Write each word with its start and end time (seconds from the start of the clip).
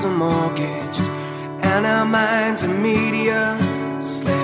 house 0.00 0.04
are 0.04 0.16
mortgaged, 0.16 1.00
and 1.62 1.86
our 1.86 2.06
minds 2.06 2.64
are 2.64 2.68
media 2.68 3.56
slaves. 4.00 4.39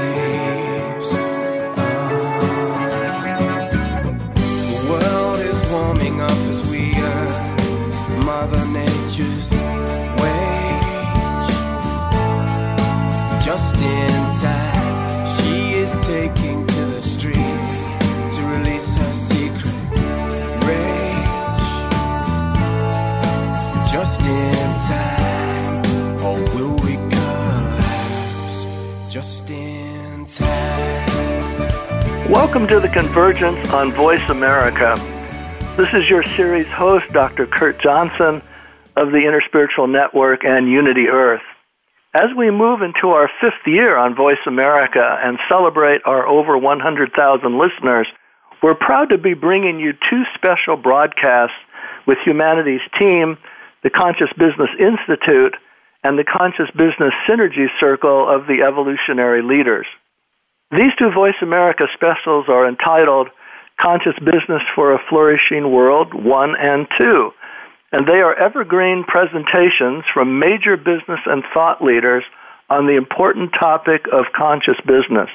Welcome 32.30 32.66
to 32.66 32.80
the 32.80 32.88
Convergence 32.88 33.70
on 33.70 33.92
Voice 33.92 34.28
America. 34.28 34.96
This 35.76 35.88
is 35.94 36.10
your 36.10 36.24
series 36.24 36.66
host, 36.66 37.08
Dr. 37.12 37.46
Kurt 37.46 37.80
Johnson 37.80 38.42
of 38.96 39.12
the 39.12 39.18
Interspiritual 39.18 39.88
Network 39.88 40.44
and 40.44 40.68
Unity 40.68 41.06
Earth. 41.06 41.44
As 42.14 42.24
we 42.36 42.50
move 42.50 42.82
into 42.82 43.10
our 43.10 43.30
fifth 43.40 43.64
year 43.64 43.96
on 43.96 44.16
Voice 44.16 44.44
America 44.44 45.20
and 45.22 45.38
celebrate 45.48 46.00
our 46.04 46.26
over 46.26 46.58
100,000 46.58 47.58
listeners, 47.58 48.08
we're 48.60 48.74
proud 48.74 49.10
to 49.10 49.18
be 49.18 49.34
bringing 49.34 49.78
you 49.78 49.92
two 49.92 50.24
special 50.34 50.76
broadcasts 50.76 51.54
with 52.08 52.18
humanity's 52.26 52.80
team, 52.98 53.38
the 53.84 53.90
Conscious 53.90 54.32
Business 54.36 54.70
Institute, 54.80 55.54
and 56.02 56.18
the 56.18 56.24
Conscious 56.24 56.70
Business 56.72 57.14
Synergy 57.28 57.68
Circle 57.78 58.28
of 58.28 58.48
the 58.48 58.62
Evolutionary 58.66 59.42
Leaders. 59.42 59.86
These 60.72 60.96
two 60.98 61.12
Voice 61.12 61.36
America 61.42 61.86
specials 61.94 62.46
are 62.48 62.68
entitled 62.68 63.28
Conscious 63.80 64.18
Business 64.18 64.62
for 64.74 64.92
a 64.92 64.98
Flourishing 65.08 65.70
World 65.70 66.12
1 66.12 66.56
and 66.56 66.88
2, 66.98 67.30
and 67.92 68.04
they 68.04 68.20
are 68.20 68.34
evergreen 68.34 69.04
presentations 69.06 70.02
from 70.12 70.40
major 70.40 70.76
business 70.76 71.20
and 71.26 71.44
thought 71.54 71.84
leaders 71.84 72.24
on 72.68 72.88
the 72.88 72.96
important 72.96 73.52
topic 73.52 74.06
of 74.12 74.24
conscious 74.34 74.74
business. 74.84 75.30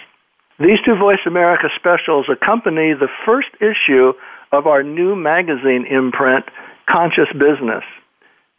These 0.60 0.80
two 0.86 0.96
Voice 0.96 1.24
America 1.26 1.70
specials 1.78 2.26
accompany 2.30 2.92
the 2.92 3.08
first 3.26 3.50
issue 3.62 4.12
of 4.52 4.68
our 4.68 4.84
new 4.84 5.16
magazine 5.16 5.86
imprint, 5.90 6.44
Conscious 6.90 7.32
Business, 7.32 7.86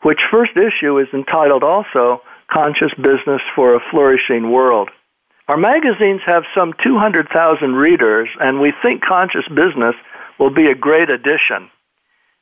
which 0.05 0.20
first 0.31 0.53
issue 0.56 0.98
is 0.98 1.09
entitled 1.12 1.65
also 1.65 2.23
Conscious 2.50 2.95
Business 2.97 3.43
for 3.55 3.75
a 3.75 3.81
Flourishing 3.91 4.50
World. 4.50 4.89
Our 5.53 5.58
magazines 5.58 6.22
have 6.25 6.45
some 6.56 6.72
200,000 6.83 7.75
readers, 7.75 8.31
and 8.41 8.58
we 8.58 8.72
think 8.83 9.05
Conscious 9.05 9.47
Business 9.48 9.94
will 10.39 10.48
be 10.48 10.69
a 10.69 10.75
great 10.75 11.11
addition. 11.11 11.69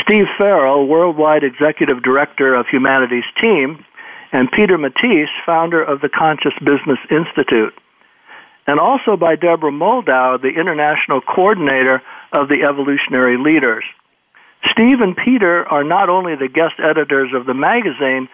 Steve 0.00 0.26
Farrell, 0.38 0.86
Worldwide 0.86 1.44
Executive 1.44 2.02
Director 2.02 2.54
of 2.54 2.66
Humanity's 2.68 3.24
Team, 3.40 3.84
and 4.32 4.50
Peter 4.50 4.78
Matthies, 4.78 5.28
founder 5.44 5.82
of 5.82 6.00
the 6.00 6.08
Conscious 6.08 6.54
Business 6.64 6.98
Institute. 7.10 7.74
And 8.66 8.80
also 8.80 9.16
by 9.16 9.36
Deborah 9.36 9.70
Moldow, 9.70 10.40
the 10.40 10.58
International 10.58 11.20
Coordinator 11.20 12.02
of 12.32 12.48
the 12.48 12.62
Evolutionary 12.62 13.36
Leaders. 13.36 13.84
Steve 14.70 15.00
and 15.00 15.14
Peter 15.16 15.68
are 15.68 15.84
not 15.84 16.08
only 16.08 16.34
the 16.34 16.48
guest 16.48 16.74
editors 16.82 17.30
of 17.34 17.44
the 17.44 17.54
magazine, 17.54 18.28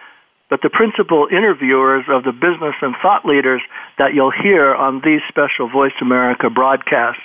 but 0.53 0.61
the 0.61 0.69
principal 0.69 1.25
interviewers 1.31 2.05
of 2.07 2.23
the 2.25 2.31
business 2.31 2.75
and 2.83 2.93
thought 3.01 3.25
leaders 3.25 3.63
that 3.97 4.13
you'll 4.13 4.29
hear 4.29 4.75
on 4.75 5.01
these 5.03 5.21
special 5.27 5.67
Voice 5.67 5.95
America 5.99 6.47
broadcasts. 6.47 7.23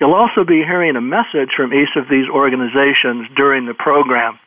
You'll 0.00 0.14
also 0.14 0.44
be 0.44 0.62
hearing 0.62 0.96
a 0.96 1.00
message 1.00 1.50
from 1.56 1.74
each 1.74 1.96
of 1.96 2.08
these 2.08 2.28
organizations 2.28 3.26
during 3.36 3.66
the 3.66 3.74
program. 3.74 4.38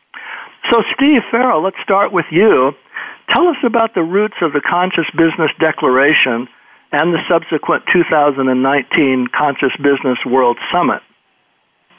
So, 0.70 0.82
Steve 0.94 1.22
Farrell, 1.30 1.62
let's 1.62 1.76
start 1.82 2.12
with 2.12 2.26
you. 2.30 2.72
Tell 3.28 3.48
us 3.48 3.56
about 3.62 3.94
the 3.94 4.02
roots 4.02 4.36
of 4.40 4.52
the 4.52 4.60
Conscious 4.60 5.06
Business 5.16 5.50
Declaration 5.58 6.48
and 6.92 7.12
the 7.12 7.18
subsequent 7.28 7.84
2019 7.92 9.26
Conscious 9.28 9.72
Business 9.76 10.18
World 10.24 10.58
Summit. 10.72 11.02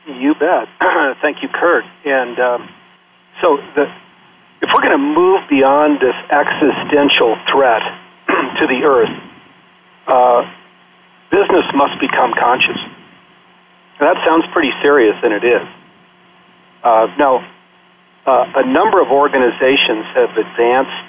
You 0.08 0.34
bet. 0.36 0.68
Thank 1.22 1.44
you, 1.44 1.50
Kurt. 1.50 1.86
And 2.06 2.40
um, 2.40 2.70
so, 3.42 3.58
the, 3.76 3.84
if 4.62 4.70
we're 4.74 4.82
going 4.82 4.92
to 4.92 4.98
move 4.98 5.42
beyond 5.50 6.00
this 6.00 6.16
existential 6.30 7.38
threat 7.52 7.82
to 8.28 8.68
the 8.68 8.82
earth, 8.84 9.10
uh, 10.08 10.50
business 11.32 11.66
must 11.74 12.00
become 12.00 12.34
conscious. 12.38 12.78
That 14.04 14.18
sounds 14.28 14.44
pretty 14.52 14.72
serious, 14.82 15.16
and 15.24 15.32
it 15.32 15.46
is. 15.46 15.64
Uh, 16.84 17.08
now, 17.18 17.40
uh, 18.26 18.52
a 18.58 18.66
number 18.68 19.02
of 19.02 19.08
organizations 19.08 20.04
have 20.12 20.36
advanced 20.36 21.08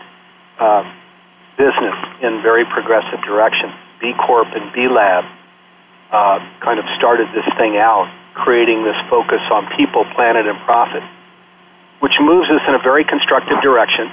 uh, 0.61 0.87
business 1.59 1.95
in 2.23 2.41
very 2.41 2.65
progressive 2.65 3.21
directions. 3.27 3.75
B 4.01 4.13
Corp 4.15 4.47
and 4.55 4.73
B 4.73 4.87
Lab 4.87 5.25
uh, 6.13 6.39
kind 6.61 6.79
of 6.79 6.85
started 6.97 7.27
this 7.35 7.45
thing 7.59 7.79
out, 7.79 8.07
creating 8.35 8.85
this 8.85 8.97
focus 9.11 9.43
on 9.51 9.67
people, 9.77 10.05
planet, 10.15 10.47
and 10.47 10.59
profit, 10.61 11.03
which 11.99 12.21
moves 12.21 12.49
us 12.49 12.63
in 12.69 12.75
a 12.77 12.79
very 12.79 13.03
constructive 13.03 13.61
direction. 13.61 14.07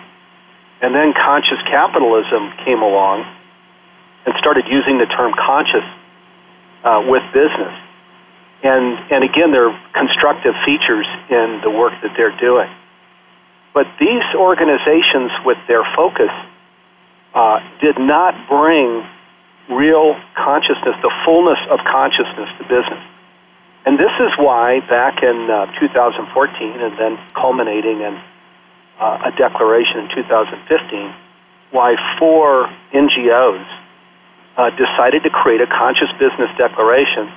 And 0.81 0.95
then 0.95 1.13
conscious 1.13 1.62
capitalism 1.69 2.51
came 2.66 2.81
along 2.81 3.30
and 4.25 4.33
started 4.39 4.66
using 4.68 4.98
the 4.98 5.06
term 5.06 5.33
conscious 5.38 5.86
uh, 6.83 7.06
with 7.06 7.22
business. 7.31 7.78
And, 8.63 8.99
and 9.11 9.23
again, 9.23 9.51
they're 9.51 9.77
constructive 9.93 10.53
features 10.65 11.07
in 11.29 11.61
the 11.63 11.69
work 11.69 11.93
that 12.03 12.13
they're 12.15 12.37
doing. 12.37 12.69
But 13.73 13.87
these 13.99 14.23
organizations, 14.35 15.31
with 15.45 15.57
their 15.67 15.83
focus, 15.95 16.29
uh, 17.33 17.59
did 17.81 17.97
not 17.97 18.35
bring 18.47 19.07
real 19.69 20.19
consciousness, 20.35 20.95
the 21.01 21.11
fullness 21.25 21.59
of 21.69 21.79
consciousness 21.85 22.49
to 22.57 22.63
business. 22.63 23.01
And 23.85 23.97
this 23.97 24.11
is 24.19 24.29
why, 24.37 24.81
back 24.81 25.23
in 25.23 25.49
uh, 25.49 25.65
2014, 25.79 26.81
and 26.81 26.97
then 26.99 27.17
culminating 27.33 28.01
in 28.01 28.21
uh, 28.99 29.31
a 29.31 29.31
declaration 29.37 29.99
in 29.99 30.09
2015, 30.13 31.13
why 31.71 31.95
four 32.19 32.69
NGOs 32.93 33.65
uh, 34.57 34.69
decided 34.71 35.23
to 35.23 35.29
create 35.29 35.61
a 35.61 35.67
conscious 35.67 36.11
business 36.19 36.49
declaration 36.57 37.31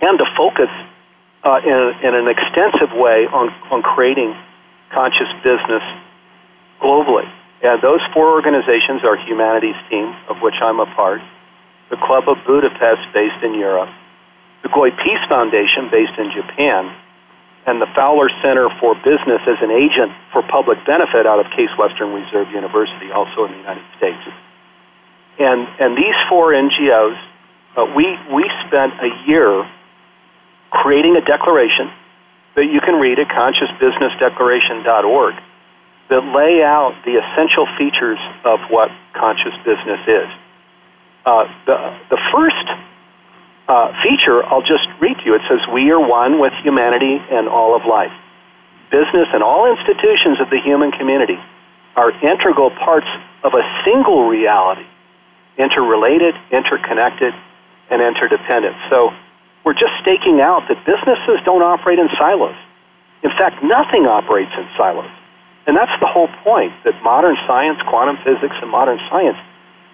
and 0.00 0.18
to 0.18 0.24
focus 0.36 0.70
uh, 1.44 1.60
in, 1.64 2.06
in 2.06 2.14
an 2.14 2.28
extensive 2.28 2.92
way 2.96 3.26
on, 3.26 3.50
on 3.70 3.82
creating 3.82 4.34
conscious 4.92 5.28
business 5.42 5.82
globally. 6.80 7.30
And 7.62 7.80
those 7.80 8.00
four 8.12 8.30
organizations 8.30 9.04
are 9.04 9.16
Humanity's 9.16 9.78
Team, 9.88 10.14
of 10.28 10.38
which 10.42 10.54
I'm 10.60 10.80
a 10.80 10.86
part, 10.86 11.20
the 11.90 11.96
Club 11.96 12.28
of 12.28 12.38
Budapest, 12.46 13.02
based 13.14 13.42
in 13.42 13.54
Europe, 13.54 13.90
the 14.62 14.68
Goi 14.68 14.90
Peace 15.02 15.22
Foundation, 15.28 15.88
based 15.90 16.18
in 16.18 16.32
Japan, 16.32 16.94
and 17.66 17.80
the 17.80 17.86
Fowler 17.94 18.28
Center 18.42 18.68
for 18.80 18.94
Business 18.96 19.40
as 19.46 19.58
an 19.62 19.70
agent 19.70 20.12
for 20.32 20.42
public 20.42 20.84
benefit 20.84 21.26
out 21.26 21.38
of 21.38 21.50
Case 21.52 21.70
Western 21.78 22.12
Reserve 22.12 22.50
University, 22.50 23.12
also 23.12 23.44
in 23.44 23.52
the 23.52 23.58
United 23.58 23.84
States. 23.96 24.18
And, 25.38 25.68
and 25.78 25.96
these 25.96 26.14
four 26.28 26.52
NGOs, 26.52 27.18
uh, 27.76 27.86
we, 27.96 28.18
we 28.32 28.50
spent 28.66 28.92
a 29.00 29.08
year 29.26 29.68
creating 30.70 31.16
a 31.16 31.20
declaration 31.20 31.90
that 32.56 32.66
you 32.66 32.80
can 32.80 32.96
read 32.96 33.18
at 33.18 33.28
consciousbusinessdeclaration.org 33.28 35.34
that 36.10 36.24
lay 36.34 36.62
out 36.62 36.94
the 37.04 37.16
essential 37.16 37.66
features 37.78 38.18
of 38.44 38.60
what 38.68 38.90
conscious 39.14 39.54
business 39.64 40.00
is. 40.06 40.28
Uh, 41.24 41.44
the, 41.66 41.98
the 42.10 42.18
first 42.32 42.68
uh, 43.68 43.92
feature 44.02 44.44
I'll 44.44 44.62
just 44.62 44.86
read 45.00 45.16
to 45.18 45.24
you. 45.24 45.34
It 45.34 45.42
says, 45.48 45.60
We 45.72 45.90
are 45.90 46.00
one 46.00 46.40
with 46.40 46.52
humanity 46.62 47.22
and 47.30 47.48
all 47.48 47.74
of 47.74 47.86
life. 47.86 48.12
Business 48.90 49.28
and 49.32 49.42
all 49.42 49.70
institutions 49.70 50.40
of 50.40 50.50
the 50.50 50.60
human 50.60 50.92
community 50.92 51.38
are 51.96 52.10
integral 52.22 52.70
parts 52.70 53.06
of 53.42 53.54
a 53.54 53.62
single 53.84 54.28
reality, 54.28 54.84
interrelated, 55.56 56.34
interconnected, 56.50 57.32
and 57.90 58.02
interdependent. 58.02 58.76
So 58.90 59.10
we're 59.64 59.74
just 59.74 59.92
staking 60.02 60.40
out 60.40 60.66
that 60.68 60.84
businesses 60.84 61.40
don't 61.44 61.62
operate 61.62 61.98
in 61.98 62.08
silos. 62.18 62.56
In 63.22 63.30
fact, 63.30 63.62
nothing 63.62 64.06
operates 64.06 64.52
in 64.56 64.66
silos. 64.76 65.10
And 65.66 65.76
that's 65.76 65.92
the 66.00 66.06
whole 66.06 66.28
point 66.42 66.72
that 66.84 67.00
modern 67.02 67.36
science, 67.46 67.78
quantum 67.86 68.18
physics, 68.24 68.56
and 68.60 68.70
modern 68.70 68.98
science 69.08 69.38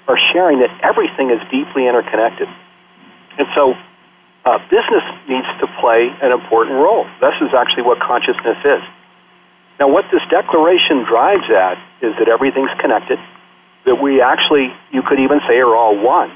are 0.08 0.16
sharing 0.32 0.60
that 0.60 0.72
everything 0.82 1.30
is 1.30 1.40
deeply 1.50 1.86
interconnected. 1.86 2.48
And 3.36 3.46
so 3.54 3.74
uh, 4.46 4.58
business 4.70 5.04
needs 5.28 5.46
to 5.60 5.66
play 5.80 6.08
an 6.22 6.32
important 6.32 6.76
role. 6.76 7.04
This 7.20 7.34
is 7.42 7.52
actually 7.52 7.82
what 7.82 8.00
consciousness 8.00 8.56
is. 8.64 8.82
Now, 9.78 9.88
what 9.88 10.06
this 10.10 10.22
declaration 10.30 11.04
drives 11.04 11.48
at 11.50 11.78
is 12.00 12.14
that 12.18 12.28
everything's 12.28 12.72
connected, 12.80 13.18
that 13.84 14.00
we 14.00 14.22
actually, 14.22 14.72
you 14.90 15.02
could 15.02 15.20
even 15.20 15.40
say, 15.46 15.58
are 15.58 15.76
all 15.76 15.96
one, 15.96 16.32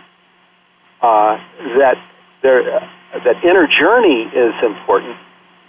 uh, 1.03 1.37
that 1.79 1.99
there, 2.43 2.63
that 3.25 3.45
inner 3.45 3.67
journey 3.67 4.23
is 4.35 4.55
important. 4.63 5.17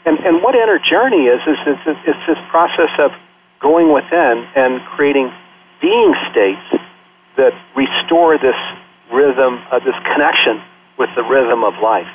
And, 0.06 0.20
and 0.20 0.42
what 0.42 0.56
inner 0.56 0.80
journey 0.80 1.26
is, 1.26 1.42
is 1.48 1.58
it's, 1.66 2.00
it's 2.06 2.20
this 2.28 2.38
process 2.50 2.90
of 3.00 3.12
going 3.60 3.92
within 3.92 4.46
and 4.56 4.82
creating 4.86 5.32
being 5.82 6.14
states 6.32 6.62
that 7.38 7.54
restore 7.76 8.38
this 8.38 8.56
rhythm, 9.12 9.64
uh, 9.72 9.80
this 9.80 9.96
connection 10.14 10.62
with 10.98 11.10
the 11.16 11.24
rhythm 11.24 11.64
of 11.64 11.74
life. 11.82 12.08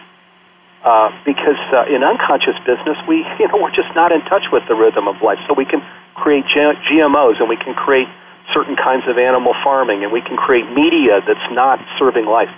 Uh, 0.84 1.10
because 1.24 1.58
uh, 1.72 1.84
in 1.86 2.04
unconscious 2.04 2.54
business, 2.64 2.96
we, 3.08 3.26
you 3.40 3.48
know, 3.48 3.58
we're 3.60 3.74
just 3.74 3.92
not 3.94 4.12
in 4.12 4.20
touch 4.22 4.44
with 4.52 4.62
the 4.68 4.74
rhythm 4.74 5.08
of 5.08 5.20
life. 5.22 5.38
So 5.48 5.54
we 5.54 5.64
can 5.64 5.82
create 6.14 6.44
GMOs 6.44 7.40
and 7.40 7.48
we 7.48 7.56
can 7.56 7.74
create 7.74 8.08
certain 8.52 8.76
kinds 8.76 9.06
of 9.08 9.18
animal 9.18 9.54
farming 9.64 10.04
and 10.04 10.12
we 10.12 10.20
can 10.20 10.36
create 10.36 10.70
media 10.72 11.20
that's 11.26 11.52
not 11.52 11.80
serving 11.98 12.26
life. 12.26 12.50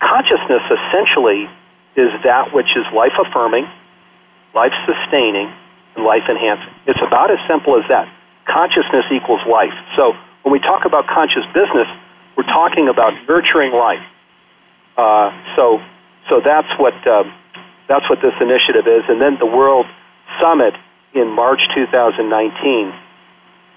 Consciousness 0.00 0.62
essentially 0.70 1.48
is 1.96 2.10
that 2.24 2.52
which 2.52 2.76
is 2.76 2.84
life 2.94 3.12
affirming, 3.18 3.66
life 4.54 4.72
sustaining, 4.86 5.52
and 5.96 6.04
life 6.04 6.24
enhancing. 6.28 6.72
It's 6.86 7.00
about 7.00 7.30
as 7.30 7.38
simple 7.48 7.76
as 7.80 7.88
that. 7.88 8.08
Consciousness 8.46 9.04
equals 9.10 9.40
life. 9.48 9.72
So 9.96 10.14
when 10.42 10.52
we 10.52 10.60
talk 10.60 10.84
about 10.84 11.06
conscious 11.06 11.44
business, 11.54 11.88
we're 12.36 12.44
talking 12.44 12.88
about 12.88 13.12
nurturing 13.28 13.72
life. 13.72 14.04
Uh, 14.96 15.32
so, 15.56 15.80
so 16.28 16.40
that's 16.40 16.68
what 16.78 16.94
uh, 17.06 17.24
that's 17.88 18.08
what 18.10 18.20
this 18.20 18.34
initiative 18.40 18.86
is. 18.86 19.04
And 19.08 19.20
then 19.20 19.38
the 19.38 19.46
World 19.46 19.86
Summit 20.40 20.74
in 21.14 21.30
March 21.30 21.62
2019 21.74 22.92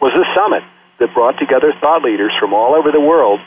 was 0.02 0.14
a 0.14 0.26
summit 0.36 0.64
that 1.00 1.14
brought 1.14 1.38
together 1.40 1.74
thought 1.80 2.04
leaders 2.04 2.34
from 2.40 2.54
all 2.54 2.76
over 2.76 2.92
the 2.92 3.00
world 3.00 3.40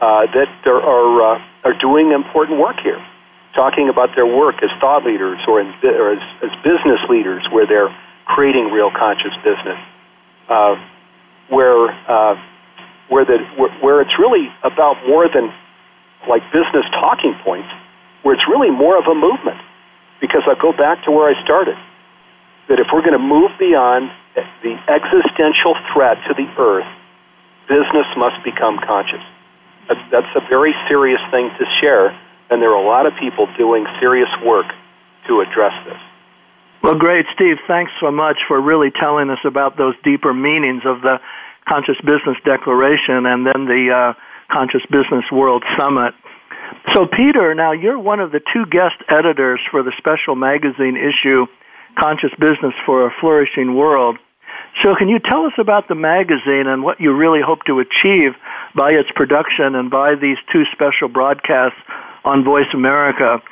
uh, 0.00 0.26
that 0.34 0.48
are 0.66 0.82
are, 0.82 1.36
uh, 1.36 1.42
are 1.64 1.74
doing 1.74 2.12
important 2.12 2.58
work 2.58 2.76
here 2.82 3.04
talking 3.54 3.88
about 3.88 4.14
their 4.14 4.26
work 4.26 4.62
as 4.62 4.70
thought 4.80 5.04
leaders 5.04 5.38
or, 5.46 5.60
in, 5.60 5.72
or 5.84 6.12
as, 6.12 6.22
as 6.42 6.50
business 6.64 7.00
leaders 7.08 7.44
where 7.50 7.66
they're 7.66 7.94
creating 8.26 8.70
real 8.70 8.90
conscious 8.90 9.32
business, 9.44 9.78
uh, 10.48 10.76
where, 11.48 11.90
uh, 12.10 12.40
where, 13.08 13.24
the, 13.24 13.38
where, 13.56 13.70
where 13.80 14.00
it's 14.00 14.18
really 14.18 14.48
about 14.62 14.96
more 15.06 15.28
than 15.28 15.52
like 16.28 16.42
business 16.52 16.84
talking 16.92 17.34
points, 17.44 17.68
where 18.22 18.34
it's 18.34 18.46
really 18.48 18.70
more 18.70 18.96
of 18.98 19.06
a 19.06 19.14
movement. 19.14 19.58
Because 20.20 20.42
I 20.46 20.54
go 20.54 20.72
back 20.72 21.04
to 21.04 21.10
where 21.10 21.28
I 21.28 21.42
started, 21.42 21.76
that 22.68 22.78
if 22.78 22.86
we're 22.92 23.02
going 23.02 23.12
to 23.12 23.18
move 23.18 23.50
beyond 23.58 24.12
the 24.62 24.78
existential 24.88 25.74
threat 25.92 26.16
to 26.28 26.34
the 26.34 26.46
earth, 26.58 26.86
business 27.68 28.06
must 28.16 28.42
become 28.44 28.78
conscious. 28.78 29.20
That's 29.88 30.34
a 30.36 30.40
very 30.48 30.74
serious 30.88 31.20
thing 31.30 31.50
to 31.58 31.64
share 31.80 32.16
and 32.52 32.60
there 32.60 32.70
are 32.70 32.82
a 32.82 32.86
lot 32.86 33.06
of 33.06 33.14
people 33.18 33.48
doing 33.56 33.86
serious 33.98 34.28
work 34.44 34.66
to 35.26 35.40
address 35.40 35.72
this. 35.86 35.96
Well, 36.82 36.98
great, 36.98 37.24
Steve. 37.34 37.56
Thanks 37.66 37.92
so 37.98 38.10
much 38.10 38.40
for 38.46 38.60
really 38.60 38.90
telling 38.90 39.30
us 39.30 39.38
about 39.44 39.78
those 39.78 39.94
deeper 40.04 40.34
meanings 40.34 40.82
of 40.84 41.00
the 41.00 41.18
Conscious 41.66 41.96
Business 42.04 42.36
Declaration 42.44 43.24
and 43.24 43.46
then 43.46 43.64
the 43.64 43.88
uh, 43.88 44.52
Conscious 44.52 44.82
Business 44.90 45.24
World 45.32 45.64
Summit. 45.78 46.12
So, 46.94 47.06
Peter, 47.06 47.54
now 47.54 47.72
you're 47.72 47.98
one 47.98 48.20
of 48.20 48.32
the 48.32 48.40
two 48.52 48.66
guest 48.66 48.96
editors 49.08 49.60
for 49.70 49.82
the 49.82 49.92
special 49.96 50.34
magazine 50.34 50.98
issue, 50.98 51.46
Conscious 51.98 52.32
Business 52.38 52.74
for 52.84 53.06
a 53.06 53.14
Flourishing 53.18 53.76
World. 53.76 54.18
So, 54.82 54.94
can 54.96 55.08
you 55.08 55.18
tell 55.18 55.44
us 55.44 55.52
about 55.58 55.88
the 55.88 55.94
magazine 55.94 56.66
and 56.66 56.82
what 56.82 57.00
you 57.00 57.12
really 57.12 57.40
hope 57.40 57.64
to 57.66 57.78
achieve 57.78 58.32
by 58.74 58.92
its 58.92 59.10
production 59.14 59.74
and 59.74 59.90
by 59.90 60.14
these 60.14 60.38
two 60.50 60.64
special 60.72 61.08
broadcasts 61.08 61.78
on 62.24 62.44
Voice 62.44 62.72
America. 62.72 63.42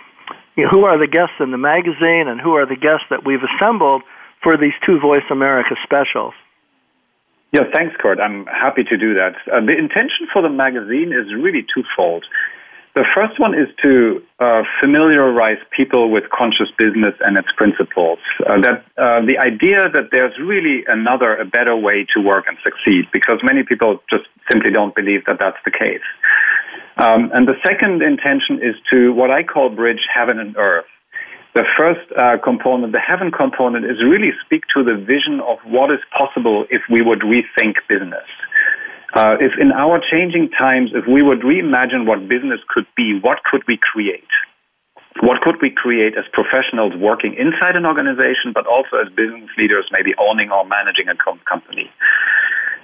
You 0.57 0.65
know, 0.65 0.71
who 0.71 0.85
are 0.85 0.99
the 0.99 1.07
guests 1.07 1.37
in 1.41 1.51
the 1.51 1.59
magazine 1.59 2.29
and 2.29 2.41
who 2.41 2.55
are 2.55 2.67
the 2.67 2.77
guests 2.77 3.07
that 3.11 3.25
we've 3.25 3.43
assembled 3.43 4.03
for 4.43 4.57
these 4.57 4.75
two 4.85 4.99
Voice 4.99 5.25
America 5.31 5.77
specials? 5.83 6.35
Yeah, 7.53 7.65
thanks, 7.73 7.97
Kurt. 7.99 8.21
I'm 8.21 8.47
happy 8.47 8.85
to 8.85 8.97
do 8.97 9.15
that. 9.15 9.35
Uh, 9.53 9.61
the 9.61 9.77
intention 9.77 10.29
for 10.33 10.41
the 10.41 10.49
magazine 10.49 11.13
is 11.13 11.35
really 11.35 11.67
twofold. 11.75 12.25
The 12.95 13.05
first 13.15 13.39
one 13.39 13.55
is 13.55 13.69
to 13.83 14.21
uh, 14.41 14.63
familiarize 14.81 15.59
people 15.71 16.11
with 16.11 16.25
conscious 16.31 16.69
business 16.77 17.15
and 17.21 17.39
its 17.39 17.49
principles. 17.57 18.19
Uh, 18.45 18.61
that 18.63 18.85
uh, 18.99 19.25
the 19.25 19.39
idea 19.39 19.89
that 19.89 20.11
there's 20.11 20.37
really 20.41 20.85
another, 20.87 21.37
a 21.37 21.45
better 21.45 21.77
way 21.77 22.05
to 22.15 22.21
work 22.21 22.47
and 22.49 22.59
succeed, 22.65 23.07
because 23.13 23.39
many 23.45 23.63
people 23.63 24.03
just 24.11 24.25
simply 24.51 24.73
don't 24.73 24.95
believe 24.97 25.25
that 25.27 25.39
that's 25.39 25.59
the 25.65 25.71
case. 25.71 26.03
Um, 26.97 27.31
and 27.33 27.47
the 27.47 27.55
second 27.65 28.03
intention 28.03 28.61
is 28.61 28.75
to 28.91 29.13
what 29.13 29.31
I 29.31 29.45
call 29.45 29.71
bridge 29.71 30.05
heaven 30.13 30.41
and 30.41 30.57
earth. 30.57 30.87
The 31.55 31.65
first 31.77 32.01
uh, 32.17 32.39
component, 32.39 32.93
the 32.93 33.01
heaven 33.01 33.31
component, 33.31 33.85
is 33.85 34.03
really 34.03 34.33
speak 34.45 34.65
to 34.75 34.85
the 34.85 34.95
vision 34.95 35.41
of 35.41 35.59
what 35.65 35.91
is 35.91 36.01
possible 36.17 36.67
if 36.71 36.83
we 36.91 37.03
would 37.03 37.21
rethink 37.21 37.75
business. 37.89 38.27
Uh, 39.15 39.37
if 39.41 39.53
in 39.61 39.73
our 39.73 40.01
changing 40.11 40.51
times, 40.51 40.91
if 40.95 41.07
we 41.07 41.23
would 41.23 41.41
reimagine 41.41 42.07
what 42.07 42.29
business 42.29 42.61
could 42.69 42.87
be, 42.97 43.19
what 43.21 43.43
could 43.45 43.63
we 43.67 43.77
create? 43.77 44.29
What 45.21 45.41
could 45.43 45.57
we 45.61 45.71
create 45.71 46.17
as 46.17 46.25
professionals 46.33 46.95
working 46.97 47.35
inside 47.35 47.75
an 47.75 47.85
organization, 47.85 48.53
but 48.55 48.67
also 48.67 48.97
as 49.05 49.13
business 49.13 49.51
leaders, 49.59 49.87
maybe 49.91 50.15
owning 50.19 50.51
or 50.51 50.65
managing 50.65 51.09
a 51.09 51.17
company? 51.49 51.91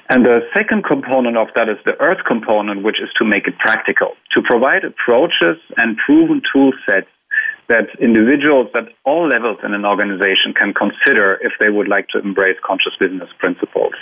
And 0.09 0.25
the 0.25 0.41
second 0.55 0.85
component 0.85 1.37
of 1.37 1.49
that 1.55 1.69
is 1.69 1.79
the 1.85 1.99
earth 2.01 2.25
component, 2.27 2.83
which 2.83 3.01
is 3.01 3.09
to 3.19 3.25
make 3.25 3.47
it 3.47 3.59
practical, 3.59 4.15
to 4.33 4.43
provide 4.43 4.85
approaches 4.85 5.57
and 5.77 5.97
proven 5.97 6.43
tool 6.53 6.73
sets 6.85 7.09
that 7.69 7.89
individuals 8.01 8.69
at 8.75 8.89
all 9.05 9.29
levels 9.29 9.59
in 9.65 9.75
an 9.75 9.85
organization 9.85 10.55
can 10.55 10.73
consider 10.73 11.39
if 11.43 11.53
they 11.59 11.71
would 11.71 11.89
like 11.89 12.09
to 12.09 12.19
embrace 12.21 12.57
conscious 12.65 12.95
business 12.99 13.29
principles. 13.39 13.95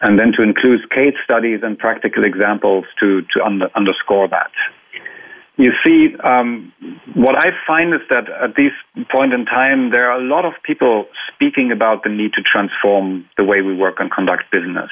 And 0.00 0.18
then 0.18 0.32
to 0.32 0.42
include 0.42 0.90
case 0.90 1.14
studies 1.24 1.60
and 1.62 1.78
practical 1.78 2.24
examples 2.24 2.84
to, 3.00 3.22
to 3.34 3.44
under, 3.44 3.68
underscore 3.74 4.28
that. 4.28 4.50
You 5.58 5.72
see, 5.84 6.14
um, 6.22 6.72
what 7.14 7.34
I 7.34 7.50
find 7.66 7.92
is 7.92 8.00
that 8.10 8.28
at 8.30 8.54
this 8.54 8.70
point 9.10 9.32
in 9.32 9.44
time, 9.44 9.90
there 9.90 10.08
are 10.08 10.20
a 10.20 10.22
lot 10.22 10.44
of 10.44 10.52
people 10.62 11.06
speaking 11.34 11.72
about 11.72 12.04
the 12.04 12.10
need 12.10 12.32
to 12.34 12.42
transform 12.42 13.28
the 13.36 13.42
way 13.42 13.60
we 13.60 13.74
work 13.74 13.96
and 13.98 14.08
conduct 14.08 14.44
business. 14.52 14.90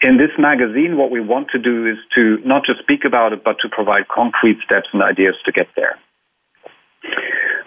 In 0.00 0.16
this 0.16 0.30
magazine, 0.38 0.96
what 0.96 1.10
we 1.10 1.20
want 1.20 1.48
to 1.50 1.58
do 1.58 1.84
is 1.84 1.98
to 2.14 2.38
not 2.44 2.64
just 2.64 2.78
speak 2.78 3.04
about 3.04 3.32
it, 3.32 3.42
but 3.42 3.56
to 3.62 3.68
provide 3.68 4.06
concrete 4.06 4.58
steps 4.64 4.86
and 4.92 5.02
ideas 5.02 5.34
to 5.44 5.50
get 5.50 5.66
there. 5.74 5.98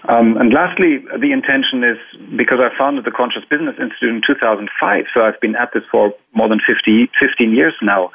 Um, 0.09 0.35
and 0.37 0.51
lastly, 0.51 0.97
the 1.19 1.31
intention 1.31 1.83
is 1.83 1.97
because 2.35 2.59
I 2.59 2.75
founded 2.77 3.05
the 3.05 3.11
Conscious 3.11 3.43
Business 3.49 3.75
Institute 3.79 4.09
in 4.09 4.21
2005, 4.25 5.05
so 5.13 5.23
I've 5.23 5.39
been 5.39 5.55
at 5.55 5.69
this 5.73 5.83
for 5.91 6.13
more 6.33 6.49
than 6.49 6.59
50, 6.59 7.11
15 7.19 7.53
years 7.53 7.73
now. 7.81 8.11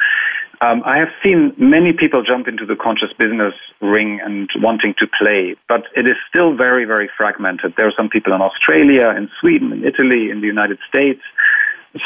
Um, 0.62 0.82
I 0.86 0.98
have 0.98 1.10
seen 1.22 1.52
many 1.58 1.92
people 1.92 2.22
jump 2.22 2.48
into 2.48 2.64
the 2.64 2.76
conscious 2.76 3.12
business 3.18 3.54
ring 3.80 4.20
and 4.24 4.48
wanting 4.56 4.94
to 4.98 5.06
play, 5.06 5.54
but 5.68 5.84
it 5.94 6.08
is 6.08 6.16
still 6.28 6.56
very, 6.56 6.86
very 6.86 7.10
fragmented. 7.14 7.74
There 7.76 7.86
are 7.86 7.92
some 7.96 8.08
people 8.08 8.32
in 8.32 8.40
Australia, 8.40 9.10
in 9.10 9.28
Sweden, 9.38 9.72
in 9.72 9.84
Italy, 9.84 10.30
in 10.30 10.40
the 10.40 10.46
United 10.46 10.78
States. 10.88 11.20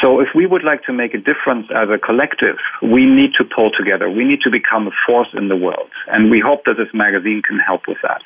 So 0.01 0.19
if 0.19 0.29
we 0.35 0.45
would 0.45 0.63
like 0.63 0.83
to 0.83 0.93
make 0.93 1.13
a 1.13 1.17
difference 1.17 1.67
as 1.73 1.89
a 1.89 1.97
collective, 1.97 2.57
we 2.81 3.05
need 3.05 3.31
to 3.37 3.45
pull 3.45 3.71
together. 3.71 4.09
We 4.09 4.25
need 4.25 4.41
to 4.41 4.51
become 4.51 4.87
a 4.87 4.91
force 5.07 5.29
in 5.33 5.47
the 5.47 5.55
world. 5.55 5.89
And 6.07 6.29
we 6.29 6.39
hope 6.39 6.65
that 6.65 6.75
this 6.77 6.93
magazine 6.93 7.41
can 7.41 7.57
help 7.57 7.87
with 7.87 7.97
that. 8.03 8.21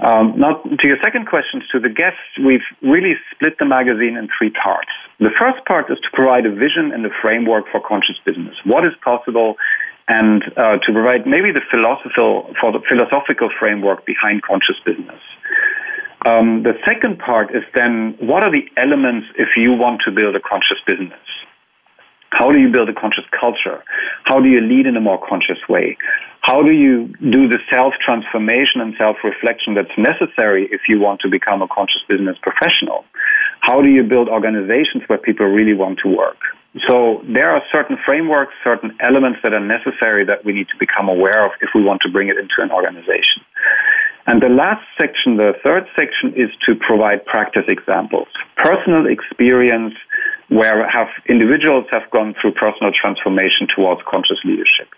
Um, 0.00 0.38
now, 0.38 0.54
to 0.62 0.88
your 0.88 0.96
second 1.02 1.26
questions 1.26 1.64
to 1.72 1.78
the 1.78 1.90
guests, 1.90 2.20
we've 2.42 2.64
really 2.82 3.14
split 3.32 3.58
the 3.58 3.66
magazine 3.66 4.16
in 4.16 4.28
three 4.36 4.50
parts. 4.50 4.88
The 5.18 5.30
first 5.38 5.64
part 5.66 5.90
is 5.90 5.98
to 6.00 6.08
provide 6.14 6.46
a 6.46 6.50
vision 6.54 6.90
and 6.92 7.04
a 7.04 7.10
framework 7.20 7.66
for 7.70 7.80
conscious 7.80 8.16
business. 8.24 8.54
What 8.64 8.86
is 8.86 8.94
possible, 9.04 9.56
and 10.08 10.42
uh, 10.56 10.78
to 10.78 10.92
provide 10.92 11.26
maybe 11.26 11.52
the 11.52 11.60
philosophical 11.70 12.54
for 12.60 12.72
the 12.72 12.80
philosophical 12.88 13.50
framework 13.58 14.06
behind 14.06 14.42
conscious 14.42 14.76
business. 14.84 15.20
Um, 16.24 16.62
the 16.62 16.74
second 16.84 17.18
part 17.18 17.54
is 17.54 17.62
then 17.74 18.16
what 18.20 18.42
are 18.42 18.50
the 18.50 18.68
elements 18.76 19.26
if 19.36 19.48
you 19.56 19.72
want 19.72 20.02
to 20.04 20.10
build 20.10 20.34
a 20.34 20.40
conscious 20.40 20.78
business? 20.86 21.20
How 22.32 22.52
do 22.52 22.58
you 22.58 22.70
build 22.70 22.88
a 22.88 22.94
conscious 22.94 23.24
culture? 23.38 23.82
How 24.24 24.40
do 24.40 24.48
you 24.48 24.60
lead 24.60 24.86
in 24.86 24.96
a 24.96 25.00
more 25.00 25.20
conscious 25.28 25.58
way? 25.68 25.96
How 26.42 26.62
do 26.62 26.72
you 26.72 27.08
do 27.18 27.48
the 27.48 27.58
self 27.68 27.94
transformation 28.04 28.80
and 28.80 28.94
self 28.96 29.16
reflection 29.24 29.74
that's 29.74 29.96
necessary 29.98 30.68
if 30.70 30.82
you 30.88 31.00
want 31.00 31.20
to 31.20 31.28
become 31.28 31.60
a 31.60 31.68
conscious 31.68 32.02
business 32.08 32.36
professional? 32.40 33.04
How 33.60 33.82
do 33.82 33.88
you 33.88 34.02
build 34.04 34.28
organizations 34.28 35.02
where 35.06 35.18
people 35.18 35.46
really 35.46 35.74
want 35.74 35.98
to 36.02 36.08
work? 36.08 36.38
So 36.86 37.22
there 37.28 37.50
are 37.50 37.62
certain 37.72 37.98
frameworks, 38.04 38.52
certain 38.62 38.96
elements 39.00 39.40
that 39.42 39.52
are 39.52 39.60
necessary 39.60 40.24
that 40.24 40.44
we 40.44 40.52
need 40.52 40.68
to 40.68 40.76
become 40.78 41.08
aware 41.08 41.44
of 41.44 41.52
if 41.60 41.70
we 41.74 41.82
want 41.82 42.00
to 42.02 42.08
bring 42.08 42.28
it 42.28 42.38
into 42.38 42.54
an 42.58 42.70
organization. 42.70 43.42
And 44.26 44.40
the 44.40 44.48
last 44.48 44.86
section, 44.96 45.36
the 45.36 45.54
third 45.64 45.86
section, 45.96 46.32
is 46.34 46.50
to 46.66 46.76
provide 46.76 47.26
practice 47.26 47.64
examples, 47.66 48.28
personal 48.56 49.06
experience 49.06 49.94
where 50.48 50.88
have 50.88 51.08
individuals 51.28 51.86
have 51.90 52.08
gone 52.10 52.34
through 52.40 52.52
personal 52.52 52.92
transformation 52.92 53.66
towards 53.74 54.02
conscious 54.08 54.38
leadership. 54.44 54.88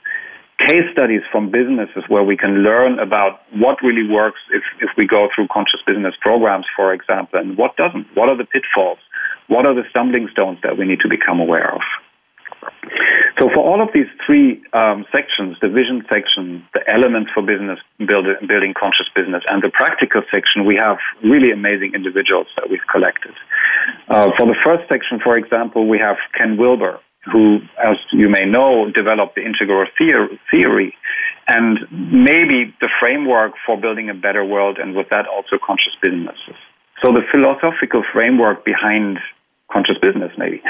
Case 0.58 0.84
studies 0.92 1.22
from 1.30 1.50
businesses 1.50 2.04
where 2.08 2.22
we 2.22 2.36
can 2.36 2.62
learn 2.62 2.98
about 2.98 3.42
what 3.52 3.82
really 3.82 4.08
works 4.08 4.40
if, 4.50 4.62
if 4.80 4.90
we 4.96 5.06
go 5.06 5.28
through 5.34 5.48
conscious 5.48 5.80
business 5.86 6.14
programs, 6.20 6.66
for 6.74 6.92
example, 6.92 7.38
and 7.38 7.56
what 7.56 7.76
doesn't. 7.76 8.06
What 8.14 8.28
are 8.28 8.36
the 8.36 8.44
pitfalls? 8.44 8.98
What 9.52 9.66
are 9.66 9.74
the 9.74 9.84
stumbling 9.90 10.28
stones 10.32 10.58
that 10.62 10.78
we 10.78 10.86
need 10.86 11.00
to 11.00 11.08
become 11.08 11.38
aware 11.38 11.74
of? 11.74 11.82
So 13.38 13.48
for 13.48 13.58
all 13.58 13.82
of 13.82 13.88
these 13.92 14.06
three 14.24 14.62
um, 14.72 15.04
sections, 15.10 15.56
the 15.60 15.68
vision 15.68 16.04
section, 16.08 16.64
the 16.74 16.82
elements 16.88 17.30
for 17.34 17.42
business 17.42 17.78
build, 17.98 18.26
building 18.46 18.72
conscious 18.78 19.08
business, 19.14 19.42
and 19.48 19.62
the 19.62 19.70
practical 19.70 20.22
section, 20.30 20.64
we 20.64 20.76
have 20.76 20.98
really 21.24 21.50
amazing 21.50 21.92
individuals 21.94 22.46
that 22.56 22.70
we've 22.70 22.86
collected. 22.90 23.34
Uh, 24.08 24.30
for 24.36 24.46
the 24.46 24.56
first 24.64 24.88
section, 24.88 25.18
for 25.22 25.36
example, 25.36 25.88
we 25.88 25.98
have 25.98 26.16
Ken 26.38 26.56
Wilber, 26.56 27.00
who, 27.30 27.60
as 27.82 27.96
you 28.12 28.28
may 28.28 28.44
know, 28.44 28.90
developed 28.90 29.34
the 29.34 29.44
integral 29.44 29.86
theory 29.98 30.94
and 31.48 31.78
maybe 31.90 32.74
the 32.80 32.88
framework 33.00 33.52
for 33.66 33.76
building 33.76 34.08
a 34.08 34.14
better 34.14 34.44
world, 34.44 34.78
and 34.78 34.94
with 34.94 35.08
that 35.10 35.26
also 35.26 35.58
conscious 35.64 35.94
businesses. 36.00 36.56
So 37.02 37.12
the 37.12 37.22
philosophical 37.32 38.04
framework 38.12 38.64
behind 38.64 39.18
conscious 39.72 39.98
business, 39.98 40.32
maybe. 40.36 40.62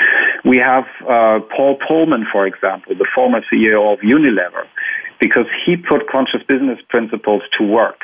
We 0.45 0.59
have 0.59 0.85
uh, 1.03 1.41
Paul 1.55 1.79
Polman, 1.79 2.25
for 2.31 2.47
example, 2.47 2.95
the 2.95 3.07
former 3.15 3.41
CEO 3.53 3.93
of 3.93 4.01
Unilever, 4.01 4.67
because 5.21 5.47
he 5.65 5.77
put 5.77 6.09
conscious 6.09 6.43
business 6.47 6.79
principles 6.89 7.43
to 7.59 7.65
work 7.65 8.01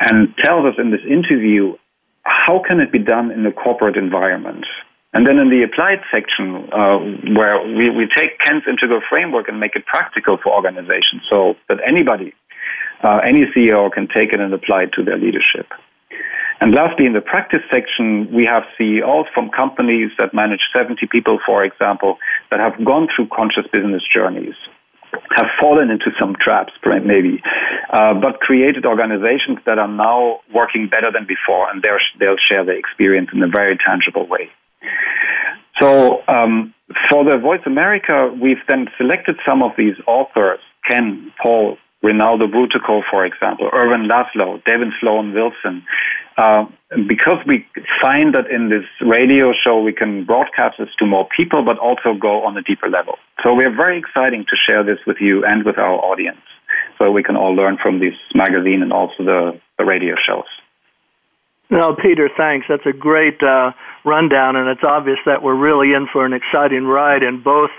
and 0.00 0.36
tells 0.38 0.66
us 0.66 0.74
in 0.78 0.90
this 0.90 1.04
interview 1.08 1.76
how 2.22 2.58
can 2.66 2.80
it 2.80 2.90
be 2.90 2.98
done 2.98 3.30
in 3.30 3.44
a 3.46 3.52
corporate 3.52 3.96
environment. 3.96 4.64
And 5.12 5.26
then 5.26 5.38
in 5.38 5.48
the 5.48 5.62
applied 5.62 6.00
section, 6.12 6.68
uh, 6.72 6.98
where 7.36 7.62
we, 7.62 7.88
we 7.90 8.08
take 8.08 8.38
Ken's 8.40 8.64
integral 8.66 9.00
framework 9.08 9.48
and 9.48 9.60
make 9.60 9.76
it 9.76 9.86
practical 9.86 10.38
for 10.42 10.52
organizations 10.52 11.22
so 11.30 11.54
that 11.68 11.78
anybody, 11.86 12.34
uh, 13.02 13.20
any 13.24 13.44
CEO 13.46 13.92
can 13.92 14.08
take 14.08 14.32
it 14.32 14.40
and 14.40 14.52
apply 14.52 14.84
it 14.84 14.92
to 14.94 15.04
their 15.04 15.16
leadership. 15.16 15.68
And 16.60 16.72
lastly, 16.72 17.06
in 17.06 17.12
the 17.12 17.20
practice 17.20 17.62
section, 17.70 18.32
we 18.32 18.44
have 18.44 18.62
CEOs 18.78 19.26
from 19.34 19.50
companies 19.50 20.10
that 20.18 20.32
manage 20.32 20.62
70 20.72 21.06
people, 21.06 21.38
for 21.44 21.64
example, 21.64 22.18
that 22.50 22.60
have 22.60 22.82
gone 22.84 23.08
through 23.14 23.28
conscious 23.28 23.66
business 23.72 24.02
journeys, 24.10 24.54
have 25.30 25.46
fallen 25.60 25.90
into 25.90 26.10
some 26.18 26.36
traps, 26.40 26.72
maybe, 26.84 27.42
uh, 27.90 28.14
but 28.14 28.40
created 28.40 28.86
organizations 28.86 29.58
that 29.66 29.78
are 29.78 29.88
now 29.88 30.40
working 30.52 30.88
better 30.88 31.10
than 31.12 31.26
before, 31.26 31.70
and 31.70 31.82
they'll 32.18 32.36
share 32.36 32.64
their 32.64 32.78
experience 32.78 33.30
in 33.32 33.42
a 33.42 33.48
very 33.48 33.76
tangible 33.76 34.26
way. 34.26 34.50
So, 35.80 36.22
um, 36.28 36.72
for 37.10 37.24
the 37.24 37.36
Voice 37.36 37.62
America, 37.66 38.32
we've 38.40 38.64
then 38.68 38.88
selected 38.96 39.36
some 39.44 39.62
of 39.62 39.72
these 39.76 39.96
authors 40.06 40.60
Ken, 40.86 41.32
Paul, 41.42 41.78
Rinaldo 42.02 42.46
Brutoco, 42.46 43.02
for 43.10 43.24
example, 43.24 43.70
Ervin 43.72 44.08
Laszlo, 44.08 44.62
David 44.64 44.88
Sloan 45.00 45.32
Wilson, 45.32 45.82
uh, 46.36 46.64
because 47.06 47.38
we 47.46 47.66
find 48.00 48.34
that 48.34 48.50
in 48.50 48.68
this 48.68 48.84
radio 49.00 49.52
show 49.52 49.80
we 49.80 49.92
can 49.92 50.24
broadcast 50.24 50.78
this 50.78 50.88
to 50.98 51.06
more 51.06 51.28
people, 51.36 51.62
but 51.64 51.78
also 51.78 52.14
go 52.14 52.44
on 52.44 52.56
a 52.56 52.62
deeper 52.62 52.88
level. 52.88 53.18
So 53.42 53.54
we 53.54 53.64
are 53.64 53.74
very 53.74 53.98
exciting 53.98 54.44
to 54.44 54.56
share 54.56 54.82
this 54.82 54.98
with 55.06 55.18
you 55.20 55.44
and 55.44 55.64
with 55.64 55.78
our 55.78 55.94
audience, 55.94 56.42
so 56.98 57.10
we 57.10 57.22
can 57.22 57.36
all 57.36 57.54
learn 57.54 57.78
from 57.82 58.00
this 58.00 58.14
magazine 58.34 58.82
and 58.82 58.92
also 58.92 59.24
the, 59.24 59.60
the 59.78 59.84
radio 59.84 60.14
shows. 60.16 60.46
No, 61.70 61.94
Peter, 61.94 62.28
thanks. 62.36 62.66
That's 62.68 62.86
a 62.86 62.92
great 62.92 63.42
uh, 63.42 63.72
rundown, 64.04 64.56
and 64.56 64.68
it's 64.68 64.84
obvious 64.84 65.18
that 65.26 65.42
we're 65.42 65.54
really 65.54 65.92
in 65.92 66.06
for 66.12 66.26
an 66.26 66.32
exciting 66.32 66.84
ride 66.84 67.22
in 67.22 67.42
both 67.42 67.70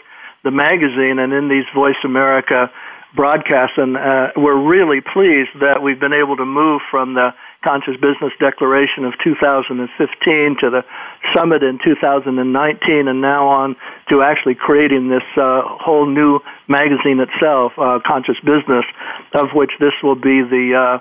the 0.44 0.52
magazine 0.52 1.20
and 1.20 1.34
in 1.34 1.50
these 1.50 1.66
Voice 1.74 1.96
America 2.04 2.72
broadcasts. 3.16 3.78
And 3.78 3.96
uh, 3.96 4.32
we're 4.36 4.58
really 4.58 5.02
pleased 5.02 5.52
that 5.62 5.82
we've 5.82 6.00
been 6.00 6.14
able 6.14 6.36
to 6.38 6.46
move 6.46 6.82
from 6.90 7.14
the 7.14 7.34
Conscious 7.66 7.96
Business 7.98 8.32
Declaration 8.40 9.06
of 9.06 9.14
2015 9.24 10.58
to 10.62 10.70
the 10.70 10.86
summit 11.34 11.64
in 11.64 11.80
2019, 11.84 13.08
and 13.08 13.22
now 13.22 13.48
on 13.48 13.76
to 14.10 14.22
actually 14.22 14.54
creating 14.54 15.10
this 15.10 15.26
uh, 15.36 15.64
whole 15.66 16.06
new 16.06 16.40
magazine 16.68 17.20
itself, 17.20 17.74
uh, 17.78 18.00
Conscious 18.06 18.38
Business, 18.46 18.86
of 19.34 19.50
which 19.56 19.72
this 19.80 19.94
will 20.04 20.16
be 20.16 20.44
the 20.44 20.78
uh, 20.78 21.00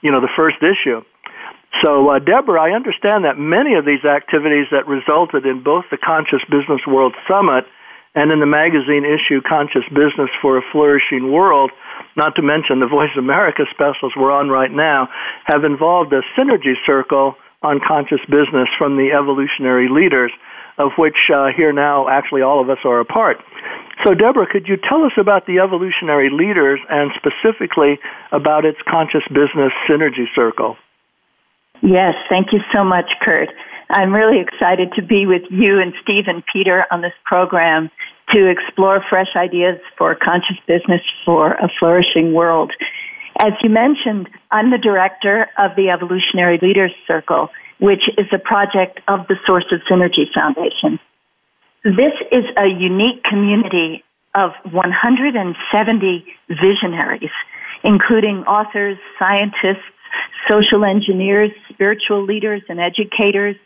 you 0.00 0.10
know 0.10 0.20
the 0.20 0.32
first 0.34 0.56
issue. 0.62 1.04
So, 1.84 2.08
uh, 2.08 2.18
Deborah, 2.18 2.62
I 2.62 2.70
understand 2.70 3.26
that 3.26 3.38
many 3.38 3.74
of 3.74 3.84
these 3.84 4.04
activities 4.04 4.66
that 4.72 4.88
resulted 4.88 5.44
in 5.44 5.62
both 5.62 5.84
the 5.90 5.98
Conscious 5.98 6.40
Business 6.50 6.80
World 6.86 7.14
Summit 7.28 7.66
and 8.14 8.32
in 8.32 8.40
the 8.40 8.46
magazine 8.46 9.04
issue 9.04 9.42
Conscious 9.42 9.84
Business 9.92 10.30
for 10.40 10.56
a 10.56 10.62
Flourishing 10.72 11.30
World 11.30 11.70
not 12.18 12.34
to 12.36 12.42
mention 12.42 12.80
the 12.80 12.86
Voice 12.86 13.14
America 13.16 13.62
specials 13.70 14.12
we're 14.16 14.32
on 14.32 14.50
right 14.50 14.70
now, 14.70 15.08
have 15.44 15.64
involved 15.64 16.12
a 16.12 16.20
synergy 16.36 16.74
circle 16.84 17.36
on 17.62 17.80
conscious 17.80 18.20
business 18.28 18.68
from 18.76 18.96
the 18.96 19.12
evolutionary 19.12 19.88
leaders, 19.88 20.32
of 20.76 20.90
which 20.98 21.30
uh, 21.32 21.46
here 21.56 21.72
now 21.72 22.08
actually 22.08 22.42
all 22.42 22.60
of 22.60 22.68
us 22.68 22.78
are 22.84 23.00
a 23.00 23.04
part. 23.04 23.38
So, 24.04 24.14
Deborah, 24.14 24.46
could 24.46 24.68
you 24.68 24.76
tell 24.76 25.04
us 25.04 25.12
about 25.18 25.46
the 25.46 25.58
evolutionary 25.58 26.30
leaders 26.30 26.78
and 26.90 27.10
specifically 27.16 27.98
about 28.30 28.64
its 28.64 28.78
conscious 28.86 29.26
business 29.28 29.72
synergy 29.88 30.26
circle? 30.34 30.76
Yes, 31.82 32.14
thank 32.28 32.52
you 32.52 32.60
so 32.72 32.84
much, 32.84 33.10
Kurt. 33.22 33.48
I'm 33.90 34.12
really 34.12 34.40
excited 34.40 34.92
to 34.96 35.02
be 35.02 35.26
with 35.26 35.42
you 35.50 35.80
and 35.80 35.94
Steve 36.02 36.24
and 36.26 36.42
Peter 36.52 36.84
on 36.90 37.00
this 37.00 37.14
program 37.24 37.90
to 38.32 38.46
explore 38.46 39.04
fresh 39.08 39.34
ideas 39.36 39.78
for 39.96 40.14
conscious 40.14 40.56
business 40.66 41.00
for 41.24 41.52
a 41.52 41.68
flourishing 41.78 42.32
world. 42.32 42.72
As 43.38 43.52
you 43.62 43.70
mentioned, 43.70 44.28
I'm 44.50 44.70
the 44.70 44.78
director 44.78 45.46
of 45.56 45.76
the 45.76 45.90
Evolutionary 45.90 46.58
Leaders 46.60 46.92
Circle, 47.06 47.48
which 47.78 48.02
is 48.18 48.26
a 48.32 48.38
project 48.38 49.00
of 49.08 49.26
the 49.28 49.36
Source 49.46 49.66
of 49.72 49.80
Synergy 49.90 50.24
Foundation. 50.34 50.98
This 51.84 52.12
is 52.32 52.44
a 52.56 52.66
unique 52.66 53.22
community 53.22 54.04
of 54.34 54.50
170 54.70 56.26
visionaries, 56.48 57.30
including 57.84 58.44
authors, 58.44 58.98
scientists, 59.18 59.86
social 60.48 60.84
engineers, 60.84 61.50
spiritual 61.68 62.24
leaders, 62.24 62.62
and 62.68 62.80
educators, 62.80 63.56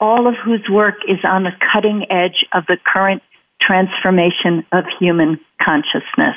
all 0.00 0.26
of 0.26 0.34
whose 0.44 0.68
work 0.68 0.96
is 1.06 1.18
on 1.24 1.44
the 1.44 1.52
cutting 1.72 2.10
edge 2.10 2.44
of 2.52 2.64
the 2.66 2.76
current 2.84 3.22
transformation 3.64 4.64
of 4.72 4.84
human 4.98 5.38
consciousness. 5.60 6.36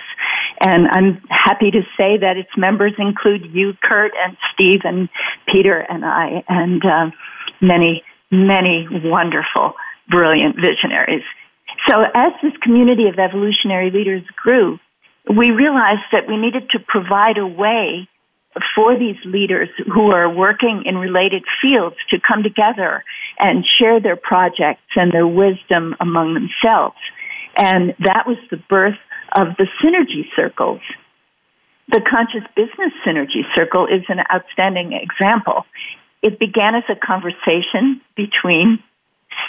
And 0.62 0.88
I'm 0.88 1.22
happy 1.30 1.72
to 1.72 1.82
say 1.98 2.18
that 2.18 2.38
its 2.38 2.50
members 2.58 2.94
include 2.98 3.54
you, 3.54 3.74
Kurt, 3.84 4.14
and 4.24 4.38
Steve, 4.54 4.82
and 4.84 5.10
Peter, 5.52 5.80
and 5.80 6.06
I, 6.06 6.44
and 6.48 6.86
uh, 6.86 7.12
many, 7.62 8.04
many 8.32 8.88
wonderful, 8.92 9.74
brilliant 10.10 10.56
visionaries. 10.56 11.24
So, 11.88 12.04
as 12.04 12.32
this 12.42 12.54
community 12.62 13.08
of 13.08 13.20
evolutionary 13.20 13.92
leaders 13.92 14.24
grew, 14.42 14.80
we 15.36 15.52
realized 15.52 16.04
that 16.12 16.28
we 16.28 16.38
needed 16.38 16.70
to 16.72 16.80
provide 16.80 17.38
a 17.38 17.46
way 17.46 18.08
for 18.76 18.98
these 18.98 19.18
leaders 19.26 19.70
who 19.94 20.12
are 20.12 20.30
working 20.30 20.84
in 20.86 20.98
related 20.98 21.44
fields 21.62 21.96
to 22.10 22.20
come 22.20 22.44
together 22.44 23.04
and 23.40 23.66
share 23.66 24.00
their 24.00 24.16
projects 24.16 24.82
and 24.96 25.12
their 25.12 25.28
wisdom 25.28 25.96
among 26.00 26.34
themselves. 26.34 26.98
And 27.56 27.94
that 28.00 28.26
was 28.28 28.38
the 28.50 28.58
birth 28.58 28.98
of 29.34 29.50
the 29.58 29.68
synergy 29.84 30.26
circles. 30.36 30.82
The 31.90 32.02
Conscious 32.02 32.48
Business 32.56 32.94
Synergy 33.06 33.44
Circle 33.54 33.88
is 33.88 34.04
an 34.10 34.20
outstanding 34.34 34.94
example. 34.94 35.66
It 36.22 36.40
began 36.40 36.76
as 36.76 36.84
a 36.90 36.96
conversation 36.96 38.02
between 38.16 38.80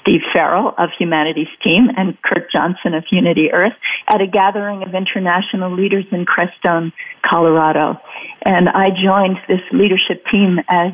Steve 0.01 0.21
Farrell 0.33 0.75
of 0.79 0.91
Humanity's 0.99 1.49
Team 1.63 1.89
and 1.97 2.21
Kurt 2.23 2.51
Johnson 2.51 2.95
of 2.95 3.05
Unity 3.11 3.53
Earth 3.53 3.75
at 4.09 4.21
a 4.21 4.27
gathering 4.27 4.83
of 4.83 4.95
international 4.95 5.75
leaders 5.75 6.05
in 6.11 6.25
Crestone, 6.27 6.93
Colorado. 7.23 8.01
And 8.43 8.69
I 8.69 8.91
joined 8.91 9.39
this 9.49 9.61
leadership 9.73 10.25
team 10.31 10.61
as 10.69 10.93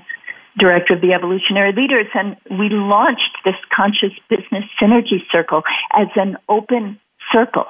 director 0.59 0.95
of 0.95 1.01
the 1.01 1.13
Evolutionary 1.13 1.73
Leaders, 1.73 2.07
and 2.15 2.37
we 2.51 2.69
launched 2.69 3.39
this 3.45 3.55
Conscious 3.75 4.13
Business 4.29 4.65
Synergy 4.81 5.21
Circle 5.31 5.63
as 5.93 6.09
an 6.17 6.37
open 6.49 7.01
circle. 7.33 7.67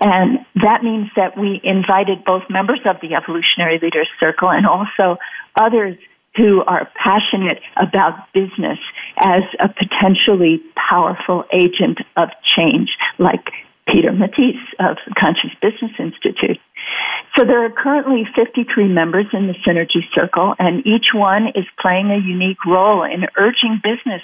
And 0.00 0.44
that 0.56 0.82
means 0.82 1.08
that 1.16 1.38
we 1.38 1.60
invited 1.62 2.24
both 2.24 2.42
members 2.50 2.80
of 2.84 2.96
the 3.00 3.14
Evolutionary 3.14 3.78
Leaders 3.80 4.08
Circle 4.20 4.50
and 4.50 4.66
also 4.66 5.18
others 5.58 5.96
who 6.36 6.62
are 6.64 6.88
passionate 7.02 7.60
about 7.76 8.32
business 8.32 8.78
as 9.18 9.42
a 9.60 9.68
potentially 9.68 10.60
powerful 10.76 11.44
agent 11.52 11.98
of 12.16 12.28
change, 12.44 12.90
like 13.18 13.50
Peter 13.88 14.10
Matthies 14.10 14.60
of 14.80 14.96
Conscious 15.16 15.50
Business 15.62 15.92
Institute. 15.98 16.58
So 17.36 17.44
there 17.44 17.64
are 17.64 17.70
currently 17.70 18.24
53 18.34 18.88
members 18.88 19.26
in 19.32 19.46
the 19.46 19.54
Synergy 19.66 20.02
Circle, 20.14 20.54
and 20.58 20.86
each 20.86 21.08
one 21.14 21.48
is 21.48 21.64
playing 21.80 22.10
a 22.10 22.16
unique 22.16 22.64
role 22.64 23.02
in 23.04 23.26
urging 23.36 23.80
business 23.82 24.22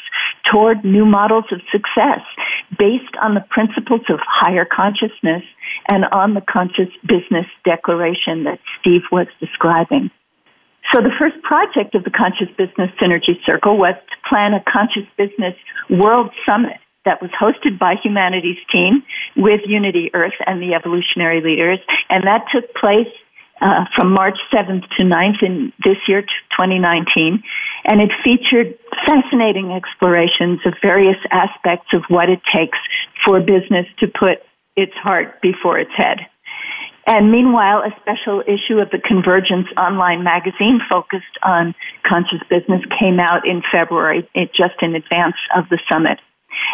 toward 0.50 0.84
new 0.84 1.04
models 1.04 1.44
of 1.52 1.60
success 1.70 2.20
based 2.78 3.14
on 3.20 3.34
the 3.34 3.44
principles 3.50 4.02
of 4.08 4.18
higher 4.20 4.64
consciousness 4.64 5.42
and 5.88 6.06
on 6.06 6.34
the 6.34 6.40
Conscious 6.40 6.88
Business 7.06 7.46
Declaration 7.64 8.44
that 8.44 8.58
Steve 8.80 9.02
was 9.12 9.26
describing. 9.40 10.10
So 10.90 11.00
the 11.00 11.12
first 11.18 11.40
project 11.42 11.94
of 11.94 12.04
the 12.04 12.10
Conscious 12.10 12.48
Business 12.58 12.90
Synergy 13.00 13.38
Circle 13.46 13.78
was 13.78 13.94
to 13.94 14.28
plan 14.28 14.52
a 14.52 14.62
Conscious 14.70 15.06
Business 15.16 15.54
World 15.88 16.30
Summit 16.44 16.78
that 17.04 17.20
was 17.20 17.30
hosted 17.30 17.78
by 17.78 17.96
Humanity's 18.02 18.58
Team 18.70 19.02
with 19.36 19.60
Unity 19.66 20.10
Earth 20.14 20.34
and 20.46 20.62
the 20.62 20.74
Evolutionary 20.74 21.40
Leaders, 21.40 21.78
and 22.10 22.26
that 22.26 22.44
took 22.52 22.72
place 22.74 23.08
uh, 23.60 23.84
from 23.94 24.12
March 24.12 24.38
7th 24.52 24.82
to 24.98 25.04
9th 25.04 25.42
in 25.42 25.72
this 25.84 25.96
year, 26.08 26.22
2019, 26.22 27.42
and 27.84 28.00
it 28.00 28.10
featured 28.24 28.76
fascinating 29.06 29.72
explorations 29.72 30.60
of 30.66 30.74
various 30.82 31.16
aspects 31.30 31.88
of 31.92 32.02
what 32.08 32.28
it 32.28 32.40
takes 32.52 32.78
for 33.24 33.40
business 33.40 33.86
to 33.98 34.08
put 34.08 34.42
its 34.76 34.92
heart 34.94 35.40
before 35.40 35.78
its 35.78 35.92
head. 35.96 36.18
And 37.06 37.32
meanwhile, 37.32 37.82
a 37.82 37.90
special 38.00 38.42
issue 38.42 38.78
of 38.78 38.90
the 38.90 38.98
Convergence 38.98 39.66
online 39.76 40.22
magazine 40.22 40.80
focused 40.88 41.36
on 41.42 41.74
conscious 42.06 42.40
business 42.48 42.80
came 42.98 43.18
out 43.18 43.46
in 43.46 43.62
February, 43.72 44.28
just 44.56 44.74
in 44.82 44.94
advance 44.94 45.34
of 45.56 45.68
the 45.68 45.78
summit. 45.90 46.18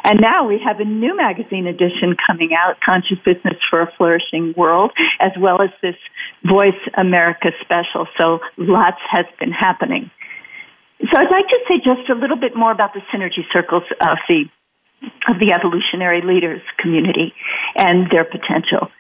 And 0.05 0.21
now 0.21 0.47
we 0.47 0.61
have 0.65 0.81
a 0.81 0.85
new 0.85 1.17
magazine 1.17 1.67
edition 1.67 2.17
coming 2.27 2.51
out, 2.53 2.81
Conscious 2.85 3.19
Business 3.25 3.57
for 3.71 3.81
a 3.81 3.93
Flourishing 3.97 4.53
World, 4.57 4.93
as 5.21 5.33
well 5.39 5.63
as 5.63 5.71
this 5.83 5.97
Voice 6.45 6.81
America 6.97 7.53
special. 7.61 8.07
So 8.19 8.41
lots 8.57 8.99
has 9.11 9.25
been 9.39 9.53
happening. 9.53 10.11
So 11.01 11.19
I'd 11.19 11.31
like 11.31 11.47
to 11.49 11.59
say 11.69 11.77
just 11.77 12.11
a 12.11 12.15
little 12.15 12.37
bit 12.37 12.57
more 12.57 12.73
about 12.73 12.93
the 12.93 13.01
synergy 13.13 13.45
circles 13.53 13.85
of 14.01 14.19
the 14.29 14.45
of 15.29 15.39
the 15.39 15.53
evolutionary 15.53 16.23
leaders 16.23 16.61
community 16.77 17.33
and 17.77 18.11
their 18.11 18.25
potential. 18.25 18.91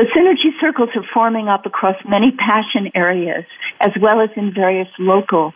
So 0.00 0.06
synergy 0.16 0.58
circles 0.58 0.88
are 0.96 1.04
forming 1.12 1.48
up 1.48 1.66
across 1.66 1.96
many 2.08 2.32
passion 2.32 2.90
areas 2.94 3.44
as 3.82 3.92
well 4.00 4.22
as 4.22 4.30
in 4.34 4.50
various 4.54 4.88
local 4.98 5.52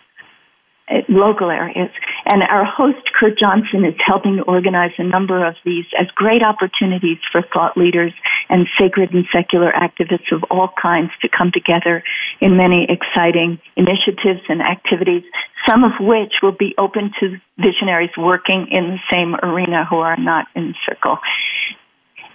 uh, 0.91 0.97
local 1.09 1.49
areas. 1.49 1.89
And 2.27 2.43
our 2.43 2.67
host, 2.67 3.11
Kurt 3.15 3.39
Johnson, 3.39 3.87
is 3.87 3.95
helping 4.05 4.37
to 4.37 4.43
organize 4.43 4.91
a 4.99 5.03
number 5.03 5.47
of 5.47 5.55
these 5.65 5.87
as 5.99 6.09
great 6.15 6.43
opportunities 6.43 7.17
for 7.33 7.41
thought 7.55 7.79
leaders 7.79 8.13
and 8.51 8.67
sacred 8.79 9.15
and 9.15 9.25
secular 9.33 9.73
activists 9.73 10.31
of 10.31 10.45
all 10.51 10.69
kinds 10.81 11.11
to 11.23 11.29
come 11.31 11.51
together 11.51 12.05
in 12.41 12.59
many 12.59 12.87
exciting 12.91 13.59
initiatives 13.77 14.43
and 14.51 14.61
activities, 14.61 15.23
some 15.67 15.85
of 15.85 15.93
which 16.01 16.35
will 16.43 16.53
be 16.53 16.75
open 16.77 17.13
to 17.19 17.39
visionaries 17.57 18.15
working 18.19 18.69
in 18.71 18.91
the 18.91 18.99
same 19.11 19.37
arena 19.37 19.87
who 19.87 19.97
are 19.97 20.19
not 20.19 20.49
in 20.55 20.75
circle. 20.87 21.17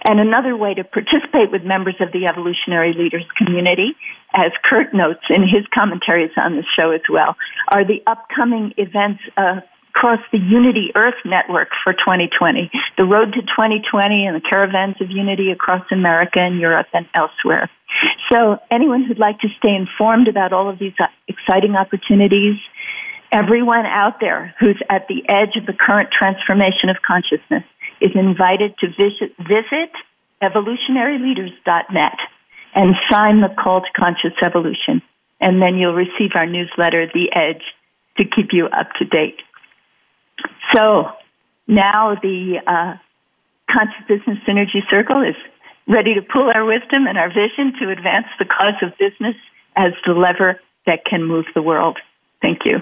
And 0.04 0.18
another 0.18 0.56
way 0.56 0.74
to 0.74 0.84
participate 0.84 1.50
with 1.50 1.62
members 1.62 1.96
of 2.00 2.12
the 2.12 2.26
evolutionary 2.26 2.92
leaders 2.94 3.24
community, 3.36 3.96
as 4.32 4.52
Kurt 4.62 4.94
notes 4.94 5.24
in 5.28 5.42
his 5.42 5.66
commentaries 5.74 6.30
on 6.36 6.56
the 6.56 6.64
show 6.76 6.90
as 6.90 7.02
well, 7.08 7.36
are 7.68 7.84
the 7.84 8.02
upcoming 8.06 8.72
events 8.76 9.20
across 9.36 10.20
the 10.32 10.38
Unity 10.38 10.92
Earth 10.94 11.16
Network 11.24 11.68
for 11.84 11.92
2020, 11.92 12.70
the 12.96 13.04
Road 13.04 13.32
to 13.34 13.42
2020 13.42 14.26
and 14.26 14.36
the 14.36 14.40
Caravans 14.40 14.96
of 15.00 15.10
Unity 15.10 15.50
across 15.50 15.84
America 15.90 16.40
and 16.40 16.58
Europe 16.58 16.86
and 16.94 17.06
elsewhere. 17.14 17.68
So 18.32 18.58
anyone 18.70 19.04
who'd 19.04 19.18
like 19.18 19.40
to 19.40 19.48
stay 19.58 19.74
informed 19.74 20.28
about 20.28 20.52
all 20.52 20.70
of 20.70 20.78
these 20.78 20.94
exciting 21.28 21.76
opportunities, 21.76 22.56
everyone 23.32 23.84
out 23.84 24.20
there 24.20 24.54
who's 24.58 24.80
at 24.88 25.08
the 25.08 25.28
edge 25.28 25.56
of 25.56 25.66
the 25.66 25.72
current 25.72 26.10
transformation 26.16 26.88
of 26.88 26.96
consciousness, 27.02 27.64
is 28.00 28.10
invited 28.14 28.76
to 28.78 28.88
visit, 28.88 29.36
visit 29.38 29.90
evolutionaryleaders.net 30.42 32.18
and 32.74 32.94
sign 33.10 33.40
the 33.40 33.54
call 33.62 33.80
to 33.80 33.88
conscious 33.96 34.32
evolution. 34.42 35.02
And 35.40 35.60
then 35.60 35.76
you'll 35.76 35.94
receive 35.94 36.32
our 36.34 36.46
newsletter, 36.46 37.06
The 37.12 37.32
Edge, 37.34 37.62
to 38.18 38.24
keep 38.24 38.52
you 38.52 38.66
up 38.66 38.92
to 38.98 39.04
date. 39.04 39.40
So 40.74 41.08
now 41.66 42.16
the 42.20 42.60
uh, 42.66 42.96
Conscious 43.70 44.04
Business 44.08 44.38
Synergy 44.46 44.88
Circle 44.90 45.22
is 45.22 45.36
ready 45.86 46.14
to 46.14 46.22
pull 46.22 46.50
our 46.54 46.64
wisdom 46.64 47.06
and 47.06 47.18
our 47.18 47.28
vision 47.28 47.72
to 47.80 47.90
advance 47.90 48.26
the 48.38 48.44
cause 48.44 48.74
of 48.82 48.96
business 48.98 49.36
as 49.76 49.92
the 50.06 50.12
lever 50.12 50.60
that 50.86 51.04
can 51.04 51.24
move 51.24 51.46
the 51.54 51.62
world. 51.62 51.98
Thank 52.42 52.64
you. 52.64 52.78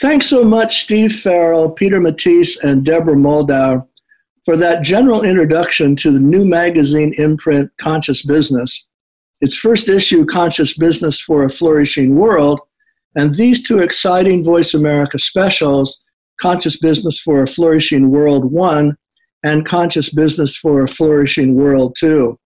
Thanks 0.00 0.26
so 0.26 0.44
much, 0.44 0.82
Steve 0.82 1.12
Farrell, 1.12 1.70
Peter 1.70 2.00
Matthies, 2.00 2.58
and 2.62 2.84
Deborah 2.84 3.16
Moldow, 3.16 3.86
for 4.44 4.56
that 4.56 4.84
general 4.84 5.22
introduction 5.22 5.96
to 5.96 6.10
the 6.10 6.20
new 6.20 6.44
magazine 6.44 7.14
imprint, 7.16 7.70
Conscious 7.80 8.22
Business, 8.24 8.86
its 9.40 9.56
first 9.56 9.88
issue, 9.88 10.26
Conscious 10.26 10.76
Business 10.76 11.20
for 11.20 11.44
a 11.44 11.48
Flourishing 11.48 12.14
World, 12.14 12.60
and 13.16 13.34
these 13.34 13.62
two 13.62 13.78
exciting 13.78 14.44
Voice 14.44 14.74
America 14.74 15.18
specials, 15.18 16.00
Conscious 16.38 16.78
Business 16.78 17.18
for 17.18 17.42
a 17.42 17.46
Flourishing 17.46 18.10
World 18.10 18.52
1 18.52 18.96
and 19.46 19.64
conscious 19.64 20.12
business 20.12 20.56
for 20.56 20.82
a 20.82 20.88
flourishing 20.88 21.54
world, 21.54 21.94
2. 21.98 22.36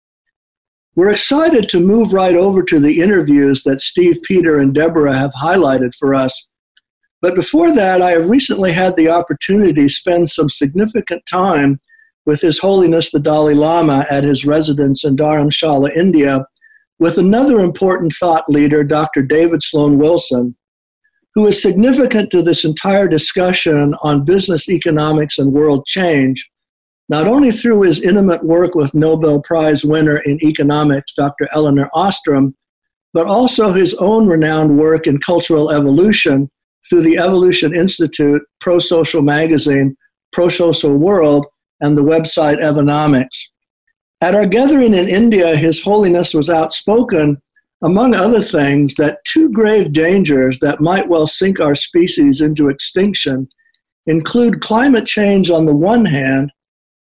We're 0.97 1.11
excited 1.11 1.69
to 1.71 1.81
move 1.81 2.13
right 2.13 2.37
over 2.37 2.63
to 2.65 2.79
the 2.79 3.01
interviews 3.01 3.63
that 3.63 3.81
Steve, 3.81 4.19
Peter, 4.23 4.59
and 4.59 4.75
Deborah 4.75 5.17
have 5.17 5.33
highlighted 5.33 5.95
for 5.99 6.15
us. 6.15 6.47
But 7.23 7.35
before 7.35 7.73
that, 7.75 8.01
I 8.01 8.13
have 8.13 8.31
recently 8.31 8.73
had 8.73 8.97
the 8.97 9.09
opportunity 9.09 9.75
to 9.75 9.89
spend 9.89 10.31
some 10.31 10.49
significant 10.49 11.25
time 11.27 11.79
with 12.25 12.41
His 12.41 12.59
Holiness 12.59 13.11
the 13.11 13.21
Dalai 13.21 13.55
Lama 13.55 14.07
at 14.11 14.25
his 14.25 14.45
residence 14.45 15.05
in 15.05 15.17
Dharamshala, 15.17 15.95
India, 15.97 16.45
with 16.99 17.19
another 17.19 17.59
important 17.59 18.13
thought 18.13 18.49
leader, 18.49 18.85
Dr. 18.85 19.23
David 19.23 19.63
Sloan 19.63 19.99
Wilson, 19.99 20.55
who 21.35 21.47
is 21.47 21.61
significant 21.61 22.31
to 22.31 22.43
this 22.43 22.65
entire 22.65 23.09
discussion 23.09 23.95
on 24.03 24.25
business 24.25 24.69
economics 24.69 25.39
and 25.39 25.53
world 25.53 25.87
change, 25.87 26.49
not 27.09 27.27
only 27.27 27.51
through 27.51 27.83
his 27.83 28.01
intimate 28.03 28.45
work 28.45 28.75
with 28.75 28.95
Nobel 28.95 29.41
Prize 29.43 29.85
winner 29.85 30.19
in 30.19 30.43
economics, 30.45 31.13
Dr. 31.15 31.49
Elinor 31.55 31.89
Ostrom, 31.95 32.55
but 33.13 33.27
also 33.27 33.73
his 33.73 33.95
own 33.95 34.27
renowned 34.27 34.79
work 34.79 35.07
in 35.07 35.19
cultural 35.19 35.71
evolution 35.71 36.51
through 36.89 37.03
the 37.03 37.19
Evolution 37.19 37.75
Institute, 37.75 38.43
Pro 38.61 38.79
Social 38.79 39.23
Magazine, 39.23 39.97
Prosocial 40.35 40.99
World, 40.99 41.47
and 41.81 41.97
the 41.97 42.03
website 42.03 42.59
Evonomics. 42.61 43.39
At 44.21 44.35
our 44.35 44.47
gathering 44.47 44.95
in 44.95 45.09
India, 45.09 45.57
His 45.57 45.83
Holiness 45.83 46.35
was 46.35 46.51
outspoken, 46.51 47.41
among 47.83 48.15
other 48.15 48.43
things, 48.43 48.95
that 48.97 49.25
two 49.25 49.51
grave 49.51 49.93
dangers 49.93 50.59
that 50.61 50.81
might 50.81 51.09
well 51.09 51.27
sink 51.27 51.61
our 51.61 51.75
species 51.75 52.41
into 52.41 52.69
extinction 52.69 53.49
include 54.07 54.61
climate 54.61 55.07
change 55.07 55.51
on 55.51 55.65
the 55.65 55.75
one 55.75 56.05
hand, 56.05 56.53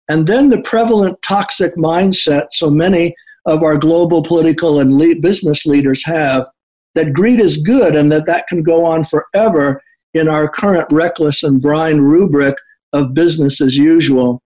and 0.08 0.26
then 0.26 0.48
the 0.48 0.60
prevalent 0.62 1.20
toxic 1.22 1.76
mindset 1.76 2.46
so 2.50 2.68
many 2.68 3.14
of 3.46 3.62
our 3.62 3.76
global 3.76 4.22
political 4.22 4.80
and 4.80 4.98
le- 4.98 5.16
business 5.16 5.66
leaders 5.66 6.04
have 6.04 6.48
that 6.94 7.12
greed 7.12 7.40
is 7.40 7.57
good 7.59 7.94
and 7.94 8.11
that 8.12 8.26
that 8.26 8.46
can 8.48 8.62
go 8.62 8.85
on 8.85 9.02
forever 9.04 9.83
in 10.14 10.28
our 10.28 10.48
current 10.48 10.87
reckless 10.92 11.42
and 11.42 11.61
blind 11.61 12.09
rubric 12.09 12.57
of 12.92 13.14
business 13.14 13.61
as 13.61 13.76
usual. 13.76 14.40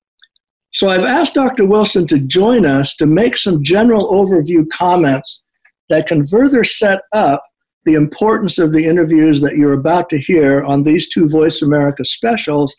So 0.72 0.88
I've 0.88 1.04
asked 1.04 1.34
Dr. 1.34 1.66
Wilson 1.66 2.06
to 2.08 2.18
join 2.18 2.66
us 2.66 2.94
to 2.96 3.06
make 3.06 3.36
some 3.36 3.62
general 3.62 4.08
overview 4.10 4.68
comments 4.70 5.42
that 5.88 6.06
can 6.06 6.26
further 6.26 6.64
set 6.64 7.00
up 7.12 7.44
the 7.84 7.94
importance 7.94 8.58
of 8.58 8.72
the 8.72 8.86
interviews 8.86 9.40
that 9.40 9.56
you're 9.56 9.72
about 9.72 10.10
to 10.10 10.18
hear 10.18 10.62
on 10.62 10.82
these 10.82 11.08
two 11.08 11.26
Voice 11.28 11.62
America 11.62 12.04
specials 12.04 12.74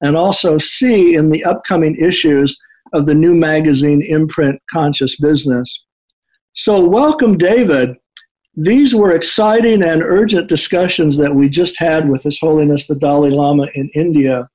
and 0.00 0.16
also 0.16 0.56
see 0.58 1.14
in 1.14 1.30
the 1.30 1.44
upcoming 1.44 1.94
issues 1.96 2.58
of 2.94 3.06
the 3.06 3.14
new 3.14 3.34
magazine 3.34 4.02
imprint 4.02 4.60
Conscious 4.70 5.16
Business. 5.16 5.84
So, 6.54 6.86
welcome, 6.86 7.36
David. 7.36 7.96
These 8.56 8.94
were 8.94 9.12
exciting 9.12 9.82
and 9.82 10.02
urgent 10.02 10.48
discussions 10.48 11.16
that 11.18 11.34
we 11.34 11.48
just 11.48 11.78
had 11.78 12.08
with 12.08 12.22
His 12.22 12.38
Holiness 12.38 12.86
the 12.86 12.94
Dalai 12.94 13.30
Lama 13.30 13.66
in 13.74 13.90
India. 13.94 14.48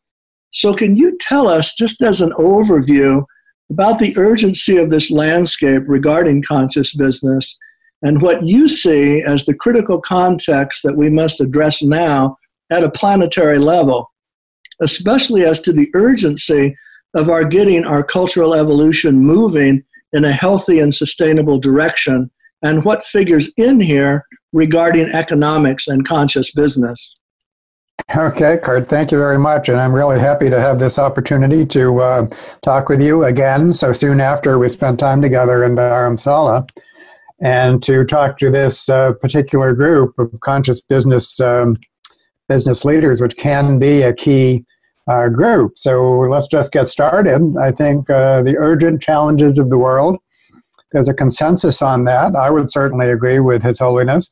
So, 0.51 0.73
can 0.73 0.95
you 0.95 1.17
tell 1.19 1.47
us, 1.47 1.73
just 1.73 2.01
as 2.01 2.21
an 2.21 2.31
overview, 2.33 3.23
about 3.69 3.99
the 3.99 4.17
urgency 4.17 4.77
of 4.77 4.89
this 4.89 5.11
landscape 5.11 5.83
regarding 5.85 6.43
conscious 6.43 6.95
business 6.95 7.57
and 8.01 8.21
what 8.21 8.43
you 8.43 8.67
see 8.67 9.21
as 9.21 9.45
the 9.45 9.53
critical 9.53 10.01
context 10.01 10.81
that 10.83 10.95
we 10.95 11.09
must 11.09 11.41
address 11.41 11.83
now 11.83 12.37
at 12.71 12.83
a 12.83 12.91
planetary 12.91 13.59
level, 13.59 14.09
especially 14.81 15.43
as 15.43 15.59
to 15.61 15.73
the 15.73 15.89
urgency 15.93 16.75
of 17.13 17.29
our 17.29 17.43
getting 17.43 17.85
our 17.85 18.03
cultural 18.03 18.53
evolution 18.53 19.19
moving 19.19 19.83
in 20.13 20.25
a 20.25 20.31
healthy 20.31 20.79
and 20.79 20.95
sustainable 20.95 21.59
direction, 21.59 22.31
and 22.61 22.83
what 22.83 23.03
figures 23.03 23.51
in 23.57 23.79
here 23.79 24.25
regarding 24.53 25.09
economics 25.09 25.87
and 25.87 26.05
conscious 26.05 26.51
business? 26.51 27.15
Okay, 28.15 28.57
Kurt, 28.57 28.89
thank 28.89 29.11
you 29.11 29.19
very 29.19 29.37
much. 29.37 29.69
And 29.69 29.79
I'm 29.79 29.93
really 29.93 30.19
happy 30.19 30.49
to 30.49 30.59
have 30.59 30.79
this 30.79 30.97
opportunity 30.97 31.65
to 31.67 31.99
uh, 31.99 32.27
talk 32.63 32.89
with 32.89 33.01
you 33.01 33.23
again 33.23 33.71
so 33.71 33.93
soon 33.93 34.19
after 34.19 34.57
we 34.57 34.67
spent 34.67 34.99
time 34.99 35.21
together 35.21 35.63
in 35.63 35.75
Dharamsala 35.75 36.67
and 37.41 37.83
to 37.83 38.03
talk 38.05 38.37
to 38.39 38.49
this 38.49 38.89
uh, 38.89 39.13
particular 39.13 39.73
group 39.73 40.17
of 40.17 40.31
conscious 40.41 40.81
business 40.81 41.39
um, 41.39 41.75
business 42.47 42.83
leaders, 42.83 43.21
which 43.21 43.37
can 43.37 43.77
be 43.77 44.01
a 44.01 44.11
key 44.11 44.65
uh, 45.07 45.29
group. 45.29 45.77
So 45.77 46.21
let's 46.21 46.47
just 46.47 46.71
get 46.71 46.87
started. 46.87 47.55
I 47.61 47.71
think 47.71 48.09
uh, 48.09 48.41
the 48.41 48.57
urgent 48.57 49.01
challenges 49.01 49.59
of 49.59 49.69
the 49.69 49.77
world, 49.77 50.17
there's 50.91 51.07
a 51.07 51.13
consensus 51.13 51.81
on 51.81 52.05
that. 52.05 52.35
I 52.35 52.49
would 52.49 52.69
certainly 52.71 53.09
agree 53.09 53.39
with 53.39 53.63
His 53.63 53.79
Holiness. 53.79 54.29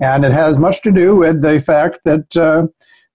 And 0.00 0.24
it 0.24 0.32
has 0.32 0.58
much 0.58 0.82
to 0.82 0.90
do 0.90 1.16
with 1.16 1.42
the 1.42 1.60
fact 1.60 2.00
that 2.04 2.36
uh, 2.36 2.66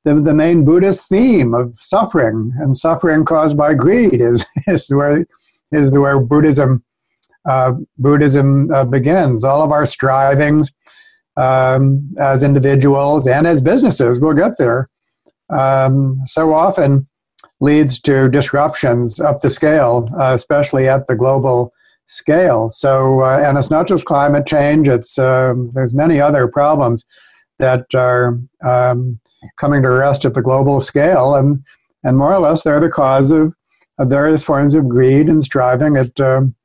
the, 0.06 0.22
the 0.22 0.34
main 0.34 0.64
Buddhist 0.64 1.10
theme 1.10 1.54
of 1.54 1.76
suffering 1.78 2.52
and 2.58 2.78
suffering 2.78 3.26
caused 3.26 3.58
by 3.58 3.74
greed 3.74 4.22
is, 4.22 4.46
is 4.68 4.90
where 4.90 5.26
is 5.72 5.92
where 5.92 6.20
Buddhism 6.20 6.84
uh, 7.48 7.74
Buddhism 7.98 8.72
uh, 8.72 8.86
begins. 8.86 9.44
All 9.44 9.62
of 9.62 9.72
our 9.72 9.86
strivings 9.86 10.72
um, 11.38 12.14
as 12.20 12.44
individuals 12.44 13.28
and 13.28 13.48
as 13.48 13.62
businesses, 13.62 14.20
we'll 14.20 14.34
get 14.34 14.58
there, 14.58 14.90
um, 15.50 16.16
so 16.26 16.54
often 16.54 17.08
leads 17.62 18.00
to 18.00 18.30
disruptions 18.30 19.20
up 19.20 19.42
the 19.42 19.50
scale, 19.50 20.10
uh, 20.18 20.34
especially 20.34 20.88
at 20.88 21.08
the 21.08 21.16
global 21.16 21.74
scale. 22.10 22.70
So, 22.70 23.22
uh, 23.22 23.42
and 23.42 23.58
it's 23.58 23.72
not 23.72 23.88
just 23.88 24.06
climate 24.06 24.46
change; 24.46 24.90
it's 24.90 25.18
um, 25.18 25.72
there's 25.74 25.94
many 25.94 26.20
other 26.20 26.48
problems 26.48 27.06
that 27.60 27.86
are 27.96 28.40
um, 28.66 29.20
coming 29.58 29.82
to 29.84 29.90
rest 29.90 30.26
at 30.26 30.34
the 30.34 30.42
global 30.42 30.82
scale, 30.82 31.36
and 31.36 31.64
and 32.04 32.18
more 32.18 32.34
or 32.34 32.40
less 32.40 32.64
they're 32.64 32.80
the 32.80 32.90
cause 32.90 33.32
of, 33.32 33.54
of 33.98 34.10
various 34.10 34.44
forms 34.44 34.76
of 34.76 34.90
greed 34.90 35.30
and 35.30 35.44
striving 35.44 35.96
at 35.96 36.20
um, 36.20 36.56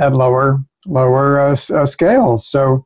at 0.00 0.16
lower 0.16 0.58
lower 0.86 1.38
uh, 1.38 1.52
uh, 1.52 1.86
scales. 1.86 2.46
So. 2.46 2.84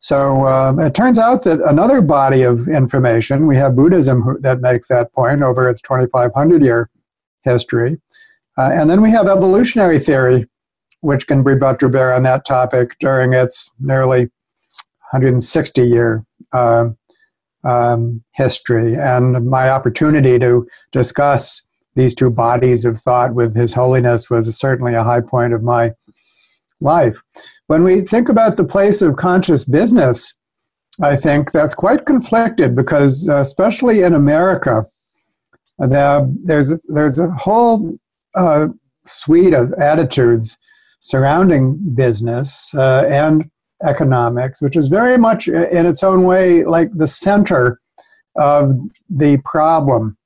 So 0.00 0.46
um, 0.46 0.80
it 0.80 0.92
turns 0.92 1.18
out 1.18 1.44
that 1.44 1.60
another 1.62 2.02
body 2.02 2.42
of 2.42 2.68
information, 2.68 3.46
we 3.46 3.56
have 3.56 3.74
Buddhism 3.74 4.36
that 4.42 4.60
makes 4.60 4.88
that 4.88 5.10
point 5.14 5.42
over 5.42 5.66
its 5.66 5.80
2,500 5.80 6.62
year 6.62 6.90
history. 7.42 7.96
Uh, 8.58 8.70
and 8.72 8.90
then 8.90 9.00
we 9.00 9.10
have 9.10 9.26
evolutionary 9.26 9.98
theory, 9.98 10.46
which 11.04 11.26
can 11.26 11.44
be 11.44 11.54
brought 11.54 11.78
to 11.78 11.88
bear 11.88 12.14
on 12.14 12.22
that 12.22 12.46
topic 12.46 12.96
during 12.98 13.34
its 13.34 13.70
nearly 13.78 14.30
160 15.12 15.82
year 15.82 16.24
uh, 16.52 16.88
um, 17.62 18.20
history. 18.34 18.94
And 18.94 19.46
my 19.48 19.68
opportunity 19.68 20.38
to 20.38 20.66
discuss 20.92 21.62
these 21.94 22.14
two 22.14 22.30
bodies 22.30 22.86
of 22.86 22.98
thought 22.98 23.34
with 23.34 23.54
His 23.54 23.74
Holiness 23.74 24.30
was 24.30 24.56
certainly 24.58 24.94
a 24.94 25.04
high 25.04 25.20
point 25.20 25.52
of 25.52 25.62
my 25.62 25.92
life. 26.80 27.20
When 27.66 27.84
we 27.84 28.00
think 28.00 28.28
about 28.28 28.56
the 28.56 28.64
place 28.64 29.02
of 29.02 29.16
conscious 29.16 29.64
business, 29.64 30.34
I 31.02 31.16
think 31.16 31.52
that's 31.52 31.74
quite 31.74 32.06
conflicted 32.06 32.74
because, 32.74 33.28
uh, 33.28 33.40
especially 33.40 34.00
in 34.02 34.14
America, 34.14 34.86
the, 35.78 36.34
there's 36.44 36.72
there's 36.88 37.18
a 37.18 37.30
whole 37.32 37.98
uh, 38.36 38.68
suite 39.04 39.52
of 39.52 39.72
attitudes 39.74 40.56
surrounding 41.04 41.78
business 41.94 42.72
uh, 42.74 43.04
and 43.06 43.50
economics, 43.84 44.62
which 44.62 44.74
is 44.74 44.88
very 44.88 45.18
much 45.18 45.46
in 45.48 45.84
its 45.84 46.02
own 46.02 46.24
way 46.24 46.64
like 46.64 46.88
the 46.94 47.06
center 47.06 47.78
of 48.36 48.70
the 49.10 49.38
problem. 49.44 50.16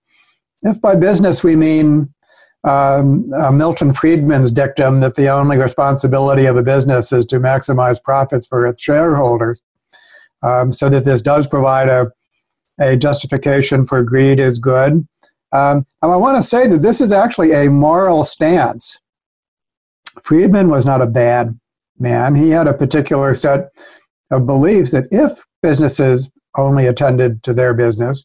If 0.63 0.81
by 0.81 0.95
business 0.95 1.43
we 1.43 1.57
mean 1.57 2.15
um, 2.63 3.29
uh, 3.35 3.51
Milton 3.51 3.93
Friedman's 3.93 4.53
dictum 4.53 5.01
that 5.01 5.17
the 5.17 5.29
only 5.29 5.57
responsibility 5.57 6.47
of 6.47 6.57
a 6.57 6.63
business 6.63 7.13
is 7.13 7.27
to 7.27 7.41
maximize 7.41 8.01
profits 8.01 8.47
for 8.47 8.65
its 8.65 8.81
shareholders, 8.81 9.61
um, 10.45 10.73
so 10.73 10.89
that 10.89 11.05
this 11.05 11.23
does 11.23 11.49
provide 11.49 11.89
a, 11.89 12.07
a 12.81 12.97
justification 12.97 13.85
for 13.85 14.05
greed 14.05 14.39
is 14.39 14.61
good. 14.61 14.93
Um, 15.51 15.85
and 16.03 16.13
I 16.13 16.17
want 16.17 16.37
to 16.37 16.43
say 16.43 16.69
that 16.69 16.83
this 16.83 17.01
is 17.01 17.11
actually 17.11 17.51
a 17.51 17.69
moral 17.69 18.23
stance. 18.23 19.01
Friedman 20.23 20.69
was 20.69 20.87
not 20.87 21.03
a 21.03 21.07
bad 21.07 21.59
man. 21.99 22.35
He 22.35 22.51
had 22.51 22.67
a 22.67 22.75
particular 22.75 23.35
set 23.35 23.71
of 24.31 24.47
beliefs 24.47 24.93
that 24.93 25.09
if 25.11 25.47
businesses 25.63 26.31
only 26.57 26.87
attended 26.87 27.43
to 27.43 27.53
their 27.53 27.75
business, 27.75 28.25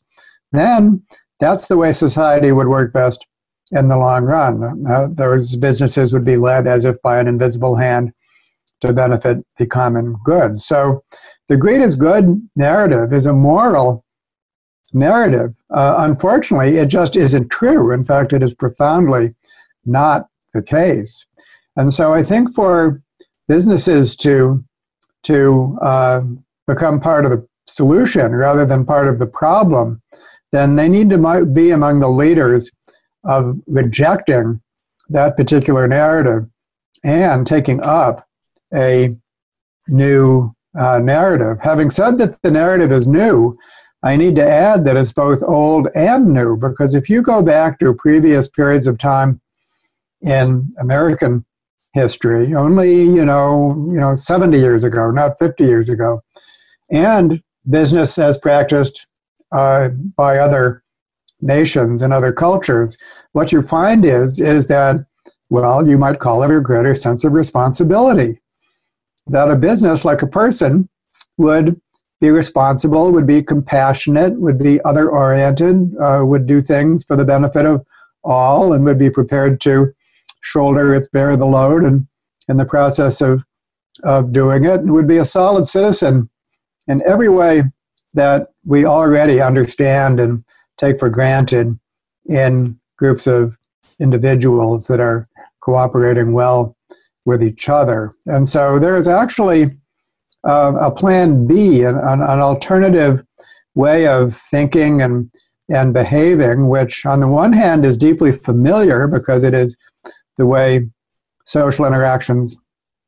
then 0.51 1.03
that's 1.39 1.67
the 1.67 1.77
way 1.77 1.91
society 1.91 2.51
would 2.51 2.67
work 2.67 2.93
best 2.93 3.25
in 3.71 3.87
the 3.87 3.97
long 3.97 4.23
run. 4.25 4.83
Uh, 4.87 5.07
those 5.11 5.55
businesses 5.55 6.13
would 6.13 6.25
be 6.25 6.37
led 6.37 6.67
as 6.67 6.85
if 6.85 7.01
by 7.01 7.19
an 7.19 7.27
invisible 7.27 7.75
hand 7.75 8.13
to 8.81 8.93
benefit 8.93 9.37
the 9.57 9.65
common 9.65 10.15
good. 10.25 10.61
So 10.61 11.03
the 11.47 11.57
greed 11.57 11.81
is 11.81 11.95
good 11.95 12.47
narrative 12.55 13.13
is 13.13 13.25
a 13.25 13.33
moral 13.33 14.03
narrative. 14.93 15.55
Uh, 15.69 15.95
unfortunately, 15.99 16.77
it 16.77 16.87
just 16.87 17.15
isn't 17.15 17.49
true. 17.49 17.91
In 17.91 18.03
fact, 18.03 18.33
it 18.33 18.43
is 18.43 18.53
profoundly 18.53 19.35
not 19.85 20.27
the 20.53 20.61
case. 20.61 21.25
And 21.75 21.91
so 21.91 22.13
I 22.13 22.23
think 22.23 22.53
for 22.53 23.01
businesses 23.47 24.15
to 24.17 24.63
to 25.23 25.77
uh, 25.81 26.21
become 26.67 26.99
part 26.99 27.25
of 27.25 27.31
the 27.31 27.47
solution 27.65 28.35
rather 28.35 28.65
than 28.65 28.85
part 28.85 29.07
of 29.07 29.19
the 29.19 29.25
problem, 29.25 30.01
then 30.51 30.75
they 30.75 30.89
need 30.89 31.09
to 31.09 31.45
be 31.45 31.71
among 31.71 31.99
the 31.99 32.09
leaders 32.09 32.69
of 33.23 33.57
rejecting 33.67 34.61
that 35.09 35.37
particular 35.37 35.87
narrative 35.87 36.45
and 37.05 37.47
taking 37.47 37.81
up 37.81 38.27
a 38.73 39.15
new 39.87 40.53
uh, 40.77 40.99
narrative. 40.99 41.57
Having 41.61 41.89
said 41.89 42.17
that 42.17 42.41
the 42.41 42.51
narrative 42.51 42.91
is 42.91 43.07
new, 43.07 43.57
I 44.03 44.17
need 44.17 44.35
to 44.35 44.45
add 44.45 44.83
that 44.85 44.97
it's 44.97 45.13
both 45.13 45.41
old 45.43 45.87
and 45.95 46.33
new 46.33 46.57
because 46.57 46.95
if 46.95 47.09
you 47.09 47.21
go 47.21 47.41
back 47.41 47.79
to 47.79 47.93
previous 47.93 48.49
periods 48.49 48.87
of 48.87 48.97
time 48.97 49.39
in 50.21 50.73
American 50.79 51.45
history, 51.93 52.53
only 52.53 53.03
you 53.03 53.25
know, 53.25 53.87
you 53.89 53.99
know, 53.99 54.15
70 54.15 54.57
years 54.57 54.83
ago, 54.83 55.11
not 55.11 55.37
50 55.39 55.63
years 55.63 55.89
ago, 55.89 56.21
and 56.91 57.41
business 57.69 58.17
as 58.17 58.37
practiced 58.37 59.07
uh, 59.51 59.89
by 60.17 60.37
other 60.37 60.83
nations 61.41 62.01
and 62.01 62.13
other 62.13 62.31
cultures, 62.31 62.97
what 63.33 63.51
you 63.51 63.61
find 63.61 64.05
is 64.05 64.39
is 64.39 64.67
that 64.67 65.05
well, 65.53 65.87
you 65.87 65.99
might 65.99 66.17
call 66.17 66.41
it 66.41 66.49
a 66.49 66.59
greater 66.59 66.95
sense 66.95 67.23
of 67.23 67.33
responsibility. 67.33 68.41
That 69.27 69.51
a 69.51 69.55
business, 69.55 70.03
like 70.03 70.23
a 70.23 70.27
person, 70.27 70.89
would 71.37 71.79
be 72.19 72.31
responsible, 72.31 73.11
would 73.11 73.27
be 73.27 73.43
compassionate, 73.43 74.39
would 74.39 74.57
be 74.57 74.83
other 74.83 75.11
oriented, 75.11 75.95
uh, 76.01 76.23
would 76.25 76.47
do 76.47 76.59
things 76.59 77.03
for 77.03 77.15
the 77.15 77.23
benefit 77.23 77.67
of 77.67 77.85
all, 78.23 78.73
and 78.73 78.83
would 78.85 78.97
be 78.97 79.11
prepared 79.11 79.61
to 79.61 79.93
shoulder 80.43 80.93
its 80.93 81.07
bear 81.07 81.35
the 81.35 81.45
load 81.45 81.83
and 81.83 82.07
in 82.47 82.57
the 82.57 82.65
process 82.65 83.21
of 83.21 83.43
of 84.03 84.31
doing 84.31 84.65
it, 84.65 84.81
would 84.83 85.07
be 85.07 85.17
a 85.17 85.25
solid 85.25 85.67
citizen 85.67 86.29
in 86.87 87.01
every 87.07 87.29
way 87.29 87.63
that 88.13 88.47
we 88.65 88.85
already 88.85 89.41
understand 89.41 90.19
and 90.19 90.43
take 90.77 90.99
for 90.99 91.09
granted 91.09 91.79
in 92.25 92.79
groups 92.97 93.27
of 93.27 93.55
individuals 93.99 94.87
that 94.87 94.99
are 94.99 95.27
cooperating 95.61 96.33
well 96.33 96.75
with 97.25 97.43
each 97.43 97.69
other. 97.69 98.11
And 98.25 98.47
so 98.47 98.79
there 98.79 98.97
is 98.97 99.07
actually 99.07 99.77
uh, 100.43 100.73
a 100.79 100.91
plan 100.91 101.47
B, 101.47 101.83
an, 101.83 101.95
an, 101.95 102.21
alternative 102.21 103.23
way 103.75 104.07
of 104.07 104.35
thinking 104.35 105.01
and, 105.01 105.31
and 105.69 105.93
behaving, 105.93 106.67
which 106.67 107.05
on 107.05 107.21
the 107.21 107.29
one 107.29 107.53
hand 107.53 107.85
is 107.85 107.95
deeply 107.95 108.33
familiar 108.33 109.07
because 109.07 109.45
it 109.45 109.53
is 109.53 109.77
the 110.37 110.45
way 110.45 110.89
social 111.45 111.85
interactions 111.85 112.57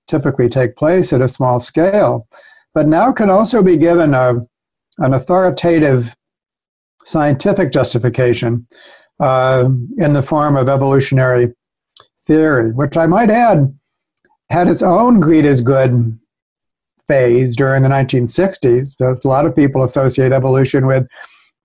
typically 0.08 0.50
take 0.50 0.76
place 0.76 1.12
at 1.14 1.22
a 1.22 1.28
small 1.28 1.60
scale, 1.60 2.28
but 2.74 2.88
now 2.88 3.12
can 3.12 3.30
also 3.30 3.64
be 3.64 3.78
given 3.78 4.14
a, 4.14 4.36
an 5.00 5.14
authoritative 5.14 6.16
scientific 7.06 7.72
justification 7.72 8.68
uh, 9.20 9.68
in 9.98 10.14
the 10.14 10.22
form 10.22 10.56
of 10.58 10.70
evolutionary 10.70 11.54
theory, 12.22 12.72
which 12.72 12.98
I 12.98 13.06
might 13.06 13.30
add 13.30 13.74
had 14.50 14.68
its 14.68 14.84
own 14.84 15.20
greed 15.20 15.46
is 15.46 15.62
good 15.62 16.20
phase 17.08 17.56
during 17.56 17.84
the 17.84 17.90
1960s. 17.90 18.96
So 18.98 19.14
a 19.14 19.28
lot 19.28 19.46
of 19.46 19.56
people 19.56 19.84
associate 19.84 20.32
evolution 20.32 20.88
with, 20.88 21.08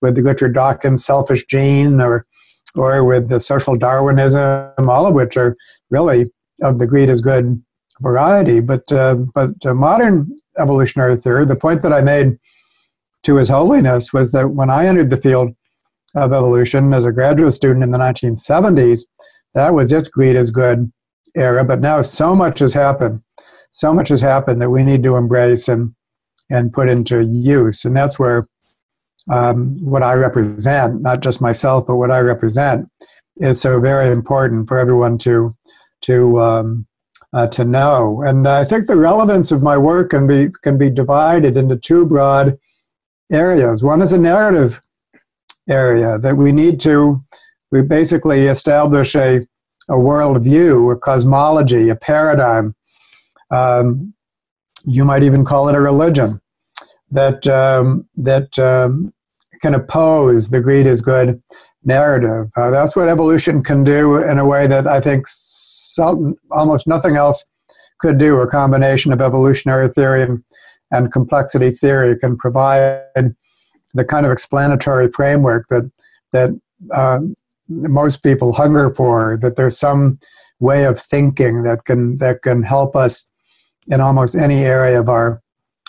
with 0.03 0.16
the 0.16 0.23
Richard 0.23 0.55
Dawkins 0.55 1.05
selfish 1.05 1.44
gene 1.46 2.01
or, 2.01 2.27
or 2.76 3.04
with 3.04 3.28
the 3.28 3.40
social 3.40 3.76
Darwinism, 3.76 4.88
all 4.88 5.06
of 5.06 5.14
which 5.14 5.37
are 5.37 5.56
really 5.90 6.30
of 6.62 6.78
the 6.78 6.87
greed 6.87 7.11
is 7.11 7.20
good 7.20 7.62
variety. 8.00 8.61
But, 8.61 8.90
uh, 8.92 9.16
but 9.35 9.52
modern 9.64 10.30
evolutionary 10.59 11.16
theory, 11.16 11.44
the 11.44 11.56
point 11.56 11.83
that 11.83 11.92
I 11.92 12.00
made 12.00 12.38
to 13.22 13.37
His 13.37 13.48
Holiness 13.48 14.12
was 14.12 14.33
that 14.33 14.50
when 14.50 14.70
I 14.70 14.87
entered 14.87 15.11
the 15.11 15.16
field 15.16 15.54
of 16.14 16.33
evolution 16.33 16.92
as 16.92 17.04
a 17.04 17.12
graduate 17.12 17.52
student 17.52 17.85
in 17.85 17.90
the 17.90 17.98
1970s, 17.98 19.02
that 19.54 19.74
was 19.74 19.92
its 19.92 20.09
greed 20.09 20.37
is 20.37 20.50
good 20.50 20.90
era. 21.37 21.64
But 21.64 21.80
now 21.80 22.02
so 22.02 22.35
much 22.35 22.61
has 22.61 22.74
happened, 22.74 23.22
so 23.72 23.92
much 23.92 24.09
has 24.09 24.20
happened 24.20 24.61
that 24.62 24.70
we 24.70 24.83
need 24.83 25.02
to 25.04 25.16
embrace 25.16 25.68
and 25.68 25.94
and 26.50 26.72
put 26.72 26.88
into 26.88 27.22
use. 27.24 27.85
And 27.85 27.96
that's 27.96 28.18
where 28.18 28.48
um, 29.28 29.78
what 29.85 30.02
I 30.02 30.14
represent, 30.14 31.02
not 31.02 31.20
just 31.20 31.40
myself, 31.40 31.87
but 31.87 31.96
what 31.96 32.11
I 32.11 32.20
represent, 32.20 32.88
is 33.37 33.61
so 33.61 33.80
very 33.80 34.11
important 34.11 34.68
for 34.68 34.78
everyone 34.78 35.18
to 35.18 35.54
to 36.02 36.40
um, 36.40 36.87
uh, 37.33 37.46
to 37.48 37.64
know. 37.64 38.22
And 38.22 38.48
I 38.48 38.64
think 38.64 38.87
the 38.87 38.96
relevance 38.96 39.52
of 39.52 39.62
my 39.62 39.76
work 39.76 40.11
can 40.11 40.26
be 40.26 40.48
can 40.62 40.78
be 40.78 40.90
divided 40.90 41.56
into 41.56 41.76
two 41.76 42.06
broad 42.06 42.59
areas. 43.33 43.85
One 43.85 44.02
is 44.02 44.12
a 44.12 44.18
narrative 44.18 44.80
area 45.68 46.18
that 46.18 46.37
we 46.37 46.50
need 46.50 46.80
to 46.80 47.20
we 47.70 47.83
basically 47.83 48.46
establish 48.46 49.14
a, 49.14 49.46
a 49.88 49.94
worldview, 49.94 50.92
a 50.92 50.98
cosmology, 50.98 51.88
a 51.88 51.96
paradigm. 51.96 52.74
Um, 53.50 54.14
you 54.85 55.04
might 55.04 55.22
even 55.22 55.44
call 55.44 55.68
it 55.68 55.74
a 55.74 55.80
religion 55.80 56.40
that 57.11 57.46
um, 57.46 58.09
that 58.16 58.59
um, 58.59 59.12
can 59.61 59.75
oppose 59.75 60.51
the 60.51 60.61
greed 60.61 60.87
is 60.87 61.01
good 61.01 61.42
narrative. 61.85 62.51
Uh, 62.57 62.70
that's 62.70 62.94
what 62.94 63.09
evolution 63.09 63.62
can 63.62 63.85
do 63.85 64.16
in 64.16 64.38
a 64.38 64.46
way 64.46 64.66
that 64.66 64.87
I 64.87 65.01
think 65.01 65.27
almost 66.51 66.87
nothing 66.87 67.16
else 67.16 67.44
could 67.99 68.18
do. 68.18 68.40
A 68.40 68.46
combination 68.46 69.12
of 69.12 69.20
evolutionary 69.20 69.88
theory 69.88 70.23
and, 70.23 70.42
and 70.90 71.12
complexity 71.12 71.70
theory 71.70 72.18
can 72.18 72.37
provide 72.37 73.35
the 73.94 74.05
kind 74.05 74.27
of 74.27 74.33
explanatory 74.33 75.11
framework 75.11 75.66
that 75.68 75.90
that 76.33 76.51
uh, 76.94 77.20
most 77.68 78.23
people 78.23 78.53
hunger 78.53 78.94
for. 78.94 79.38
That 79.40 79.57
there's 79.57 79.79
some 79.79 80.18
way 80.61 80.85
of 80.85 80.99
thinking 80.99 81.62
that 81.62 81.85
can 81.85 82.18
that 82.18 82.42
can 82.42 82.62
help 82.62 82.94
us 82.94 83.29
in 83.88 84.01
almost 84.01 84.35
any 84.35 84.64
area 84.64 85.01
of 85.01 85.09
our 85.09 85.42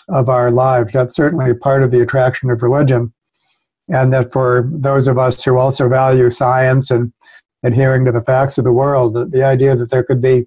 of 0.08 0.28
our 0.28 0.50
lives. 0.50 0.92
That's 0.92 1.14
certainly 1.14 1.54
part 1.54 1.82
of 1.82 1.90
the 1.90 2.00
attraction 2.00 2.50
of 2.50 2.62
religion, 2.62 3.12
and 3.88 4.12
that 4.12 4.32
for 4.32 4.68
those 4.72 5.08
of 5.08 5.18
us 5.18 5.42
who 5.44 5.58
also 5.58 5.88
value 5.88 6.30
science 6.30 6.90
and 6.90 7.12
adhering 7.64 8.04
to 8.04 8.12
the 8.12 8.24
facts 8.24 8.58
of 8.58 8.64
the 8.64 8.72
world, 8.72 9.14
the, 9.14 9.26
the 9.26 9.44
idea 9.44 9.76
that 9.76 9.90
there 9.90 10.02
could 10.02 10.20
be 10.20 10.46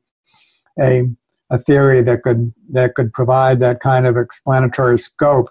a 0.82 1.04
a 1.52 1.58
theory 1.58 2.02
that 2.02 2.24
could 2.24 2.54
that 2.72 2.96
could 2.96 3.13
provide 3.13 3.60
that 3.60 3.80
kind 3.80 4.08
of 4.08 4.18
explanatory 4.18 4.98
scope 4.98 5.50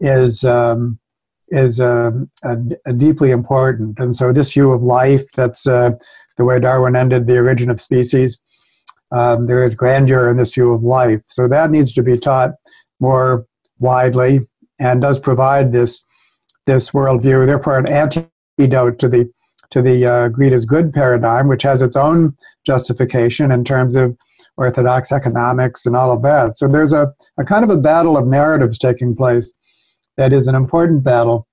is 0.00 0.44
um, 0.44 0.98
is 1.50 1.80
uh, 1.80 2.12
a, 2.44 2.56
a 2.86 2.92
deeply 2.92 3.30
important. 3.30 3.98
And 3.98 4.14
so, 4.16 4.32
this 4.32 4.52
view 4.52 4.72
of 4.72 4.82
life 4.82 5.30
that's 5.32 5.66
uh, 5.66 5.92
the 6.36 6.44
way 6.44 6.58
Darwin 6.60 6.96
ended 6.96 7.26
the 7.26 7.38
origin 7.38 7.70
of 7.70 7.80
species. 7.80 8.38
Um, 9.12 9.46
there 9.46 9.64
is 9.64 9.74
grandeur 9.74 10.28
in 10.28 10.36
this 10.36 10.54
view 10.54 10.72
of 10.72 10.82
life. 10.82 11.22
So, 11.26 11.48
that 11.48 11.70
needs 11.70 11.92
to 11.94 12.02
be 12.02 12.16
taught 12.16 12.52
more 13.00 13.46
widely 13.78 14.40
and 14.78 15.00
does 15.00 15.18
provide 15.18 15.72
this, 15.72 16.04
this 16.66 16.90
worldview. 16.90 17.46
Therefore, 17.46 17.78
an 17.78 17.88
antidote 17.88 18.98
to 18.98 19.08
the, 19.08 19.30
to 19.70 19.82
the 19.82 20.06
uh, 20.06 20.28
greed 20.28 20.52
is 20.52 20.64
good 20.64 20.92
paradigm, 20.92 21.48
which 21.48 21.62
has 21.62 21.82
its 21.82 21.96
own 21.96 22.36
justification 22.64 23.50
in 23.50 23.64
terms 23.64 23.96
of 23.96 24.16
orthodox 24.56 25.12
economics 25.12 25.86
and 25.86 25.96
all 25.96 26.12
of 26.12 26.22
that. 26.22 26.56
So, 26.56 26.68
there's 26.68 26.92
a, 26.92 27.12
a 27.38 27.44
kind 27.44 27.64
of 27.64 27.70
a 27.70 27.76
battle 27.76 28.16
of 28.16 28.26
narratives 28.26 28.78
taking 28.78 29.16
place 29.16 29.52
that 30.16 30.32
is 30.32 30.46
an 30.46 30.54
important 30.54 31.02
battle, 31.02 31.46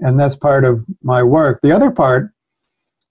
and 0.00 0.18
that's 0.18 0.36
part 0.36 0.64
of 0.64 0.84
my 1.02 1.22
work. 1.22 1.60
The 1.62 1.72
other 1.72 1.90
part 1.90 2.30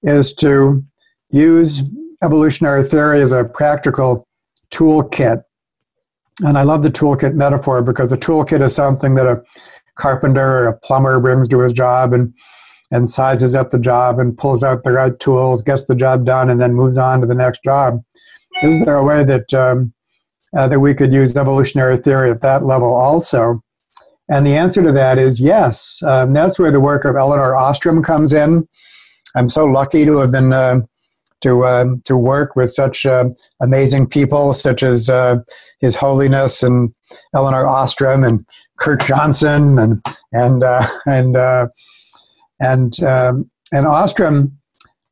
is 0.01 0.33
to 0.33 0.83
use 1.29 1.81
evolutionary 2.23 2.83
theory 2.83 3.21
as 3.21 3.31
a 3.31 3.43
practical 3.43 4.27
toolkit. 4.71 5.43
And 6.41 6.57
I 6.57 6.63
love 6.63 6.81
the 6.83 6.89
toolkit 6.89 7.35
metaphor 7.35 7.81
because 7.81 8.11
a 8.11 8.17
toolkit 8.17 8.61
is 8.61 8.75
something 8.75 9.15
that 9.15 9.27
a 9.27 9.43
carpenter 9.95 10.59
or 10.59 10.67
a 10.67 10.77
plumber 10.79 11.19
brings 11.19 11.47
to 11.49 11.59
his 11.59 11.73
job 11.73 12.13
and 12.13 12.33
and 12.91 13.09
sizes 13.09 13.55
up 13.55 13.71
the 13.71 13.79
job 13.79 14.19
and 14.19 14.37
pulls 14.37 14.63
out 14.63 14.83
the 14.83 14.91
right 14.91 15.17
tools, 15.19 15.63
gets 15.63 15.85
the 15.85 15.95
job 15.95 16.25
done, 16.25 16.47
and 16.49 16.61
then 16.61 16.75
moves 16.75 16.95
on 16.95 17.21
to 17.21 17.27
the 17.27 17.33
next 17.33 17.63
job. 17.63 17.99
Is 18.61 18.79
there 18.85 18.97
a 18.97 19.03
way 19.03 19.23
that 19.23 19.51
um, 19.53 19.93
uh, 20.55 20.67
that 20.67 20.79
we 20.79 20.93
could 20.93 21.11
use 21.11 21.35
evolutionary 21.35 21.97
theory 21.97 22.29
at 22.29 22.41
that 22.41 22.63
level 22.63 22.93
also? 22.93 23.63
And 24.29 24.45
the 24.45 24.55
answer 24.55 24.83
to 24.83 24.91
that 24.91 25.17
is 25.17 25.39
yes. 25.39 26.01
Um, 26.03 26.33
that's 26.33 26.59
where 26.59 26.71
the 26.71 26.79
work 26.79 27.03
of 27.03 27.15
Elinor 27.15 27.55
Ostrom 27.55 28.03
comes 28.03 28.31
in. 28.31 28.67
I'm 29.35 29.49
so 29.49 29.65
lucky 29.65 30.05
to 30.05 30.19
have 30.19 30.31
been 30.31 30.53
uh, 30.53 30.81
to 31.43 31.63
uh, 31.65 31.85
to 32.05 32.17
work 32.17 32.55
with 32.55 32.71
such 32.71 33.05
uh, 33.05 33.25
amazing 33.61 34.07
people, 34.07 34.53
such 34.53 34.81
as 34.83 35.09
uh, 35.09 35.37
His 35.79 35.95
Holiness 35.95 36.63
and 36.63 36.93
Elinor 37.35 37.67
Ostrom 37.67 38.23
and 38.23 38.45
Kurt 38.79 39.05
Johnson 39.05 39.77
and 39.77 40.01
and 40.31 40.63
uh, 40.63 40.87
and 41.05 41.37
uh, 41.37 41.67
and 42.59 43.01
um, 43.03 43.49
and 43.71 43.85
Ostrom 43.85 44.57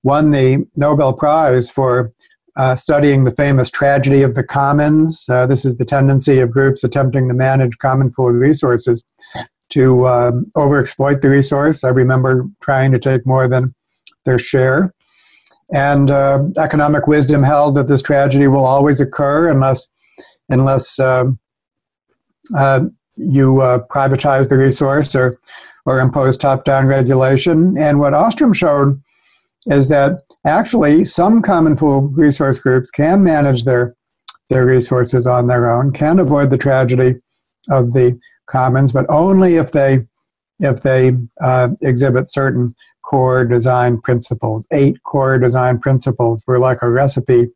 won 0.03 0.31
the 0.31 0.65
Nobel 0.75 1.13
Prize 1.13 1.69
for 1.69 2.11
uh, 2.55 2.75
studying 2.75 3.23
the 3.23 3.31
famous 3.31 3.69
tragedy 3.69 4.23
of 4.23 4.35
the 4.35 4.43
commons. 4.43 5.27
Uh, 5.29 5.45
this 5.45 5.63
is 5.63 5.77
the 5.77 5.85
tendency 5.85 6.39
of 6.39 6.51
groups 6.51 6.83
attempting 6.83 7.27
to 7.27 7.33
manage 7.33 7.77
common 7.77 8.11
pool 8.11 8.31
resources 8.31 9.03
to 9.69 10.05
um, 10.07 10.45
overexploit 10.57 11.21
the 11.21 11.29
resource. 11.29 11.83
I 11.83 11.89
remember 11.89 12.45
trying 12.61 12.91
to 12.91 12.99
take 12.99 13.25
more 13.25 13.47
than 13.47 13.73
their 14.25 14.37
share. 14.37 14.93
And 15.73 16.11
uh, 16.11 16.43
economic 16.57 17.07
wisdom 17.07 17.43
held 17.43 17.75
that 17.75 17.87
this 17.87 18.01
tragedy 18.01 18.47
will 18.47 18.65
always 18.65 18.99
occur 18.99 19.49
unless, 19.49 19.87
unless 20.49 20.99
um, 20.99 21.39
uh, 22.57 22.81
you 23.15 23.61
uh, 23.61 23.79
privatize 23.87 24.49
the 24.49 24.57
resource 24.57 25.15
or, 25.15 25.39
or 25.85 25.99
impose 25.99 26.35
top 26.35 26.65
down 26.65 26.87
regulation. 26.87 27.77
And 27.77 27.99
what 27.99 28.13
Ostrom 28.13 28.53
showed 28.53 29.01
is 29.67 29.89
that 29.89 30.21
actually 30.45 31.05
some 31.05 31.41
common 31.41 31.75
pool 31.75 32.01
resource 32.09 32.59
groups 32.59 32.91
can 32.91 33.23
manage 33.23 33.63
their 33.63 33.95
their 34.49 34.65
resources 34.65 35.25
on 35.25 35.47
their 35.47 35.71
own, 35.71 35.93
can 35.93 36.19
avoid 36.19 36.49
the 36.49 36.57
tragedy 36.57 37.15
of 37.69 37.93
the 37.93 38.19
commons, 38.47 38.91
but 38.91 39.05
only 39.07 39.55
if 39.55 39.71
they 39.71 39.99
if 40.61 40.81
they 40.81 41.11
uh, 41.41 41.69
exhibit 41.81 42.29
certain 42.29 42.75
core 43.03 43.45
design 43.45 43.99
principles. 43.99 44.67
Eight 44.71 45.01
core 45.03 45.37
design 45.37 45.79
principles 45.79 46.43
were 46.47 46.59
like 46.59 46.81
a 46.81 46.89
recipe 46.89 47.47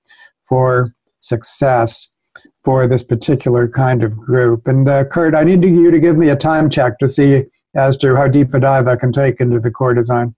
for 0.44 0.94
success 1.20 2.10
for 2.64 2.88
this 2.88 3.04
particular 3.04 3.68
kind 3.68 4.04
of 4.04 4.18
group. 4.18 4.68
And 4.68 4.90
uh, 4.90 5.06
Kurt, 5.06 5.36
I 5.36 5.44
need 5.44 5.64
you 5.64 5.92
to 5.92 6.00
give 6.00 6.18
me 6.18 6.30
a 6.30 6.36
time 6.36 6.70
check 6.70 7.00
to 7.00 7.08
see 7.08 7.44
as 7.76 7.98
to 7.98 8.16
how 8.16 8.28
deep 8.28 8.54
a 8.54 8.60
dive 8.60 8.88
I 8.88 8.96
can 8.96 9.12
take 9.12 9.40
into 9.40 9.60
the 9.60 9.72
core 9.72 9.94
design 9.94 10.34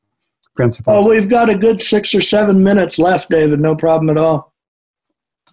principles. 0.56 1.06
Oh, 1.06 1.10
we've 1.10 1.30
got 1.30 1.50
a 1.50 1.58
good 1.58 1.80
six 1.80 2.14
or 2.14 2.22
seven 2.22 2.64
minutes 2.64 3.00
left, 3.00 3.30
David. 3.30 3.60
No 3.60 3.76
problem 3.76 4.10
at 4.10 4.18
all. 4.18 4.54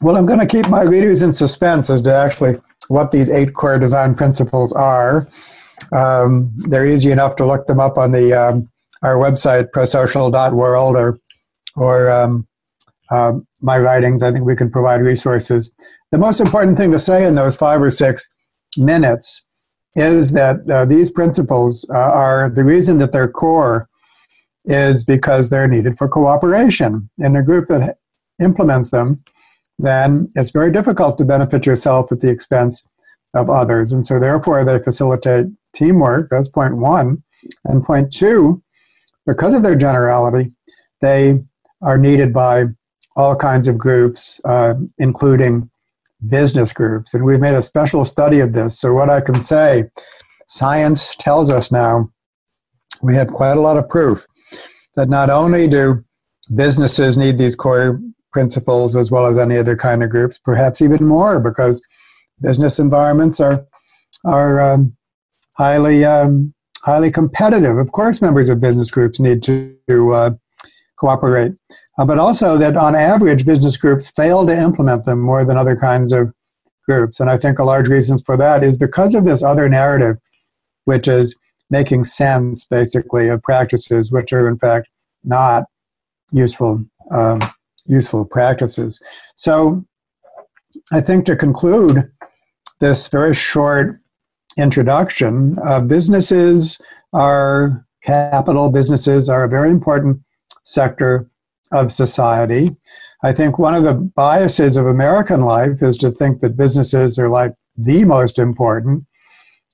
Well, 0.03 0.17
I'm 0.17 0.27
going 0.27 0.41
to 0.41 0.47
keep 0.47 0.69
my 0.69 0.83
readers 0.83 1.23
in 1.23 1.33
suspense 1.33 1.89
as 1.89 2.01
to 2.03 2.15
actually 2.15 2.57
what 2.89 3.13
these 3.13 3.31
eight 3.31 3.55
core 3.55 3.79
design 3.79 4.15
principles 4.15 4.73
are. 4.73 5.29
Um, 5.93 6.53
they're 6.69 6.87
easy 6.87 7.11
enough 7.11 7.37
to 7.37 7.47
look 7.47 7.67
them 7.67 7.81
up 7.81 7.99
on 7.99 8.13
the 8.13 8.33
um, 8.33 8.69
our 9.03 9.17
website, 9.17 9.71
prosocial.world, 9.71 10.97
or 10.97 11.19
or 11.77 12.11
um, 12.11 12.47
uh, 13.11 13.33
my 13.61 13.79
writings. 13.79 14.23
I 14.23 14.33
think 14.33 14.45
we 14.45 14.57
can 14.57 14.71
provide 14.71 15.01
resources. 15.01 15.73
The 16.11 16.19
most 16.19 16.41
important 16.41 16.77
thing 16.77 16.93
to 16.93 16.99
say 16.99 17.27
in 17.27 17.35
those 17.35 17.57
five 17.57 17.83
or 17.83 17.91
six 17.91 18.27
minutes 18.77 19.43
is 19.97 20.33
that 20.33 20.69
uh, 20.71 20.85
these 20.85 21.11
principles 21.11 21.89
uh, 21.91 21.99
are 21.99 22.51
the 22.51 22.65
reason 22.65 22.99
that 22.99 23.13
they're 23.13 23.29
core 23.29 23.89
is 24.65 25.05
because 25.05 25.51
they're 25.51 25.69
needed 25.69 25.97
for 25.97 26.09
cooperation. 26.09 27.09
In 27.19 27.37
a 27.37 27.43
group 27.43 27.67
that 27.69 27.97
implements 28.41 28.91
them, 28.91 29.23
then 29.79 30.29
it's 30.35 30.51
very 30.51 30.73
difficult 30.73 31.19
to 31.19 31.25
benefit 31.25 31.67
yourself 31.67 32.11
at 32.11 32.21
the 32.21 32.31
expense 32.31 32.87
of 33.35 33.51
others. 33.51 33.93
And 33.93 34.07
so, 34.07 34.19
therefore, 34.19 34.65
they 34.65 34.79
facilitate 34.79 35.47
teamwork. 35.75 36.29
That's 36.31 36.49
point 36.49 36.77
one. 36.77 37.23
And 37.65 37.85
point 37.85 38.13
two, 38.13 38.63
because 39.27 39.55
of 39.55 39.63
their 39.63 39.75
generality, 39.75 40.55
they 41.01 41.45
are 41.83 41.99
needed 41.99 42.33
by 42.33 42.67
all 43.17 43.37
kinds 43.37 43.69
of 43.69 43.79
groups, 43.79 44.41
uh, 44.45 44.75
including 44.99 45.71
business 46.29 46.73
groups. 46.73 47.15
And 47.15 47.25
we've 47.25 47.41
made 47.41 47.55
a 47.55 47.63
special 47.63 48.05
study 48.05 48.41
of 48.41 48.53
this. 48.53 48.79
So, 48.79 48.93
what 48.93 49.11
I 49.11 49.21
can 49.21 49.41
say, 49.41 49.85
science 50.47 51.15
tells 51.17 51.51
us 51.51 51.71
now 51.71 52.11
we 53.03 53.15
have 53.15 53.29
quite 53.29 53.57
a 53.57 53.61
lot 53.61 53.77
of 53.77 53.89
proof 53.89 54.27
that 54.97 55.09
not 55.09 55.29
only 55.29 55.67
do 55.67 56.05
businesses 56.55 57.17
need 57.17 57.39
these 57.39 57.57
core 57.57 58.01
principles 58.33 58.97
as 58.97 59.11
well 59.11 59.27
as 59.27 59.39
any 59.39 59.57
other 59.57 59.77
kind 59.77 60.03
of 60.03 60.11
groups, 60.11 60.39
perhaps 60.39 60.83
even 60.83 61.07
more, 61.07 61.41
because 61.41 61.83
business 62.41 62.79
environments 62.79 63.41
are 63.41 63.67
are 64.25 64.61
um, 64.61 64.97
highly 65.53 66.05
um, 66.05 66.55
highly 66.83 67.11
competitive. 67.11 67.79
Of 67.79 67.93
course, 67.93 68.21
members 68.21 68.49
of 68.49 68.61
business 68.61 68.91
groups 68.91 69.19
need 69.19 69.43
to, 69.45 69.77
uh, 70.13 70.31
cooperate, 70.97 71.53
uh, 71.99 72.05
but 72.05 72.19
also 72.19 72.57
that 72.57 72.77
on 72.77 72.95
average, 72.95 73.45
business 73.45 73.77
groups 73.77 74.11
fail 74.11 74.47
to 74.47 74.53
implement 74.53 75.05
them 75.05 75.21
more 75.21 75.45
than 75.45 75.57
other 75.57 75.77
kinds 75.77 76.13
of 76.13 76.33
groups. 76.87 77.19
And 77.19 77.29
I 77.29 77.37
think 77.37 77.59
a 77.59 77.65
large 77.65 77.89
reason 77.89 78.17
for 78.19 78.37
that 78.37 78.63
is 78.63 78.77
because 78.77 79.15
of 79.15 79.25
this 79.25 79.43
other 79.43 79.69
narrative, 79.69 80.17
which 80.85 81.09
is 81.09 81.35
making 81.71 82.05
sense 82.05 82.65
basically 82.65 83.29
of 83.29 83.43
practices 83.43 84.13
which 84.13 84.33
are 84.33 84.47
in 84.47 84.59
fact 84.59 84.89
not 85.25 85.65
useful 86.31 86.85
um, 87.11 87.41
useful 87.87 88.25
practices. 88.25 89.01
So 89.35 89.85
I 90.93 91.01
think 91.01 91.27
to 91.27 91.37
conclude 91.37 92.11
this 92.85 93.09
very 93.09 93.35
short 93.35 93.99
introduction, 94.59 95.59
uh, 95.67 95.81
businesses 95.81 96.79
are 97.15 97.87
capital 98.03 98.69
businesses 98.69 99.31
are 99.31 99.45
a 99.45 99.49
very 99.49 99.71
important 99.71 100.21
sector 100.65 101.27
of 101.73 101.91
society. 101.91 102.69
I 103.23 103.33
think 103.33 103.59
one 103.59 103.75
of 103.75 103.85
the 103.85 103.95
biases 103.95 104.77
of 104.77 104.87
American 104.87 105.41
life 105.41 105.81
is 105.81 105.97
to 105.99 106.11
think 106.11 106.41
that 106.41 106.59
businesses 106.59 107.19
are 107.19 107.31
like 107.31 107.55
the 107.75 108.05
most 108.05 108.39
important 108.39 109.07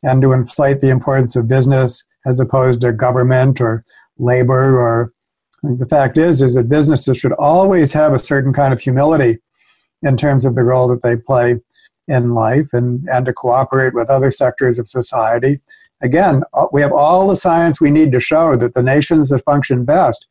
and 0.05 0.23
to 0.23 0.33
inflate 0.33 0.81
the 0.81 0.90
importance 0.90 1.35
of 1.35 1.49
business 1.49 2.05
as 2.27 2.38
opposed 2.38 2.81
to 2.83 2.92
government 2.92 3.61
or 3.61 3.85
labor 4.18 4.79
or 4.79 5.12
the 5.64 5.87
fact 5.90 6.16
is 6.16 6.42
is 6.42 6.55
that 6.55 6.68
businesses 6.68 7.18
should 7.18 7.33
always 7.33 7.92
have 7.92 8.14
a 8.14 8.20
certain 8.20 8.53
kind 8.53 8.73
of 8.73 8.81
humility 8.81 9.37
in 10.03 10.16
terms 10.16 10.44
of 10.44 10.55
the 10.55 10.62
role 10.62 10.87
that 10.87 11.03
they 11.03 11.16
play 11.16 11.57
in 12.11 12.31
life 12.31 12.68
and, 12.73 13.09
and 13.09 13.25
to 13.25 13.33
cooperate 13.33 13.94
with 13.94 14.11
other 14.11 14.31
sectors 14.31 14.79
of 14.79 14.88
society. 14.88 15.61
Again, 16.03 16.42
we 16.73 16.81
have 16.81 16.92
all 16.92 17.29
the 17.29 17.37
science 17.37 17.81
we 17.81 17.90
need 17.90 18.11
to 18.12 18.20
show 18.20 18.57
that 18.57 18.75
the 18.75 18.83
nations 18.83 19.29
that 19.29 19.44
function 19.44 19.85
best 19.85 20.27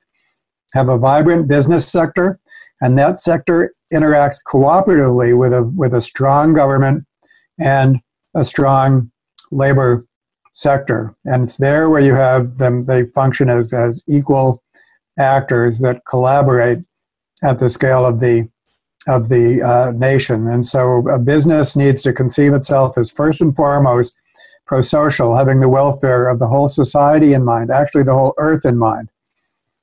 have 0.74 0.90
a 0.90 0.98
vibrant 0.98 1.48
business 1.48 1.90
sector, 1.90 2.40
and 2.82 3.00
that 3.00 3.18
sector 3.18 3.72
interacts 3.94 4.40
cooperatively 4.46 5.38
with 5.38 5.54
a, 5.54 5.64
with 5.64 5.94
a 5.94 6.02
strong 6.02 6.54
government 6.54 7.06
and 7.60 8.00
a 8.36 8.44
strong 8.44 9.12
labor 9.52 10.04
sector. 10.52 11.16
And 11.26 11.44
it's 11.44 11.58
there 11.58 11.90
where 11.90 12.02
you 12.02 12.14
have 12.14 12.58
them, 12.58 12.86
they 12.86 13.06
function 13.06 13.50
as, 13.50 13.74
as 13.74 14.04
equal 14.08 14.62
actors 15.18 15.80
that 15.80 16.02
collaborate 16.06 16.80
at 17.44 17.60
the 17.60 17.70
scale 17.70 18.06
of 18.06 18.20
the 18.20 18.50
of 19.10 19.28
the 19.28 19.62
uh, 19.62 19.92
nation. 19.94 20.48
And 20.48 20.66
so 20.66 21.08
a 21.10 21.20
business 21.20 21.76
needs 21.76 22.02
to 22.04 22.14
conceive 22.14 22.54
itself 22.54 22.98
as 22.98 23.12
first 23.12 23.42
and 23.42 23.56
foremost 23.56 24.16
pro-social, 24.68 25.36
having 25.36 25.60
the 25.62 25.68
welfare 25.68 26.30
of 26.30 26.38
the 26.38 26.48
whole 26.48 26.70
society 26.70 27.34
in 27.34 27.44
mind, 27.44 27.72
actually 27.72 28.04
the 28.04 28.14
whole 28.14 28.36
earth 28.38 28.66
in 28.66 28.78
mind. 28.78 29.10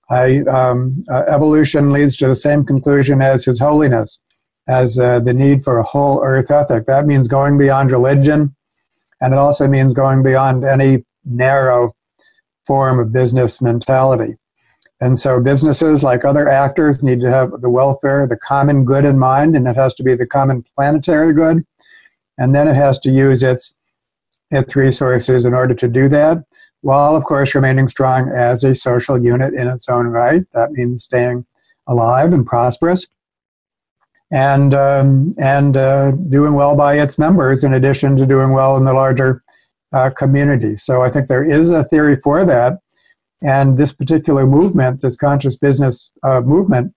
I, 0.09 0.43
um, 0.43 1.05
uh, 1.11 1.25
evolution 1.27 1.91
leads 1.91 2.17
to 2.19 2.29
the 2.29 2.37
same 2.37 2.65
conclusion 2.65 3.21
as 3.21 3.45
His 3.45 3.59
Holiness, 3.59 4.21
as 4.69 4.97
uh, 4.99 5.19
the 5.19 5.35
need 5.35 5.65
for 5.65 5.79
a 5.79 5.83
whole 5.83 6.23
earth 6.25 6.53
ethic. 6.53 6.87
That 6.87 7.07
means 7.07 7.27
going 7.27 7.59
beyond 7.59 7.91
religion, 7.91 8.55
and 9.21 9.35
it 9.35 9.39
also 9.39 9.67
means 9.67 9.93
going 9.93 10.23
beyond 10.23 10.65
any 10.65 11.05
narrow 11.25 11.97
form 12.65 13.01
of 13.01 13.13
business 13.13 13.61
mentality. 13.61 14.37
And 15.01 15.19
so 15.19 15.41
businesses, 15.41 16.03
like 16.03 16.25
other 16.25 16.49
actors, 16.49 17.03
need 17.03 17.21
to 17.21 17.31
have 17.31 17.61
the 17.61 17.69
welfare, 17.69 18.27
the 18.27 18.37
common 18.37 18.85
good 18.85 19.05
in 19.05 19.19
mind, 19.19 19.55
and 19.55 19.69
it 19.69 19.77
has 19.77 19.93
to 19.95 20.03
be 20.03 20.15
the 20.15 20.27
common 20.27 20.65
planetary 20.75 21.35
good. 21.35 21.67
And 22.39 22.55
then 22.55 22.67
it 22.67 22.77
has 22.77 22.99
to 23.01 23.11
use 23.11 23.43
its 23.43 23.75
its 24.51 24.77
resources 24.77 25.45
in 25.45 25.53
order 25.53 25.75
to 25.75 25.89
do 25.89 26.09
that, 26.09 26.39
while 26.81 27.17
of 27.17 27.25
course 27.25 27.55
remaining 27.55 27.89
strong 27.89 28.31
as 28.31 28.63
a 28.63 28.75
social 28.75 29.23
unit 29.23 29.53
in 29.55 29.67
its 29.67 29.89
own 29.89 30.07
right. 30.07 30.45
That 30.55 30.71
means 30.73 31.05
staying 31.05 31.45
alive 31.89 32.33
and 32.33 32.47
prosperous, 32.47 33.07
and 34.33 34.75
um, 34.75 35.35
and 35.39 35.77
uh, 35.77 36.13
doing 36.13 36.55
well 36.55 36.75
by 36.75 36.95
its 36.95 37.19
members, 37.19 37.65
in 37.65 37.75
addition 37.75 38.17
to 38.17 38.27
doing 38.27 38.53
well 38.53 38.77
in 38.77 38.85
the 38.85 38.95
larger 38.95 39.43
uh, 39.93 40.11
community. 40.11 40.77
So 40.77 41.03
I 41.03 41.11
think 41.11 41.27
there 41.27 41.45
is 41.45 41.71
a 41.71 41.85
theory 41.85 42.17
for 42.17 42.45
that 42.47 42.79
and 43.43 43.77
this 43.77 43.93
particular 43.93 44.47
movement, 44.47 45.03
this 45.03 45.17
conscious 45.17 45.57
business 45.57 46.11
uh, 46.23 46.41
movement, 46.41 46.95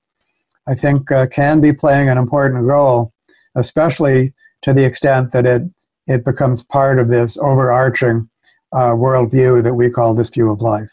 I 0.68 0.76
think 0.76 1.12
uh, 1.12 1.28
can 1.28 1.62
be 1.62 1.74
playing 1.74 2.10
an 2.10 2.18
important 2.18 2.64
role, 2.64 3.14
especially 3.56 4.34
to 4.62 4.74
the 4.74 4.86
extent 4.86 5.32
that 5.32 5.46
it, 5.46 5.64
it 6.08 6.24
becomes 6.24 6.64
part 6.64 7.00
of 7.00 7.10
this 7.10 7.38
overarching 7.38 8.30
uh, 8.72 8.92
worldview 8.92 9.64
that 9.64 9.74
we 9.74 9.90
call 9.90 10.14
this 10.14 10.30
view 10.30 10.52
of 10.52 10.62
life. 10.62 10.90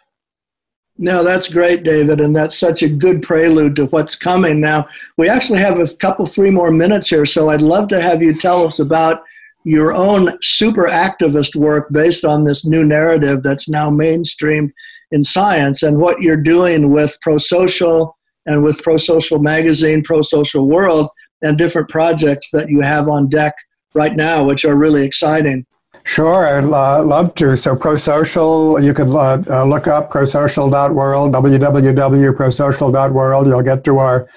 No, 0.99 1.23
that's 1.23 1.49
great, 1.49 1.83
David, 1.83 2.21
and 2.23 2.35
that's 2.35 2.59
such 2.59 2.83
a 2.83 2.89
good 2.89 3.23
prelude 3.23 3.77
to 3.77 3.87
what's 3.87 4.17
coming. 4.17 4.61
Now, 4.61 4.89
we 5.19 5.29
actually 5.29 5.59
have 5.59 5.79
a 5.79 5.87
couple, 5.97 6.25
three 6.25 6.51
more 6.51 6.71
minutes 6.71 7.11
here, 7.11 7.27
so 7.27 7.51
I'd 7.51 7.61
love 7.61 7.89
to 7.89 8.01
have 8.01 8.23
you 8.23 8.33
tell 8.33 8.67
us 8.67 8.79
about 8.79 9.23
your 9.65 9.93
own 9.93 10.39
super 10.41 10.87
activist 10.87 11.55
work 11.55 11.89
based 11.91 12.25
on 12.25 12.45
this 12.45 12.65
new 12.65 12.83
narrative 12.83 13.43
that's 13.43 13.69
now 13.69 13.91
mainstreamed 13.91 14.73
in 15.11 15.25
science 15.25 15.83
and 15.83 15.99
what 15.99 16.21
you're 16.21 16.37
doing 16.37 16.91
with 16.91 17.17
prosocial 17.27 18.13
and 18.47 18.63
with 18.63 18.83
Pro 18.83 18.97
Social 18.97 19.39
Magazine, 19.39 20.03
Pro 20.03 20.23
Social 20.23 20.69
World, 20.69 21.09
and 21.43 21.59
different 21.59 21.89
projects 21.89 22.49
that 22.53 22.69
you 22.69 22.81
have 22.81 23.09
on 23.09 23.29
deck 23.29 23.55
right 23.95 24.15
now, 24.15 24.45
which 24.45 24.65
are 24.65 24.77
really 24.77 25.05
exciting. 25.05 25.67
Sure, 26.05 26.47
I'd 26.47 26.65
uh, 26.65 27.03
love 27.03 27.35
to. 27.35 27.57
So, 27.57 27.75
ProSocial, 27.75 28.81
you 28.83 28.95
could 28.95 29.11
uh, 29.11 29.43
uh, 29.51 29.65
look 29.65 29.89
up 29.89 30.13
prosocial.world, 30.13 31.33
www.prosocial.world. 31.33 33.47
You'll 33.49 33.63
get 33.63 33.83
to 33.85 33.99
our 33.99 34.29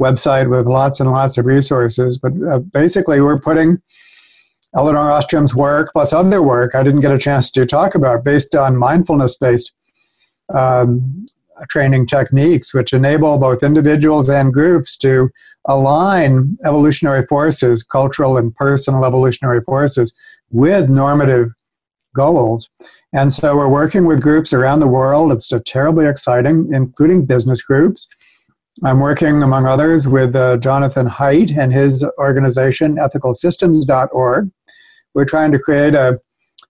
website 0.00 0.50
with 0.50 0.66
lots 0.66 0.98
and 0.98 1.12
lots 1.12 1.38
of 1.38 1.46
resources. 1.46 2.18
But 2.18 2.32
uh, 2.50 2.58
basically, 2.58 3.20
we're 3.20 3.38
putting 3.38 3.80
Elinor 4.74 5.12
Ostrom's 5.12 5.54
work 5.54 5.90
plus 5.92 6.12
other 6.12 6.42
work 6.42 6.74
I 6.74 6.82
didn't 6.82 7.00
get 7.00 7.12
a 7.12 7.18
chance 7.18 7.50
to 7.52 7.66
talk 7.66 7.94
about 7.94 8.24
based 8.24 8.54
on 8.54 8.76
mindfulness 8.76 9.36
based 9.36 9.72
um, 10.54 11.26
training 11.68 12.06
techniques, 12.06 12.74
which 12.74 12.92
enable 12.92 13.38
both 13.38 13.62
individuals 13.62 14.30
and 14.30 14.52
groups 14.52 14.96
to 14.98 15.30
align 15.66 16.56
evolutionary 16.64 17.24
forces, 17.26 17.82
cultural 17.82 18.36
and 18.36 18.54
personal 18.54 19.04
evolutionary 19.04 19.62
forces, 19.62 20.12
with 20.50 20.88
normative 20.88 21.50
goals. 22.14 22.68
And 23.14 23.32
so 23.32 23.56
we're 23.56 23.68
working 23.68 24.06
with 24.06 24.22
groups 24.22 24.52
around 24.52 24.80
the 24.80 24.88
world. 24.88 25.32
It's 25.32 25.52
terribly 25.66 26.06
exciting, 26.06 26.66
including 26.72 27.26
business 27.26 27.62
groups. 27.62 28.08
I'm 28.82 29.00
working, 29.00 29.42
among 29.42 29.66
others, 29.66 30.08
with 30.08 30.34
uh, 30.34 30.56
Jonathan 30.56 31.06
Haidt 31.06 31.56
and 31.56 31.72
his 31.72 32.04
organization, 32.18 32.96
ethicalsystems.org. 32.96 34.50
We're 35.14 35.24
trying 35.26 35.52
to 35.52 35.58
create 35.58 35.94
a 35.94 36.18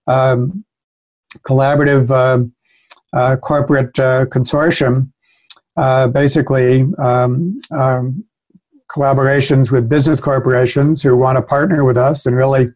um, 0.08 0.64
collaborative 1.46 2.10
uh, 2.10 2.44
corporate 3.36 3.98
uh, 3.98 4.26
consortium, 4.26 5.10
uh, 5.76 6.08
basically 6.08 6.84
um, 6.98 7.60
um, 7.70 8.24
collaborations 8.90 9.70
with 9.70 9.88
business 9.88 10.20
corporations 10.20 11.02
who 11.02 11.16
want 11.16 11.36
to 11.36 11.42
partner 11.42 11.84
with 11.84 11.96
us 11.96 12.26
and 12.26 12.36
really 12.36 12.66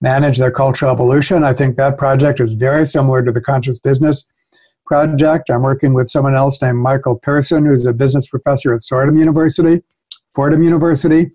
manage 0.00 0.38
their 0.38 0.50
cultural 0.50 0.92
evolution. 0.92 1.42
I 1.42 1.52
think 1.52 1.76
that 1.76 1.98
project 1.98 2.40
is 2.40 2.52
very 2.52 2.84
similar 2.84 3.24
to 3.24 3.32
the 3.32 3.40
conscious 3.40 3.78
business 3.80 4.26
project. 4.86 5.50
I'm 5.50 5.62
working 5.62 5.94
with 5.94 6.08
someone 6.08 6.34
else 6.36 6.60
named 6.60 6.78
Michael 6.78 7.18
Pirson, 7.18 7.66
who's 7.66 7.86
a 7.86 7.92
business 7.92 8.28
professor 8.28 8.74
at 8.74 8.82
Fordham 8.82 9.16
University, 9.16 9.82
Fordham 10.34 10.62
University, 10.62 11.30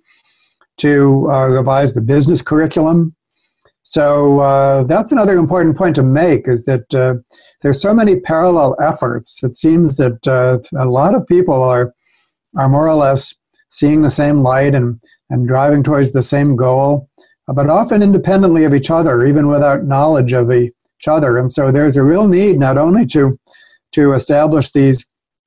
to 0.77 1.29
uh, 1.29 1.47
revise 1.47 1.93
the 1.93 2.01
business 2.01 2.41
curriculum. 2.41 3.15
So 3.89 4.41
uh, 4.41 4.83
that's 4.83 5.11
another 5.11 5.35
important 5.35 5.75
point 5.75 5.95
to 5.95 6.03
make 6.03 6.47
is 6.47 6.65
that 6.65 6.93
uh, 6.93 7.15
there's 7.63 7.81
so 7.81 7.91
many 7.91 8.19
parallel 8.19 8.77
efforts. 8.79 9.41
It 9.41 9.55
seems 9.55 9.97
that 9.97 10.27
uh, 10.27 10.59
a 10.77 10.85
lot 10.85 11.15
of 11.15 11.25
people 11.25 11.55
are 11.55 11.91
are 12.55 12.69
more 12.69 12.87
or 12.87 12.93
less 12.93 13.33
seeing 13.71 14.03
the 14.03 14.11
same 14.11 14.43
light 14.43 14.75
and, 14.75 15.01
and 15.31 15.47
driving 15.47 15.81
towards 15.81 16.11
the 16.11 16.21
same 16.21 16.55
goal, 16.55 17.09
but 17.47 17.67
often 17.67 18.03
independently 18.03 18.63
of 18.63 18.75
each 18.75 18.91
other, 18.91 19.23
even 19.23 19.47
without 19.47 19.85
knowledge 19.85 20.33
of 20.33 20.51
each 20.51 21.07
other. 21.07 21.39
And 21.39 21.51
so 21.51 21.71
there's 21.71 21.97
a 21.97 22.03
real 22.03 22.27
need 22.27 22.59
not 22.59 22.77
only 22.77 23.07
to 23.07 23.39
to 23.93 24.13
establish 24.13 24.69
these 24.71 25.03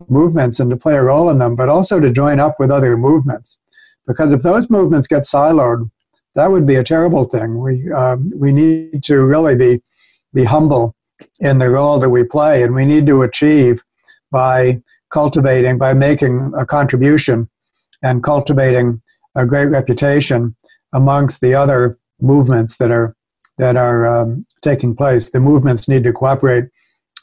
movements 0.09 0.59
and 0.59 0.69
to 0.69 0.77
play 0.77 0.97
a 0.97 1.03
role 1.05 1.31
in 1.31 1.39
them, 1.39 1.55
but 1.55 1.69
also 1.69 2.01
to 2.01 2.11
join 2.11 2.41
up 2.41 2.57
with 2.59 2.73
other 2.73 2.97
movements. 2.97 3.57
Because 4.05 4.33
if 4.33 4.43
those 4.43 4.69
movements 4.69 5.07
get 5.07 5.23
siloed, 5.23 5.92
that 6.35 6.51
would 6.51 6.67
be 6.67 6.77
a 6.77 6.85
terrible 6.85 7.25
thing. 7.25 7.61
We 7.61 7.91
um, 7.93 8.33
we 8.37 8.53
need 8.53 9.03
to 9.05 9.23
really 9.23 9.57
be 9.57 9.83
be 10.33 10.45
humble 10.45 10.97
in 11.41 11.59
the 11.59 11.71
role 11.71 11.99
that 11.99 12.11
we 12.11 12.25
play, 12.25 12.63
and 12.63 12.75
we 12.75 12.85
need 12.85 13.07
to 13.07 13.23
achieve 13.23 13.83
by 14.31 14.83
cultivating, 15.11 15.79
by 15.79 15.95
making 15.95 16.53
a 16.59 16.65
contribution 16.65 17.49
and 18.03 18.23
cultivating 18.23 19.03
a 19.35 19.47
great 19.47 19.67
reputation 19.67 20.57
amongst 20.93 21.41
the 21.41 21.55
other 21.55 21.99
movements 22.21 22.77
that 22.79 22.91
are 22.91 23.15
that 23.59 23.77
are 23.77 24.07
um, 24.07 24.47
taking 24.63 24.97
place. 24.97 25.31
The 25.31 25.41
movements 25.41 25.89
need 25.89 26.05
to 26.05 26.13
cooperate 26.13 26.65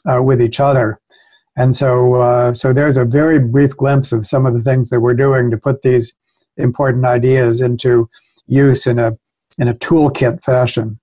uh, 0.06 0.22
with 0.22 0.40
each 0.40 0.60
other, 0.60 1.00
and 1.56 1.74
so 1.74 2.14
uh, 2.14 2.54
so 2.54 2.72
there's 2.72 2.96
a 2.96 3.04
very 3.04 3.40
brief 3.40 3.76
glimpse 3.76 4.12
of 4.12 4.24
some 4.24 4.46
of 4.46 4.54
the 4.54 4.62
things 4.62 4.90
that 4.90 5.00
we're 5.00 5.14
doing 5.14 5.50
to 5.50 5.58
put 5.58 5.82
these 5.82 6.12
important 6.56 7.04
ideas 7.04 7.60
into 7.60 8.08
use 8.50 8.86
in 8.86 8.98
a 8.98 9.16
in 9.58 9.68
a 9.68 9.74
toolkit 9.74 10.42
fashion. 10.42 10.98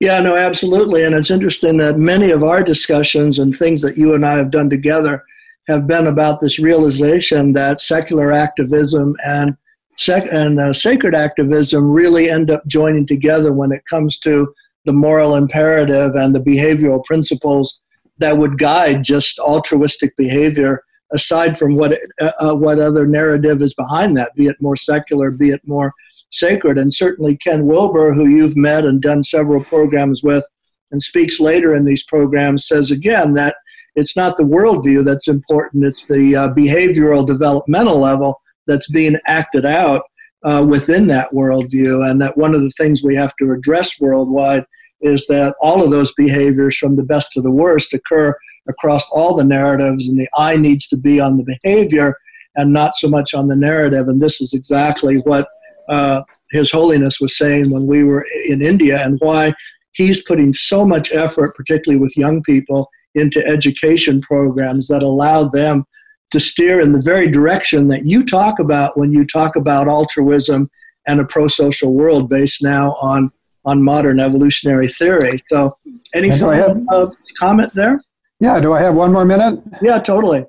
Yeah, 0.00 0.20
no, 0.20 0.36
absolutely. 0.36 1.04
And 1.04 1.14
it's 1.14 1.30
interesting 1.30 1.76
that 1.78 1.98
many 1.98 2.30
of 2.30 2.42
our 2.42 2.62
discussions 2.62 3.38
and 3.38 3.56
things 3.56 3.80
that 3.82 3.96
you 3.96 4.14
and 4.14 4.26
I 4.26 4.34
have 4.34 4.50
done 4.50 4.68
together 4.68 5.24
have 5.68 5.86
been 5.86 6.06
about 6.06 6.40
this 6.40 6.58
realization 6.58 7.52
that 7.52 7.80
secular 7.80 8.32
activism 8.32 9.14
and 9.24 9.56
sec- 9.96 10.30
and 10.30 10.60
uh, 10.60 10.72
sacred 10.72 11.14
activism 11.14 11.90
really 11.90 12.28
end 12.28 12.50
up 12.50 12.66
joining 12.66 13.06
together 13.06 13.52
when 13.52 13.72
it 13.72 13.86
comes 13.86 14.18
to 14.18 14.52
the 14.84 14.92
moral 14.92 15.36
imperative 15.36 16.14
and 16.14 16.34
the 16.34 16.40
behavioral 16.40 17.02
principles 17.04 17.80
that 18.18 18.36
would 18.36 18.58
guide 18.58 19.02
just 19.02 19.38
altruistic 19.38 20.14
behavior 20.16 20.82
aside 21.12 21.56
from 21.56 21.76
what 21.76 21.98
uh, 22.20 22.32
uh, 22.40 22.54
what 22.54 22.78
other 22.78 23.06
narrative 23.06 23.62
is 23.62 23.74
behind 23.74 24.16
that 24.16 24.34
be 24.34 24.46
it 24.46 24.56
more 24.60 24.76
secular 24.76 25.30
be 25.30 25.50
it 25.50 25.60
more 25.64 25.92
sacred 26.34 26.78
and 26.78 26.92
certainly 26.92 27.36
Ken 27.36 27.66
Wilber 27.66 28.12
who 28.12 28.26
you've 28.26 28.56
met 28.56 28.84
and 28.84 29.00
done 29.00 29.24
several 29.24 29.62
programs 29.64 30.22
with 30.22 30.44
and 30.90 31.02
speaks 31.02 31.40
later 31.40 31.74
in 31.74 31.84
these 31.84 32.04
programs 32.04 32.66
says 32.66 32.90
again 32.90 33.32
that 33.34 33.56
it's 33.94 34.16
not 34.16 34.36
the 34.36 34.44
worldview 34.44 35.04
that's 35.04 35.28
important, 35.28 35.84
it's 35.84 36.04
the 36.06 36.34
uh, 36.34 36.48
behavioral 36.52 37.26
developmental 37.26 38.00
level 38.00 38.40
that's 38.66 38.90
being 38.90 39.16
acted 39.26 39.64
out 39.64 40.02
uh, 40.44 40.64
within 40.68 41.06
that 41.08 41.30
worldview. 41.32 42.08
And 42.08 42.20
that 42.20 42.36
one 42.36 42.54
of 42.54 42.62
the 42.62 42.70
things 42.70 43.02
we 43.02 43.14
have 43.14 43.34
to 43.36 43.52
address 43.52 44.00
worldwide 44.00 44.66
is 45.00 45.24
that 45.28 45.54
all 45.60 45.84
of 45.84 45.90
those 45.90 46.12
behaviors, 46.14 46.76
from 46.76 46.96
the 46.96 47.02
best 47.02 47.30
to 47.32 47.40
the 47.40 47.50
worst, 47.50 47.92
occur 47.92 48.34
across 48.68 49.06
all 49.10 49.36
the 49.36 49.44
narratives, 49.44 50.08
and 50.08 50.18
the 50.18 50.28
eye 50.36 50.56
needs 50.56 50.88
to 50.88 50.96
be 50.96 51.20
on 51.20 51.36
the 51.36 51.58
behavior 51.62 52.16
and 52.56 52.72
not 52.72 52.96
so 52.96 53.08
much 53.08 53.34
on 53.34 53.48
the 53.48 53.56
narrative. 53.56 54.08
And 54.08 54.22
this 54.22 54.40
is 54.40 54.54
exactly 54.54 55.16
what 55.18 55.48
uh, 55.88 56.22
His 56.50 56.70
Holiness 56.70 57.20
was 57.20 57.36
saying 57.36 57.70
when 57.70 57.86
we 57.86 58.04
were 58.04 58.24
in 58.46 58.62
India, 58.62 59.04
and 59.04 59.18
why 59.20 59.54
he's 59.92 60.22
putting 60.22 60.52
so 60.52 60.86
much 60.86 61.12
effort, 61.12 61.54
particularly 61.54 62.00
with 62.00 62.16
young 62.16 62.42
people, 62.42 62.88
into 63.14 63.44
education 63.46 64.20
programs 64.20 64.88
that 64.88 65.02
allow 65.02 65.48
them 65.48 65.84
to 66.32 66.40
steer 66.40 66.80
in 66.80 66.92
the 66.92 67.02
very 67.02 67.28
direction 67.28 67.88
that 67.88 68.04
you 68.06 68.24
talk 68.24 68.58
about 68.58 68.98
when 68.98 69.12
you 69.12 69.24
talk 69.24 69.54
about 69.54 69.86
altruism 69.86 70.68
and 71.06 71.20
a 71.20 71.24
pro-social 71.24 71.94
world 71.94 72.28
based 72.28 72.62
now 72.62 72.92
on 73.00 73.30
on 73.66 73.82
modern 73.82 74.20
evolutionary 74.20 74.88
theory. 74.88 75.38
So, 75.46 75.76
any 76.12 76.28
have, 76.28 76.82
uh, 76.92 77.06
comment 77.38 77.72
there? 77.72 77.98
Yeah. 78.40 78.60
Do 78.60 78.74
I 78.74 78.80
have 78.82 78.94
one 78.94 79.12
more 79.12 79.24
minute? 79.24 79.62
Yeah, 79.80 79.98
totally. 80.00 80.44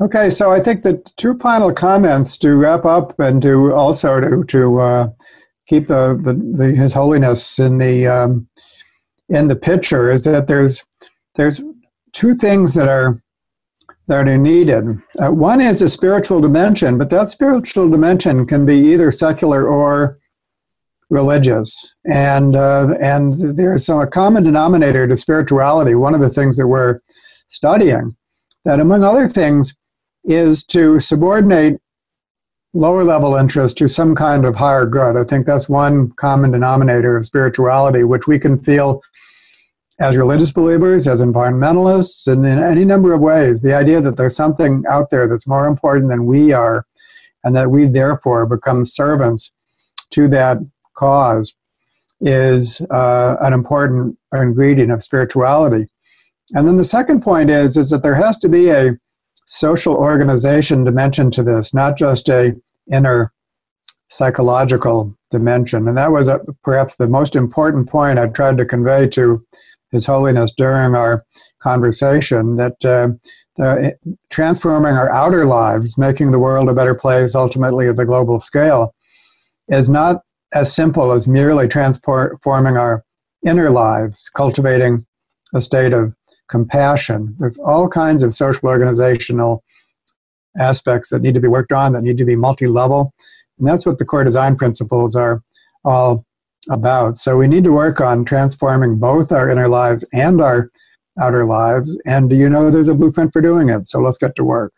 Okay, 0.00 0.28
so 0.28 0.50
I 0.50 0.60
think 0.60 0.82
the 0.82 1.02
two 1.16 1.38
final 1.38 1.72
comments 1.72 2.36
to 2.38 2.54
wrap 2.54 2.84
up 2.84 3.18
and 3.18 3.40
to 3.42 3.72
also 3.72 4.20
to 4.20 4.44
to 4.44 4.78
uh, 4.78 5.08
keep 5.66 5.88
the, 5.88 6.20
the, 6.22 6.66
His 6.66 6.92
Holiness 6.92 7.58
in 7.58 7.78
the 7.78 8.06
um, 8.06 8.46
in 9.30 9.48
the 9.48 9.56
picture 9.56 10.10
is 10.10 10.24
that 10.24 10.48
there's 10.48 10.84
there's 11.34 11.62
two 12.12 12.34
things 12.34 12.74
that 12.74 12.88
are 12.88 13.14
that 14.08 14.28
are 14.28 14.38
needed. 14.38 14.84
Uh, 15.18 15.32
one 15.32 15.60
is 15.60 15.80
a 15.80 15.88
spiritual 15.88 16.40
dimension, 16.40 16.98
but 16.98 17.10
that 17.10 17.28
spiritual 17.28 17.88
dimension 17.88 18.46
can 18.46 18.66
be 18.66 18.76
either 18.76 19.10
secular 19.10 19.66
or 19.66 20.18
religious. 21.08 21.94
And 22.04 22.54
uh, 22.54 22.94
and 23.00 23.56
there's 23.56 23.86
some 23.86 24.00
a 24.00 24.06
common 24.06 24.42
denominator 24.42 25.08
to 25.08 25.16
spirituality. 25.16 25.94
One 25.94 26.14
of 26.14 26.20
the 26.20 26.28
things 26.28 26.56
that 26.58 26.68
we're 26.68 26.98
studying, 27.48 28.14
that 28.64 28.78
among 28.78 29.02
other 29.02 29.26
things, 29.26 29.74
is 30.26 30.62
to 30.64 31.00
subordinate 31.00 31.80
lower 32.74 33.04
level 33.04 33.34
interest 33.36 33.78
to 33.78 33.88
some 33.88 34.14
kind 34.14 34.44
of 34.44 34.56
higher 34.56 34.84
good. 34.84 35.16
I 35.16 35.24
think 35.24 35.46
that's 35.46 35.68
one 35.68 36.10
common 36.12 36.50
denominator 36.50 37.16
of 37.16 37.24
spirituality, 37.24 38.04
which 38.04 38.26
we 38.26 38.38
can 38.38 38.60
feel 38.60 39.02
as 39.98 40.16
religious 40.16 40.52
believers, 40.52 41.08
as 41.08 41.22
environmentalists, 41.22 42.30
and 42.30 42.46
in 42.46 42.58
any 42.58 42.84
number 42.84 43.14
of 43.14 43.20
ways, 43.22 43.62
the 43.62 43.72
idea 43.72 44.02
that 44.02 44.18
there's 44.18 44.36
something 44.36 44.84
out 44.90 45.08
there 45.08 45.26
that's 45.26 45.46
more 45.46 45.66
important 45.66 46.10
than 46.10 46.26
we 46.26 46.52
are, 46.52 46.84
and 47.42 47.56
that 47.56 47.70
we 47.70 47.86
therefore 47.86 48.44
become 48.44 48.84
servants 48.84 49.50
to 50.10 50.28
that 50.28 50.58
cause, 50.98 51.54
is 52.20 52.82
uh, 52.90 53.36
an 53.40 53.54
important 53.54 54.18
ingredient 54.34 54.92
of 54.92 55.02
spirituality. 55.02 55.86
And 56.52 56.66
then 56.66 56.76
the 56.76 56.84
second 56.84 57.22
point 57.22 57.50
is, 57.50 57.78
is 57.78 57.88
that 57.88 58.02
there 58.02 58.14
has 58.16 58.36
to 58.38 58.50
be 58.50 58.68
a 58.68 58.98
social 59.46 59.94
organization 59.94 60.84
dimension 60.84 61.30
to 61.30 61.42
this, 61.42 61.72
not 61.72 61.96
just 61.96 62.28
a 62.28 62.54
inner 62.92 63.32
psychological 64.08 65.16
dimension. 65.30 65.88
And 65.88 65.96
that 65.96 66.12
was 66.12 66.28
a, 66.28 66.40
perhaps 66.62 66.96
the 66.96 67.08
most 67.08 67.34
important 67.34 67.88
point 67.88 68.18
I 68.18 68.26
tried 68.26 68.58
to 68.58 68.64
convey 68.64 69.08
to 69.10 69.44
His 69.90 70.06
Holiness 70.06 70.52
during 70.52 70.94
our 70.94 71.24
conversation 71.60 72.56
that 72.56 72.84
uh, 72.84 73.08
the, 73.56 73.96
transforming 74.30 74.94
our 74.94 75.10
outer 75.12 75.44
lives, 75.44 75.98
making 75.98 76.30
the 76.30 76.38
world 76.38 76.68
a 76.68 76.74
better 76.74 76.94
place 76.94 77.34
ultimately 77.34 77.88
at 77.88 77.96
the 77.96 78.04
global 78.04 78.38
scale, 78.38 78.94
is 79.68 79.88
not 79.88 80.22
as 80.54 80.72
simple 80.72 81.12
as 81.12 81.26
merely 81.26 81.66
transforming 81.66 82.76
our 82.76 83.04
inner 83.44 83.70
lives, 83.70 84.30
cultivating 84.36 85.04
a 85.54 85.60
state 85.60 85.92
of 85.92 86.14
compassion. 86.48 87.34
There's 87.38 87.58
all 87.58 87.88
kinds 87.88 88.22
of 88.22 88.34
social 88.34 88.68
organizational 88.68 89.62
aspects 90.58 91.10
that 91.10 91.22
need 91.22 91.34
to 91.34 91.40
be 91.40 91.48
worked 91.48 91.72
on, 91.72 91.92
that 91.92 92.02
need 92.02 92.18
to 92.18 92.24
be 92.24 92.36
multi 92.36 92.66
level. 92.66 93.12
And 93.58 93.66
that's 93.66 93.86
what 93.86 93.98
the 93.98 94.04
core 94.04 94.24
design 94.24 94.56
principles 94.56 95.16
are 95.16 95.42
all 95.84 96.24
about. 96.70 97.18
So 97.18 97.36
we 97.36 97.46
need 97.46 97.64
to 97.64 97.72
work 97.72 98.00
on 98.00 98.24
transforming 98.24 98.96
both 98.98 99.32
our 99.32 99.48
inner 99.48 99.68
lives 99.68 100.04
and 100.12 100.40
our 100.40 100.70
outer 101.20 101.44
lives. 101.44 101.98
And 102.06 102.28
do 102.28 102.36
you 102.36 102.48
know 102.48 102.70
there's 102.70 102.88
a 102.88 102.94
blueprint 102.94 103.32
for 103.32 103.40
doing 103.40 103.68
it? 103.68 103.86
So 103.86 104.00
let's 104.00 104.18
get 104.18 104.34
to 104.36 104.44
work. 104.44 104.72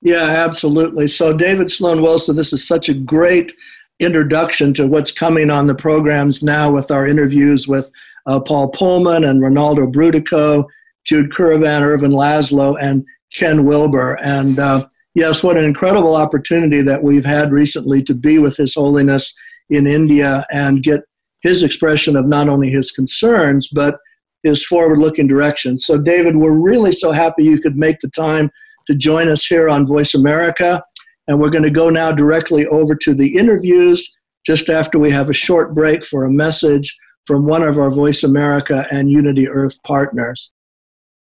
Yeah, 0.00 0.22
absolutely. 0.22 1.08
So, 1.08 1.32
David 1.32 1.72
Sloan 1.72 2.02
Wilson, 2.02 2.36
this 2.36 2.52
is 2.52 2.66
such 2.66 2.88
a 2.88 2.94
great 2.94 3.52
introduction 3.98 4.72
to 4.74 4.86
what's 4.86 5.10
coming 5.10 5.50
on 5.50 5.66
the 5.66 5.74
programs 5.74 6.40
now 6.40 6.70
with 6.70 6.92
our 6.92 7.04
interviews 7.04 7.66
with 7.66 7.90
uh, 8.26 8.38
Paul 8.38 8.70
Polman 8.70 9.28
and 9.28 9.42
Rinaldo 9.42 9.86
Brutoco, 9.86 10.66
Jude 11.08 11.30
Currivan, 11.30 11.82
Ervin 11.82 12.12
Laszlo, 12.12 12.76
and 12.80 13.04
Ken 13.32 13.64
Wilber. 13.64 14.18
And 14.22 14.58
uh, 14.58 14.86
yes, 15.14 15.42
what 15.42 15.56
an 15.56 15.64
incredible 15.64 16.14
opportunity 16.14 16.82
that 16.82 17.02
we've 17.02 17.24
had 17.24 17.50
recently 17.50 18.02
to 18.02 18.14
be 18.14 18.38
with 18.38 18.56
His 18.56 18.74
Holiness 18.74 19.34
in 19.70 19.86
India 19.86 20.44
and 20.52 20.82
get 20.82 21.00
his 21.42 21.62
expression 21.62 22.16
of 22.16 22.26
not 22.26 22.48
only 22.48 22.68
his 22.68 22.90
concerns, 22.90 23.68
but 23.68 23.98
his 24.42 24.64
forward 24.66 24.98
looking 24.98 25.26
direction. 25.26 25.78
So, 25.78 25.98
David, 25.98 26.36
we're 26.36 26.50
really 26.50 26.92
so 26.92 27.12
happy 27.12 27.44
you 27.44 27.60
could 27.60 27.76
make 27.76 27.98
the 28.00 28.10
time 28.10 28.50
to 28.86 28.94
join 28.94 29.28
us 29.28 29.44
here 29.44 29.68
on 29.68 29.86
Voice 29.86 30.14
America. 30.14 30.82
And 31.26 31.38
we're 31.38 31.50
going 31.50 31.64
to 31.64 31.70
go 31.70 31.90
now 31.90 32.12
directly 32.12 32.66
over 32.66 32.94
to 32.96 33.14
the 33.14 33.36
interviews 33.36 34.10
just 34.46 34.70
after 34.70 34.98
we 34.98 35.10
have 35.10 35.28
a 35.30 35.34
short 35.34 35.74
break 35.74 36.04
for 36.04 36.24
a 36.24 36.30
message 36.30 36.96
from 37.26 37.46
one 37.46 37.62
of 37.62 37.78
our 37.78 37.90
Voice 37.90 38.22
America 38.22 38.86
and 38.90 39.10
Unity 39.10 39.48
Earth 39.48 39.80
partners. 39.82 40.50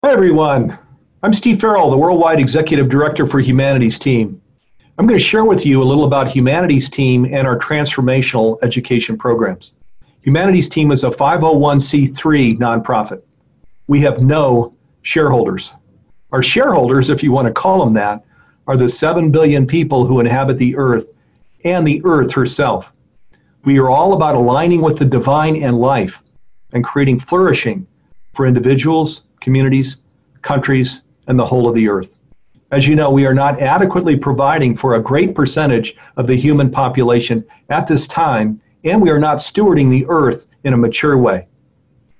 Hi, 0.05 0.11
everyone. 0.11 0.77
I'm 1.23 1.33
Steve 1.33 1.59
Farrell, 1.59 1.89
the 1.89 1.97
Worldwide 1.97 2.39
Executive 2.39 2.89
Director 2.89 3.25
for 3.25 3.39
Humanity's 3.39 3.97
Team. 3.97 4.39
I'm 4.99 5.07
going 5.07 5.19
to 5.19 5.25
share 5.25 5.45
with 5.45 5.65
you 5.65 5.81
a 5.81 5.83
little 5.83 6.03
about 6.03 6.27
Humanity's 6.27 6.91
Team 6.91 7.25
and 7.25 7.47
our 7.47 7.57
transformational 7.57 8.59
education 8.61 9.17
programs. 9.17 9.73
Humanity's 10.21 10.69
Team 10.69 10.91
is 10.91 11.03
a 11.03 11.09
501c3 11.09 12.55
nonprofit. 12.59 13.23
We 13.87 13.99
have 14.01 14.21
no 14.21 14.75
shareholders. 15.01 15.73
Our 16.31 16.43
shareholders, 16.43 17.09
if 17.09 17.23
you 17.23 17.31
want 17.31 17.47
to 17.47 17.51
call 17.51 17.83
them 17.83 17.95
that, 17.95 18.23
are 18.67 18.77
the 18.77 18.87
7 18.87 19.31
billion 19.31 19.65
people 19.65 20.05
who 20.05 20.19
inhabit 20.19 20.59
the 20.59 20.75
earth 20.75 21.07
and 21.63 21.85
the 21.85 21.99
earth 22.05 22.31
herself. 22.31 22.91
We 23.63 23.79
are 23.79 23.89
all 23.89 24.13
about 24.13 24.35
aligning 24.35 24.83
with 24.83 24.99
the 24.99 25.05
divine 25.05 25.63
and 25.63 25.79
life 25.79 26.21
and 26.73 26.83
creating 26.83 27.21
flourishing 27.21 27.87
for 28.35 28.45
individuals, 28.45 29.23
communities, 29.45 29.97
countries, 30.41 31.03
and 31.27 31.39
the 31.39 31.45
whole 31.45 31.69
of 31.69 31.75
the 31.75 31.87
earth. 31.87 32.17
As 32.71 32.87
you 32.87 32.95
know, 32.95 33.11
we 33.11 33.27
are 33.27 33.33
not 33.35 33.61
adequately 33.61 34.17
providing 34.17 34.75
for 34.75 34.95
a 34.95 35.01
great 35.01 35.35
percentage 35.35 35.95
of 36.17 36.25
the 36.25 36.35
human 36.35 36.71
population 36.71 37.45
at 37.69 37.85
this 37.85 38.07
time, 38.07 38.59
and 38.83 38.99
we 38.99 39.11
are 39.11 39.19
not 39.19 39.37
stewarding 39.37 39.91
the 39.91 40.03
earth 40.09 40.47
in 40.63 40.73
a 40.73 40.77
mature 40.77 41.15
way. 41.15 41.47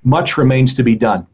Much 0.04 0.38
remains 0.38 0.76
to 0.76 0.84
be 0.84 0.96
done. 0.96 1.26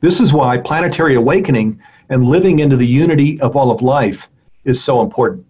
This 0.00 0.20
is 0.20 0.34
why 0.34 0.58
planetary 0.58 1.14
awakening 1.14 1.80
and 2.10 2.26
living 2.26 2.58
into 2.58 2.76
the 2.76 2.86
unity 2.86 3.40
of 3.40 3.56
all 3.56 3.70
of 3.70 3.80
life 3.80 4.28
is 4.64 4.84
so 4.84 5.00
important. 5.00 5.46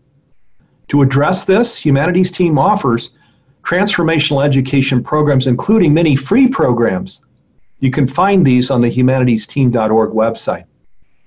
To 0.88 1.02
address 1.02 1.44
this, 1.44 1.84
Humanity's 1.84 2.30
Team 2.30 2.58
offers 2.58 3.10
transformational 3.64 4.44
education 4.44 5.02
programs, 5.02 5.48
including 5.48 5.92
many 5.92 6.14
free 6.14 6.46
programs. 6.46 7.22
You 7.80 7.90
can 7.90 8.08
find 8.08 8.44
these 8.44 8.70
on 8.70 8.80
the 8.80 8.90
humanitysteam.org 8.90 10.10
website. 10.10 10.64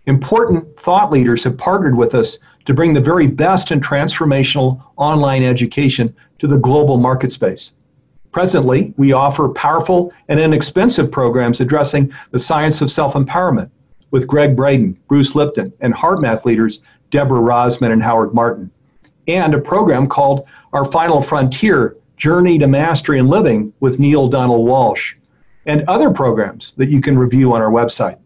Important 0.06 0.80
thought 0.80 1.12
leaders 1.12 1.43
have 1.43 1.58
partnered 1.58 1.95
with 1.95 2.16
us 2.16 2.38
to 2.66 2.74
bring 2.74 2.93
the 2.93 3.02
very 3.02 3.28
best 3.28 3.72
in 3.72 3.80
transformational 3.80 4.84
online 4.97 5.43
education 5.43 6.14
to 6.39 6.47
the 6.47 6.58
global 6.58 6.97
market 6.97 7.32
space. 7.32 7.74
Presently, 8.32 8.93
we 8.97 9.14
offer 9.14 9.49
powerful 9.49 10.14
and 10.28 10.39
inexpensive 10.39 11.12
programs 11.12 11.62
addressing 11.62 12.12
the 12.32 12.39
science 12.39 12.82
of 12.82 12.91
self 12.91 13.14
empowerment, 13.14 13.70
with 14.12 14.28
Gregg 14.28 14.56
Braden, 14.56 14.97
Bruce 15.08 15.36
Lipton, 15.36 15.72
and 15.82 15.93
HeartMath 15.93 16.45
leaders 16.45 16.82
Deborah 17.12 17.41
Rozman 17.41 17.91
and 17.91 18.02
Howard 18.02 18.34
Martin, 18.34 18.72
and 19.28 19.54
a 19.54 19.60
program 19.60 20.08
called 20.08 20.45
Our 20.74 20.86
Final 20.86 21.22
Frontier 21.22 21.97
Journey 22.18 22.58
to 22.60 22.68
Mastery 22.68 23.20
and 23.20 23.30
Living 23.30 23.74
with 23.80 23.99
Neale 23.99 24.28
Donald 24.28 24.68
Walsch, 24.68 25.16
and 25.66 25.84
other 25.88 26.09
programs 26.09 26.74
that 26.78 26.89
you 26.89 27.01
can 27.01 27.18
review 27.18 27.53
on 27.53 27.62
our 27.62 27.72
website. 27.72 28.18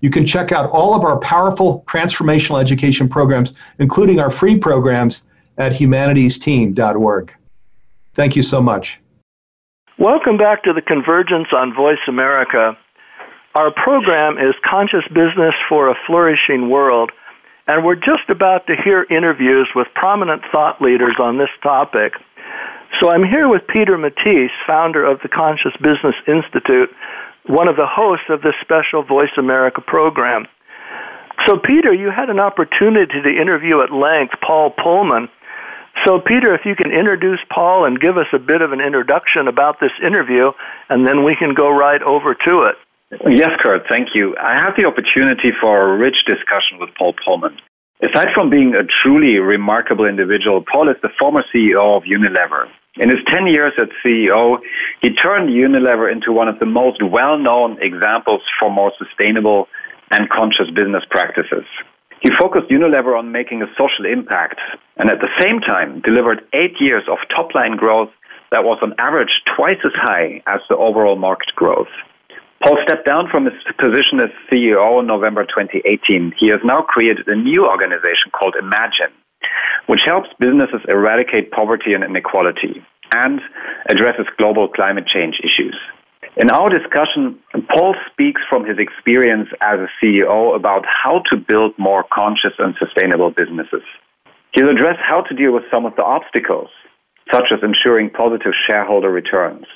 You 0.00 0.10
can 0.10 0.26
check 0.26 0.50
out 0.50 0.68
all 0.70 0.94
of 0.94 1.04
our 1.04 1.18
powerful 1.20 1.84
transformational 1.86 2.60
education 2.60 3.08
programs, 3.08 3.52
including 3.78 4.18
our 4.18 4.30
free 4.30 4.58
programs, 4.58 5.22
at 5.58 5.72
humanitysteam.org. 5.72 7.32
Thank 8.14 8.36
you 8.36 8.42
so 8.42 8.60
much. 8.60 8.98
Welcome 9.98 10.36
back 10.36 10.64
to 10.64 10.72
the 10.72 10.82
Convergence 10.82 11.48
on 11.52 11.74
Voice 11.74 12.00
America. 12.08 12.76
Our 13.54 13.70
program 13.70 14.38
is 14.38 14.54
Conscious 14.64 15.04
Business 15.08 15.54
for 15.68 15.90
a 15.90 15.94
Flourishing 16.06 16.70
World, 16.70 17.12
and 17.66 17.84
we're 17.84 17.96
just 17.96 18.28
about 18.28 18.66
to 18.66 18.74
hear 18.74 19.06
interviews 19.10 19.68
with 19.74 19.86
prominent 19.94 20.42
thought 20.50 20.80
leaders 20.80 21.16
on 21.20 21.38
this 21.38 21.50
topic. 21.62 22.14
So 23.00 23.10
I'm 23.10 23.24
here 23.24 23.48
with 23.48 23.66
Peter 23.66 23.96
Matthies, 23.96 24.50
founder 24.66 25.04
of 25.04 25.20
the 25.22 25.28
Conscious 25.28 25.72
Business 25.80 26.14
Institute, 26.26 26.90
one 27.46 27.66
of 27.66 27.76
the 27.76 27.86
hosts 27.86 28.26
of 28.28 28.42
this 28.42 28.54
special 28.60 29.02
Voice 29.02 29.32
America 29.36 29.80
program. 29.80 30.46
So, 31.46 31.58
Peter, 31.58 31.92
you 31.92 32.10
had 32.10 32.30
an 32.30 32.38
opportunity 32.38 33.20
to 33.20 33.28
interview 33.28 33.80
at 33.80 33.90
length 33.90 34.34
Paul 34.42 34.72
Polman. 34.72 35.28
So, 36.04 36.20
Peter, 36.20 36.54
if 36.54 36.64
you 36.64 36.76
can 36.76 36.92
introduce 36.92 37.40
Paul 37.50 37.84
and 37.84 37.98
give 37.98 38.16
us 38.16 38.26
a 38.32 38.38
bit 38.38 38.62
of 38.62 38.72
an 38.72 38.80
introduction 38.80 39.48
about 39.48 39.80
this 39.80 39.92
interview, 40.04 40.52
and 40.88 41.06
then 41.06 41.24
we 41.24 41.34
can 41.34 41.54
go 41.54 41.70
right 41.70 42.02
over 42.02 42.34
to 42.46 42.62
it. 42.62 42.76
Yes, 43.26 43.50
Kurt, 43.60 43.88
thank 43.88 44.14
you. 44.14 44.36
I 44.38 44.54
had 44.54 44.74
the 44.76 44.84
opportunity 44.84 45.50
for 45.60 45.92
a 45.92 45.96
rich 45.96 46.24
discussion 46.26 46.78
with 46.78 46.90
Paul 46.96 47.14
Polman. 47.14 47.58
Aside 48.02 48.28
from 48.34 48.50
being 48.50 48.74
a 48.74 48.84
truly 48.84 49.38
remarkable 49.38 50.04
individual, 50.04 50.62
Paul 50.62 50.88
is 50.88 50.96
the 51.02 51.10
former 51.18 51.44
CEO 51.52 51.96
of 51.96 52.04
Unilever. 52.04 52.68
In 52.98 53.08
his 53.08 53.20
10 53.26 53.46
years 53.46 53.72
as 53.78 53.88
CEO, 54.04 54.58
he 55.00 55.14
turned 55.14 55.48
Unilever 55.48 56.12
into 56.12 56.30
one 56.30 56.48
of 56.48 56.58
the 56.58 56.66
most 56.66 57.02
well 57.02 57.38
known 57.38 57.78
examples 57.80 58.42
for 58.58 58.70
more 58.70 58.92
sustainable 58.98 59.66
and 60.10 60.28
conscious 60.28 60.68
business 60.68 61.02
practices. 61.08 61.64
He 62.20 62.30
focused 62.38 62.68
Unilever 62.68 63.18
on 63.18 63.32
making 63.32 63.62
a 63.62 63.66
social 63.78 64.04
impact 64.04 64.60
and 64.98 65.08
at 65.08 65.20
the 65.20 65.30
same 65.40 65.60
time 65.60 66.02
delivered 66.02 66.44
eight 66.52 66.74
years 66.80 67.02
of 67.10 67.16
top 67.34 67.54
line 67.54 67.76
growth 67.76 68.10
that 68.50 68.62
was 68.64 68.78
on 68.82 68.94
average 68.98 69.40
twice 69.56 69.80
as 69.84 69.92
high 69.94 70.42
as 70.46 70.60
the 70.68 70.76
overall 70.76 71.16
market 71.16 71.54
growth. 71.56 71.88
Paul 72.62 72.78
stepped 72.86 73.06
down 73.06 73.26
from 73.28 73.46
his 73.46 73.54
position 73.80 74.20
as 74.20 74.28
CEO 74.50 75.00
in 75.00 75.06
November 75.06 75.44
2018. 75.44 76.34
He 76.38 76.48
has 76.48 76.60
now 76.62 76.82
created 76.82 77.26
a 77.26 77.34
new 77.34 77.66
organization 77.66 78.30
called 78.30 78.54
Imagine, 78.54 79.10
which 79.86 80.02
helps 80.04 80.28
businesses 80.38 80.80
eradicate 80.88 81.50
poverty 81.50 81.94
and 81.94 82.04
inequality 82.04 82.84
and 83.12 83.40
addresses 83.88 84.26
global 84.38 84.68
climate 84.68 85.06
change 85.06 85.40
issues. 85.44 85.76
In 86.36 86.50
our 86.50 86.70
discussion, 86.70 87.38
Paul 87.68 87.94
speaks 88.10 88.40
from 88.48 88.64
his 88.64 88.78
experience 88.78 89.48
as 89.60 89.80
a 89.80 89.88
CEO 90.00 90.56
about 90.56 90.84
how 90.86 91.22
to 91.30 91.36
build 91.36 91.78
more 91.78 92.04
conscious 92.10 92.54
and 92.58 92.74
sustainable 92.78 93.30
businesses. 93.30 93.82
He'll 94.54 94.70
address 94.70 94.96
how 95.00 95.22
to 95.22 95.34
deal 95.34 95.52
with 95.52 95.64
some 95.70 95.84
of 95.84 95.94
the 95.96 96.04
obstacles, 96.04 96.70
such 97.30 97.52
as 97.52 97.58
ensuring 97.62 98.10
positive 98.10 98.52
shareholder 98.66 99.10
returns, 99.10 99.66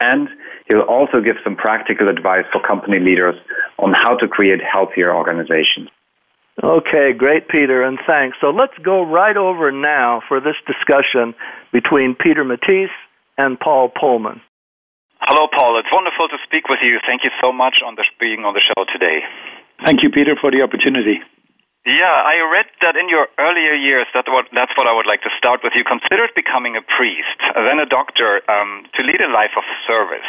and 0.00 0.28
he'll 0.66 0.80
also 0.80 1.20
give 1.20 1.36
some 1.44 1.56
practical 1.56 2.08
advice 2.08 2.44
for 2.52 2.62
company 2.62 3.00
leaders 3.00 3.34
on 3.78 3.92
how 3.92 4.16
to 4.16 4.28
create 4.28 4.60
healthier 4.62 5.14
organizations. 5.14 5.90
Okay, 6.62 7.12
great, 7.12 7.48
Peter, 7.48 7.82
and 7.82 7.98
thanks. 8.04 8.36
So 8.40 8.50
let's 8.50 8.76
go 8.82 9.02
right 9.02 9.36
over 9.36 9.70
now 9.70 10.22
for 10.26 10.40
this 10.40 10.56
discussion 10.66 11.34
between 11.72 12.16
Peter 12.16 12.44
Matthies 12.44 12.90
and 13.36 13.58
Paul 13.60 13.90
Polman. 13.90 14.40
Hello, 15.20 15.46
Paul. 15.54 15.78
It's 15.78 15.88
wonderful 15.92 16.28
to 16.28 16.36
speak 16.44 16.68
with 16.68 16.80
you. 16.82 16.98
Thank 17.06 17.22
you 17.22 17.30
so 17.42 17.52
much 17.52 17.80
on 17.84 17.94
the, 17.94 18.04
being 18.18 18.44
on 18.44 18.54
the 18.54 18.60
show 18.60 18.84
today. 18.92 19.20
Thank 19.84 20.02
you, 20.02 20.10
Peter, 20.10 20.34
for 20.40 20.50
the 20.50 20.62
opportunity. 20.62 21.20
Yeah, 21.88 22.20
I 22.20 22.36
read 22.52 22.66
that 22.82 22.96
in 22.96 23.08
your 23.08 23.28
earlier 23.38 23.72
years, 23.72 24.04
that 24.12 24.28
what, 24.28 24.44
that's 24.52 24.72
what 24.76 24.86
I 24.86 24.92
would 24.92 25.06
like 25.06 25.22
to 25.22 25.30
start 25.38 25.64
with. 25.64 25.72
You 25.74 25.84
considered 25.84 26.28
becoming 26.36 26.76
a 26.76 26.82
priest, 26.82 27.40
then 27.56 27.80
a 27.80 27.86
doctor, 27.86 28.42
um, 28.50 28.84
to 28.92 29.02
lead 29.02 29.22
a 29.22 29.32
life 29.32 29.56
of 29.56 29.64
service. 29.88 30.28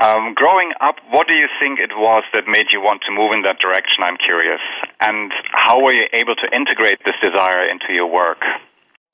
Um, 0.00 0.34
growing 0.34 0.72
up, 0.80 0.96
what 1.10 1.28
do 1.28 1.34
you 1.34 1.46
think 1.60 1.78
it 1.78 1.94
was 1.94 2.24
that 2.34 2.48
made 2.48 2.74
you 2.74 2.80
want 2.80 3.02
to 3.06 3.12
move 3.12 3.30
in 3.30 3.42
that 3.42 3.60
direction? 3.60 4.02
I'm 4.02 4.16
curious. 4.16 4.60
And 4.98 5.30
how 5.52 5.80
were 5.80 5.92
you 5.92 6.08
able 6.12 6.34
to 6.34 6.50
integrate 6.50 6.98
this 7.06 7.14
desire 7.22 7.62
into 7.70 7.94
your 7.94 8.10
work? 8.10 8.42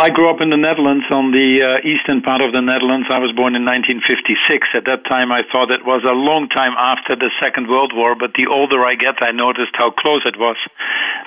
I 0.00 0.08
grew 0.08 0.30
up 0.30 0.40
in 0.40 0.48
the 0.48 0.56
Netherlands, 0.56 1.04
on 1.10 1.30
the 1.30 1.60
uh, 1.60 1.86
eastern 1.86 2.22
part 2.22 2.40
of 2.40 2.54
the 2.54 2.62
Netherlands. 2.62 3.08
I 3.10 3.18
was 3.18 3.36
born 3.36 3.54
in 3.54 3.68
1956. 3.68 4.68
At 4.72 4.86
that 4.86 5.04
time, 5.04 5.30
I 5.30 5.42
thought 5.52 5.70
it 5.70 5.84
was 5.84 6.00
a 6.08 6.16
long 6.16 6.48
time 6.48 6.72
after 6.78 7.14
the 7.14 7.30
Second 7.38 7.68
World 7.68 7.92
War, 7.94 8.14
but 8.14 8.32
the 8.32 8.46
older 8.46 8.82
I 8.86 8.94
get, 8.94 9.20
I 9.20 9.30
noticed 9.30 9.72
how 9.74 9.90
close 9.90 10.22
it 10.24 10.38
was. 10.38 10.56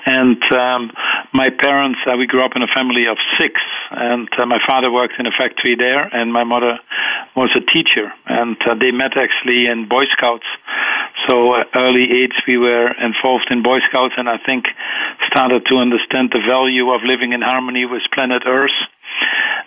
And 0.06 0.42
um, 0.50 0.90
my 1.32 1.50
parents, 1.50 2.00
uh, 2.04 2.16
we 2.16 2.26
grew 2.26 2.44
up 2.44 2.56
in 2.56 2.62
a 2.62 2.66
family 2.66 3.06
of 3.06 3.16
six, 3.38 3.60
and 3.92 4.28
uh, 4.36 4.44
my 4.44 4.58
father 4.66 4.90
worked 4.90 5.20
in 5.20 5.26
a 5.26 5.30
factory 5.30 5.76
there, 5.76 6.10
and 6.12 6.32
my 6.32 6.42
mother 6.42 6.80
was 7.36 7.50
a 7.54 7.60
teacher. 7.60 8.12
And 8.26 8.56
uh, 8.66 8.74
they 8.74 8.90
met 8.90 9.16
actually 9.16 9.66
in 9.66 9.86
Boy 9.88 10.06
Scouts. 10.10 10.46
So, 11.28 11.54
uh, 11.54 11.64
early 11.76 12.10
age, 12.10 12.34
we 12.48 12.58
were 12.58 12.90
involved 13.00 13.46
in 13.50 13.62
Boy 13.62 13.78
Scouts, 13.88 14.14
and 14.16 14.28
I 14.28 14.38
think 14.38 14.66
started 15.28 15.64
to 15.66 15.78
understand 15.78 16.30
the 16.32 16.40
value 16.40 16.90
of 16.90 17.02
living 17.04 17.32
in 17.32 17.40
harmony 17.40 17.86
with 17.86 18.02
planet 18.12 18.42
Earth 18.46 18.63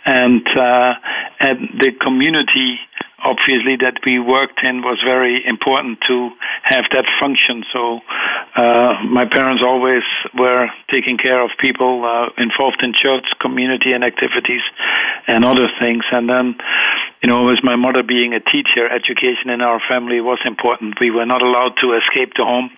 and 0.06 0.48
uh, 0.58 0.94
and 1.40 1.70
the 1.80 1.92
community 2.02 2.80
obviously 3.20 3.76
that 3.78 4.00
we 4.06 4.20
worked 4.20 4.60
in 4.64 4.82
was 4.82 5.00
very 5.04 5.44
important 5.46 6.00
to 6.08 6.30
have 6.64 6.86
that 6.92 7.06
function. 7.20 7.64
So 7.74 8.00
uh, 8.56 8.94
my 9.10 9.26
parents 9.26 9.64
always 9.66 10.04
were 10.38 10.70
taking 10.92 11.18
care 11.18 11.42
of 11.44 11.52
people 11.60 12.06
uh, 12.06 12.30
involved 12.38 12.82
in 12.84 12.94
church, 12.94 13.26
community, 13.40 13.92
and 13.92 14.04
activities, 14.04 14.62
and 15.28 15.44
other 15.44 15.68
things. 15.80 16.04
And 16.12 16.30
then, 16.30 16.56
you 17.22 17.28
know, 17.28 17.46
with 17.46 17.64
my 17.64 17.76
mother 17.76 18.04
being 18.04 18.34
a 18.34 18.40
teacher, 18.40 18.88
education 18.88 19.50
in 19.50 19.62
our 19.62 19.82
family 19.90 20.22
was 20.22 20.40
important. 20.46 21.00
We 21.00 21.10
were 21.10 21.26
not 21.26 21.42
allowed 21.42 21.78
to 21.82 21.94
escape 21.94 22.34
the 22.38 22.46
home 22.46 22.70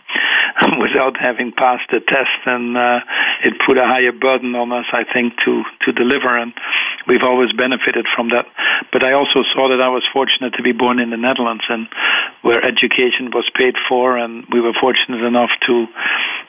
without 0.79 1.17
having 1.19 1.51
passed 1.51 1.89
the 1.91 1.99
test, 1.99 2.39
and 2.45 2.77
uh, 2.77 2.99
it 3.43 3.53
put 3.65 3.77
a 3.77 3.85
higher 3.85 4.13
burden 4.13 4.55
on 4.55 4.71
us, 4.71 4.85
I 4.93 5.03
think, 5.03 5.33
to 5.45 5.63
to 5.85 5.91
deliver. 5.91 6.37
And 6.37 6.53
we've 7.09 7.23
always 7.23 7.51
benefited 7.51 8.05
from 8.15 8.29
that. 8.29 8.45
But 8.93 9.03
I 9.03 9.13
also 9.13 9.43
saw 9.53 9.67
that 9.69 9.81
I 9.81 9.89
was 9.89 10.07
fortunate 10.13 10.53
to 10.53 10.63
be 10.63 10.71
born 10.71 10.99
in 10.99 11.09
the 11.09 11.17
Netherlands, 11.17 11.63
and 11.67 11.87
where 12.41 12.63
education 12.63 13.31
was 13.33 13.49
paid 13.55 13.75
for, 13.89 14.17
and 14.17 14.45
we 14.53 14.61
were 14.61 14.73
fortunate 14.79 15.25
enough 15.25 15.49
to 15.65 15.87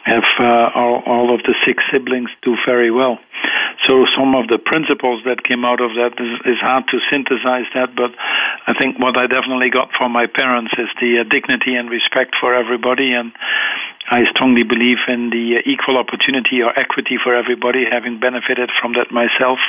have 0.04 0.24
uh, 0.38 0.70
all, 0.74 1.02
all 1.06 1.34
of 1.34 1.42
the 1.42 1.54
six 1.66 1.82
siblings 1.90 2.30
do 2.42 2.56
very 2.66 2.90
well. 2.90 3.18
So 3.88 4.04
some 4.16 4.34
of 4.34 4.48
the 4.48 4.58
principles 4.58 5.22
that 5.24 5.42
came 5.42 5.64
out 5.64 5.80
of 5.80 5.90
that 5.96 6.12
is, 6.20 6.52
is 6.52 6.60
hard 6.60 6.84
to 6.88 7.00
synthesize 7.10 7.64
that, 7.74 7.96
but 7.96 8.12
I 8.66 8.74
think 8.78 8.98
what 8.98 9.16
I 9.16 9.26
definitely 9.26 9.70
got 9.70 9.88
from 9.96 10.12
my 10.12 10.26
parents 10.26 10.72
is 10.76 10.88
the 11.00 11.20
uh, 11.20 11.24
dignity 11.24 11.74
and 11.74 11.88
respect 11.88 12.36
for 12.38 12.54
everybody, 12.54 13.12
and 13.12 13.32
I 14.10 14.26
strongly 14.26 14.64
believe 14.64 14.98
in 15.06 15.30
the 15.30 15.58
uh, 15.58 15.70
equal 15.70 15.96
opportunity 15.96 16.60
or 16.62 16.76
equity 16.76 17.16
for 17.22 17.34
everybody, 17.34 17.84
having 17.88 18.18
benefited 18.18 18.70
from 18.74 18.94
that 18.94 19.12
myself, 19.12 19.60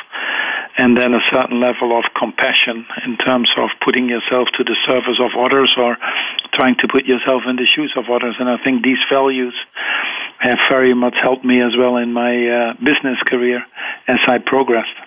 and 0.78 0.98
then 0.98 1.14
a 1.14 1.22
certain 1.30 1.62
level 1.62 1.98
of 1.98 2.06
compassion 2.18 2.86
in 3.06 3.18
terms 3.18 3.52
of 3.56 3.70
putting 3.86 4.10
yourself 4.10 4.50
to 4.58 4.64
the 4.64 4.76
service 4.86 5.22
of 5.22 5.38
others 5.38 5.76
or 5.78 5.96
trying 6.54 6.76
to 6.82 6.88
put 6.88 7.06
yourself 7.06 7.44
in 7.48 7.56
the 7.58 7.68
shoes 7.70 7.94
of 7.96 8.06
others. 8.10 8.36
And 8.40 8.50
I 8.50 8.58
think 8.64 8.84
these 8.84 9.04
values 9.12 9.54
have 10.40 10.58
very 10.72 10.96
much 10.96 11.16
helped 11.22 11.46
me 11.46 11.62
as 11.62 11.78
well 11.78 11.98
in 11.98 12.12
my 12.12 12.34
uh, 12.34 12.74
business 12.82 13.22
career 13.28 13.64
as 14.08 14.20
I 14.28 14.40
progressed. 14.40 14.98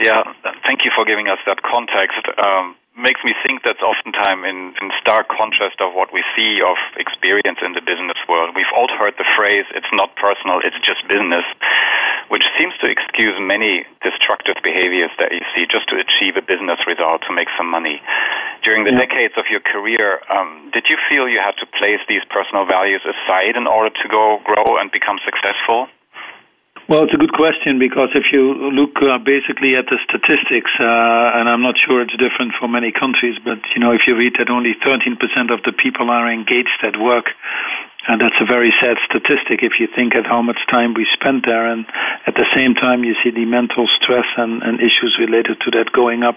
Yeah, 0.00 0.22
thank 0.64 0.84
you 0.84 0.92
for 0.94 1.04
giving 1.04 1.26
us 1.26 1.38
that 1.46 1.62
context. 1.62 2.22
Um, 2.46 2.76
makes 2.98 3.22
me 3.22 3.32
think 3.46 3.62
that's 3.62 3.80
oftentimes 3.80 4.42
in, 4.42 4.74
in 4.82 4.90
stark 5.00 5.30
contrast 5.30 5.80
of 5.80 5.94
what 5.94 6.12
we 6.12 6.24
see 6.34 6.60
of 6.60 6.76
experience 6.98 7.62
in 7.62 7.72
the 7.72 7.80
business 7.80 8.18
world. 8.28 8.52
We've 8.54 8.70
all 8.74 8.90
heard 8.90 9.14
the 9.16 9.28
phrase, 9.38 9.64
it's 9.74 9.88
not 9.92 10.14
personal, 10.16 10.60
it's 10.60 10.76
just 10.82 11.06
business, 11.06 11.46
which 12.28 12.44
seems 12.58 12.74
to 12.82 12.90
excuse 12.90 13.38
many 13.38 13.86
destructive 14.02 14.58
behaviors 14.62 15.10
that 15.18 15.30
you 15.32 15.46
see 15.54 15.64
just 15.70 15.88
to 15.88 15.96
achieve 15.96 16.36
a 16.36 16.42
business 16.42 16.82
result, 16.86 17.22
to 17.30 17.32
make 17.32 17.48
some 17.56 17.70
money. 17.70 18.02
During 18.66 18.84
the 18.84 18.92
yeah. 18.92 19.06
decades 19.06 19.34
of 19.38 19.46
your 19.48 19.60
career, 19.62 20.20
um, 20.28 20.70
did 20.74 20.90
you 20.90 20.98
feel 21.08 21.28
you 21.28 21.38
had 21.38 21.54
to 21.62 21.66
place 21.78 22.02
these 22.08 22.26
personal 22.28 22.66
values 22.66 23.02
aside 23.06 23.54
in 23.54 23.66
order 23.66 23.94
to 23.94 24.06
go 24.10 24.42
grow 24.42 24.76
and 24.76 24.90
become 24.90 25.22
successful? 25.24 25.86
Well, 26.88 27.04
it's 27.04 27.12
a 27.12 27.18
good 27.18 27.34
question 27.34 27.78
because 27.78 28.08
if 28.14 28.32
you 28.32 28.54
look 28.72 28.96
uh, 29.02 29.18
basically 29.18 29.76
at 29.76 29.84
the 29.92 29.98
statistics, 30.08 30.70
uh, 30.80 31.36
and 31.36 31.46
I'm 31.46 31.60
not 31.60 31.76
sure 31.76 32.00
it's 32.00 32.16
different 32.16 32.54
for 32.58 32.66
many 32.66 32.92
countries, 32.92 33.36
but 33.44 33.58
you 33.74 33.80
know, 33.80 33.92
if 33.92 34.06
you 34.06 34.16
read 34.16 34.36
that 34.38 34.48
only 34.48 34.72
13% 34.72 35.20
of 35.52 35.62
the 35.64 35.72
people 35.72 36.08
are 36.08 36.32
engaged 36.32 36.80
at 36.82 36.98
work, 36.98 37.26
and 38.08 38.22
that's 38.22 38.40
a 38.40 38.46
very 38.46 38.72
sad 38.80 38.96
statistic 39.04 39.62
if 39.62 39.78
you 39.78 39.86
think 39.94 40.14
at 40.14 40.24
how 40.24 40.40
much 40.40 40.58
time 40.70 40.94
we 40.94 41.06
spend 41.12 41.44
there. 41.46 41.66
And 41.66 41.84
at 42.26 42.34
the 42.34 42.46
same 42.54 42.74
time, 42.74 43.04
you 43.04 43.14
see 43.22 43.30
the 43.30 43.44
mental 43.44 43.86
stress 43.86 44.24
and, 44.38 44.62
and 44.62 44.80
issues 44.80 45.18
related 45.20 45.60
to 45.60 45.70
that 45.72 45.92
going 45.92 46.22
up. 46.22 46.36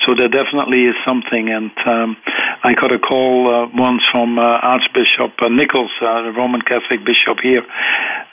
So 0.00 0.14
there 0.14 0.28
definitely 0.28 0.84
is 0.84 0.94
something. 1.06 1.50
And 1.50 1.70
um, 1.84 2.16
I 2.64 2.72
got 2.72 2.90
a 2.90 2.98
call 2.98 3.52
uh, 3.52 3.68
once 3.74 4.02
from 4.10 4.38
uh, 4.38 4.42
Archbishop 4.42 5.32
uh, 5.42 5.48
Nichols, 5.48 5.90
uh, 6.00 6.22
the 6.22 6.32
Roman 6.32 6.62
Catholic 6.62 7.04
bishop 7.04 7.40
here, 7.42 7.66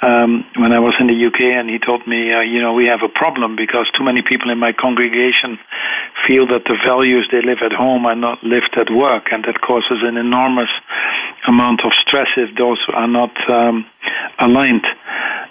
um, 0.02 0.46
when 0.56 0.72
I 0.72 0.80
was 0.80 0.94
in 1.00 1.08
the 1.08 1.26
UK, 1.28 1.42
and 1.60 1.70
he 1.70 1.80
told 1.80 2.08
me, 2.08 2.32
uh, 2.32 2.40
you 2.40 2.62
know, 2.62 2.74
we 2.74 2.86
have 2.88 3.04
a 3.04 3.10
problem 3.10 3.58
because 3.58 3.92
too 3.98 4.04
many 4.04 4.22
people 4.22 4.50
in 4.50 4.60
my 4.60 4.72
congregation 4.72 5.60
feel 6.26 6.48
that 6.48 6.64
the 6.66 6.78
values 6.86 7.28
they 7.32 7.42
live 7.42 7.60
at 7.64 7.74
home 7.74 8.06
are 8.06 8.16
not 8.16 8.44
lived 8.44 8.76
at 8.78 8.90
work, 8.90 9.28
and 9.32 9.44
that 9.44 9.60
causes 9.60 10.00
an 10.04 10.16
enormous 10.16 10.70
amount 11.48 11.86
of 11.86 11.93
stress 11.93 12.28
if 12.38 12.56
those 12.58 12.80
are 12.93 13.08
not 13.08 13.32
um, 13.50 13.86
aligned. 14.39 14.86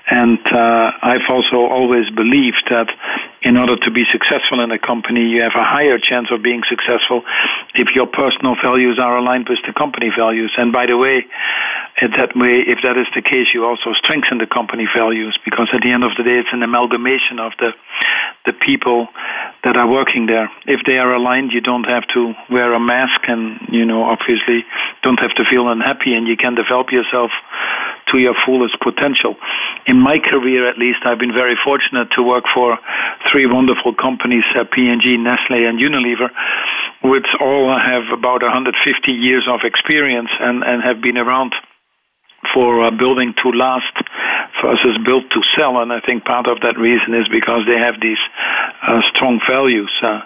And 0.08 0.38
uh, 0.52 0.92
I've 1.02 1.28
also 1.28 1.56
always 1.56 2.08
believed 2.10 2.62
that 2.70 2.88
in 3.42 3.56
order 3.56 3.76
to 3.76 3.90
be 3.90 4.04
successful 4.10 4.60
in 4.60 4.70
a 4.70 4.78
company, 4.78 5.22
you 5.22 5.42
have 5.42 5.56
a 5.56 5.64
higher 5.64 5.98
chance 5.98 6.28
of 6.30 6.42
being 6.42 6.62
successful 6.68 7.22
if 7.74 7.88
your 7.94 8.06
personal 8.06 8.54
values 8.62 8.98
are 9.00 9.18
aligned 9.18 9.48
with 9.48 9.58
the 9.66 9.72
company 9.72 10.10
values. 10.16 10.52
And 10.56 10.72
by 10.72 10.86
the 10.86 10.96
way, 10.96 11.26
in 12.02 12.10
that 12.12 12.36
way, 12.36 12.60
if 12.60 12.80
that 12.82 12.98
is 12.98 13.06
the 13.14 13.22
case, 13.22 13.54
you 13.54 13.64
also 13.64 13.94
strengthen 13.94 14.36
the 14.36 14.46
company 14.46 14.86
values 14.94 15.38
because 15.44 15.68
at 15.72 15.80
the 15.80 15.92
end 15.92 16.04
of 16.04 16.12
the 16.16 16.22
day, 16.22 16.38
it's 16.38 16.52
an 16.52 16.62
amalgamation 16.62 17.38
of 17.38 17.52
the 17.58 17.72
the 18.44 18.52
people 18.52 19.08
that 19.64 19.76
are 19.76 19.88
working 19.88 20.26
there. 20.26 20.50
If 20.66 20.80
they 20.86 20.98
are 20.98 21.12
aligned, 21.12 21.52
you 21.52 21.60
don't 21.60 21.84
have 21.84 22.06
to 22.14 22.34
wear 22.50 22.72
a 22.74 22.78
mask, 22.78 23.22
and 23.28 23.58
you 23.70 23.84
know, 23.84 24.04
obviously, 24.04 24.64
don't 25.02 25.18
have 25.20 25.34
to 25.36 25.44
feel 25.44 25.68
unhappy, 25.68 26.14
and 26.14 26.28
you 26.28 26.36
can 26.36 26.54
develop 26.54 26.92
yourself 26.92 27.30
to 28.08 28.18
your 28.18 28.34
fullest 28.44 28.78
potential. 28.80 29.34
In 29.86 29.98
my 29.98 30.18
career, 30.18 30.68
at 30.68 30.78
least, 30.78 30.98
I've 31.04 31.18
been 31.18 31.32
very 31.32 31.56
fortunate 31.64 32.10
to 32.12 32.22
work 32.22 32.44
for 32.52 32.78
three 33.32 33.46
wonderful 33.46 33.94
companies: 33.94 34.44
uh, 34.54 34.64
P&G, 34.64 35.16
Nestle, 35.16 35.64
and 35.64 35.80
Unilever, 35.80 36.28
which 37.02 37.26
all 37.40 37.76
have 37.78 38.04
about 38.12 38.42
150 38.42 39.12
years 39.12 39.46
of 39.48 39.60
experience 39.64 40.30
and 40.40 40.62
and 40.62 40.82
have 40.82 41.00
been 41.00 41.16
around 41.16 41.54
for 42.54 42.82
uh, 42.82 42.90
building 42.90 43.34
to 43.42 43.50
last 43.50 43.94
versus 44.62 44.96
built 45.04 45.30
to 45.30 45.42
sell. 45.56 45.78
And 45.78 45.92
I 45.92 46.00
think 46.00 46.24
part 46.24 46.46
of 46.46 46.60
that 46.60 46.78
reason 46.78 47.14
is 47.14 47.28
because 47.28 47.62
they 47.66 47.78
have 47.78 48.00
these 48.00 48.18
uh, 48.86 49.02
strong 49.10 49.40
values. 49.48 49.92
Uh, 50.02 50.20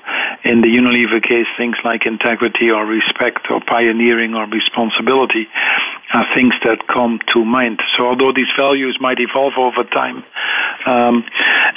in 0.44 0.62
the 0.62 0.68
Unilever 0.68 1.22
case, 1.22 1.46
things 1.56 1.76
like 1.84 2.06
integrity 2.06 2.70
or 2.70 2.86
respect 2.86 3.50
or 3.50 3.60
pioneering 3.60 4.34
or 4.34 4.46
responsibility 4.46 5.48
are 6.12 6.26
things 6.34 6.54
that 6.64 6.86
come 6.88 7.20
to 7.32 7.44
mind. 7.44 7.80
So 7.96 8.06
although 8.06 8.32
these 8.32 8.50
values 8.56 8.98
might 9.00 9.18
evolve 9.20 9.54
over 9.56 9.84
time, 9.84 10.24
um, 10.86 11.24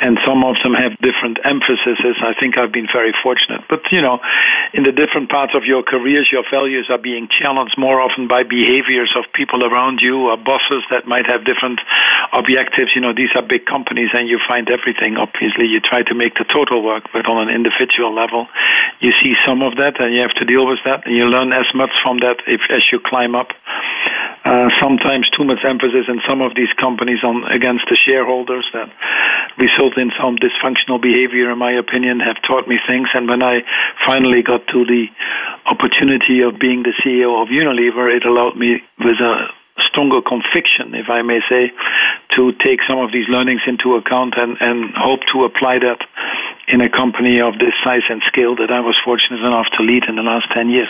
and 0.01 0.17
some 0.25 0.43
of 0.43 0.55
them 0.63 0.73
have 0.73 0.97
different 0.99 1.39
emphases, 1.43 1.97
I 2.21 2.33
think 2.39 2.57
I've 2.57 2.71
been 2.71 2.87
very 2.91 3.13
fortunate. 3.21 3.61
But 3.69 3.81
you 3.91 4.01
know, 4.01 4.19
in 4.73 4.83
the 4.83 4.91
different 4.91 5.29
parts 5.29 5.53
of 5.55 5.65
your 5.65 5.83
careers, 5.83 6.29
your 6.31 6.43
values 6.49 6.87
are 6.89 6.97
being 6.97 7.27
challenged 7.27 7.77
more 7.77 8.01
often 8.01 8.27
by 8.27 8.43
behaviors 8.43 9.13
of 9.15 9.25
people 9.33 9.63
around 9.63 10.01
you 10.01 10.29
or 10.29 10.37
bosses 10.37 10.83
that 10.89 11.07
might 11.07 11.27
have 11.27 11.45
different 11.45 11.79
objectives. 12.31 12.95
You 12.95 13.01
know, 13.01 13.13
these 13.13 13.29
are 13.35 13.41
big 13.41 13.65
companies, 13.65 14.09
and 14.13 14.27
you 14.27 14.39
find 14.47 14.69
everything. 14.69 15.17
Obviously, 15.17 15.67
you 15.67 15.79
try 15.79 16.01
to 16.03 16.13
make 16.15 16.35
the 16.35 16.45
total 16.45 16.83
work, 16.83 17.05
but 17.13 17.27
on 17.27 17.47
an 17.47 17.53
individual 17.53 18.13
level, 18.13 18.47
you 18.99 19.11
see 19.21 19.35
some 19.45 19.61
of 19.61 19.75
that, 19.77 20.01
and 20.01 20.13
you 20.13 20.21
have 20.21 20.33
to 20.35 20.45
deal 20.45 20.65
with 20.65 20.79
that, 20.85 21.05
and 21.05 21.15
you 21.15 21.25
learn 21.25 21.53
as 21.53 21.65
much 21.75 21.91
from 22.01 22.17
that 22.19 22.37
if 22.47 22.61
as 22.69 22.91
you 22.91 22.99
climb 22.99 23.35
up. 23.35 23.49
Uh, 24.45 24.69
sometimes 24.81 25.29
too 25.29 25.43
much 25.43 25.59
emphasis 25.63 26.05
in 26.07 26.19
some 26.27 26.41
of 26.41 26.53
these 26.55 26.71
companies 26.73 27.23
on 27.23 27.45
against 27.45 27.85
the 27.89 27.95
shareholders 27.95 28.65
that 28.73 28.91
result 29.57 29.97
in 29.97 30.11
some 30.19 30.35
dysfunctional 30.35 31.01
behavior. 31.01 31.49
In 31.51 31.57
my 31.57 31.71
opinion, 31.71 32.19
have 32.19 32.41
taught 32.41 32.67
me 32.67 32.77
things. 32.85 33.07
And 33.13 33.29
when 33.29 33.41
I 33.41 33.63
finally 34.05 34.41
got 34.41 34.67
to 34.67 34.85
the 34.85 35.07
opportunity 35.65 36.41
of 36.41 36.59
being 36.59 36.83
the 36.83 36.93
CEO 37.03 37.41
of 37.41 37.47
Unilever, 37.49 38.13
it 38.13 38.25
allowed 38.25 38.57
me 38.57 38.83
with 38.99 39.19
a 39.21 39.47
stronger 39.79 40.21
conviction, 40.21 40.93
if 40.93 41.09
I 41.09 41.21
may 41.21 41.39
say, 41.49 41.71
to 42.35 42.51
take 42.53 42.79
some 42.87 42.99
of 42.99 43.11
these 43.11 43.27
learnings 43.27 43.61
into 43.65 43.95
account 43.95 44.35
and, 44.37 44.57
and 44.59 44.93
hope 44.95 45.21
to 45.31 45.45
apply 45.45 45.79
that 45.79 45.99
in 46.67 46.81
a 46.81 46.89
company 46.89 47.41
of 47.41 47.59
this 47.59 47.73
size 47.83 48.03
and 48.09 48.21
scale 48.27 48.55
that 48.57 48.71
I 48.71 48.79
was 48.79 48.99
fortunate 49.03 49.39
enough 49.39 49.67
to 49.77 49.83
lead 49.83 50.03
in 50.07 50.15
the 50.15 50.21
last 50.21 50.47
10 50.53 50.69
years. 50.69 50.89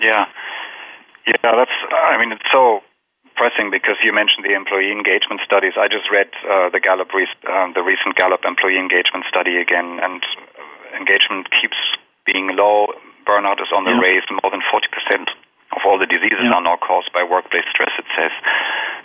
Yeah. 0.00 0.26
Yeah, 1.26 1.36
that's, 1.42 1.76
I 1.90 2.16
mean, 2.18 2.32
it's 2.32 2.46
so 2.52 2.80
pressing 3.36 3.70
because 3.70 3.96
you 4.02 4.12
mentioned 4.12 4.44
the 4.44 4.54
employee 4.54 4.90
engagement 4.90 5.42
studies. 5.44 5.74
I 5.76 5.88
just 5.88 6.10
read 6.10 6.30
uh, 6.48 6.70
the 6.70 6.80
Gallup, 6.80 7.12
uh, 7.12 7.72
the 7.74 7.82
recent 7.82 8.16
Gallup 8.16 8.44
employee 8.44 8.78
engagement 8.78 9.24
study 9.28 9.60
again, 9.60 10.00
and 10.02 10.24
engagement 10.96 11.52
keeps 11.52 11.76
being 12.24 12.56
low. 12.56 12.88
Burnout 13.26 13.60
is 13.60 13.68
on 13.74 13.84
the 13.84 13.92
yeah. 13.92 14.00
raise. 14.00 14.24
More 14.30 14.50
than 14.50 14.64
40% 14.64 15.28
of 15.74 15.82
all 15.84 15.98
the 15.98 16.06
diseases 16.06 16.40
yeah. 16.40 16.54
are 16.54 16.62
now 16.62 16.76
caused 16.80 17.12
by 17.12 17.22
workplace 17.22 17.68
stress. 17.70 17.92
It 17.98 18.06
says. 18.16 18.32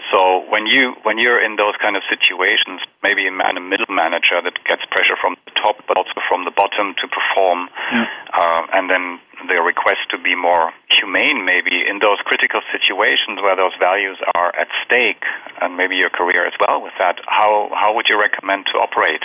So 0.09 0.43
when 0.49 0.65
you 0.67 0.95
when 1.03 1.17
you're 1.17 1.41
in 1.41 1.55
those 1.55 1.76
kind 1.82 1.95
of 1.95 2.03
situations, 2.09 2.82
maybe 3.03 3.28
a 3.28 3.32
man, 3.32 3.57
a 3.57 3.61
middle 3.61 3.89
manager 3.89 4.41
that 4.43 4.59
gets 4.65 4.84
pressure 4.91 5.15
from 5.19 5.36
the 5.45 5.51
top, 5.55 5.84
but 5.88 5.97
also 5.97 6.22
from 6.28 6.45
the 6.45 6.51
bottom 6.51 6.93
to 7.01 7.07
perform, 7.07 7.69
yeah. 7.91 8.05
uh, 8.34 8.61
and 8.74 8.89
then 8.89 9.19
the 9.47 9.61
request 9.61 10.09
to 10.11 10.17
be 10.17 10.35
more 10.35 10.71
humane, 10.89 11.45
maybe 11.45 11.83
in 11.87 11.99
those 11.99 12.19
critical 12.25 12.61
situations 12.71 13.41
where 13.41 13.55
those 13.55 13.73
values 13.79 14.17
are 14.35 14.55
at 14.55 14.67
stake, 14.85 15.23
and 15.61 15.77
maybe 15.77 15.95
your 15.95 16.09
career 16.09 16.45
as 16.45 16.53
well 16.59 16.81
with 16.81 16.93
that. 16.99 17.19
How 17.27 17.69
how 17.73 17.95
would 17.95 18.07
you 18.09 18.19
recommend 18.19 18.65
to 18.73 18.79
operate 18.79 19.23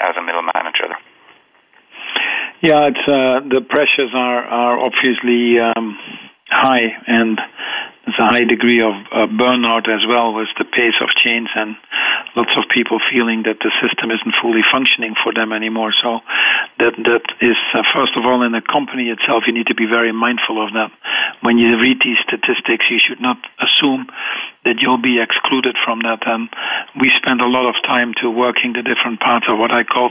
as 0.00 0.16
a 0.18 0.22
middle 0.22 0.42
manager? 0.42 0.94
Yeah, 2.60 2.90
it's 2.90 3.08
uh, 3.08 3.40
the 3.48 3.60
pressures 3.68 4.10
are 4.14 4.44
are 4.44 4.78
obviously 4.78 5.58
um, 5.58 5.98
high, 6.52 6.92
and 7.06 7.40
there's 8.04 8.18
a 8.18 8.26
high 8.26 8.44
degree 8.44 8.80
of 8.80 8.94
uh, 9.12 9.26
burnout 9.26 9.88
as 9.88 10.06
well 10.06 10.34
with 10.34 10.48
the 10.58 10.64
pace 10.64 10.98
of 11.00 11.08
change 11.10 11.48
and 11.54 11.76
lots 12.34 12.50
of 12.56 12.64
people 12.68 12.98
feeling 13.10 13.44
that 13.44 13.58
the 13.60 13.70
system 13.80 14.10
isn't 14.10 14.34
fully 14.40 14.62
functioning 14.70 15.14
for 15.22 15.32
them 15.32 15.52
anymore. 15.52 15.92
So 15.92 16.20
that 16.78 16.94
that 17.04 17.22
is 17.40 17.56
uh, 17.74 17.82
first 17.94 18.16
of 18.16 18.24
all 18.24 18.42
in 18.42 18.52
the 18.52 18.60
company 18.60 19.10
itself 19.10 19.44
you 19.46 19.52
need 19.52 19.68
to 19.68 19.74
be 19.74 19.86
very 19.86 20.12
mindful 20.12 20.62
of 20.64 20.72
that. 20.72 20.90
When 21.42 21.58
you 21.58 21.78
read 21.78 21.98
these 22.02 22.18
statistics, 22.26 22.86
you 22.90 22.98
should 22.98 23.20
not 23.20 23.38
assume 23.60 24.06
that 24.64 24.80
you'll 24.80 25.02
be 25.02 25.20
excluded 25.20 25.76
from 25.84 26.00
that. 26.00 26.26
And 26.26 26.48
we 27.00 27.10
spend 27.10 27.40
a 27.40 27.46
lot 27.46 27.66
of 27.66 27.74
time 27.84 28.14
to 28.20 28.30
working 28.30 28.72
the 28.72 28.82
different 28.82 29.20
parts 29.20 29.46
of 29.48 29.58
what 29.58 29.72
I 29.72 29.82
call 29.84 30.10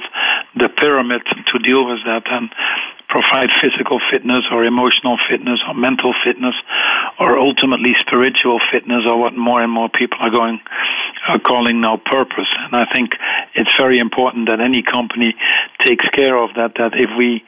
the 0.56 0.70
pyramid 0.70 1.22
to 1.48 1.60
deal 1.60 1.86
with 1.88 2.04
that. 2.06 2.24
And 2.32 2.52
provide 3.12 3.49
physical 3.62 3.99
fitness 4.09 4.45
or 4.51 4.64
emotional 4.64 5.18
fitness 5.30 5.59
or 5.68 5.74
mental 5.74 6.14
fitness 6.24 6.55
or 7.20 7.38
ultimately 7.38 7.93
spiritual 7.99 8.59
fitness 8.72 9.03
or 9.05 9.20
what 9.20 9.36
more 9.36 9.62
and 9.62 9.72
more 9.72 9.89
people 9.89 10.18
are 10.22 10.32
going 10.32 10.59
are 11.28 11.39
calling 11.39 11.82
now 11.82 11.97
purpose. 11.97 12.47
And 12.64 12.76
i 12.76 12.86
think 12.95 13.12
it's 13.53 13.70
very 13.78 13.99
important 13.99 14.49
that 14.49 14.62
any 14.62 14.82
company 14.82 15.36
takes 15.86 16.05
care 16.14 16.38
of 16.38 16.55
that 16.55 16.76
that 16.76 16.93
if 16.95 17.09
we 17.18 17.43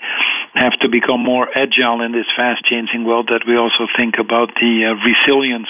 have 0.56 0.74
to 0.82 0.90
become 0.90 1.24
more 1.24 1.48
agile 1.58 2.02
in 2.02 2.12
this 2.12 2.28
fast 2.36 2.64
changing 2.66 3.06
world 3.06 3.30
that 3.32 3.48
we 3.48 3.56
also 3.58 3.88
think 3.98 4.20
about 4.20 4.54
the 4.62 4.86
uh, 4.86 4.94
resilience 5.10 5.70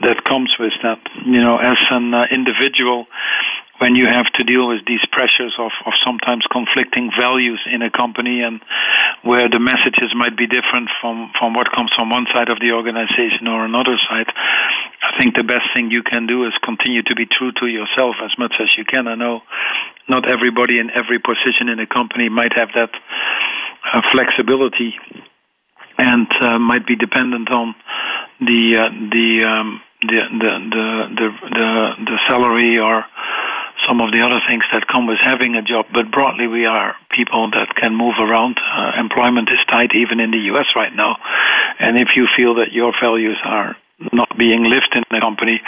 that 0.00 0.24
comes 0.24 0.54
with 0.58 0.72
that. 0.82 1.00
You 1.26 1.40
know 1.40 1.58
as 1.58 1.78
an 1.90 2.14
uh, 2.14 2.26
individual 2.30 3.06
when 3.78 3.94
you 3.94 4.06
have 4.06 4.26
to 4.34 4.44
deal 4.44 4.68
with 4.68 4.84
these 4.86 5.04
pressures 5.12 5.54
of, 5.58 5.70
of 5.86 5.92
sometimes 6.04 6.44
conflicting 6.50 7.10
values 7.18 7.60
in 7.72 7.82
a 7.82 7.90
company 7.90 8.42
and 8.42 8.60
where 9.22 9.48
the 9.48 9.58
messages 9.58 10.12
might 10.14 10.36
be 10.36 10.46
different 10.46 10.90
from, 11.00 11.30
from 11.38 11.54
what 11.54 11.70
comes 11.72 11.90
from 11.94 12.10
one 12.10 12.26
side 12.34 12.48
of 12.48 12.58
the 12.60 12.72
organization 12.72 13.46
or 13.46 13.64
another 13.64 13.96
side, 14.08 14.26
I 15.02 15.18
think 15.18 15.36
the 15.36 15.44
best 15.44 15.70
thing 15.74 15.90
you 15.90 16.02
can 16.02 16.26
do 16.26 16.44
is 16.46 16.52
continue 16.62 17.02
to 17.04 17.14
be 17.14 17.26
true 17.26 17.52
to 17.60 17.66
yourself 17.66 18.16
as 18.22 18.32
much 18.38 18.54
as 18.60 18.68
you 18.76 18.84
can. 18.84 19.06
I 19.06 19.14
know 19.14 19.42
not 20.08 20.28
everybody 20.28 20.78
in 20.78 20.90
every 20.90 21.18
position 21.18 21.68
in 21.68 21.78
a 21.78 21.86
company 21.86 22.28
might 22.28 22.52
have 22.54 22.70
that 22.74 22.90
uh, 23.92 24.02
flexibility 24.10 24.94
and 25.98 26.26
uh, 26.40 26.58
might 26.58 26.86
be 26.86 26.96
dependent 26.96 27.50
on 27.50 27.74
the 28.40 28.76
uh, 28.76 28.88
the, 29.10 29.44
um, 29.44 29.80
the, 30.02 30.20
the 30.38 30.50
the 30.70 31.14
the 31.16 31.28
the 31.50 32.04
the 32.04 32.18
salary 32.28 32.78
or 32.78 33.04
some 33.88 34.00
of 34.00 34.12
the 34.12 34.20
other 34.20 34.40
things 34.46 34.64
that 34.72 34.86
come 34.86 35.06
with 35.06 35.18
having 35.18 35.54
a 35.54 35.62
job. 35.62 35.86
But 35.92 36.10
broadly, 36.10 36.46
we 36.46 36.66
are 36.66 36.94
people 37.10 37.50
that 37.52 37.74
can 37.74 37.96
move 37.96 38.14
around. 38.20 38.58
Uh, 38.60 38.92
employment 38.98 39.48
is 39.50 39.58
tight 39.68 39.94
even 39.94 40.20
in 40.20 40.30
the 40.30 40.38
U.S. 40.52 40.66
right 40.76 40.94
now, 40.94 41.16
and 41.78 41.98
if 41.98 42.08
you 42.14 42.28
feel 42.36 42.54
that 42.56 42.72
your 42.72 42.92
values 43.00 43.38
are 43.44 43.76
not 44.12 44.36
being 44.36 44.64
lived 44.64 44.92
in 44.94 45.02
the 45.10 45.20
company, 45.20 45.60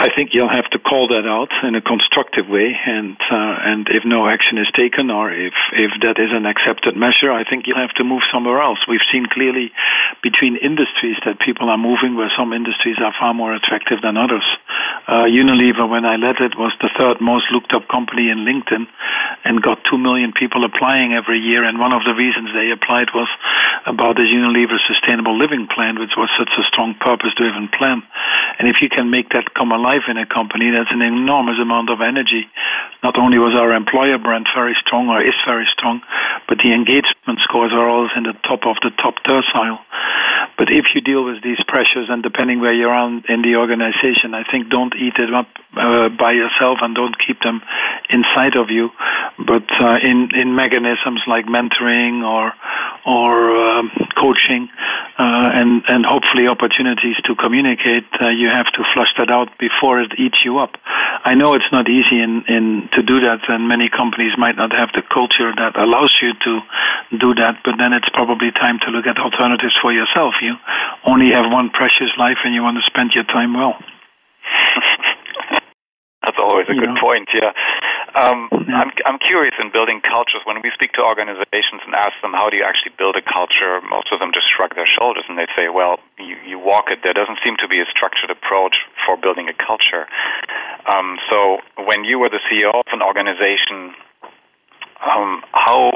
I 0.00 0.14
think 0.14 0.30
you'll 0.32 0.48
have 0.48 0.70
to 0.70 0.78
call 0.78 1.08
that 1.08 1.26
out 1.26 1.50
in 1.64 1.74
a 1.74 1.82
constructive 1.82 2.46
way, 2.48 2.78
and 2.86 3.16
uh, 3.18 3.56
and 3.66 3.88
if 3.90 4.04
no 4.04 4.28
action 4.28 4.56
is 4.56 4.70
taken, 4.72 5.10
or 5.10 5.32
if 5.32 5.54
if 5.72 5.90
that 6.02 6.20
is 6.22 6.30
an 6.30 6.46
accepted 6.46 6.96
measure, 6.96 7.32
I 7.32 7.42
think 7.42 7.66
you'll 7.66 7.82
have 7.82 7.98
to 7.98 8.04
move 8.04 8.22
somewhere 8.32 8.62
else. 8.62 8.78
We've 8.86 9.02
seen 9.10 9.26
clearly 9.26 9.72
between 10.22 10.54
industries 10.54 11.16
that 11.26 11.40
people 11.40 11.68
are 11.68 11.76
moving, 11.76 12.14
where 12.14 12.30
some 12.38 12.52
industries 12.52 12.98
are 13.02 13.12
far 13.18 13.34
more 13.34 13.52
attractive 13.52 14.00
than 14.00 14.16
others. 14.16 14.46
Uh, 15.08 15.24
Unilever, 15.24 15.88
when 15.90 16.04
I 16.04 16.14
led 16.14 16.38
it, 16.46 16.54
was 16.56 16.72
the 16.80 16.90
third 16.96 17.20
most 17.20 17.50
looked 17.50 17.72
up 17.72 17.88
company 17.88 18.30
in 18.30 18.46
LinkedIn, 18.46 18.86
and 19.44 19.60
got 19.60 19.82
two 19.82 19.98
million 19.98 20.32
people 20.32 20.62
applying 20.64 21.12
every 21.12 21.40
year. 21.40 21.64
And 21.64 21.80
one 21.80 21.92
of 21.92 22.04
the 22.04 22.14
reasons 22.14 22.50
they 22.54 22.70
applied 22.70 23.10
was 23.14 23.28
about 23.84 24.14
the 24.14 24.22
Unilever 24.22 24.78
Sustainable 24.86 25.36
Living 25.36 25.66
Plan, 25.66 25.98
which 25.98 26.14
was 26.16 26.30
such 26.38 26.50
a 26.56 26.62
strong 26.70 26.94
purpose-driven 26.94 27.70
plan. 27.76 28.04
And 28.60 28.68
if 28.68 28.80
you 28.80 28.88
can 28.88 29.10
make 29.10 29.30
that 29.30 29.54
come 29.54 29.72
alive 29.72 29.87
life 29.90 30.06
in 30.12 30.16
a 30.18 30.26
company, 30.26 30.70
that's 30.70 30.92
an 30.98 31.02
enormous 31.02 31.58
amount 31.66 31.88
of 31.94 31.98
energy. 32.12 32.42
Not 33.02 33.14
only 33.22 33.38
was 33.38 33.54
our 33.54 33.72
employer 33.72 34.18
brand 34.18 34.46
very 34.54 34.76
strong 34.84 35.08
or 35.08 35.18
is 35.22 35.38
very 35.46 35.66
strong, 35.76 35.96
but 36.48 36.58
the 36.58 36.72
engagement 36.78 37.38
scores 37.46 37.72
are 37.72 37.88
always 37.88 38.12
in 38.16 38.24
the 38.24 38.36
top 38.50 38.62
of 38.70 38.76
the 38.84 38.90
top 39.02 39.14
tercile. 39.24 39.80
But 40.58 40.68
if 40.80 40.86
you 40.94 41.00
deal 41.00 41.22
with 41.24 41.38
these 41.42 41.62
pressures, 41.72 42.06
and 42.10 42.20
depending 42.22 42.58
where 42.60 42.72
you're 42.72 42.98
on 43.06 43.24
in 43.28 43.42
the 43.46 43.54
organization, 43.64 44.34
I 44.34 44.42
think 44.50 44.68
don't 44.68 44.94
eat 44.96 45.16
it 45.24 45.32
up 45.32 45.48
uh, 45.76 46.08
by 46.08 46.32
yourself 46.32 46.78
and 46.82 46.90
don't 47.00 47.16
keep 47.24 47.38
them 47.46 47.62
inside 48.10 48.56
of 48.56 48.66
you, 48.68 48.90
but 49.38 49.66
uh, 49.80 49.98
in 50.10 50.18
in 50.34 50.48
mechanisms 50.64 51.22
like 51.34 51.46
mentoring 51.46 52.14
or 52.34 52.44
or 53.06 53.32
um, 53.66 53.86
coaching, 54.16 54.68
uh, 55.24 55.60
and 55.60 55.70
and 55.92 56.04
hopefully 56.14 56.44
opportunities 56.48 57.16
to 57.28 57.32
communicate. 57.36 58.06
Uh, 58.20 58.28
you 58.42 58.48
have 58.48 58.66
to 58.78 58.82
flush 58.92 59.12
that 59.18 59.30
out 59.30 59.48
before 59.58 59.77
it 59.82 60.12
eats 60.18 60.44
you 60.44 60.58
up. 60.58 60.76
I 61.24 61.34
know 61.34 61.54
it's 61.54 61.72
not 61.72 61.88
easy 61.88 62.20
in 62.20 62.44
in 62.48 62.88
to 62.92 63.02
do 63.02 63.20
that, 63.20 63.40
and 63.48 63.68
many 63.68 63.88
companies 63.88 64.32
might 64.38 64.56
not 64.56 64.72
have 64.72 64.90
the 64.94 65.02
culture 65.02 65.52
that 65.56 65.76
allows 65.76 66.18
you 66.22 66.32
to 66.44 66.60
do 67.18 67.34
that. 67.34 67.62
But 67.64 67.78
then 67.78 67.92
it's 67.92 68.08
probably 68.10 68.50
time 68.50 68.78
to 68.80 68.90
look 68.90 69.06
at 69.06 69.18
alternatives 69.18 69.76
for 69.80 69.92
yourself. 69.92 70.34
You 70.40 70.54
only 71.04 71.30
have 71.32 71.50
one 71.50 71.70
precious 71.70 72.10
life, 72.18 72.38
and 72.44 72.54
you 72.54 72.62
want 72.62 72.78
to 72.78 72.84
spend 72.84 73.12
your 73.14 73.24
time 73.24 73.54
well. 73.54 73.78
That's 76.24 76.38
always 76.38 76.66
a 76.68 76.74
you 76.74 76.80
good 76.80 76.94
know. 76.94 77.00
point. 77.00 77.28
Yeah. 77.32 77.52
Um. 78.20 78.48
I'm 78.68 78.92
I'm 79.06 79.18
curious 79.18 79.54
in 79.58 79.72
building 79.72 80.00
cultures. 80.00 80.42
When 80.44 80.60
we 80.62 80.70
speak 80.74 80.92
to 80.94 81.02
organizations 81.02 81.80
and 81.86 81.94
ask 81.94 82.12
them 82.20 82.32
how 82.32 82.50
do 82.50 82.56
you 82.56 82.64
actually 82.64 82.92
build 82.98 83.16
a 83.16 83.24
culture, 83.24 83.80
most 83.88 84.12
of 84.12 84.20
them 84.20 84.30
just 84.32 84.46
shrug 84.48 84.74
their 84.74 84.86
shoulders 84.86 85.24
and 85.28 85.38
they 85.38 85.46
say, 85.56 85.68
"Well, 85.68 85.98
you, 86.18 86.36
you 86.46 86.58
walk 86.58 86.90
it. 86.90 87.00
There 87.02 87.14
doesn't 87.14 87.38
seem 87.42 87.56
to 87.58 87.68
be 87.68 87.80
a 87.80 87.86
structured 87.88 88.30
approach 88.30 88.76
for 89.06 89.16
building 89.16 89.48
a 89.48 89.56
culture." 89.56 90.06
Um, 90.86 91.18
so, 91.30 91.58
when 91.88 92.04
you 92.04 92.18
were 92.18 92.28
the 92.28 92.40
CEO 92.50 92.70
of 92.74 92.86
an 92.92 93.02
organization, 93.02 93.94
um, 95.00 95.42
how 95.52 95.92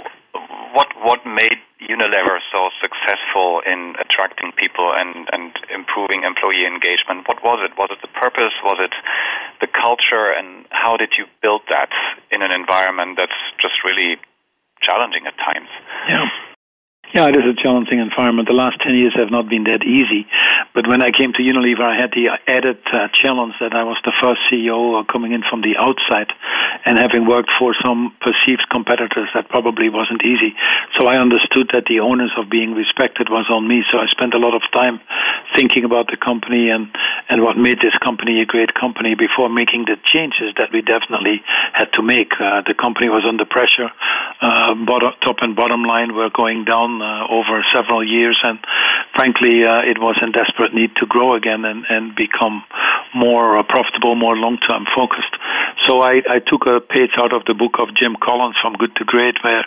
what 0.73 0.89
what 1.03 1.21
made 1.27 1.61
Unilever 1.83 2.39
so 2.53 2.71
successful 2.81 3.61
in 3.67 3.95
attracting 4.01 4.53
people 4.53 4.93
and, 4.95 5.29
and 5.33 5.53
improving 5.75 6.23
employee 6.23 6.67
engagement? 6.67 7.29
What 7.29 7.43
was 7.43 7.61
it? 7.65 7.77
Was 7.77 7.91
it 7.91 7.99
the 8.03 8.13
purpose? 8.21 8.55
Was 8.65 8.79
it 8.81 8.95
the 9.61 9.69
culture? 9.69 10.31
And 10.33 10.67
how 10.71 10.97
did 10.97 11.15
you 11.19 11.27
build 11.43 11.63
that 11.69 11.91
in 12.31 12.43
an 12.43 12.53
environment 12.53 13.19
that's 13.19 13.37
just 13.61 13.85
really 13.85 14.17
challenging 14.81 15.27
at 15.27 15.37
times? 15.39 15.69
Yeah. 16.09 16.27
Yeah, 17.13 17.29
it 17.29 17.37
is 17.37 17.45
a 17.45 17.53
challenging 17.53 17.99
environment. 17.99 18.49
The 18.49 18.55
last 18.55 18.81
10 18.81 18.97
years 18.97 19.13
have 19.17 19.31
not 19.31 19.47
been 19.47 19.65
that 19.65 19.85
easy. 19.85 20.27
But 20.73 20.89
when 20.89 21.03
I 21.03 21.11
came 21.11 21.35
to 21.35 21.43
Unilever, 21.43 21.85
I 21.85 21.95
had 21.95 22.11
the 22.13 22.41
added 22.49 22.79
uh, 22.91 23.09
challenge 23.13 23.53
that 23.61 23.75
I 23.75 23.85
was 23.85 23.99
the 24.03 24.13
first 24.19 24.41
CEO 24.51 25.07
coming 25.09 25.33
in 25.33 25.43
from 25.45 25.61
the 25.61 25.77
outside 25.77 26.33
and 26.87 26.97
having 26.97 27.27
worked 27.27 27.51
for 27.59 27.75
some 27.85 28.17
perceived 28.21 28.65
competitors, 28.71 29.29
that 29.35 29.51
probably 29.51 29.91
wasn't 29.91 30.25
easy. 30.25 30.55
So 30.99 31.07
I 31.07 31.19
understood 31.19 31.71
that 31.75 31.85
the 31.85 32.01
onus 32.01 32.31
of 32.39 32.49
being 32.49 32.73
respected 32.73 33.29
was 33.29 33.45
on 33.51 33.69
me. 33.69 33.85
So 33.93 33.99
I 33.99 34.07
spent 34.09 34.33
a 34.33 34.39
lot 34.39 34.55
of 34.55 34.63
time 34.73 35.01
thinking 35.55 35.85
about 35.85 36.07
the 36.09 36.17
company 36.17 36.71
and, 36.71 36.89
and 37.29 37.43
what 37.43 37.59
made 37.59 37.81
this 37.81 37.95
company 38.01 38.41
a 38.41 38.47
great 38.47 38.73
company 38.73 39.15
before 39.15 39.51
making 39.51 39.85
the 39.85 39.97
changes 40.05 40.55
that 40.57 40.73
we 40.73 40.81
definitely 40.81 41.43
had 41.75 41.93
to 41.93 42.03
make. 42.03 42.33
Uh, 42.41 42.63
the 42.67 42.75
company 42.75 43.11
was 43.11 43.25
under 43.29 43.45
pressure. 43.45 43.91
Uh, 44.41 44.75
bottom, 44.87 45.13
top 45.21 45.37
and 45.43 45.55
bottom 45.55 45.85
line 45.85 46.15
were 46.15 46.31
going 46.31 46.65
down 46.65 47.02
uh, 47.03 47.27
over 47.29 47.65
several 47.73 48.07
years, 48.07 48.39
and 48.43 48.59
frankly, 49.15 49.65
uh, 49.65 49.83
it 49.83 49.99
was 49.99 50.17
in 50.23 50.33
desperate 50.33 50.73
need 50.75 50.95
to 50.97 51.07
grow 51.07 51.35
again 51.35 51.65
and, 51.65 51.85
and 51.89 52.15
become 52.15 52.65
more 53.15 53.59
uh, 53.59 53.63
profitable, 53.63 54.15
more 54.15 54.37
long 54.37 54.59
term 54.59 54.87
focused. 54.95 55.35
So 55.87 56.01
I, 56.01 56.23
I 56.29 56.39
took 56.39 56.67
a 56.67 56.81
page 56.81 57.13
out 57.17 57.33
of 57.33 57.45
the 57.45 57.55
book 57.55 57.77
of 57.79 57.95
Jim 57.95 58.17
Collins, 58.23 58.57
From 58.61 58.75
Good 58.75 58.95
to 58.97 59.05
Great, 59.05 59.37
where 59.43 59.65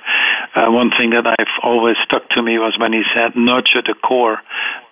uh, 0.55 0.71
one 0.71 0.91
thing 0.91 1.11
that 1.11 1.27
I've 1.27 1.55
always 1.61 1.97
stuck 2.03 2.29
to 2.29 2.41
me 2.41 2.57
was 2.57 2.77
when 2.79 2.93
he 2.93 3.03
said, 3.13 3.36
nurture 3.36 3.81
the 3.81 3.95
core 3.95 4.39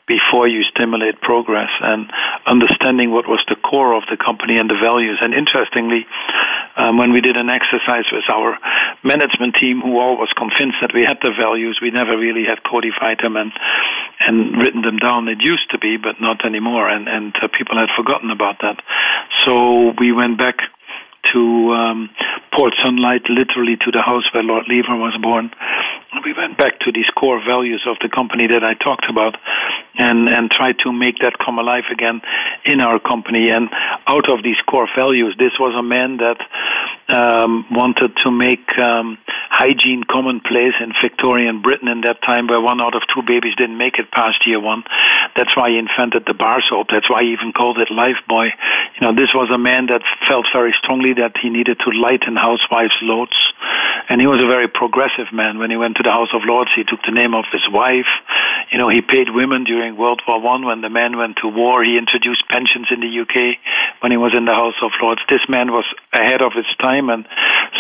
before 0.07 0.47
you 0.47 0.63
stimulate 0.63 1.21
progress 1.21 1.69
and 1.81 2.11
understanding 2.45 3.11
what 3.11 3.27
was 3.27 3.43
the 3.47 3.55
core 3.55 3.93
of 3.95 4.03
the 4.09 4.17
company 4.17 4.57
and 4.57 4.69
the 4.69 4.77
values. 4.81 5.19
And 5.21 5.33
interestingly, 5.33 6.05
um, 6.75 6.97
when 6.97 7.13
we 7.13 7.21
did 7.21 7.37
an 7.37 7.49
exercise 7.49 8.05
with 8.11 8.27
our 8.29 8.57
management 9.03 9.55
team, 9.55 9.79
who 9.81 9.99
all 9.99 10.17
was 10.17 10.33
convinced 10.35 10.77
that 10.81 10.93
we 10.93 11.03
had 11.05 11.19
the 11.21 11.31
values, 11.31 11.79
we 11.81 11.91
never 11.91 12.17
really 12.17 12.43
had 12.43 12.63
codified 12.63 13.19
them 13.21 13.37
and 13.37 13.51
and 14.19 14.57
written 14.57 14.81
them 14.81 14.97
down. 14.97 15.27
It 15.27 15.41
used 15.41 15.69
to 15.71 15.77
be, 15.77 15.97
but 15.97 16.19
not 16.19 16.45
anymore, 16.45 16.89
and 16.89 17.07
and 17.07 17.33
uh, 17.41 17.47
people 17.47 17.77
had 17.77 17.89
forgotten 17.95 18.31
about 18.31 18.59
that. 18.61 18.81
So 19.45 19.93
we 19.99 20.11
went 20.11 20.37
back 20.37 20.57
to 21.31 21.73
um, 21.73 22.09
Port 22.55 22.73
Sunlight, 22.81 23.29
literally 23.29 23.77
to 23.77 23.91
the 23.91 24.01
house 24.01 24.23
where 24.33 24.43
Lord 24.43 24.65
Lever 24.67 24.95
was 24.95 25.17
born. 25.21 25.51
We 26.23 26.33
went 26.33 26.57
back 26.57 26.79
to 26.81 26.91
these 26.91 27.09
core 27.17 27.41
values 27.43 27.83
of 27.87 27.97
the 28.01 28.09
company 28.09 28.45
that 28.47 28.63
I 28.63 28.75
talked 28.75 29.09
about, 29.09 29.35
and 29.95 30.29
and 30.29 30.51
tried 30.51 30.77
to 30.79 30.91
make 30.91 31.17
that 31.19 31.39
come 31.43 31.57
alive 31.57 31.85
again 31.91 32.21
in 32.65 32.81
our 32.81 32.99
company. 32.99 33.49
And 33.49 33.69
out 34.07 34.29
of 34.29 34.43
these 34.43 34.61
core 34.67 34.87
values, 34.95 35.35
this 35.39 35.53
was 35.59 35.73
a 35.75 35.81
man 35.81 36.17
that 36.17 36.37
um, 37.09 37.65
wanted 37.71 38.15
to 38.23 38.31
make 38.31 38.77
um, 38.77 39.17
hygiene 39.49 40.03
commonplace 40.03 40.73
in 40.79 40.93
Victorian 41.01 41.61
Britain 41.61 41.87
in 41.87 42.01
that 42.01 42.21
time, 42.21 42.47
where 42.47 42.61
one 42.61 42.81
out 42.81 42.95
of 42.95 43.01
two 43.13 43.21
babies 43.21 43.55
didn't 43.55 43.77
make 43.77 43.99
it 43.99 44.11
past 44.11 44.45
year 44.47 44.59
one. 44.59 44.83
That's 45.35 45.55
why 45.55 45.69
he 45.69 45.77
invented 45.77 46.25
the 46.25 46.33
bar 46.33 46.61
soap. 46.67 46.87
That's 46.91 47.09
why 47.09 47.23
he 47.23 47.33
even 47.33 47.53
called 47.53 47.79
it 47.79 47.89
Lifebuoy. 47.89 48.49
You 48.95 49.01
know, 49.01 49.15
this 49.15 49.33
was 49.33 49.49
a 49.53 49.57
man 49.57 49.87
that 49.87 50.01
felt 50.27 50.45
very 50.53 50.73
strongly 50.77 51.12
that 51.13 51.37
he 51.41 51.49
needed 51.49 51.79
to 51.79 51.91
lighten 51.91 52.35
housewives' 52.35 52.97
loads, 53.01 53.53
and 54.09 54.19
he 54.19 54.27
was 54.27 54.41
a 54.41 54.47
very 54.47 54.67
progressive 54.67 55.31
man. 55.31 55.59
When 55.59 55.69
he 55.69 55.77
went 55.77 55.97
to 55.97 56.03
the 56.03 56.11
House 56.11 56.29
of 56.33 56.41
Lords, 56.45 56.71
he 56.75 56.83
took 56.83 56.99
the 57.05 57.11
name 57.11 57.33
of 57.33 57.45
his 57.51 57.67
wife. 57.69 58.09
You 58.71 58.77
know, 58.77 58.89
he 58.89 59.01
paid 59.01 59.29
women 59.29 59.63
during 59.63 59.97
World 59.97 60.21
War 60.27 60.41
One 60.41 60.65
when 60.65 60.81
the 60.81 60.89
men 60.89 61.17
went 61.17 61.37
to 61.41 61.47
war. 61.47 61.83
He 61.83 61.97
introduced 61.97 62.47
pensions 62.49 62.87
in 62.91 63.01
the 63.01 63.19
UK 63.21 63.57
when 64.01 64.11
he 64.11 64.17
was 64.17 64.33
in 64.35 64.45
the 64.45 64.53
House 64.53 64.75
of 64.81 64.91
Lords. 65.01 65.21
This 65.29 65.45
man 65.47 65.71
was 65.71 65.85
ahead 66.13 66.41
of 66.41 66.53
his 66.53 66.65
time, 66.79 67.09
and 67.09 67.27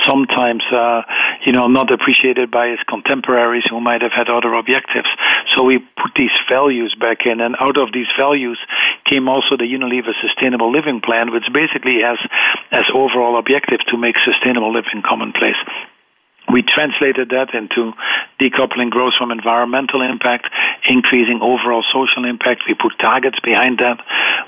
sometimes, 0.05 0.63
uh, 0.71 1.01
you 1.45 1.51
know, 1.51 1.67
not 1.67 1.91
appreciated 1.91 2.51
by 2.51 2.69
his 2.69 2.79
contemporaries 2.87 3.63
who 3.69 3.79
might 3.79 4.01
have 4.01 4.11
had 4.11 4.29
other 4.29 4.53
objectives. 4.53 5.09
So 5.55 5.63
we 5.63 5.79
put 5.79 6.11
these 6.15 6.35
values 6.49 6.95
back 6.99 7.25
in, 7.25 7.41
and 7.41 7.55
out 7.59 7.77
of 7.77 7.93
these 7.93 8.07
values 8.17 8.59
came 9.05 9.27
also 9.27 9.57
the 9.57 9.65
Unilever 9.65 10.13
Sustainable 10.21 10.71
Living 10.71 11.01
Plan, 11.01 11.31
which 11.31 11.45
basically 11.53 12.01
has 12.01 12.17
as 12.71 12.83
overall 12.93 13.22
objective 13.37 13.79
to 13.89 13.97
make 13.97 14.15
sustainable 14.23 14.71
living 14.71 15.01
commonplace 15.05 15.57
we 16.51 16.61
translated 16.61 17.29
that 17.29 17.53
into 17.53 17.93
decoupling 18.39 18.89
growth 18.89 19.13
from 19.17 19.31
environmental 19.31 20.01
impact, 20.01 20.49
increasing 20.87 21.39
overall 21.41 21.83
social 21.91 22.25
impact. 22.25 22.63
We 22.67 22.75
put 22.75 22.93
targets 22.99 23.39
behind 23.39 23.79
that. 23.79 23.99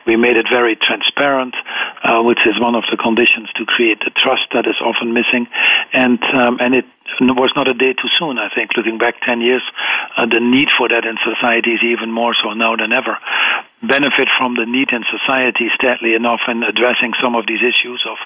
We 0.05 0.15
made 0.15 0.37
it 0.37 0.45
very 0.49 0.75
transparent, 0.75 1.55
uh, 2.03 2.21
which 2.21 2.45
is 2.45 2.59
one 2.59 2.75
of 2.75 2.83
the 2.91 2.97
conditions 2.97 3.49
to 3.55 3.65
create 3.65 3.99
the 3.99 4.11
trust 4.11 4.43
that 4.53 4.67
is 4.67 4.75
often 4.81 5.13
missing. 5.13 5.47
And 5.93 6.23
um, 6.35 6.57
and 6.59 6.75
it 6.75 6.85
was 7.21 7.51
not 7.55 7.67
a 7.67 7.73
day 7.73 7.93
too 7.93 8.09
soon. 8.19 8.37
I 8.37 8.49
think 8.53 8.71
looking 8.75 8.97
back 8.97 9.15
10 9.21 9.41
years, 9.41 9.63
uh, 10.17 10.25
the 10.25 10.39
need 10.39 10.69
for 10.77 10.89
that 10.89 11.05
in 11.05 11.17
society 11.23 11.71
is 11.71 11.81
even 11.83 12.11
more 12.11 12.35
so 12.35 12.53
now 12.53 12.75
than 12.75 12.91
ever. 12.91 13.17
Benefit 13.87 14.29
from 14.37 14.55
the 14.55 14.65
need 14.65 14.89
in 14.91 15.03
society, 15.11 15.69
steadily 15.75 16.15
enough, 16.15 16.41
in 16.47 16.63
addressing 16.63 17.13
some 17.21 17.35
of 17.35 17.45
these 17.45 17.61
issues 17.61 18.03
of 18.09 18.17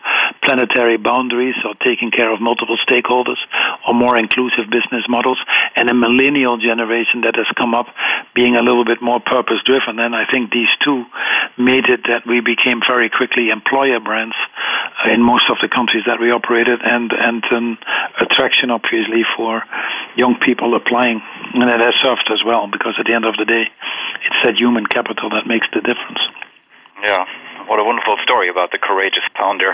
planetary 0.42 0.98
boundaries 0.98 1.56
or 1.66 1.76
taking 1.84 2.12
care 2.12 2.32
of 2.32 2.40
multiple 2.40 2.78
stakeholders 2.88 3.40
or 3.88 3.94
more 3.94 4.18
inclusive 4.18 4.70
business 4.70 5.04
models, 5.10 5.40
and 5.76 5.90
a 5.90 5.94
millennial 5.94 6.58
generation 6.58 7.22
that 7.22 7.36
has 7.36 7.48
come 7.58 7.74
up 7.74 7.88
being 8.34 8.56
a 8.56 8.64
little 8.64 8.86
bit 8.86 9.02
more 9.02 9.20
purpose 9.20 9.58
driven. 9.66 10.00
And 10.00 10.16
I 10.16 10.26
think 10.32 10.52
these 10.52 10.72
two 10.84 11.06
made 11.58 11.90
it 11.90 12.08
that 12.08 12.26
we 12.26 12.40
became 12.40 12.82
very 12.88 13.10
quickly 13.10 13.50
employer 13.50 14.00
brands 14.00 14.36
uh, 15.06 15.12
in 15.12 15.22
most 15.22 15.50
of 15.50 15.58
the 15.62 15.68
countries 15.68 16.04
that 16.06 16.20
we 16.20 16.32
operated 16.32 16.80
and, 16.84 17.12
and 17.12 17.44
an 17.52 17.78
attraction 18.20 18.72
obviously 18.72 19.24
for 19.36 19.64
young 20.16 20.36
people 20.40 20.76
applying, 20.76 21.22
and 21.54 21.64
it 21.64 21.80
has 21.80 21.96
served 22.02 22.30
as 22.32 22.44
well 22.46 22.68
because 22.72 22.96
at 23.00 23.06
the 23.06 23.14
end 23.14 23.26
of 23.26 23.36
the 23.38 23.46
day, 23.46 23.66
it's 24.26 24.40
that 24.44 24.60
human 24.60 24.86
capital 24.86 25.30
that 25.30 25.48
makes 25.50 25.66
the 25.74 25.82
difference. 25.82 26.22
Yeah, 27.02 27.26
what 27.66 27.82
a 27.82 27.84
wonderful 27.84 28.22
story 28.22 28.50
about 28.50 28.70
the 28.72 28.78
courageous 28.78 29.26
founder. 29.34 29.74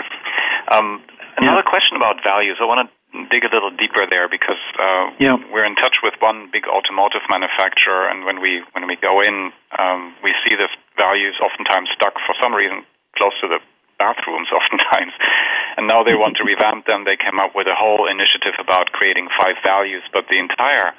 Um, 0.72 1.04
another 1.36 1.62
yeah. 1.62 1.70
question 1.70 1.96
about 2.00 2.24
values. 2.24 2.56
I 2.58 2.64
want 2.64 2.88
to 2.88 2.88
dig 3.30 3.44
a 3.44 3.52
little 3.52 3.70
deeper 3.70 4.08
there 4.08 4.28
because 4.28 4.60
uh, 4.80 5.12
yeah. 5.20 5.36
we're 5.52 5.64
in 5.64 5.76
touch 5.76 6.00
with 6.02 6.14
one 6.20 6.48
big 6.50 6.64
automotive 6.66 7.22
manufacturer, 7.28 8.08
and 8.08 8.24
when 8.24 8.40
we 8.40 8.64
when 8.72 8.86
we 8.88 8.96
go 8.96 9.20
in, 9.20 9.52
um, 9.78 10.16
we 10.24 10.32
see 10.42 10.56
the 10.56 10.68
values 10.96 11.36
oftentimes 11.44 11.92
stuck 11.92 12.14
for 12.24 12.34
some 12.40 12.54
reason 12.54 12.82
close 13.16 13.36
to 13.40 13.48
the 13.48 13.60
bathrooms 13.98 14.48
oftentimes. 14.58 15.12
And 15.76 15.88
now 15.88 16.02
they 16.02 16.14
want 16.14 16.36
to 16.38 16.44
revamp 16.44 16.86
them. 16.86 17.04
They 17.04 17.16
came 17.16 17.38
up 17.38 17.52
with 17.54 17.66
a 17.66 17.74
whole 17.76 18.08
initiative 18.08 18.54
about 18.58 18.92
creating 18.92 19.28
five 19.36 19.56
values, 19.64 20.02
but 20.12 20.24
the 20.30 20.38
entire 20.38 20.92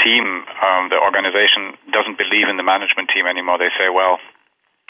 team, 0.00 0.44
um, 0.64 0.88
the 0.88 0.98
organization, 0.98 1.76
doesn't 1.92 2.18
believe 2.18 2.48
in 2.48 2.56
the 2.56 2.62
management 2.62 3.10
team 3.14 3.26
anymore. 3.26 3.58
They 3.58 3.72
say, 3.78 3.88
well, 3.88 4.18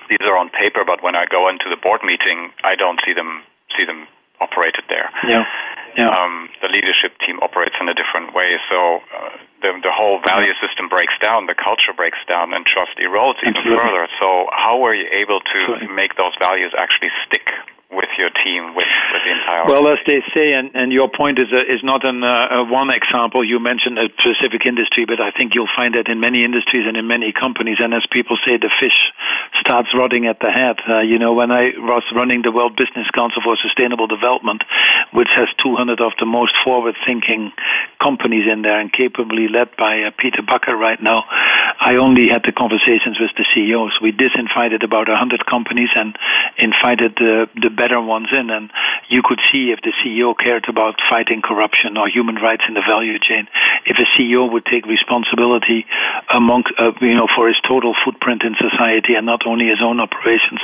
these 0.09 0.23
are 0.23 0.37
on 0.37 0.51
paper, 0.51 0.85
but 0.85 1.03
when 1.03 1.15
I 1.15 1.27
go 1.27 1.49
into 1.49 1.67
the 1.71 1.77
board 1.77 2.03
meeting, 2.03 2.51
I 2.65 2.75
don't 2.75 3.01
see 3.07 3.13
them 3.13 3.43
see 3.79 3.87
them 3.87 4.07
operated 4.41 4.85
there. 4.89 5.09
Yeah. 5.27 5.45
Yeah. 5.97 6.09
Um, 6.09 6.49
the 6.65 6.69
leadership 6.73 7.13
team 7.21 7.39
operates 7.41 7.77
in 7.79 7.89
a 7.89 7.93
different 7.93 8.33
way, 8.33 8.57
so 8.73 9.05
uh, 9.13 9.37
the 9.61 9.77
the 9.85 9.93
whole 9.93 10.25
value 10.25 10.57
system 10.57 10.89
breaks 10.89 11.13
down, 11.21 11.47
the 11.47 11.55
culture 11.55 11.93
breaks 11.93 12.19
down, 12.27 12.55
and 12.55 12.65
trust 12.65 12.97
erodes 12.97 13.37
even 13.45 13.61
Absolutely. 13.61 13.77
further. 13.77 14.09
So, 14.19 14.49
how 14.57 14.81
were 14.81 14.95
you 14.95 15.05
able 15.13 15.41
to 15.41 15.59
Absolutely. 15.69 15.93
make 15.93 16.17
those 16.17 16.33
values 16.41 16.73
actually 16.73 17.13
stick 17.29 17.45
your 18.19 18.31
team, 18.45 18.75
with, 18.75 18.87
with 19.13 19.23
the 19.25 19.33
entire. 19.33 19.67
Well, 19.67 19.89
as 19.89 19.99
they 20.07 20.23
say, 20.35 20.53
and, 20.53 20.71
and 20.75 20.93
your 20.93 21.09
point 21.09 21.39
is 21.39 21.53
a, 21.53 21.61
is 21.61 21.83
not 21.83 22.05
an, 22.05 22.23
uh, 22.25 22.65
one 22.65 22.91
example. 22.91 23.45
You 23.45 23.59
mentioned 23.59 23.99
a 23.99 24.09
specific 24.19 24.67
industry, 24.67 25.05
but 25.05 25.21
I 25.21 25.31
think 25.31 25.55
you'll 25.55 25.73
find 25.75 25.95
that 25.95 26.09
in 26.09 26.21
many 26.21 26.45
industries 26.45 26.87
and 26.87 26.97
in 26.97 27.07
many 27.07 27.33
companies. 27.33 27.79
And 27.81 27.95
as 27.95 28.05
people 28.11 28.37
say, 28.47 28.57
the 28.57 28.71
fish 28.81 29.13
starts 29.61 29.89
rotting 29.95 30.27
at 30.27 30.41
the 30.41 30.51
head. 30.51 30.77
Uh, 30.89 31.01
you 31.01 31.19
know, 31.19 31.33
when 31.33 31.51
I 31.51 31.73
was 31.79 32.03
running 32.15 32.43
the 32.43 32.53
World 32.53 32.77
Business 32.77 33.09
Council 33.15 33.43
for 33.43 33.57
Sustainable 33.63 34.07
Development, 34.07 34.63
which 35.13 35.29
has 35.35 35.49
200 35.63 36.01
of 36.01 36.13
the 36.19 36.27
most 36.27 36.55
forward-thinking 36.65 37.53
companies 38.01 38.51
in 38.51 38.63
there 38.63 38.81
and 38.81 38.93
capably 38.93 39.49
led 39.49 39.75
by 39.77 40.03
uh, 40.03 40.11
Peter 40.19 40.43
Bakker 40.43 40.77
right 40.79 41.01
now, 41.03 41.25
I 41.81 41.97
only 41.97 42.29
had 42.29 42.43
the 42.45 42.53
conversations 42.53 43.19
with 43.21 43.31
the 43.37 43.47
CEOs. 43.55 44.01
We 44.01 44.13
disinvited 44.13 44.83
about 44.83 45.09
100 45.09 45.47
companies 45.47 45.91
and 45.95 46.17
invited 46.59 47.15
the, 47.17 47.49
the 47.61 47.71
better 47.71 48.01
ones 48.03 48.29
in. 48.33 48.51
And 48.51 48.71
you 49.09 49.23
could 49.25 49.41
see 49.51 49.71
if 49.71 49.81
the 49.83 49.93
CEO 50.03 50.35
cared 50.37 50.69
about 50.69 51.01
fighting 51.09 51.43
corruption 51.43 51.97
or 51.97 52.09
human 52.09 52.37
rights 52.37 52.65
in 52.69 52.75
the 52.75 52.83
value 52.87 53.19
chain, 53.19 53.49
if 53.87 53.99
a 53.99 54.07
CEO 54.17 54.51
would 54.51 54.65
take 54.67 54.87
responsibility 54.87 55.87
among, 56.33 56.65
uh, 56.79 56.93
you 57.01 57.15
know, 57.15 57.29
for 57.35 57.49
his 57.49 57.57
total 57.67 57.95
footprint 58.05 58.43
in 58.43 58.55
society 58.59 59.15
and 59.15 59.27
not 59.27 59.47
only 59.47 59.67
his 59.67 59.83
own 59.83 60.01
operations, 60.01 60.61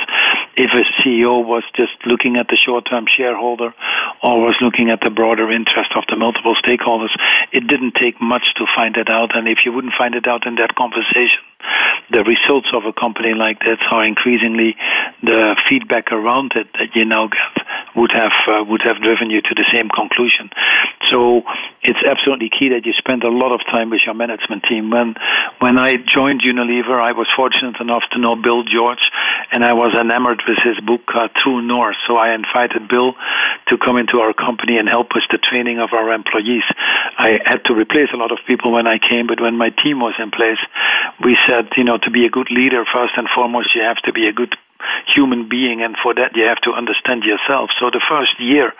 if 0.55 0.71
a 0.73 0.83
CEO 1.01 1.45
was 1.45 1.63
just 1.75 1.93
looking 2.05 2.37
at 2.37 2.47
the 2.47 2.57
short-term 2.57 3.05
shareholder 3.07 3.73
or 4.23 4.41
was 4.41 4.55
looking 4.61 4.89
at 4.89 5.01
the 5.01 5.09
broader 5.09 5.51
interest 5.51 5.91
of 5.95 6.03
the 6.09 6.15
multiple 6.15 6.55
stakeholders, 6.55 7.15
it 7.51 7.67
didn't 7.67 7.95
take 7.95 8.21
much 8.21 8.53
to 8.55 8.65
find 8.75 8.97
it 8.97 9.09
out. 9.09 9.35
And 9.35 9.47
if 9.47 9.65
you 9.65 9.71
wouldn't 9.71 9.93
find 9.97 10.15
it 10.15 10.27
out 10.27 10.45
in 10.45 10.55
that 10.55 10.75
conversation, 10.75 11.39
the 12.11 12.23
results 12.23 12.69
of 12.73 12.85
a 12.85 12.93
company 12.93 13.33
like 13.33 13.59
that 13.59 13.79
are 13.91 14.03
increasingly 14.03 14.75
the 15.21 15.55
feedback 15.67 16.11
around 16.11 16.53
it 16.55 16.67
that 16.73 16.95
you 16.95 17.05
now 17.05 17.27
get 17.27 17.65
would 17.95 18.11
have 18.11 18.31
uh, 18.47 18.63
would 18.63 18.81
have 18.81 19.01
driven 19.01 19.29
you 19.29 19.41
to 19.41 19.53
the 19.55 19.65
same 19.71 19.89
conclusion. 19.89 20.49
So 21.05 21.43
it's 21.81 21.99
absolutely 22.05 22.49
key 22.49 22.69
that 22.69 22.85
you 22.85 22.93
spend 22.93 23.23
a 23.23 23.29
lot 23.29 23.51
of 23.53 23.61
time 23.65 23.89
with 23.89 24.01
your 24.05 24.15
management 24.15 24.63
team. 24.63 24.89
When 24.89 25.15
when 25.59 25.77
I 25.77 25.95
joined 25.95 26.41
Unilever, 26.41 27.01
I 27.01 27.11
was 27.11 27.27
fortunate 27.35 27.79
enough 27.79 28.03
to 28.11 28.19
know 28.19 28.35
Bill 28.35 28.63
George, 28.63 29.11
and 29.51 29.63
I 29.63 29.73
was 29.73 29.93
enamored 29.93 30.43
with 30.47 30.59
his 30.63 30.79
book 30.79 31.01
uh, 31.13 31.27
True 31.35 31.61
North. 31.61 31.97
So 32.07 32.17
I 32.17 32.33
invited 32.33 32.87
Bill 32.87 33.13
to 33.67 33.77
come 33.77 33.97
into 33.97 34.19
our 34.19 34.33
company 34.33 34.77
and 34.77 34.87
help 34.87 35.13
with 35.13 35.23
the 35.31 35.37
training 35.37 35.79
of 35.79 35.93
our 35.93 36.13
employees. 36.13 36.63
I 37.17 37.39
had 37.45 37.65
to 37.65 37.73
replace 37.73 38.09
a 38.13 38.17
lot 38.17 38.31
of 38.31 38.39
people 38.47 38.71
when 38.71 38.87
I 38.87 38.97
came, 38.97 39.27
but 39.27 39.41
when 39.41 39.57
my 39.57 39.69
team 39.69 39.99
was 39.99 40.13
in 40.19 40.31
place, 40.31 40.59
we 41.23 41.37
said, 41.49 41.69
you 41.75 41.83
know, 41.83 41.97
to 41.97 42.11
be 42.11 42.25
a 42.25 42.29
good 42.29 42.49
leader, 42.51 42.85
first 42.85 43.13
and 43.17 43.27
foremost, 43.33 43.75
you 43.75 43.81
have 43.81 43.97
to 44.03 44.13
be 44.13 44.27
a 44.27 44.33
good 44.33 44.55
human 45.07 45.49
being, 45.49 45.81
and 45.81 45.95
for 46.01 46.13
that 46.13 46.35
you 46.35 46.45
have 46.45 46.61
to 46.61 46.71
understand 46.71 47.23
yourself. 47.23 47.69
So 47.79 47.89
the 47.89 48.01
first 48.07 48.39
year 48.39 48.73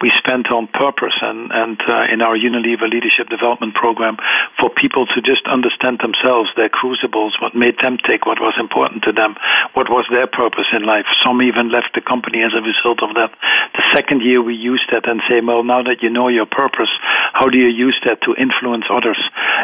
we 0.00 0.10
spent 0.16 0.50
on 0.50 0.66
purpose 0.68 1.14
and 1.22 1.50
and 1.52 1.80
uh, 1.88 2.06
in 2.12 2.22
our 2.22 2.36
Unilever 2.36 2.88
Leadership 2.88 3.28
Development 3.28 3.74
Program 3.74 4.16
for 4.58 4.70
people 4.70 5.06
to 5.06 5.20
just 5.20 5.46
understand 5.46 6.00
themselves, 6.00 6.50
their 6.56 6.68
crucibles, 6.68 7.36
what 7.40 7.54
made 7.54 7.78
them 7.80 7.98
tick, 7.98 8.26
what 8.26 8.40
was 8.40 8.54
important 8.58 9.02
to 9.04 9.12
them, 9.12 9.36
what 9.74 9.88
was 9.88 10.06
their 10.10 10.26
purpose 10.26 10.66
in 10.72 10.84
life. 10.84 11.06
Some 11.22 11.42
even 11.42 11.70
left 11.70 11.94
the 11.94 12.00
company 12.00 12.42
as 12.42 12.52
a 12.54 12.62
result 12.62 13.02
of 13.02 13.14
that. 13.14 13.32
The 13.74 13.82
second 13.94 14.22
year 14.22 14.42
we 14.42 14.54
used 14.54 14.88
that 14.92 15.08
and 15.08 15.20
say, 15.28 15.40
well, 15.40 15.64
now 15.64 15.82
that 15.82 16.02
you 16.02 16.10
know 16.10 16.28
your 16.28 16.46
purpose, 16.46 16.90
how 17.32 17.48
do 17.48 17.58
you 17.58 17.68
use 17.68 17.98
that 18.04 18.22
to 18.22 18.34
influence 18.34 18.84
others? 18.90 19.18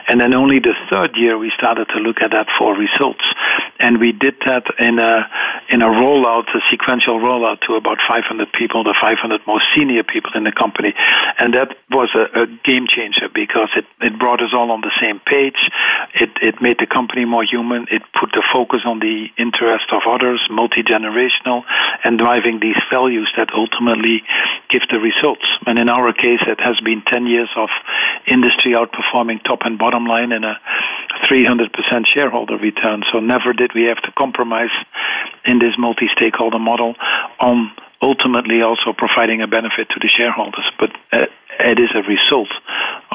And 0.09 0.21
then 0.21 0.35
only 0.35 0.59
the 0.59 0.75
third 0.91 1.17
year 1.17 1.39
we 1.39 1.53
started 1.57 1.89
to 1.89 1.99
look 1.99 2.21
at 2.21 2.31
that 2.33 2.49
for 2.59 2.75
results. 2.75 3.25
And 3.79 3.99
we 3.99 4.13
did 4.13 4.37
that 4.47 4.65
in 4.79 4.99
a 4.99 5.29
in 5.69 5.76
a 5.83 5.87
rollout, 5.87 6.49
a 6.55 6.61
sequential 6.71 7.19
rollout 7.19 7.61
to 7.67 7.75
about 7.75 7.99
500 8.09 8.53
people, 8.53 8.85
the 8.85 8.95
500 9.01 9.41
most 9.47 9.67
senior 9.75 10.03
people 10.03 10.31
in 10.35 10.45
the 10.45 10.53
company, 10.53 10.95
and 11.39 11.55
that 11.55 11.77
was 11.91 12.11
a, 12.15 12.43
a 12.43 12.47
game 12.65 12.87
changer 12.89 13.29
because 13.33 13.69
it, 13.77 13.85
it 14.01 14.19
brought 14.19 14.41
us 14.41 14.51
all 14.53 14.71
on 14.71 14.81
the 14.81 14.93
same 15.01 15.21
page. 15.21 15.71
It 16.15 16.31
it 16.43 16.63
made 16.63 16.79
the 16.79 16.87
company 16.87 17.25
more 17.25 17.45
human. 17.45 17.87
It 17.91 18.03
put 18.19 18.31
the 18.33 18.43
focus 18.53 18.83
on 18.85 19.01
the 19.01 19.27
interest 19.39 19.87
of 19.93 20.03
others, 20.09 20.41
multi 20.51 20.83
generational, 20.83 21.63
and 22.05 22.19
driving 22.19 22.61
these 22.61 22.81
values 22.91 23.33
that 23.37 23.53
ultimately 23.53 24.23
give 24.71 24.83
the 24.91 24.99
results. 24.99 25.47
And 25.67 25.79
in 25.79 25.89
our 25.89 26.13
case, 26.13 26.41
it 26.47 26.61
has 26.61 26.81
been 26.81 27.03
10 27.03 27.27
years 27.27 27.51
of 27.57 27.69
industry 28.27 28.73
outperforming 28.73 29.43
top 29.45 29.61
and 29.63 29.79
bottom 29.79 30.07
line 30.07 30.33
and 30.33 30.45
a 30.45 30.59
300% 31.25 32.07
shareholder 32.07 32.57
return. 32.57 33.03
So 33.13 33.21
never 33.21 33.53
did 33.53 33.73
we 33.75 33.85
have 33.85 34.01
to 34.03 34.13
compromise 34.13 34.71
in 35.45 35.59
this 35.59 35.66
multi 35.79 36.07
stakeholder 36.17 36.59
model 36.59 36.95
on 37.41 37.73
ultimately 38.03 38.63
also 38.63 38.93
providing 38.97 39.41
a 39.43 39.47
benefit 39.47 39.89
to 39.91 39.99
the 40.01 40.09
shareholders. 40.09 40.65
But 40.79 40.91
uh, 41.13 41.27
it 41.61 41.81
is 41.81 41.91
a 41.95 42.03
result 42.03 42.51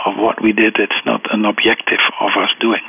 of 0.05 0.17
what 0.17 0.41
we 0.41 0.53
did, 0.53 0.77
it's 0.77 1.05
not 1.05 1.21
an 1.33 1.45
objective 1.45 2.01
of 2.19 2.31
us 2.37 2.49
doing. 2.59 2.81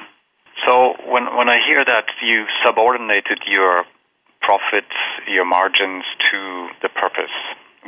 So 0.66 0.94
when, 1.06 1.36
when 1.36 1.48
I 1.48 1.58
hear 1.68 1.84
that 1.84 2.06
you 2.22 2.46
subordinated 2.64 3.42
your 3.46 3.84
profits, 4.40 4.94
your 5.28 5.44
margins 5.44 6.04
to 6.30 6.68
the 6.82 6.88
purpose, 6.88 7.34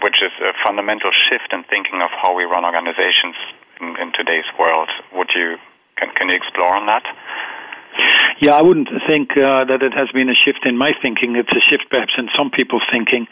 which 0.02 0.22
is 0.22 0.32
a 0.42 0.52
fundamental 0.64 1.10
shift 1.12 1.52
in 1.52 1.64
thinking 1.64 2.02
of 2.02 2.10
how 2.10 2.34
we 2.34 2.44
run 2.44 2.64
organizations 2.64 3.36
in, 3.80 3.96
in 4.00 4.12
today's 4.12 4.46
world, 4.58 4.88
would 5.14 5.30
you 5.34 5.56
can, 5.96 6.10
can 6.14 6.28
you 6.28 6.34
explore 6.34 6.74
on 6.74 6.86
that? 6.86 7.04
Yeah, 8.40 8.56
I 8.56 8.62
wouldn't 8.62 8.88
think 9.06 9.36
uh, 9.36 9.64
that 9.64 9.82
it 9.82 9.94
has 9.94 10.08
been 10.10 10.28
a 10.28 10.34
shift 10.34 10.66
in 10.66 10.76
my 10.76 10.92
thinking. 11.00 11.36
It's 11.36 11.52
a 11.52 11.60
shift 11.60 11.84
perhaps 11.90 12.14
in 12.18 12.28
some 12.36 12.50
people's 12.50 12.82
thinking, 12.90 13.28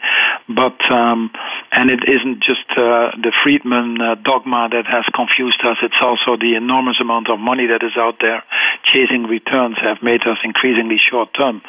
but 0.47 0.79
um, 0.91 1.31
and 1.71 1.89
it 1.89 2.07
isn't 2.07 2.41
just 2.41 2.65
uh, 2.71 3.11
the 3.21 3.33
Friedman 3.43 4.01
uh, 4.01 4.15
dogma 4.15 4.69
that 4.71 4.85
has 4.87 5.03
confused 5.13 5.59
us. 5.65 5.77
It's 5.83 5.99
also 6.01 6.37
the 6.37 6.55
enormous 6.55 6.97
amount 7.01 7.29
of 7.29 7.39
money 7.39 7.67
that 7.67 7.83
is 7.83 7.97
out 7.97 8.17
there 8.21 8.43
chasing 8.83 9.23
returns 9.23 9.77
have 9.81 10.01
made 10.01 10.25
us 10.25 10.37
increasingly 10.43 10.97
short 10.97 11.29
term. 11.33 11.61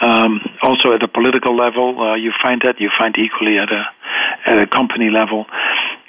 Um, 0.00 0.40
also 0.62 0.92
at 0.92 1.02
a 1.02 1.08
political 1.08 1.56
level, 1.56 2.00
uh, 2.00 2.14
you 2.14 2.32
find 2.42 2.62
that 2.64 2.80
you 2.80 2.90
find 2.98 3.16
equally 3.16 3.58
at 3.58 3.70
a 3.70 3.84
at 4.44 4.58
a 4.58 4.66
company 4.66 5.10
level. 5.10 5.46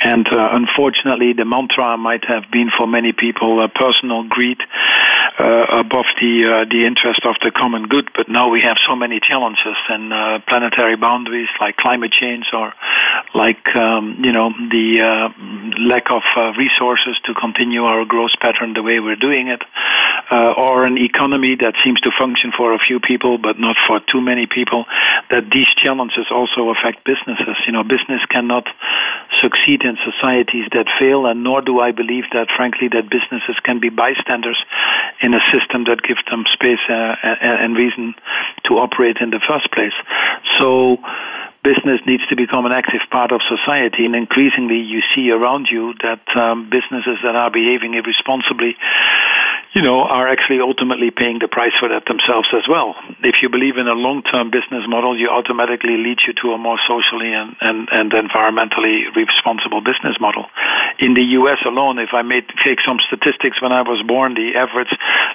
And 0.04 0.28
uh, 0.28 0.50
unfortunately, 0.52 1.32
the 1.32 1.46
mantra 1.46 1.98
might 1.98 2.26
have 2.26 2.44
been 2.52 2.70
for 2.78 2.86
many 2.86 3.14
people 3.14 3.62
uh, 3.62 3.70
personal 3.70 4.24
greed 4.24 4.60
uh, 5.40 5.66
above 5.72 6.06
the 6.20 6.44
uh, 6.44 6.66
the 6.70 6.86
interest 6.86 7.22
of 7.24 7.36
the 7.42 7.52
common 7.52 7.84
good. 7.88 8.10
But 8.14 8.28
now 8.28 8.50
we 8.50 8.60
have 8.62 8.78
so 8.86 8.98
many 8.98 9.22
challenges 9.22 9.78
and 9.88 10.12
uh, 10.12 10.40
planetary 10.46 10.98
boundaries 10.98 11.48
like 11.62 11.78
climate 11.78 12.12
change 12.12 12.48
or 12.52 12.74
like 13.34 13.74
um, 13.78 14.20
you 14.22 14.34
know 14.34 14.52
the 14.70 15.02
uh, 15.02 15.30
lack 15.80 16.12
of 16.12 16.24
resources 16.58 17.16
to 17.24 17.34
continue 17.34 17.86
our 17.86 18.04
growth 18.04 18.36
pattern 18.42 18.74
the 18.74 18.84
way 18.84 19.00
we're 19.00 19.16
doing 19.16 19.48
it, 19.48 19.64
or 20.32 20.84
an 20.84 20.98
economy 20.98 21.56
that 21.56 21.76
seems 21.82 22.02
to 22.02 22.12
function 22.12 22.52
for 22.52 22.74
a 22.74 22.80
few 22.80 23.00
people 23.00 23.38
but 23.38 23.58
not 23.58 23.78
for 23.88 24.02
too 24.02 24.20
many 24.20 24.48
people. 24.48 24.86
That 25.30 25.50
these 25.50 25.72
challenges 25.78 26.28
also 26.30 26.70
affect 26.70 27.06
businesses. 27.06 27.56
You 27.66 27.72
know, 27.72 27.84
business 27.84 28.22
cannot 28.30 28.68
succeed 29.40 29.84
in 29.84 29.93
societies 30.02 30.66
that 30.74 30.88
fail, 31.00 31.26
and 31.26 31.44
nor 31.44 31.62
do 31.62 31.80
I 31.80 31.92
believe 31.92 32.26
that, 32.34 32.48
frankly, 32.56 32.88
that 32.90 33.10
businesses 33.10 33.58
can 33.64 33.80
be 33.80 33.90
bystanders 33.90 34.62
in 35.22 35.34
a 35.34 35.42
system 35.52 35.86
that 35.86 36.02
gives 36.04 36.22
them 36.30 36.46
space 36.52 36.82
uh, 36.90 37.16
and 37.42 37.76
reason 37.76 38.16
to 38.66 38.80
operate 38.80 39.18
in 39.22 39.30
the 39.30 39.42
first 39.48 39.72
place. 39.72 39.94
So 40.60 40.98
business 41.64 42.02
needs 42.06 42.26
to 42.28 42.36
become 42.36 42.66
an 42.66 42.72
active 42.72 43.02
part 43.10 43.32
of 43.32 43.42
society, 43.48 44.06
and 44.06 44.16
increasingly 44.16 44.80
you 44.80 45.02
see 45.16 45.32
around 45.32 45.68
you 45.72 45.94
that 46.04 46.24
um, 46.36 46.70
businesses 46.70 47.18
that 47.24 47.36
are 47.36 47.50
behaving 47.50 47.94
irresponsibly 47.96 48.76
you 49.74 49.82
know, 49.82 50.06
are 50.06 50.30
actually 50.30 50.62
ultimately 50.62 51.10
paying 51.10 51.40
the 51.42 51.48
price 51.48 51.74
for 51.80 51.90
that 51.90 52.06
themselves 52.06 52.48
as 52.54 52.70
well. 52.70 52.94
If 53.26 53.42
you 53.42 53.50
believe 53.50 53.78
in 53.82 53.88
a 53.88 53.98
long-term 53.98 54.54
business 54.54 54.86
model, 54.88 55.18
you 55.18 55.30
automatically 55.30 55.98
lead 55.98 56.22
you 56.28 56.34
to 56.46 56.54
a 56.54 56.58
more 56.62 56.78
socially 56.86 57.34
and, 57.34 57.58
and, 57.60 57.90
and 57.90 58.14
environmentally 58.14 59.10
responsible 59.18 59.82
business 59.82 60.22
model. 60.22 60.46
In 61.00 61.18
the 61.18 61.26
U.S. 61.42 61.58
alone, 61.66 61.98
if 61.98 62.14
I 62.14 62.22
made 62.22 62.46
take 62.64 62.86
some 62.86 63.02
statistics, 63.02 63.62
when 63.62 63.74
I 63.74 63.82
was 63.82 64.06
born, 64.06 64.38
the 64.38 64.54
average 64.54 64.94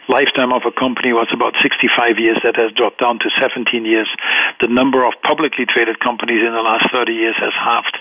lifetime 0.08 0.52
of 0.52 0.62
a 0.62 0.70
company 0.70 1.12
was 1.12 1.26
about 1.34 1.58
65 1.60 2.18
years. 2.22 2.38
That 2.46 2.54
has 2.54 2.70
dropped 2.70 3.02
down 3.02 3.18
to 3.18 3.30
17 3.42 3.84
years. 3.84 4.08
The 4.60 4.68
number 4.68 5.04
of 5.04 5.14
publicly 5.26 5.66
traded 5.66 5.98
companies 5.98 6.46
in 6.46 6.54
the 6.54 6.62
last 6.62 6.86
30 6.94 7.10
years 7.12 7.34
has 7.42 7.52
halved. 7.58 7.97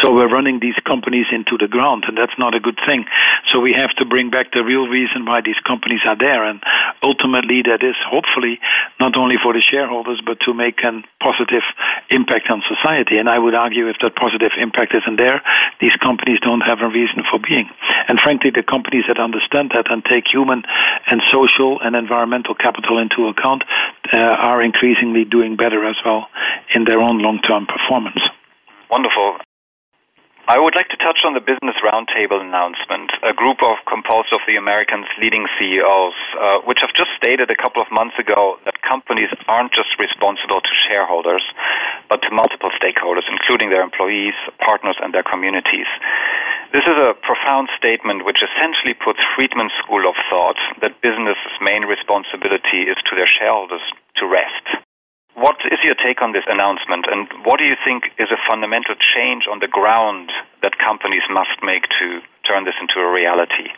So 0.00 0.14
we're 0.14 0.28
running 0.28 0.60
these 0.60 0.76
companies 0.84 1.26
into 1.32 1.56
the 1.58 1.68
ground, 1.68 2.04
and 2.06 2.16
that's 2.16 2.38
not 2.38 2.54
a 2.54 2.60
good 2.60 2.78
thing. 2.86 3.06
So 3.48 3.60
we 3.60 3.72
have 3.72 3.90
to 3.96 4.04
bring 4.04 4.30
back 4.30 4.52
the 4.52 4.62
real 4.62 4.86
reason 4.86 5.24
why 5.24 5.40
these 5.40 5.58
companies 5.66 6.00
are 6.06 6.16
there, 6.16 6.44
and 6.44 6.62
ultimately 7.02 7.62
that 7.62 7.82
is 7.82 7.96
hopefully 8.06 8.60
not 9.00 9.16
only 9.16 9.36
for 9.42 9.52
the 9.52 9.60
shareholders, 9.62 10.20
but 10.24 10.40
to 10.40 10.54
make 10.54 10.80
a 10.84 11.02
positive 11.20 11.62
impact 12.10 12.50
on 12.50 12.62
society. 12.68 13.18
And 13.18 13.28
I 13.28 13.38
would 13.38 13.54
argue 13.54 13.88
if 13.88 13.96
that 14.02 14.14
positive 14.14 14.52
impact 14.58 14.94
isn't 14.94 15.16
there, 15.16 15.42
these 15.80 15.96
companies 15.96 16.38
don't 16.40 16.60
have 16.60 16.80
a 16.80 16.88
reason 16.88 17.24
for 17.30 17.38
being. 17.38 17.68
And 18.08 18.20
frankly, 18.20 18.50
the 18.50 18.62
companies 18.62 19.04
that 19.08 19.18
understand 19.18 19.72
that 19.74 19.90
and 19.90 20.04
take 20.04 20.24
human 20.30 20.62
and 21.06 21.22
social 21.32 21.80
and 21.80 21.96
environmental 21.96 22.54
capital 22.54 22.98
into 22.98 23.26
account 23.26 23.64
uh, 24.12 24.16
are 24.16 24.62
increasingly 24.62 25.24
doing 25.24 25.56
better 25.56 25.84
as 25.88 25.96
well 26.04 26.28
in 26.74 26.84
their 26.84 27.00
own 27.00 27.18
long-term 27.18 27.66
performance. 27.66 28.20
Wonderful. 28.90 29.38
I 30.48 30.56
would 30.56 30.72
like 30.80 30.88
to 30.88 30.96
touch 30.96 31.28
on 31.28 31.36
the 31.36 31.44
Business 31.44 31.76
Roundtable 31.84 32.40
announcement, 32.40 33.12
a 33.20 33.36
group 33.36 33.60
of 33.60 33.84
composed 33.84 34.32
of 34.32 34.40
the 34.48 34.56
Americans' 34.56 35.04
leading 35.20 35.44
CEOs, 35.60 36.16
uh, 36.40 36.64
which 36.64 36.80
have 36.80 36.96
just 36.96 37.12
stated 37.20 37.52
a 37.52 37.54
couple 37.54 37.84
of 37.84 37.92
months 37.92 38.16
ago 38.16 38.56
that 38.64 38.80
companies 38.80 39.28
aren't 39.44 39.76
just 39.76 39.92
responsible 40.00 40.64
to 40.64 40.72
shareholders, 40.88 41.44
but 42.08 42.24
to 42.24 42.32
multiple 42.32 42.72
stakeholders, 42.80 43.28
including 43.28 43.68
their 43.68 43.84
employees, 43.84 44.32
partners, 44.56 44.96
and 45.04 45.12
their 45.12 45.22
communities. 45.22 45.84
This 46.72 46.88
is 46.88 46.96
a 46.96 47.12
profound 47.20 47.68
statement 47.76 48.24
which 48.24 48.40
essentially 48.40 48.96
puts 48.96 49.20
Friedman's 49.36 49.76
school 49.84 50.08
of 50.08 50.16
thought 50.32 50.56
that 50.80 51.04
business's 51.04 51.60
main 51.60 51.84
responsibility 51.84 52.88
is 52.88 52.96
to 53.04 53.12
their 53.12 53.28
shareholders 53.28 53.84
to 54.16 54.24
rest. 54.24 54.87
What 55.38 55.56
is 55.70 55.78
your 55.84 55.94
take 55.94 56.20
on 56.20 56.32
this 56.32 56.42
announcement, 56.48 57.06
and 57.06 57.28
what 57.46 57.58
do 57.58 57.64
you 57.64 57.76
think 57.84 58.10
is 58.18 58.28
a 58.30 58.40
fundamental 58.50 58.96
change 58.98 59.44
on 59.50 59.60
the 59.60 59.68
ground 59.68 60.32
that 60.62 60.78
companies 60.78 61.22
must 61.30 61.62
make 61.62 61.84
to 62.00 62.20
turn 62.42 62.64
this 62.64 62.74
into 62.80 62.98
a 62.98 63.08
reality? 63.10 63.70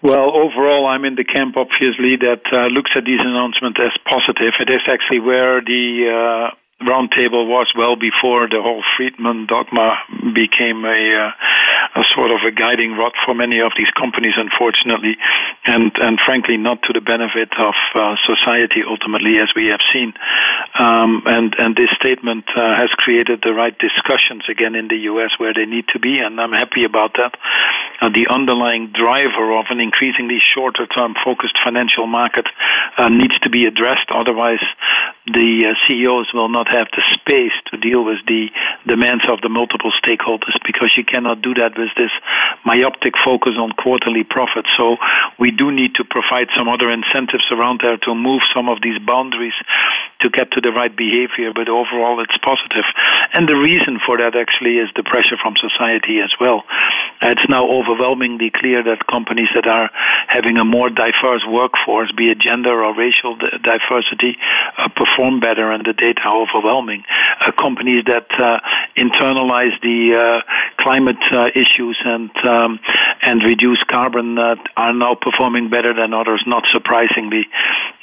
Well, 0.00 0.30
overall, 0.30 0.86
I'm 0.86 1.04
in 1.04 1.16
the 1.16 1.24
camp, 1.24 1.56
obviously, 1.56 2.14
that 2.22 2.46
uh, 2.52 2.68
looks 2.68 2.92
at 2.94 3.04
these 3.04 3.18
announcements 3.18 3.80
as 3.82 3.90
positive. 4.06 4.54
It 4.60 4.70
is 4.70 4.82
actually 4.86 5.18
where 5.18 5.60
the 5.60 6.06
uh, 6.06 6.54
roundtable 6.82 7.48
was 7.48 7.72
well 7.76 7.96
before 7.96 8.48
the 8.48 8.62
whole 8.62 8.84
Friedman 8.96 9.46
dogma 9.46 9.98
became 10.32 10.84
a, 10.84 11.26
uh, 11.26 12.00
a 12.00 12.04
sort 12.14 12.30
of 12.30 12.38
a 12.46 12.52
guiding 12.52 12.92
rod 12.92 13.12
for 13.24 13.34
many 13.34 13.60
of 13.60 13.72
these 13.76 13.90
companies, 13.90 14.34
unfortunately, 14.36 15.16
and 15.66 15.90
and 15.98 16.20
frankly 16.24 16.56
not 16.56 16.82
to 16.82 16.92
the 16.92 17.00
benefit 17.00 17.50
of 17.58 17.74
uh, 17.94 18.14
society 18.24 18.82
ultimately, 18.86 19.38
as 19.38 19.50
we 19.56 19.66
have 19.66 19.80
seen. 19.92 20.14
Um, 20.78 21.22
and 21.26 21.54
and 21.58 21.74
this 21.74 21.90
statement 21.96 22.44
uh, 22.56 22.76
has 22.76 22.90
created 22.90 23.40
the 23.42 23.52
right 23.52 23.76
discussions 23.78 24.44
again 24.48 24.76
in 24.76 24.86
the 24.86 24.98
U.S. 25.10 25.30
where 25.38 25.52
they 25.52 25.66
need 25.66 25.88
to 25.88 25.98
be, 25.98 26.18
and 26.18 26.40
I'm 26.40 26.52
happy 26.52 26.84
about 26.84 27.14
that. 27.14 27.34
Uh, 28.00 28.08
the 28.08 28.28
underlying 28.30 28.92
driver 28.92 29.58
of 29.58 29.66
an 29.70 29.80
increasingly 29.80 30.38
shorter-term 30.38 31.16
focused 31.24 31.58
financial 31.62 32.06
market 32.06 32.46
uh, 32.96 33.08
needs 33.08 33.36
to 33.40 33.50
be 33.50 33.66
addressed. 33.66 34.08
Otherwise, 34.14 34.62
the 35.26 35.66
uh, 35.66 35.74
CEOs 35.88 36.32
will 36.32 36.48
not 36.48 36.67
have 36.68 36.88
the 36.94 37.02
space 37.14 37.52
to 37.70 37.76
deal 37.76 38.04
with 38.04 38.18
the 38.26 38.50
demands 38.86 39.24
of 39.28 39.40
the 39.40 39.48
multiple 39.48 39.92
stakeholders 40.04 40.56
because 40.64 40.96
you 40.96 41.04
cannot 41.04 41.42
do 41.42 41.54
that 41.54 41.78
with 41.78 41.90
this 41.96 42.10
myopic 42.64 43.14
focus 43.24 43.54
on 43.58 43.72
quarterly 43.72 44.24
profits. 44.24 44.68
So 44.76 44.96
we 45.38 45.50
do 45.50 45.72
need 45.72 45.94
to 45.96 46.04
provide 46.04 46.48
some 46.56 46.68
other 46.68 46.90
incentives 46.90 47.46
around 47.50 47.80
there 47.82 47.96
to 47.96 48.14
move 48.14 48.42
some 48.54 48.68
of 48.68 48.82
these 48.82 48.98
boundaries 48.98 49.54
to 50.20 50.28
get 50.28 50.50
to 50.52 50.60
the 50.60 50.72
right 50.72 50.94
behavior, 50.94 51.52
but 51.54 51.68
overall 51.68 52.20
it's 52.20 52.36
positive. 52.38 52.84
And 53.34 53.48
the 53.48 53.56
reason 53.56 54.00
for 54.04 54.18
that 54.18 54.34
actually 54.34 54.78
is 54.78 54.88
the 54.96 55.02
pressure 55.02 55.36
from 55.40 55.54
society 55.56 56.20
as 56.20 56.32
well. 56.40 56.64
It's 57.22 57.48
now 57.48 57.68
overwhelmingly 57.68 58.50
clear 58.54 58.82
that 58.82 59.06
companies 59.06 59.48
that 59.54 59.66
are 59.66 59.90
having 60.26 60.56
a 60.56 60.64
more 60.64 60.90
diverse 60.90 61.44
workforce, 61.46 62.10
be 62.12 62.30
it 62.30 62.38
gender 62.38 62.84
or 62.84 62.94
racial 62.94 63.36
diversity, 63.36 64.36
uh, 64.76 64.88
perform 64.88 65.40
better, 65.40 65.70
and 65.70 65.84
the 65.84 65.92
data 65.92 66.20
are 66.24 66.42
overwhelming. 66.42 67.04
Uh, 67.40 67.52
companies 67.52 68.04
that 68.06 68.26
uh, 68.38 68.60
internalize 68.96 69.78
the 69.82 70.14
uh, 70.14 70.82
climate 70.82 71.22
uh, 71.32 71.50
issues 71.54 71.98
and 72.04 72.30
um, 72.44 72.80
and 73.22 73.42
reduce 73.42 73.82
carbon 73.84 74.38
uh, 74.38 74.56
are 74.76 74.92
now 74.92 75.14
performing 75.14 75.70
better 75.70 75.92
than 75.94 76.14
others, 76.14 76.42
not 76.46 76.64
surprisingly. 76.70 77.46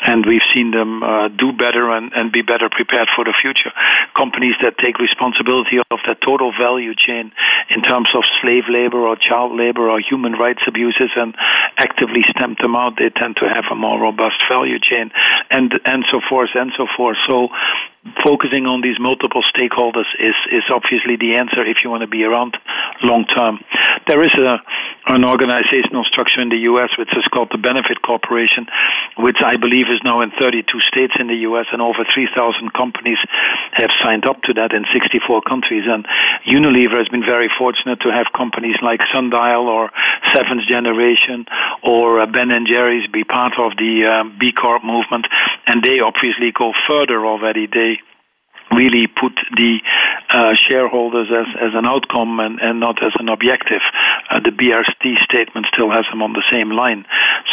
And 0.05 0.26
we've 0.26 0.45
seen 0.53 0.72
them 0.72 1.01
do 1.38 1.51
better 1.51 1.89
and, 1.89 2.04
and 2.15 2.31
be 2.31 2.41
better 2.41 2.69
prepared 2.69 3.09
for 3.15 3.23
the 3.23 3.33
future. 3.33 3.71
Companies 4.15 4.55
that 4.61 4.77
take 4.77 4.99
responsibility 4.99 5.77
of 5.91 5.99
the 6.05 6.15
total 6.23 6.51
value 6.51 6.93
chain 6.95 7.31
in 7.69 7.81
terms 7.81 8.09
of 8.13 8.23
slave 8.41 8.65
labor 8.69 9.07
or 9.07 9.15
child 9.15 9.55
labor 9.55 9.89
or 9.89 9.99
human 9.99 10.33
rights 10.33 10.61
abuses 10.67 11.09
and 11.15 11.35
actively 11.77 12.23
stamp 12.29 12.59
them 12.59 12.75
out, 12.75 12.97
they 12.97 13.09
tend 13.09 13.37
to 13.37 13.47
have 13.47 13.65
a 13.71 13.75
more 13.75 13.99
robust 13.99 14.43
value 14.49 14.79
chain 14.79 15.11
and 15.49 15.79
and 15.85 16.05
so 16.11 16.19
forth 16.29 16.49
and 16.55 16.71
so 16.77 16.87
forth. 16.95 17.17
So 17.27 17.49
focusing 18.23 18.65
on 18.65 18.81
these 18.81 18.99
multiple 18.99 19.41
stakeholders 19.43 20.05
is, 20.19 20.35
is 20.51 20.63
obviously 20.69 21.15
the 21.15 21.35
answer 21.35 21.65
if 21.65 21.77
you 21.83 21.89
want 21.89 22.01
to 22.01 22.07
be 22.07 22.23
around 22.23 22.57
long 23.03 23.25
term. 23.25 23.59
There 24.07 24.23
is 24.23 24.33
a, 24.33 24.61
an 25.07 25.25
organizational 25.25 26.03
structure 26.03 26.41
in 26.41 26.49
the 26.49 26.69
U.S. 26.69 26.89
which 26.97 27.15
is 27.17 27.25
called 27.33 27.49
the 27.51 27.57
Benefit 27.57 28.01
Corporation, 28.01 28.67
which 29.17 29.37
I 29.43 29.55
believe 29.55 29.87
is 29.89 30.01
now 30.03 30.21
in 30.21 30.31
32 30.31 30.79
states 30.81 31.13
in 31.19 31.27
the 31.27 31.35
U.S. 31.49 31.65
and 31.71 31.81
over 31.81 32.05
3,000 32.13 32.73
companies 32.73 33.17
have 33.73 33.89
signed 34.03 34.25
up 34.25 34.41
to 34.43 34.53
that 34.53 34.71
in 34.71 34.85
64 34.93 35.41
countries. 35.41 35.83
And 35.87 36.05
Unilever 36.45 36.97
has 36.97 37.07
been 37.07 37.25
very 37.25 37.49
fortunate 37.57 37.99
to 38.01 38.11
have 38.11 38.27
companies 38.35 38.75
like 38.81 39.01
Sundial 39.13 39.67
or 39.67 39.91
Seventh 40.33 40.67
Generation 40.67 41.45
or 41.81 42.19
uh, 42.19 42.25
Ben 42.25 42.51
and 42.51 42.67
Jerry's 42.67 43.07
be 43.07 43.23
part 43.23 43.53
of 43.57 43.77
the 43.77 44.05
uh, 44.05 44.37
B 44.37 44.51
Corp 44.51 44.83
movement, 44.83 45.27
and 45.67 45.83
they 45.83 45.99
obviously 45.99 46.51
go 46.51 46.73
further 46.87 47.25
already. 47.25 47.67
They 47.67 47.94
really 48.76 49.07
put 49.07 49.34
the 49.55 49.80
uh, 50.30 50.53
shareholders 50.55 51.28
as, 51.32 51.47
as 51.61 51.71
an 51.73 51.86
outcome 51.86 52.39
and, 52.39 52.59
and 52.59 52.80
not 52.80 53.01
as 53.03 53.13
an 53.19 53.30
objective. 53.30 53.82
Uh, 54.30 54.39
the 54.39 54.51
BRC 54.51 55.23
statement 55.23 55.65
still 55.71 55.89
has 55.91 56.05
them 56.11 56.21
on 56.21 56.34
the 56.34 56.43
same 56.51 56.71
line. 56.71 57.05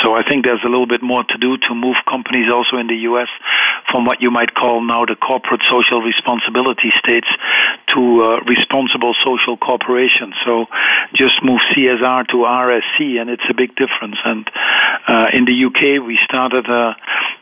So 0.02 0.14
I 0.14 0.22
think 0.26 0.44
there's 0.44 0.64
a 0.64 0.68
little 0.68 0.86
bit 0.86 1.02
more 1.02 1.22
to 1.24 1.38
do 1.38 1.56
to 1.68 1.74
move 1.74 1.96
companies 2.08 2.50
also 2.50 2.76
in 2.76 2.88
the 2.88 2.96
U.S. 3.12 3.28
from 3.90 4.04
what 4.04 4.20
you 4.20 4.30
might 4.30 4.54
call 4.54 4.82
now 4.82 5.04
the 5.04 5.14
corporate 5.14 5.62
social 5.70 6.00
responsibility 6.02 6.90
states 6.98 7.28
to 7.88 8.22
uh, 8.22 8.40
responsible 8.48 9.14
social 9.22 9.56
corporations. 9.56 10.34
So 10.44 10.66
just 11.14 11.42
move 11.44 11.60
CSR 11.72 12.26
to 12.28 12.36
RSC, 12.48 13.20
and 13.20 13.30
it's 13.30 13.44
a 13.48 13.54
big 13.54 13.76
difference. 13.76 14.16
And 14.24 14.48
uh, 15.06 15.28
in 15.32 15.44
the 15.44 15.54
UK, 15.66 16.04
we 16.04 16.18
started 16.24 16.66
a, 16.68 16.96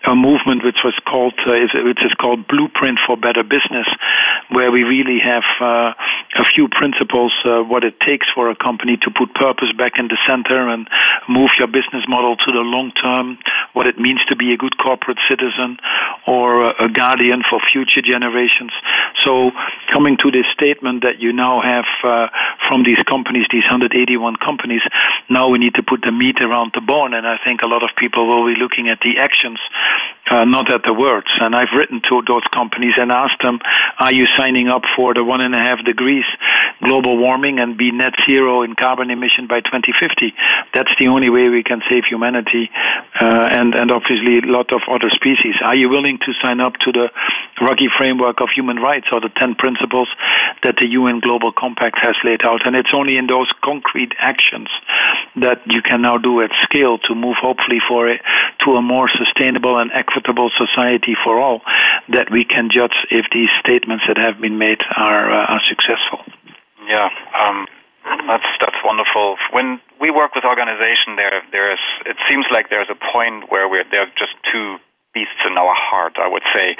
a 0.04 0.14
movement 0.14 0.64
which 0.64 0.82
was 0.84 0.94
called, 1.06 1.34
uh, 1.46 1.54
which 1.84 2.04
is 2.04 2.12
called 2.14 2.46
Blueprint 2.48 2.98
for 3.06 3.16
Better 3.16 3.42
Business 3.42 3.69
business, 3.70 3.86
where 4.50 4.70
we 4.70 4.82
really 4.82 5.18
have 5.20 5.44
uh, 5.60 5.92
a 6.36 6.44
few 6.44 6.68
principles 6.68 7.32
uh, 7.44 7.62
what 7.62 7.84
it 7.84 7.98
takes 8.00 8.30
for 8.30 8.50
a 8.50 8.56
company 8.56 8.96
to 8.96 9.10
put 9.10 9.34
purpose 9.34 9.72
back 9.76 9.92
in 9.98 10.08
the 10.08 10.18
center 10.26 10.68
and 10.68 10.88
move 11.28 11.50
your 11.58 11.68
business 11.68 12.04
model 12.08 12.36
to 12.36 12.52
the 12.52 12.60
long 12.60 12.92
term, 12.92 13.38
what 13.72 13.86
it 13.86 13.98
means 13.98 14.20
to 14.28 14.36
be 14.36 14.52
a 14.52 14.56
good 14.56 14.76
corporate 14.78 15.18
citizen 15.28 15.78
or 16.26 16.70
a 16.70 16.88
guardian 16.88 17.42
for 17.48 17.60
future 17.60 18.02
generations. 18.02 18.72
So, 19.24 19.50
coming 19.92 20.16
to 20.18 20.30
this 20.30 20.46
statement 20.52 21.02
that 21.02 21.20
you 21.20 21.32
now 21.32 21.60
have 21.60 21.86
uh, 22.04 22.28
from 22.66 22.84
these 22.84 22.98
companies, 23.06 23.46
these 23.50 23.64
181 23.64 24.36
companies, 24.36 24.82
now 25.28 25.48
we 25.48 25.58
need 25.58 25.74
to 25.74 25.82
put 25.82 26.02
the 26.02 26.12
meat 26.12 26.40
around 26.40 26.72
the 26.74 26.80
bone, 26.80 27.14
and 27.14 27.26
I 27.26 27.38
think 27.44 27.62
a 27.62 27.66
lot 27.66 27.82
of 27.82 27.90
people 27.96 28.26
will 28.26 28.46
be 28.52 28.58
looking 28.58 28.88
at 28.88 29.00
the 29.00 29.18
actions, 29.18 29.58
uh, 30.30 30.44
not 30.44 30.70
at 30.70 30.82
the 30.84 30.94
words. 30.94 31.26
And 31.40 31.54
I've 31.54 31.72
written 31.76 32.00
to 32.08 32.22
those 32.26 32.44
companies 32.52 32.94
and 32.96 33.10
asked 33.10 33.42
them, 33.42 33.60
are 33.98 34.12
you 34.12 34.26
signing 34.36 34.68
up 34.68 34.82
for 34.96 35.12
the 35.14 35.24
one 35.24 35.40
and 35.40 35.54
a 35.54 35.58
half 35.58 35.84
degrees 35.84 36.24
global 36.82 37.18
warming 37.18 37.58
and 37.58 37.76
be 37.76 37.90
net 37.90 38.14
zero 38.26 38.62
in 38.62 38.74
carbon 38.74 39.10
emission 39.10 39.46
by 39.46 39.60
2050? 39.60 40.32
That's 40.72 40.92
the 40.98 41.08
only 41.08 41.30
way 41.30 41.48
we 41.48 41.62
can 41.62 41.82
save 41.90 42.04
humanity 42.04 42.70
uh, 43.20 43.48
and, 43.50 43.74
and 43.74 43.90
obviously 43.90 44.38
a 44.38 44.52
lot 44.52 44.72
of 44.72 44.82
other 44.88 45.10
species. 45.10 45.54
Are 45.62 45.74
you 45.74 45.88
willing 45.88 46.18
to 46.18 46.32
sign 46.40 46.60
up 46.60 46.74
to 46.80 46.92
the 46.92 47.10
Ruggie 47.60 47.90
framework 47.96 48.40
of 48.40 48.48
human 48.54 48.76
rights 48.76 49.06
or 49.12 49.20
the 49.20 49.30
10 49.36 49.54
principles 49.54 50.08
that 50.62 50.76
the 50.76 50.86
UN 50.88 51.20
Global 51.20 51.52
Compact 51.52 51.98
has 52.00 52.16
laid 52.24 52.42
out? 52.44 52.66
And 52.66 52.74
it's 52.74 52.92
only 52.92 53.16
in 53.16 53.26
those 53.26 53.50
concrete 53.62 54.12
actions 54.18 54.68
that 55.36 55.60
you 55.66 55.82
can 55.82 56.02
now 56.02 56.18
do 56.18 56.42
at 56.42 56.50
scale 56.62 56.98
to 56.98 57.14
move 57.14 57.36
hopefully 57.40 57.80
for 57.86 58.08
it 58.08 58.20
to 58.64 58.76
a 58.76 58.82
more 58.82 59.08
sustainable 59.16 59.78
and 59.78 59.90
equitable 59.92 60.50
society 60.56 61.16
for 61.22 61.40
all 61.40 61.62
that 62.08 62.30
we 62.30 62.44
can 62.44 62.70
judge 62.70 62.94
if 63.10 63.26
these 63.32 63.50
statements 63.60 64.04
that 64.08 64.16
have 64.16 64.40
been 64.40 64.58
made 64.58 64.82
are 64.96 65.30
uh, 65.30 65.46
are 65.46 65.60
successful. 65.64 66.20
Yeah, 66.88 67.08
um, 67.38 67.66
that's 68.26 68.46
that's 68.60 68.76
wonderful. 68.84 69.36
When 69.52 69.80
we 70.00 70.10
work 70.10 70.34
with 70.34 70.44
organization, 70.44 71.16
there 71.16 71.42
there 71.52 71.72
is 71.72 71.78
it 72.06 72.16
seems 72.28 72.46
like 72.50 72.70
there's 72.70 72.90
a 72.90 72.98
point 73.12 73.50
where 73.50 73.68
we're 73.68 73.84
there 73.90 74.02
are 74.02 74.12
just 74.18 74.34
two 74.52 74.78
beasts 75.12 75.42
in 75.42 75.58
our 75.58 75.74
heart, 75.74 76.14
I 76.18 76.28
would 76.28 76.46
say. 76.54 76.76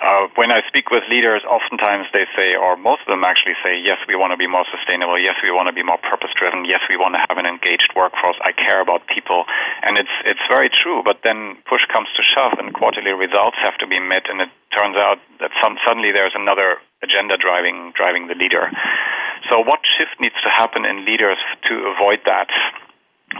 Uh, 0.00 0.28
when 0.36 0.52
I 0.52 0.60
speak 0.68 0.90
with 0.90 1.04
leaders, 1.08 1.44
oftentimes 1.44 2.08
they 2.12 2.24
say, 2.36 2.56
or 2.56 2.76
most 2.76 3.04
of 3.04 3.12
them 3.12 3.24
actually 3.24 3.56
say, 3.64 3.76
yes, 3.76 3.98
we 4.08 4.16
want 4.16 4.32
to 4.32 4.40
be 4.40 4.48
more 4.48 4.64
sustainable. 4.68 5.20
Yes, 5.20 5.36
we 5.42 5.52
want 5.52 5.68
to 5.68 5.76
be 5.76 5.84
more 5.84 6.00
purpose 6.00 6.32
driven. 6.36 6.64
Yes, 6.64 6.80
we 6.88 6.96
want 6.96 7.16
to 7.16 7.20
have 7.28 7.36
an 7.36 7.44
engaged 7.44 7.92
workforce. 7.96 8.36
I 8.44 8.52
care 8.52 8.80
about 8.80 9.04
people. 9.08 9.44
And 9.84 9.96
it's, 9.96 10.12
it's 10.24 10.44
very 10.48 10.68
true. 10.72 11.02
But 11.04 11.20
then 11.24 11.56
push 11.68 11.84
comes 11.92 12.08
to 12.16 12.22
shove 12.24 12.56
and 12.60 12.72
quarterly 12.72 13.12
results 13.12 13.56
have 13.60 13.76
to 13.80 13.86
be 13.86 14.00
met. 14.00 14.28
And 14.28 14.40
it 14.40 14.52
turns 14.76 14.96
out 14.96 15.20
that 15.40 15.52
some, 15.60 15.76
suddenly 15.84 16.12
there's 16.12 16.36
another 16.36 16.80
agenda 17.02 17.36
driving, 17.36 17.92
driving 17.96 18.28
the 18.28 18.36
leader. 18.36 18.72
So 19.48 19.60
what 19.60 19.80
shift 19.96 20.20
needs 20.20 20.36
to 20.44 20.50
happen 20.52 20.84
in 20.84 21.04
leaders 21.04 21.40
to 21.68 21.74
avoid 21.92 22.20
that? 22.24 22.48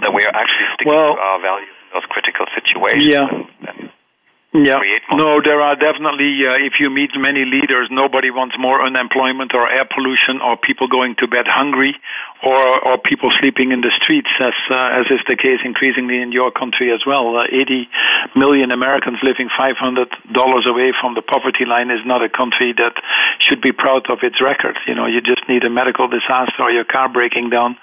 That 0.01 0.13
we 0.13 0.25
are 0.25 0.35
actually 0.37 0.69
sticking 0.77 0.93
well, 0.93 1.17
to 1.17 1.21
our 1.21 1.41
values 1.41 1.73
in 1.73 1.89
those 1.99 2.07
critical 2.09 2.47
situations. 2.55 3.11
Yeah. 3.11 3.27
And, 3.27 3.49
and 3.67 3.80
yeah. 4.53 4.79
No, 5.13 5.41
there 5.43 5.61
are 5.61 5.77
definitely, 5.77 6.47
uh, 6.47 6.55
if 6.59 6.75
you 6.81 6.91
meet 6.91 7.11
many 7.17 7.45
leaders, 7.45 7.89
nobody 7.91 8.31
wants 8.31 8.57
more 8.59 8.85
unemployment 8.85 9.55
or 9.55 9.71
air 9.71 9.87
pollution 9.95 10.41
or 10.41 10.57
people 10.57 10.89
going 10.89 11.15
to 11.19 11.29
bed 11.29 11.47
hungry 11.47 11.95
or, 12.43 12.89
or 12.89 12.99
people 12.99 13.31
sleeping 13.39 13.73
in 13.73 13.81
the 13.81 13.93
streets, 14.01 14.29
as, 14.41 14.55
uh, 14.71 15.01
as 15.01 15.07
is 15.11 15.21
the 15.29 15.37
case 15.37 15.61
increasingly 15.65 16.21
in 16.21 16.33
your 16.33 16.51
country 16.51 16.93
as 16.93 17.05
well. 17.07 17.37
Uh, 17.37 17.45
80 17.51 17.89
million 18.35 18.71
Americans 18.71 19.19
living 19.23 19.49
$500 19.49 20.67
away 20.67 20.93
from 21.01 21.15
the 21.15 21.23
poverty 21.23 21.65
line 21.65 21.91
is 21.91 22.01
not 22.07 22.23
a 22.23 22.29
country 22.29 22.73
that 22.75 22.95
should 23.39 23.61
be 23.61 23.73
proud 23.73 24.09
of 24.11 24.19
its 24.23 24.41
record. 24.41 24.79
You 24.87 24.95
know, 24.95 25.07
you 25.07 25.21
just 25.21 25.47
need 25.49 25.65
a 25.65 25.71
medical 25.71 26.09
disaster 26.09 26.61
or 26.61 26.71
your 26.71 26.85
car 26.85 27.09
breaking 27.09 27.51
down 27.51 27.77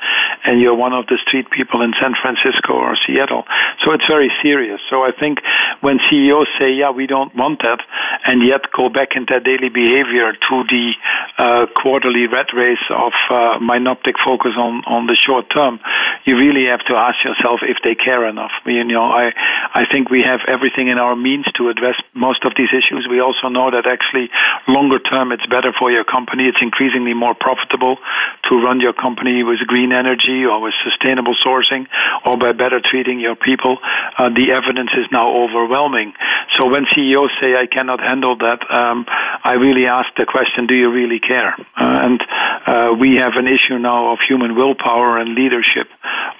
and 0.43 0.61
you're 0.61 0.75
one 0.75 0.93
of 0.93 1.07
the 1.07 1.17
street 1.21 1.49
people 1.49 1.81
in 1.81 1.93
San 2.01 2.13
Francisco 2.21 2.73
or 2.73 2.95
Seattle. 3.05 3.43
So 3.83 3.93
it's 3.93 4.05
very 4.07 4.31
serious. 4.41 4.79
So 4.89 5.03
I 5.03 5.11
think 5.11 5.39
when 5.81 5.99
CEOs 6.09 6.47
say, 6.59 6.71
yeah, 6.71 6.91
we 6.91 7.07
don't 7.07 7.35
want 7.35 7.61
that, 7.63 7.79
and 8.25 8.45
yet 8.45 8.71
go 8.71 8.89
back 8.89 9.09
in 9.15 9.25
their 9.27 9.39
daily 9.39 9.69
behavior 9.69 10.33
to 10.33 10.63
the 10.69 10.93
uh, 11.37 11.65
quarterly 11.75 12.27
rat 12.27 12.47
race 12.53 12.85
of 12.89 13.13
uh, 13.29 13.59
myopic 13.59 14.15
focus 14.23 14.46
on, 14.55 14.83
on 14.85 15.07
the 15.07 15.15
short 15.15 15.49
term, 15.49 15.79
you 16.25 16.37
really 16.37 16.65
have 16.65 16.83
to 16.85 16.95
ask 16.95 17.23
yourself 17.23 17.61
if 17.63 17.77
they 17.83 17.95
care 17.95 18.27
enough. 18.27 18.51
You 18.65 18.83
know, 18.83 19.03
I, 19.03 19.33
I 19.73 19.85
think 19.91 20.09
we 20.09 20.21
have 20.23 20.41
everything 20.47 20.87
in 20.87 20.99
our 20.99 21.15
means 21.15 21.45
to 21.57 21.69
address 21.69 21.95
most 22.13 22.45
of 22.45 22.53
these 22.55 22.69
issues. 22.71 23.07
We 23.09 23.19
also 23.19 23.47
know 23.49 23.71
that 23.71 23.87
actually 23.87 24.29
longer 24.67 24.99
term 24.99 25.31
it's 25.31 25.45
better 25.47 25.73
for 25.73 25.91
your 25.91 26.03
company. 26.03 26.45
It's 26.47 26.61
increasingly 26.61 27.13
more 27.13 27.33
profitable 27.33 27.97
to 28.45 28.55
run 28.61 28.79
your 28.79 28.93
company 28.93 29.43
with 29.43 29.59
green 29.65 29.91
energy 29.91 30.45
or 30.45 30.61
with 30.61 30.73
sustainable 30.83 31.35
sourcing 31.35 31.87
or 32.25 32.37
by 32.37 32.51
better 32.51 32.79
treating 32.83 33.19
your 33.19 33.35
people. 33.35 33.77
Uh, 34.17 34.29
the 34.29 34.51
evidence 34.51 34.91
is 34.93 35.05
now 35.11 35.33
overwhelming. 35.33 36.13
So 36.53 36.69
when 36.69 36.85
CEOs 36.93 37.31
say, 37.41 37.55
I 37.55 37.65
cannot 37.65 37.99
handle 37.99 38.35
that, 38.37 38.59
um, 38.69 39.05
I 39.07 39.53
really 39.53 39.87
ask 39.87 40.07
the 40.17 40.25
question, 40.25 40.67
do 40.67 40.75
you 40.75 40.91
really 40.91 41.19
care? 41.19 41.55
Uh, 41.75 42.05
and 42.05 42.21
uh, 42.67 42.93
we 42.99 43.15
have 43.15 43.33
an 43.35 43.47
issue 43.47 43.77
now 43.79 44.11
of 44.11 44.19
human 44.19 44.36
willpower 44.55 45.17
and 45.17 45.35
leadership 45.35 45.87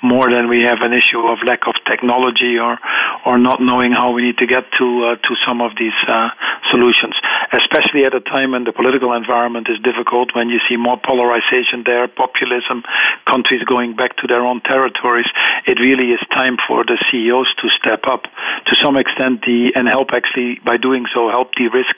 more 0.03 0.30
than 0.30 0.48
we 0.48 0.61
have 0.61 0.82
an 0.82 0.94
issue 0.94 1.19
of 1.19 1.40
lack 1.45 1.68
of 1.68 1.76
technology 1.86 2.57
or, 2.57 2.78
or 3.26 3.38
not 3.38 3.61
knowing 3.61 3.91
how 3.91 4.11
we 4.11 4.22
need 4.22 4.38
to 4.38 4.45
get 4.45 4.64
to, 4.78 5.06
uh, 5.06 5.15
to 5.28 5.36
some 5.45 5.61
of 5.61 5.72
these 5.78 5.98
uh, 6.07 6.30
solutions. 6.69 7.15
especially 7.53 8.06
at 8.06 8.14
a 8.14 8.19
time 8.19 8.52
when 8.52 8.64
the 8.64 8.72
political 8.72 9.14
environment 9.14 9.68
is 9.69 9.80
difficult, 9.80 10.36
when 10.36 10.49
you 10.49 10.60
see 10.68 10.76
more 10.76 10.99
polarization 10.99 11.84
there, 11.86 12.07
populism, 12.07 12.84
countries 13.26 13.64
going 13.64 13.95
back 13.95 14.18
to 14.18 14.28
their 14.28 14.45
own 14.45 14.61
territories. 14.61 15.28
It 15.65 15.80
really 15.80 16.11
is 16.11 16.19
time 16.32 16.57
for 16.68 16.84
the 16.84 16.98
CEOs 17.10 17.53
to 17.61 17.69
step 17.69 18.06
up 18.06 18.24
to 18.65 18.76
some 18.76 18.98
extent 18.98 19.41
the, 19.41 19.72
and 19.76 19.88
help 19.88 20.10
actually 20.11 20.60
by 20.65 20.78
doing 20.78 21.06
so 21.14 21.30
help 21.30 21.56
de-risk 21.56 21.95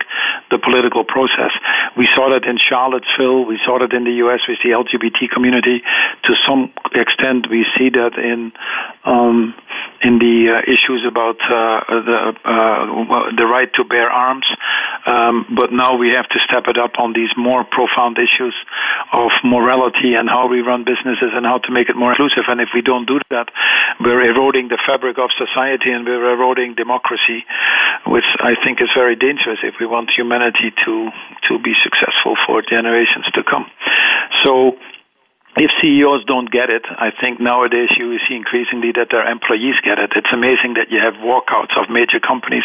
the 0.52 0.58
political 0.60 1.04
process. 1.04 1.52
We 1.98 2.08
saw 2.14 2.30
that 2.30 2.46
in 2.46 2.58
Charlottesville. 2.58 3.46
We 3.46 3.60
saw 3.66 3.80
that 3.80 3.94
in 3.94 4.04
the 4.04 4.14
U.S. 4.26 4.42
with 4.48 4.60
the 4.64 4.70
LGBT 4.70 5.30
community. 5.32 5.82
To 6.24 6.36
some 6.46 6.72
extent, 6.94 7.50
we 7.50 7.66
see 7.78 7.90
that 7.90 8.18
in 8.18 8.52
um, 9.06 9.56
in 10.02 10.20
the 10.20 10.50
uh, 10.50 10.72
issues 10.72 11.04
about 11.06 11.38
uh, 11.42 11.82
the 11.90 12.34
uh, 12.46 13.36
the 13.36 13.46
right 13.46 13.72
to 13.74 13.84
bear 13.84 14.10
arms. 14.10 14.46
Um, 15.06 15.46
but 15.56 15.72
now 15.72 15.96
we 15.96 16.10
have 16.10 16.28
to 16.30 16.40
step 16.40 16.68
it 16.68 16.78
up 16.78 17.00
on 17.00 17.14
these 17.14 17.30
more 17.38 17.64
profound 17.64 18.18
issues 18.18 18.54
of 19.14 19.32
morality 19.44 20.16
and 20.16 20.30
how 20.30 20.48
we 20.48 20.62
run 20.62 20.84
businesses 20.84 21.32
and 21.34 21.46
how 21.46 21.58
to 21.60 21.72
make 21.72 21.90
it 21.90 21.96
more 21.96 22.12
inclusive. 22.12 22.44
And 22.48 22.62
if 22.62 22.70
we 22.74 22.82
don't 22.82 23.08
do 23.08 23.20
that, 23.30 23.50
we're 24.00 24.24
eroding 24.24 24.68
the 24.68 24.80
fabric 24.86 25.18
of 25.18 25.32
society 25.38 25.92
and 25.92 26.06
we're 26.06 26.32
eroding 26.32 26.76
democracy, 26.76 27.46
which 28.06 28.28
I 28.40 28.56
think 28.64 28.82
is 28.82 28.90
very 28.94 29.16
dangerous 29.16 29.60
if 29.64 29.76
we 29.80 29.86
want 29.86 30.12
humanity 30.12 30.72
to 30.86 31.12
to 31.48 31.60
be 31.60 31.74
successful 31.82 32.36
for 32.46 32.62
generations 32.62 33.26
to 33.34 33.44
come. 33.44 33.66
So 34.44 34.78
if 35.58 35.72
CEOs 35.82 36.24
don't 36.26 36.50
get 36.52 36.70
it, 36.70 36.86
I 36.88 37.10
think 37.10 37.40
nowadays 37.40 37.90
you 37.98 38.20
see 38.28 38.36
increasingly 38.36 38.92
that 38.94 39.10
their 39.10 39.28
employees 39.28 39.76
get 39.82 39.98
it. 39.98 40.12
It's 40.16 40.32
amazing 40.32 40.76
that 40.76 40.92
you 40.92 41.00
have 41.00 41.16
walkouts 41.16 41.76
of 41.76 41.90
major 41.90 42.20
companies. 42.20 42.64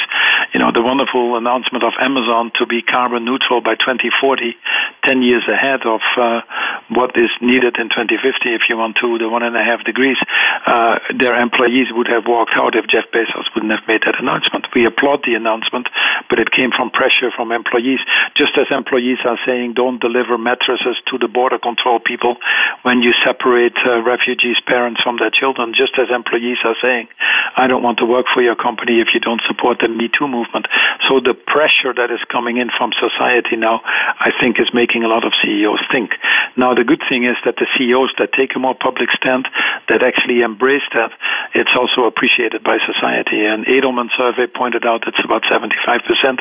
You 0.52 0.60
know, 0.60 0.70
the 0.70 0.82
wonderful 0.82 1.36
announcement 1.36 1.82
of 1.82 1.94
Amazon 1.98 2.52
to 2.58 2.66
be 2.66 2.82
carbon 2.82 3.24
neutral 3.24 3.62
by 3.62 3.74
2040, 3.74 4.54
10 5.02 5.22
years 5.22 5.42
ahead 5.48 5.80
of 5.86 6.00
uh, 6.16 6.42
what 6.90 7.16
is 7.16 7.30
needed 7.40 7.76
in 7.80 7.88
2050 7.88 8.20
if 8.52 8.68
you 8.68 8.76
want 8.76 8.96
to, 9.00 9.18
the 9.18 9.28
one 9.28 9.42
and 9.42 9.56
a 9.56 9.64
half 9.64 9.82
degrees. 9.84 10.18
Uh, 10.66 10.98
their 11.16 11.34
employees 11.40 11.88
would 11.90 12.06
have 12.06 12.26
walked 12.26 12.54
out 12.54 12.76
if 12.76 12.86
Jeff 12.86 13.04
Bezos 13.12 13.48
wouldn't 13.54 13.72
have 13.72 13.88
made 13.88 14.02
that 14.04 14.20
announcement. 14.20 14.66
We 14.74 14.84
applaud 14.84 15.24
the 15.24 15.34
announcement, 15.34 15.88
but 16.28 16.38
it 16.38 16.50
came 16.50 16.70
from 16.70 16.90
pressure 16.90 17.32
from 17.34 17.50
employees. 17.50 18.00
Just 18.36 18.58
as 18.58 18.66
employees 18.70 19.18
are 19.24 19.38
saying, 19.46 19.72
don't 19.72 20.00
deliver 20.00 20.36
mattresses 20.36 21.00
to 21.08 21.18
the 21.18 21.28
border 21.28 21.58
control 21.58 21.98
people 21.98 22.36
when 22.82 23.02
you 23.02 23.12
separate 23.24 23.76
uh, 23.86 24.02
refugees' 24.02 24.60
parents 24.66 25.02
from 25.02 25.16
their 25.18 25.30
children, 25.30 25.74
just 25.74 25.98
as 25.98 26.08
employees 26.10 26.58
are 26.64 26.76
saying, 26.82 27.08
I 27.56 27.66
don't 27.66 27.82
want 27.82 27.98
to 27.98 28.06
work 28.06 28.26
for 28.32 28.42
your 28.42 28.56
company 28.56 29.00
if 29.00 29.08
you 29.14 29.20
don't 29.20 29.40
support 29.46 29.78
the 29.80 29.88
Me 29.88 30.08
Too 30.08 30.28
movement. 30.28 30.66
So 31.08 31.20
the 31.20 31.34
pressure 31.34 31.92
that 31.94 32.10
is 32.10 32.20
coming 32.30 32.56
in 32.56 32.70
from 32.76 32.92
society 32.98 33.56
now, 33.56 33.80
I 33.84 34.32
think, 34.42 34.60
is 34.60 34.72
making 34.74 35.04
a 35.04 35.08
lot 35.08 35.24
of 35.24 35.32
CEOs 35.42 35.80
think. 35.90 36.12
Now, 36.56 36.74
the 36.74 36.84
good 36.84 37.02
thing 37.08 37.24
is 37.24 37.36
that 37.44 37.56
the 37.56 37.66
CEOs 37.76 38.14
that 38.18 38.32
take 38.32 38.56
a 38.56 38.58
more 38.58 38.74
public 38.74 39.10
stand, 39.12 39.48
that 39.88 40.02
actually 40.02 40.40
embrace 40.42 40.86
that, 40.94 41.12
it's 41.54 41.74
also 41.76 42.04
appreciated 42.04 42.62
by 42.62 42.78
society. 42.86 43.44
And 43.44 43.64
Edelman 43.66 44.08
survey 44.16 44.46
pointed 44.46 44.84
out 44.84 45.06
it's 45.06 45.22
about 45.24 45.42
75% 45.44 46.40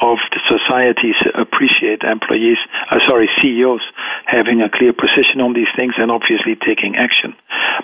of 0.00 0.18
the 0.30 0.40
societies 0.46 1.16
appreciate 1.34 2.02
employees, 2.02 2.58
uh, 2.90 3.00
sorry, 3.06 3.28
CEOs 3.40 3.82
having 4.26 4.60
a 4.62 4.70
clear 4.70 4.92
position 4.92 5.40
on 5.40 5.52
these 5.52 5.71
things 5.76 5.94
and 5.98 6.10
obviously 6.10 6.56
taking 6.56 6.96
action. 6.96 7.34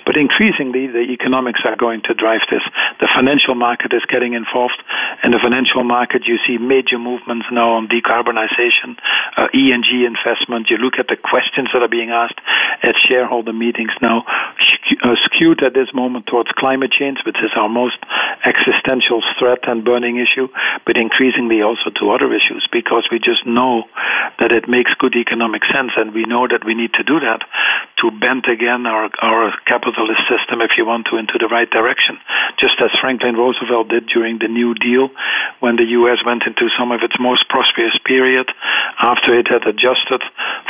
But 0.04 0.16
increasingly, 0.16 0.86
the 0.86 1.10
economics 1.10 1.60
are 1.64 1.76
going 1.76 2.02
to 2.02 2.14
drive 2.14 2.42
this. 2.50 2.62
The 3.00 3.08
financial 3.14 3.54
market 3.54 3.92
is 3.92 4.02
getting 4.08 4.34
involved. 4.34 4.82
In 5.24 5.32
the 5.32 5.38
financial 5.38 5.84
market, 5.84 6.26
you 6.26 6.38
see 6.46 6.58
major 6.58 6.98
movements 6.98 7.46
now 7.50 7.72
on 7.72 7.88
decarbonization, 7.88 8.98
uh, 9.36 9.48
ESG 9.54 10.06
investment. 10.06 10.70
You 10.70 10.78
look 10.78 10.98
at 10.98 11.08
the 11.08 11.16
questions 11.16 11.68
that 11.72 11.82
are 11.82 11.88
being 11.88 12.10
asked 12.10 12.40
at 12.82 12.96
shareholder 12.98 13.52
meetings 13.52 13.92
now, 14.00 14.24
uh, 15.02 15.16
skewed 15.22 15.62
at 15.62 15.74
this 15.74 15.92
moment 15.94 16.26
towards 16.26 16.50
climate 16.52 16.92
change, 16.92 17.18
which 17.24 17.38
is 17.42 17.50
our 17.56 17.68
most 17.68 17.98
existential 18.44 19.22
threat 19.38 19.68
and 19.68 19.84
burning 19.84 20.18
issue, 20.18 20.48
but 20.86 20.96
increasingly 20.96 21.62
also 21.62 21.90
to 21.98 22.10
other 22.10 22.32
issues 22.32 22.66
because 22.72 23.08
we 23.10 23.18
just 23.18 23.46
know 23.46 23.84
that 24.38 24.52
it 24.52 24.68
makes 24.68 24.92
good 24.94 25.16
economic 25.16 25.62
sense 25.72 25.92
and 25.96 26.14
we 26.14 26.24
know 26.24 26.46
that 26.46 26.64
we 26.64 26.74
need 26.74 26.92
to 26.94 27.02
do 27.02 27.20
that 27.20 27.42
to 27.98 28.10
bend 28.10 28.46
again 28.46 28.86
our, 28.86 29.10
our 29.22 29.52
capitalist 29.66 30.22
system, 30.28 30.60
if 30.60 30.76
you 30.76 30.86
want 30.86 31.06
to, 31.10 31.16
into 31.16 31.36
the 31.38 31.48
right 31.48 31.68
direction. 31.70 32.16
Just 32.58 32.76
as 32.80 32.90
Franklin 33.00 33.34
Roosevelt 33.34 33.88
did 33.88 34.06
during 34.06 34.38
the 34.38 34.48
New 34.48 34.74
Deal, 34.74 35.10
when 35.60 35.76
the 35.76 35.84
U.S. 35.98 36.18
went 36.24 36.44
into 36.46 36.68
some 36.78 36.92
of 36.92 37.02
its 37.02 37.16
most 37.18 37.48
prosperous 37.48 37.98
period 38.04 38.50
after 39.00 39.34
it 39.34 39.48
had 39.48 39.66
adjusted 39.66 40.22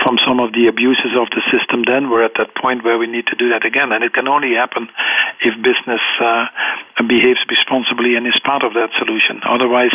from 0.02 0.18
some 0.26 0.40
of 0.40 0.52
the 0.52 0.66
abuses 0.66 1.12
of 1.18 1.28
the 1.30 1.42
system. 1.52 1.84
Then 1.86 2.10
we're 2.10 2.24
at 2.24 2.36
that 2.38 2.54
point 2.54 2.84
where 2.84 2.98
we 2.98 3.06
need 3.06 3.26
to 3.26 3.36
do 3.36 3.50
that 3.50 3.64
again, 3.66 3.92
and 3.92 4.02
it 4.08 4.14
can 4.14 4.26
only 4.26 4.54
happen 4.56 4.88
if 5.44 5.54
business 5.62 6.00
uh, 6.20 6.46
behaves 7.06 7.40
responsibly 7.48 8.16
and 8.16 8.26
is 8.26 8.40
part 8.40 8.64
of 8.64 8.72
that 8.72 8.90
solution. 8.98 9.40
Otherwise, 9.44 9.92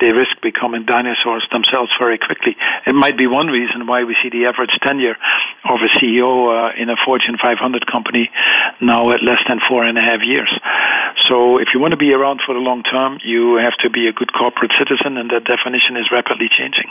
they 0.00 0.10
risk 0.10 0.34
becoming 0.42 0.84
dinosaurs 0.84 1.46
themselves 1.50 1.94
very 1.98 2.18
quickly. 2.18 2.56
It 2.86 2.94
might 2.94 3.16
be 3.16 3.26
one 3.26 3.46
reason 3.46 3.86
why 3.86 4.02
we 4.02 4.16
see 4.22 4.28
the 4.28 4.46
average 4.46 4.74
tenure 4.82 5.16
of 5.64 5.78
a 5.80 5.90
CEO 5.96 6.50
uh, 6.50 6.74
in 6.74 6.90
a 6.90 6.96
Fortune 7.06 7.38
500 7.40 7.86
company 7.86 8.30
now 8.80 9.10
at 9.12 9.22
less 9.22 9.40
than 9.48 9.60
four 9.68 9.84
and 9.84 9.96
a 9.96 10.02
half 10.02 10.20
years. 10.22 10.50
So 11.28 11.58
if 11.58 11.68
you 11.72 11.80
want 11.80 11.92
to 11.92 12.00
be 12.00 12.12
around 12.12 12.40
for 12.44 12.54
the 12.54 12.60
long 12.60 12.82
term, 12.82 13.18
you 13.24 13.56
have 13.56 13.76
to 13.80 13.90
be 13.90 14.08
a 14.08 14.12
good 14.12 14.32
corporate 14.32 14.72
citizen, 14.76 15.16
and 15.16 15.30
that 15.30 15.44
definition 15.44 15.96
is 15.96 16.10
rapidly 16.10 16.48
changing. 16.50 16.90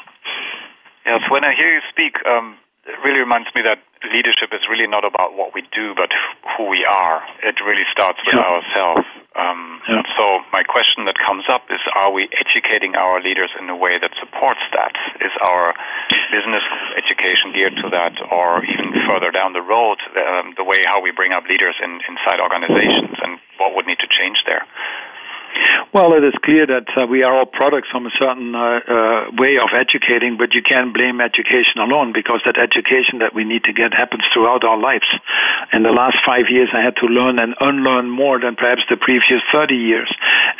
Yes, 1.05 1.21
when 1.29 1.43
I 1.43 1.53
hear 1.55 1.73
you 1.73 1.81
speak, 1.89 2.15
um, 2.25 2.55
it 2.85 2.97
really 3.05 3.19
reminds 3.19 3.49
me 3.53 3.61
that 3.61 3.77
leadership 4.09 4.49
is 4.53 4.65
really 4.65 4.87
not 4.87 5.05
about 5.05 5.37
what 5.37 5.53
we 5.53 5.61
do, 5.69 5.93
but 5.93 6.09
who 6.57 6.65
we 6.65 6.81
are. 6.85 7.21
It 7.45 7.61
really 7.61 7.85
starts 7.93 8.17
with 8.25 8.33
yeah. 8.33 8.41
ourselves. 8.41 9.05
Um, 9.37 9.79
yeah. 9.87 10.01
So 10.17 10.41
my 10.51 10.63
question 10.65 11.05
that 11.05 11.15
comes 11.21 11.45
up 11.45 11.69
is: 11.69 11.79
Are 11.93 12.11
we 12.11 12.27
educating 12.33 12.95
our 12.95 13.21
leaders 13.21 13.51
in 13.59 13.69
a 13.69 13.77
way 13.77 14.01
that 14.01 14.11
supports 14.17 14.65
that? 14.73 14.97
Is 15.21 15.31
our 15.45 15.77
business 16.33 16.65
education 16.97 17.53
geared 17.53 17.77
to 17.85 17.89
that, 17.93 18.17
or 18.33 18.65
even 18.65 18.97
further 19.05 19.29
down 19.29 19.53
the 19.53 19.61
road, 19.61 20.01
um, 20.17 20.57
the 20.57 20.65
way 20.65 20.81
how 20.89 20.99
we 20.99 21.11
bring 21.11 21.31
up 21.31 21.45
leaders 21.45 21.75
in, 21.83 22.01
inside 22.09 22.41
organizations, 22.41 23.15
and 23.21 23.37
what 23.57 23.75
would 23.75 23.85
need 23.85 23.99
to 23.99 24.09
change 24.09 24.41
there? 24.49 24.65
Well, 25.93 26.13
it 26.13 26.23
is 26.23 26.33
clear 26.41 26.65
that 26.67 26.87
uh, 26.95 27.05
we 27.05 27.21
are 27.23 27.35
all 27.35 27.45
products 27.45 27.89
from 27.91 28.05
a 28.05 28.11
certain 28.17 28.55
uh, 28.55 28.79
uh, 28.87 29.25
way 29.33 29.57
of 29.57 29.75
educating, 29.75 30.37
but 30.37 30.53
you 30.53 30.63
can't 30.63 30.93
blame 30.93 31.19
education 31.19 31.79
alone 31.79 32.13
because 32.13 32.39
that 32.45 32.57
education 32.57 33.19
that 33.19 33.35
we 33.35 33.43
need 33.43 33.65
to 33.65 33.73
get 33.73 33.93
happens 33.93 34.23
throughout 34.31 34.63
our 34.63 34.77
lives. 34.77 35.07
In 35.73 35.83
the 35.83 35.91
last 35.91 36.15
five 36.25 36.45
years, 36.49 36.69
I 36.73 36.79
had 36.79 36.95
to 36.97 37.07
learn 37.07 37.39
and 37.39 37.55
unlearn 37.59 38.09
more 38.09 38.39
than 38.39 38.55
perhaps 38.55 38.83
the 38.89 38.95
previous 38.95 39.41
30 39.51 39.75
years, 39.75 40.09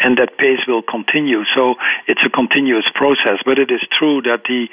and 0.02 0.18
that 0.18 0.38
pace 0.38 0.60
will 0.68 0.82
continue. 0.82 1.44
So 1.56 1.76
it's 2.08 2.24
a 2.26 2.30
continuous 2.30 2.86
process, 2.94 3.40
but 3.46 3.58
it 3.58 3.72
is 3.72 3.82
true 3.90 4.22
that 4.24 4.44
the 4.50 4.68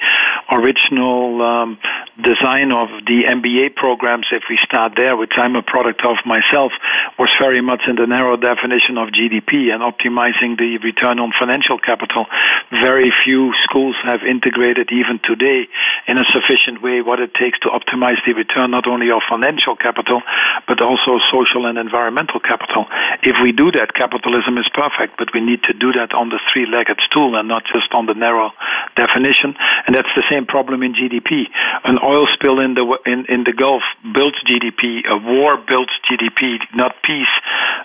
original 0.51 1.41
um, 1.41 1.79
design 2.21 2.73
of 2.73 2.89
the 3.07 3.23
MBA 3.31 3.75
programs, 3.75 4.27
if 4.33 4.43
we 4.49 4.57
start 4.57 4.93
there, 4.97 5.15
which 5.15 5.33
I'm 5.37 5.55
a 5.55 5.63
product 5.63 6.03
of 6.03 6.17
myself, 6.25 6.73
was 7.17 7.29
very 7.39 7.61
much 7.61 7.83
in 7.87 7.95
the 7.95 8.07
narrow 8.07 8.35
definition 8.35 8.97
of 8.97 9.09
GDP 9.09 9.71
and 9.71 9.81
optimization 9.81 10.08
optimizing 10.09 10.57
the 10.57 10.77
return 10.83 11.19
on 11.19 11.31
financial 11.37 11.77
capital. 11.77 12.25
Very 12.71 13.11
few 13.23 13.53
schools 13.63 13.95
have 14.03 14.21
integrated, 14.23 14.89
even 14.91 15.19
today, 15.23 15.67
in 16.07 16.17
a 16.17 16.25
sufficient 16.31 16.81
way 16.81 17.01
what 17.01 17.19
it 17.19 17.33
takes 17.33 17.59
to 17.59 17.69
optimize 17.69 18.17
the 18.25 18.33
return 18.33 18.71
not 18.71 18.87
only 18.87 19.11
of 19.11 19.21
financial 19.29 19.75
capital, 19.75 20.21
but 20.67 20.81
also 20.81 21.19
social 21.31 21.65
and 21.65 21.77
environmental 21.77 22.39
capital. 22.39 22.85
If 23.23 23.37
we 23.41 23.51
do 23.51 23.71
that, 23.71 23.93
capitalism 23.93 24.57
is 24.57 24.67
perfect, 24.73 25.17
but 25.17 25.29
we 25.33 25.41
need 25.41 25.63
to 25.63 25.73
do 25.73 25.91
that 25.93 26.13
on 26.13 26.29
the 26.29 26.39
three 26.51 26.65
legged 26.65 26.99
stool 27.05 27.35
and 27.35 27.47
not 27.47 27.63
just 27.65 27.93
on 27.93 28.05
the 28.05 28.13
narrow 28.13 28.51
definition. 28.95 29.55
And 29.85 29.95
that's 29.95 30.09
the 30.15 30.23
same 30.29 30.45
problem 30.45 30.83
in 30.83 30.93
GDP. 30.93 31.47
An 31.83 31.99
oil 32.03 32.27
spill 32.33 32.59
in 32.59 32.73
the, 32.73 32.97
in, 33.05 33.25
in 33.27 33.43
the 33.43 33.53
Gulf 33.53 33.83
builds 34.13 34.37
GDP, 34.43 35.05
a 35.07 35.17
war 35.17 35.57
builds 35.57 35.91
GDP, 36.09 36.59
not 36.73 36.95
peace. 37.03 37.27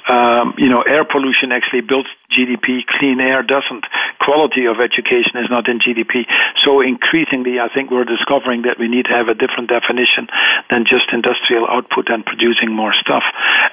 Um, 0.08 0.54
you 0.58 0.68
know, 0.68 0.82
air 0.82 1.04
pollution 1.04 1.52
actually 1.52 1.80
builds 1.80 2.08
just 2.14 2.23
GDP. 2.34 2.84
Clean 2.86 3.20
air 3.20 3.42
doesn't. 3.42 3.86
Quality 4.20 4.66
of 4.66 4.80
education 4.80 5.36
is 5.36 5.48
not 5.48 5.68
in 5.68 5.78
GDP. 5.78 6.26
So 6.58 6.80
increasingly, 6.80 7.60
I 7.60 7.68
think 7.72 7.90
we're 7.90 8.04
discovering 8.04 8.62
that 8.62 8.78
we 8.78 8.88
need 8.88 9.06
to 9.06 9.14
have 9.14 9.28
a 9.28 9.34
different 9.34 9.70
definition 9.70 10.28
than 10.70 10.84
just 10.84 11.06
industrial 11.12 11.66
output 11.68 12.10
and 12.10 12.26
producing 12.26 12.72
more 12.72 12.92
stuff. 12.92 13.22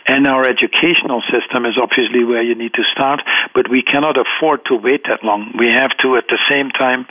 And 0.06 0.28
our 0.28 0.48
educational 0.48 1.24
system 1.32 1.66
is 1.66 1.78
obviously 1.82 2.24
where 2.24 2.44
you 2.44 2.56
need 2.56 2.74
to 2.76 2.84
start, 2.92 3.22
but 3.54 3.70
we 3.70 3.82
cannot 3.82 4.18
afford 4.18 4.66
to 4.66 4.76
wait 4.76 5.04
that 5.10 5.24
long. 5.24 5.54
We 5.58 5.68
have 5.68 5.98
to, 6.00 6.16
at 6.18 6.28
the 6.28 6.40
same 6.48 6.70
time, 6.70 7.08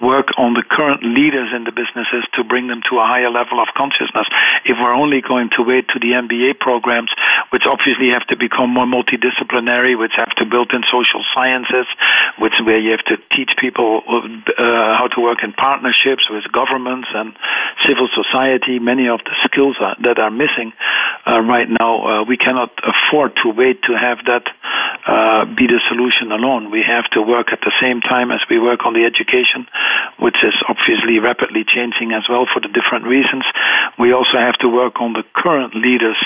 work 0.00 0.28
on 0.38 0.54
the 0.54 0.62
current 0.62 1.02
leaders 1.02 1.50
in 1.54 1.64
the 1.64 1.72
businesses 1.72 2.24
to 2.34 2.44
bring 2.44 2.68
them 2.68 2.80
to 2.90 2.98
a 2.98 3.06
higher 3.06 3.30
level 3.30 3.60
of 3.60 3.68
consciousness. 3.76 4.26
If 4.64 4.78
we're 4.80 4.94
only 4.94 5.20
going 5.20 5.50
to 5.56 5.62
wait 5.62 5.88
to 5.88 5.98
the 5.98 6.12
MBA 6.14 6.58
programs, 6.60 7.10
which 7.50 7.64
obviously 7.66 8.10
have 8.10 8.26
to 8.28 8.36
become 8.36 8.70
more 8.70 8.86
multidisciplinary, 8.86 9.98
which 9.98 10.14
have 10.16 10.34
to 10.36 10.44
build 10.44 10.72
in 10.72 10.82
social 10.94 11.22
sciences, 11.34 11.86
which 12.38 12.54
where 12.64 12.78
you 12.78 12.92
have 12.92 13.04
to 13.06 13.16
teach 13.34 13.52
people 13.58 14.02
uh, 14.06 14.96
how 14.98 15.08
to 15.08 15.20
work 15.20 15.42
in 15.42 15.52
partnerships 15.52 16.30
with 16.30 16.44
governments 16.52 17.08
and 17.14 17.34
civil 17.86 18.08
society, 18.14 18.78
many 18.78 19.08
of 19.08 19.20
the 19.24 19.34
skills 19.44 19.76
are, 19.80 19.96
that 20.06 20.18
are 20.18 20.30
missing 20.30 20.72
uh, 21.26 21.40
right 21.40 21.68
now, 21.68 21.92
uh, 22.06 22.24
we 22.24 22.36
cannot 22.36 22.70
afford 22.92 23.34
to 23.42 23.48
wait 23.50 23.82
to 23.82 23.92
have 23.98 24.18
that 24.26 24.44
uh, 25.06 25.44
be 25.44 25.66
the 25.66 25.80
solution 25.88 26.32
alone. 26.32 26.70
We 26.70 26.82
have 26.82 27.04
to 27.10 27.20
work 27.20 27.52
at 27.52 27.60
the 27.60 27.72
same 27.80 28.00
time 28.00 28.30
as 28.30 28.40
we 28.48 28.58
work 28.58 28.86
on 28.86 28.94
the 28.94 29.04
education, 29.04 29.66
which 30.18 30.42
is 30.42 30.54
obviously 30.68 31.18
rapidly 31.18 31.64
changing 31.64 32.12
as 32.12 32.24
well 32.28 32.46
for 32.50 32.60
the 32.60 32.68
different 32.68 33.04
reasons. 33.04 33.44
We 33.98 34.12
also 34.12 34.38
have 34.38 34.56
to 34.64 34.68
work 34.68 35.00
on 35.00 35.12
the 35.12 35.24
current 35.34 35.74
leaders 35.74 36.16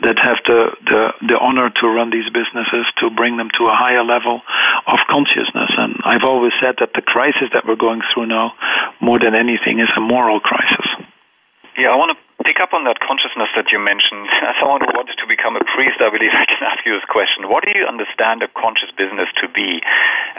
that 0.00 0.18
have 0.18 0.38
the, 0.46 0.70
the, 0.86 1.12
the 1.26 1.38
honor 1.38 1.70
to 1.70 1.88
run 1.88 2.10
these 2.10 2.30
businesses 2.30 2.86
to 2.98 3.10
bring 3.10 3.36
them 3.36 3.50
to 3.58 3.66
a 3.66 3.74
higher 3.74 4.04
level 4.04 4.42
of 4.86 4.98
consciousness. 5.08 5.70
And 5.76 5.96
I've 6.04 6.24
always 6.24 6.52
said 6.60 6.76
that 6.78 6.94
the 6.94 7.02
crisis 7.02 7.50
that 7.52 7.66
we're 7.66 7.76
going 7.76 8.02
through 8.14 8.26
now, 8.26 8.52
more 9.00 9.18
than 9.18 9.34
anything, 9.34 9.80
is 9.80 9.90
a 9.96 10.00
moral 10.00 10.40
crisis. 10.40 10.86
Yeah, 11.76 11.90
I 11.90 11.96
want 11.96 12.16
to 12.16 12.29
pick 12.44 12.60
up 12.60 12.72
on 12.72 12.84
that 12.84 13.00
consciousness 13.00 13.48
that 13.56 13.72
you 13.72 13.78
mentioned. 13.78 14.28
As 14.48 14.56
someone 14.60 14.80
who 14.80 14.92
wanted 14.96 15.16
to 15.20 15.26
become 15.26 15.56
a 15.56 15.64
priest, 15.76 16.00
I 16.00 16.10
believe 16.10 16.32
I 16.36 16.46
can 16.46 16.62
ask 16.64 16.84
you 16.84 16.96
this 16.96 17.06
question. 17.08 17.48
What 17.48 17.64
do 17.64 17.72
you 17.76 17.84
understand 17.86 18.42
a 18.42 18.48
conscious 18.56 18.90
business 18.96 19.28
to 19.42 19.48
be? 19.48 19.80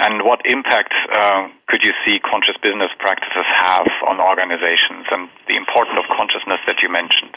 And 0.02 0.24
what 0.24 0.42
impact 0.46 0.94
uh, 1.14 1.50
could 1.68 1.84
you 1.84 1.94
see 2.06 2.20
conscious 2.20 2.58
business 2.62 2.92
practices 3.00 3.46
have 3.54 3.88
on 4.08 4.20
organizations 4.20 5.06
and 5.12 5.30
the 5.48 5.56
importance 5.56 5.98
of 6.00 6.06
consciousness 6.10 6.60
that 6.66 6.82
you 6.82 6.90
mentioned? 6.90 7.36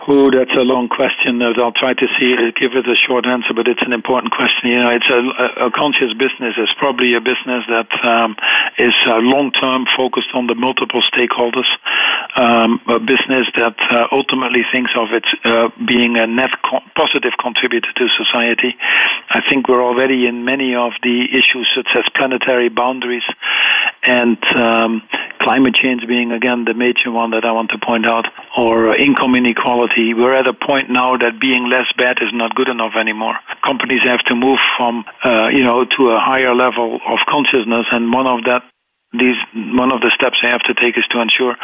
Oh, 0.00 0.30
that's 0.30 0.52
a 0.52 0.60
long 0.62 0.88
question. 0.88 1.42
I'll 1.42 1.72
try 1.72 1.94
to 1.94 2.06
see 2.20 2.36
give 2.54 2.74
it 2.74 2.86
a 2.86 2.94
short 2.94 3.26
answer, 3.26 3.54
but 3.54 3.66
it's 3.66 3.82
an 3.82 3.92
important 3.92 4.32
question. 4.32 4.70
You 4.70 4.78
know, 4.78 4.90
it's 4.90 5.08
a, 5.08 5.66
a 5.66 5.70
conscious 5.70 6.12
business. 6.12 6.54
It's 6.58 6.74
probably 6.74 7.14
a 7.14 7.20
business 7.20 7.64
that 7.68 7.88
um, 8.04 8.36
is 8.78 8.94
uh, 9.06 9.16
long 9.16 9.50
term, 9.52 9.86
focused 9.96 10.28
on 10.34 10.46
the 10.46 10.54
multiple 10.54 11.00
stakeholders. 11.02 11.66
Um, 12.36 12.80
a 12.86 13.00
business 13.00 13.48
that 13.56 13.74
uh, 13.90 14.06
ultimately 14.12 14.62
thinks 14.70 14.92
of 14.94 15.08
it 15.12 15.24
uh, 15.44 15.70
being 15.88 16.18
a 16.18 16.26
net 16.26 16.50
co- 16.62 16.84
positive 16.94 17.32
contributor 17.40 17.88
to 17.96 18.08
society. 18.16 18.76
I 19.30 19.40
think 19.48 19.66
we're 19.66 19.82
already 19.82 20.26
in 20.26 20.44
many 20.44 20.74
of 20.74 20.92
the 21.02 21.26
issues 21.32 21.72
such 21.74 21.88
as 21.96 22.04
planetary 22.14 22.68
boundaries 22.68 23.24
and 24.02 24.36
um, 24.54 25.02
climate 25.40 25.74
change 25.74 26.06
being 26.06 26.32
again 26.32 26.64
the 26.64 26.74
major 26.74 27.10
one 27.10 27.30
that 27.30 27.44
I 27.44 27.52
want 27.52 27.70
to 27.70 27.78
point 27.78 28.06
out, 28.06 28.26
or 28.56 28.90
uh, 28.90 28.96
income 28.96 29.34
inequality 29.34 29.85
we're 29.96 30.34
at 30.34 30.46
a 30.46 30.54
point 30.54 30.90
now 30.90 31.16
that 31.16 31.40
being 31.40 31.68
less 31.68 31.86
bad 31.96 32.18
is 32.22 32.30
not 32.32 32.54
good 32.54 32.68
enough 32.68 32.92
anymore. 32.98 33.36
Companies 33.66 34.02
have 34.04 34.20
to 34.26 34.34
move 34.34 34.58
from, 34.76 35.04
uh, 35.24 35.48
you 35.48 35.62
know, 35.62 35.84
to 35.84 36.10
a 36.10 36.20
higher 36.20 36.54
level 36.54 37.00
of 37.06 37.18
consciousness, 37.28 37.86
and 37.90 38.12
one 38.12 38.26
of 38.26 38.44
that 38.44 38.62
these 39.12 39.36
one 39.54 39.92
of 39.92 40.00
the 40.00 40.10
steps 40.14 40.38
they 40.42 40.48
have 40.48 40.60
to 40.60 40.74
take 40.74 40.98
is 40.98 41.04
to 41.10 41.20
ensure 41.20 41.56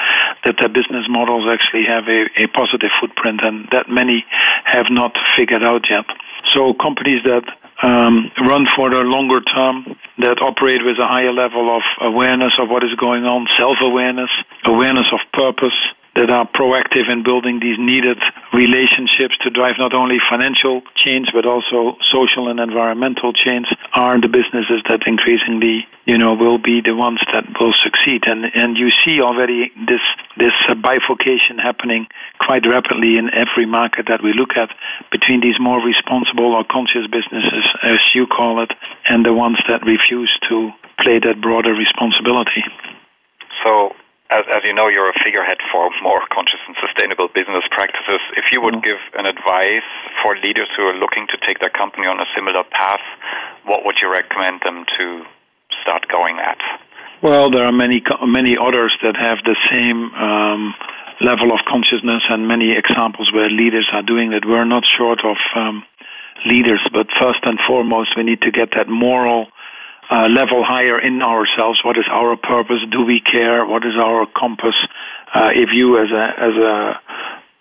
that 0.45 0.57
their 0.59 0.69
business 0.69 1.05
models 1.09 1.45
actually 1.51 1.85
have 1.85 2.09
a, 2.09 2.27
a 2.37 2.47
positive 2.49 2.91
footprint, 3.01 3.41
and 3.43 3.69
that 3.73 3.89
many 3.89 4.25
have 4.65 4.87
not 4.91 5.17
figured 5.37 5.63
out 5.63 5.85
yet. 5.91 6.05
So 6.51 6.73
companies 6.75 7.23
that 7.25 7.45
um, 7.83 8.31
run 8.47 8.67
for 8.75 8.91
the 8.91 9.01
longer 9.01 9.41
term, 9.41 9.97
that 10.19 10.41
operate 10.41 10.85
with 10.85 10.99
a 10.99 11.07
higher 11.07 11.33
level 11.33 11.77
of 11.77 11.83
awareness 12.01 12.55
of 12.59 12.69
what 12.69 12.85
is 12.85 12.95
going 12.95 13.25
on, 13.25 13.49
self-awareness, 13.57 14.31
awareness 14.65 15.09
of 15.13 15.21
purpose, 15.33 15.75
that 16.15 16.31
are 16.31 16.47
proactive 16.47 17.09
in 17.11 17.23
building 17.23 17.61
these 17.61 17.79
needed 17.79 18.19
relationships 18.53 19.37
to 19.41 19.51
drive 19.51 19.77
not 19.79 19.95
only 19.95 20.19
financial 20.29 20.83
change 20.95 21.29
but 21.33 21.47
also 21.47 21.97
social 22.03 22.49
and 22.49 22.61
environmental 22.61 23.33
change. 23.33 23.67
Are 23.95 24.21
the 24.21 24.29
businesses 24.29 24.83
that 24.89 25.07
increasingly 25.07 25.87
you 26.05 26.19
know 26.19 26.35
will 26.35 26.59
be 26.59 26.81
the 26.81 26.95
ones 26.95 27.21
that 27.33 27.45
will 27.59 27.73
succeed? 27.73 28.25
And 28.27 28.45
and 28.55 28.77
you 28.77 28.91
see 28.91 29.21
already 29.21 29.73
this 29.87 30.05
this 30.37 30.53
bifurcation 30.83 31.59
happening 31.59 32.07
quite 32.39 32.67
rapidly 32.67 33.17
in 33.17 33.33
every 33.33 33.67
market 33.67 34.07
that 34.09 34.23
we 34.23 34.33
look 34.33 34.57
at 34.57 34.71
between 35.11 35.41
these 35.41 35.59
more 35.59 35.81
responsible 35.81 36.53
or 36.53 36.65
conscious 36.65 37.07
businesses 37.07 37.65
as 37.83 38.01
you 38.15 38.27
call 38.27 38.63
it 38.63 38.73
and 39.09 39.25
the 39.25 39.33
ones 39.33 39.59
that 39.69 39.85
refuse 39.87 40.33
to 40.49 40.71
play 41.01 41.19
that 41.19 41.41
broader 41.41 41.73
responsibility. 41.73 42.65
So 43.65 43.95
as, 44.33 44.45
as 44.49 44.65
you 44.65 44.73
know, 44.73 44.89
you're 44.89 45.11
a 45.11 45.19
figurehead 45.23 45.61
for 45.71 45.91
more 46.03 46.25
conscious 46.33 46.61
and 46.67 46.77
sustainable 46.81 47.29
business 47.29 47.65
practices. 47.71 48.21
If 48.37 48.49
you 48.51 48.65
would 48.65 48.81
mm-hmm. 48.81 48.89
give 48.89 49.01
an 49.15 49.27
advice 49.27 49.85
for 50.25 50.37
leaders 50.41 50.69
who 50.77 50.89
are 50.89 50.97
looking 50.97 51.27
to 51.29 51.37
take 51.47 51.61
their 51.61 51.71
company 51.71 52.07
on 52.07 52.19
a 52.19 52.27
similar 52.35 52.65
path, 52.65 53.05
what 53.65 53.85
would 53.85 54.01
you 54.01 54.11
recommend 54.11 54.63
them 54.65 54.85
to 54.97 55.25
start 55.81 56.09
going 56.09 56.39
at? 56.41 56.59
Well, 57.23 57.51
there 57.51 57.65
are 57.65 57.73
many 57.73 58.03
many 58.27 58.57
others 58.59 58.97
that 59.03 59.15
have 59.17 59.39
the 59.45 59.55
same 59.71 60.11
um, 60.15 60.75
level 61.21 61.53
of 61.53 61.61
consciousness, 61.69 62.23
and 62.29 62.49
many 62.49 62.73
examples 62.73 63.31
where 63.33 63.49
leaders 63.49 63.89
are 63.93 64.03
doing 64.03 64.33
it. 64.33 64.45
We're 64.45 64.65
not 64.65 64.83
short 64.85 65.21
of 65.25 65.37
um, 65.55 65.85
leaders, 66.45 66.83
but 66.93 67.07
first 67.21 67.39
and 67.45 67.61
foremost, 67.65 68.17
we 68.17 68.25
need 68.25 68.41
to 68.43 68.51
get 68.51 68.71
that 68.75 68.89
moral 68.89 69.47
uh, 70.11 70.29
level 70.29 70.65
higher 70.65 70.99
in 70.99 71.23
ourselves. 71.23 71.81
What 71.85 71.97
is 71.97 72.05
our 72.11 72.37
purpose? 72.37 72.81
Do 72.91 73.05
we 73.05 73.21
care? 73.21 73.65
What 73.67 73.85
is 73.85 73.95
our 73.97 74.27
compass? 74.27 74.75
Uh, 75.35 75.51
if 75.55 75.71
you, 75.73 76.03
as 76.03 76.11
a 76.11 76.25
as 76.39 76.55
a 76.57 77.01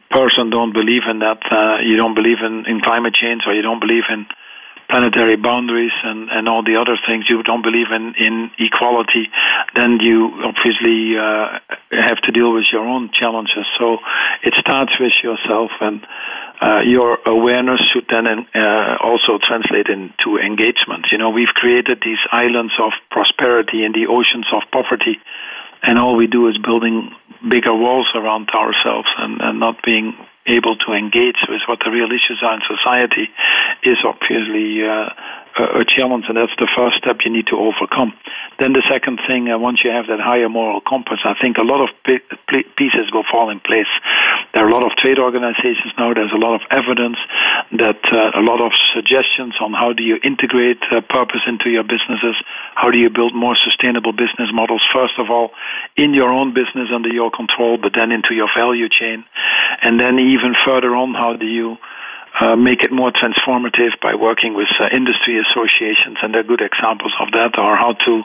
person, 0.09 0.49
don't 0.49 0.73
believe 0.73 1.03
in 1.09 1.19
that, 1.19 1.39
uh, 1.51 1.77
you 1.81 1.95
don't 1.95 2.15
believe 2.15 2.39
in, 2.43 2.65
in 2.65 2.81
climate 2.81 3.13
change, 3.13 3.43
or 3.47 3.53
you 3.53 3.61
don't 3.61 3.79
believe 3.79 4.03
in 4.09 4.25
planetary 4.91 5.37
boundaries 5.37 5.93
and, 6.03 6.29
and 6.29 6.49
all 6.49 6.61
the 6.61 6.75
other 6.75 6.97
things, 7.07 7.29
you 7.29 7.41
don't 7.43 7.63
believe 7.63 7.87
in, 7.91 8.13
in 8.15 8.51
equality, 8.59 9.29
then 9.73 9.99
you 10.01 10.29
obviously 10.43 11.17
uh, 11.17 11.57
have 11.91 12.19
to 12.21 12.31
deal 12.31 12.53
with 12.53 12.65
your 12.71 12.85
own 12.85 13.09
challenges. 13.13 13.65
So 13.79 13.99
it 14.43 14.53
starts 14.59 14.99
with 14.99 15.13
yourself 15.23 15.71
and 15.79 16.05
uh, 16.61 16.81
your 16.85 17.17
awareness 17.25 17.81
should 17.91 18.05
then 18.09 18.27
uh, 18.27 18.97
also 19.01 19.39
translate 19.41 19.87
into 19.87 20.37
engagement. 20.37 21.07
You 21.11 21.17
know, 21.17 21.31
we've 21.31 21.53
created 21.55 22.01
these 22.05 22.19
islands 22.31 22.73
of 22.79 22.91
prosperity 23.09 23.83
in 23.83 23.93
the 23.93 24.07
oceans 24.07 24.45
of 24.53 24.61
poverty, 24.71 25.19
and 25.81 25.97
all 25.97 26.15
we 26.15 26.27
do 26.27 26.47
is 26.47 26.57
building 26.59 27.11
bigger 27.49 27.73
walls 27.73 28.11
around 28.13 28.49
ourselves 28.51 29.09
and, 29.17 29.41
and 29.41 29.59
not 29.59 29.81
being 29.83 30.13
able 30.45 30.75
to 30.75 30.93
engage 30.93 31.37
with 31.49 31.61
what 31.67 31.79
the 31.83 31.91
real 31.91 32.11
issues 32.11 32.39
are 32.43 32.53
in 32.53 32.61
society 32.67 33.29
is 33.83 33.97
obviously 34.05 34.83
uh, 34.83 35.09
a 35.57 35.85
challenge, 35.85 36.25
and 36.27 36.37
that's 36.37 36.55
the 36.59 36.67
first 36.75 36.97
step 36.97 37.17
you 37.25 37.31
need 37.31 37.47
to 37.47 37.57
overcome. 37.57 38.13
Then 38.59 38.73
the 38.73 38.83
second 38.89 39.19
thing, 39.27 39.49
uh, 39.49 39.57
once 39.57 39.83
you 39.83 39.91
have 39.91 40.07
that 40.07 40.19
higher 40.19 40.49
moral 40.49 40.81
compass, 40.81 41.19
I 41.25 41.35
think 41.41 41.57
a 41.57 41.63
lot 41.63 41.81
of 41.81 41.89
pieces 42.77 43.11
will 43.13 43.25
fall 43.29 43.49
in 43.49 43.59
place. 43.59 43.89
There 44.53 44.63
are 44.65 44.69
a 44.69 44.73
lot 44.73 44.83
of 44.83 44.91
trade 44.97 45.19
organizations 45.19 45.93
now. 45.97 46.13
There's 46.13 46.31
a 46.31 46.37
lot 46.37 46.55
of 46.55 46.61
evidence 46.71 47.17
that 47.73 47.99
uh, 48.11 48.39
a 48.39 48.43
lot 48.43 48.61
of 48.61 48.71
suggestions 48.93 49.55
on 49.61 49.73
how 49.73 49.93
do 49.93 50.03
you 50.03 50.19
integrate 50.23 50.81
uh, 50.91 51.01
purpose 51.01 51.41
into 51.47 51.69
your 51.69 51.83
businesses, 51.83 52.35
how 52.75 52.91
do 52.91 52.97
you 52.97 53.09
build 53.09 53.33
more 53.33 53.55
sustainable 53.55 54.11
business 54.11 54.49
models. 54.53 54.85
First 54.93 55.17
of 55.17 55.29
all, 55.29 55.51
in 55.95 56.13
your 56.13 56.29
own 56.29 56.53
business 56.53 56.89
under 56.93 57.09
your 57.09 57.31
control, 57.31 57.77
but 57.77 57.93
then 57.95 58.11
into 58.11 58.33
your 58.33 58.49
value 58.55 58.89
chain, 58.89 59.23
and 59.81 59.99
then 59.99 60.19
even 60.19 60.55
further 60.65 60.95
on, 60.95 61.13
how 61.13 61.35
do 61.35 61.45
you 61.45 61.77
uh, 62.39 62.55
make 62.55 62.83
it 62.83 62.91
more 62.91 63.11
transformative 63.11 63.99
by 64.01 64.15
working 64.15 64.53
with 64.53 64.69
uh, 64.79 64.87
industry 64.93 65.39
associations, 65.39 66.17
and 66.21 66.33
there 66.33 66.41
are 66.41 66.43
good 66.43 66.61
examples 66.61 67.13
of 67.19 67.31
that, 67.33 67.57
or 67.57 67.75
how 67.75 67.93
to 67.93 68.23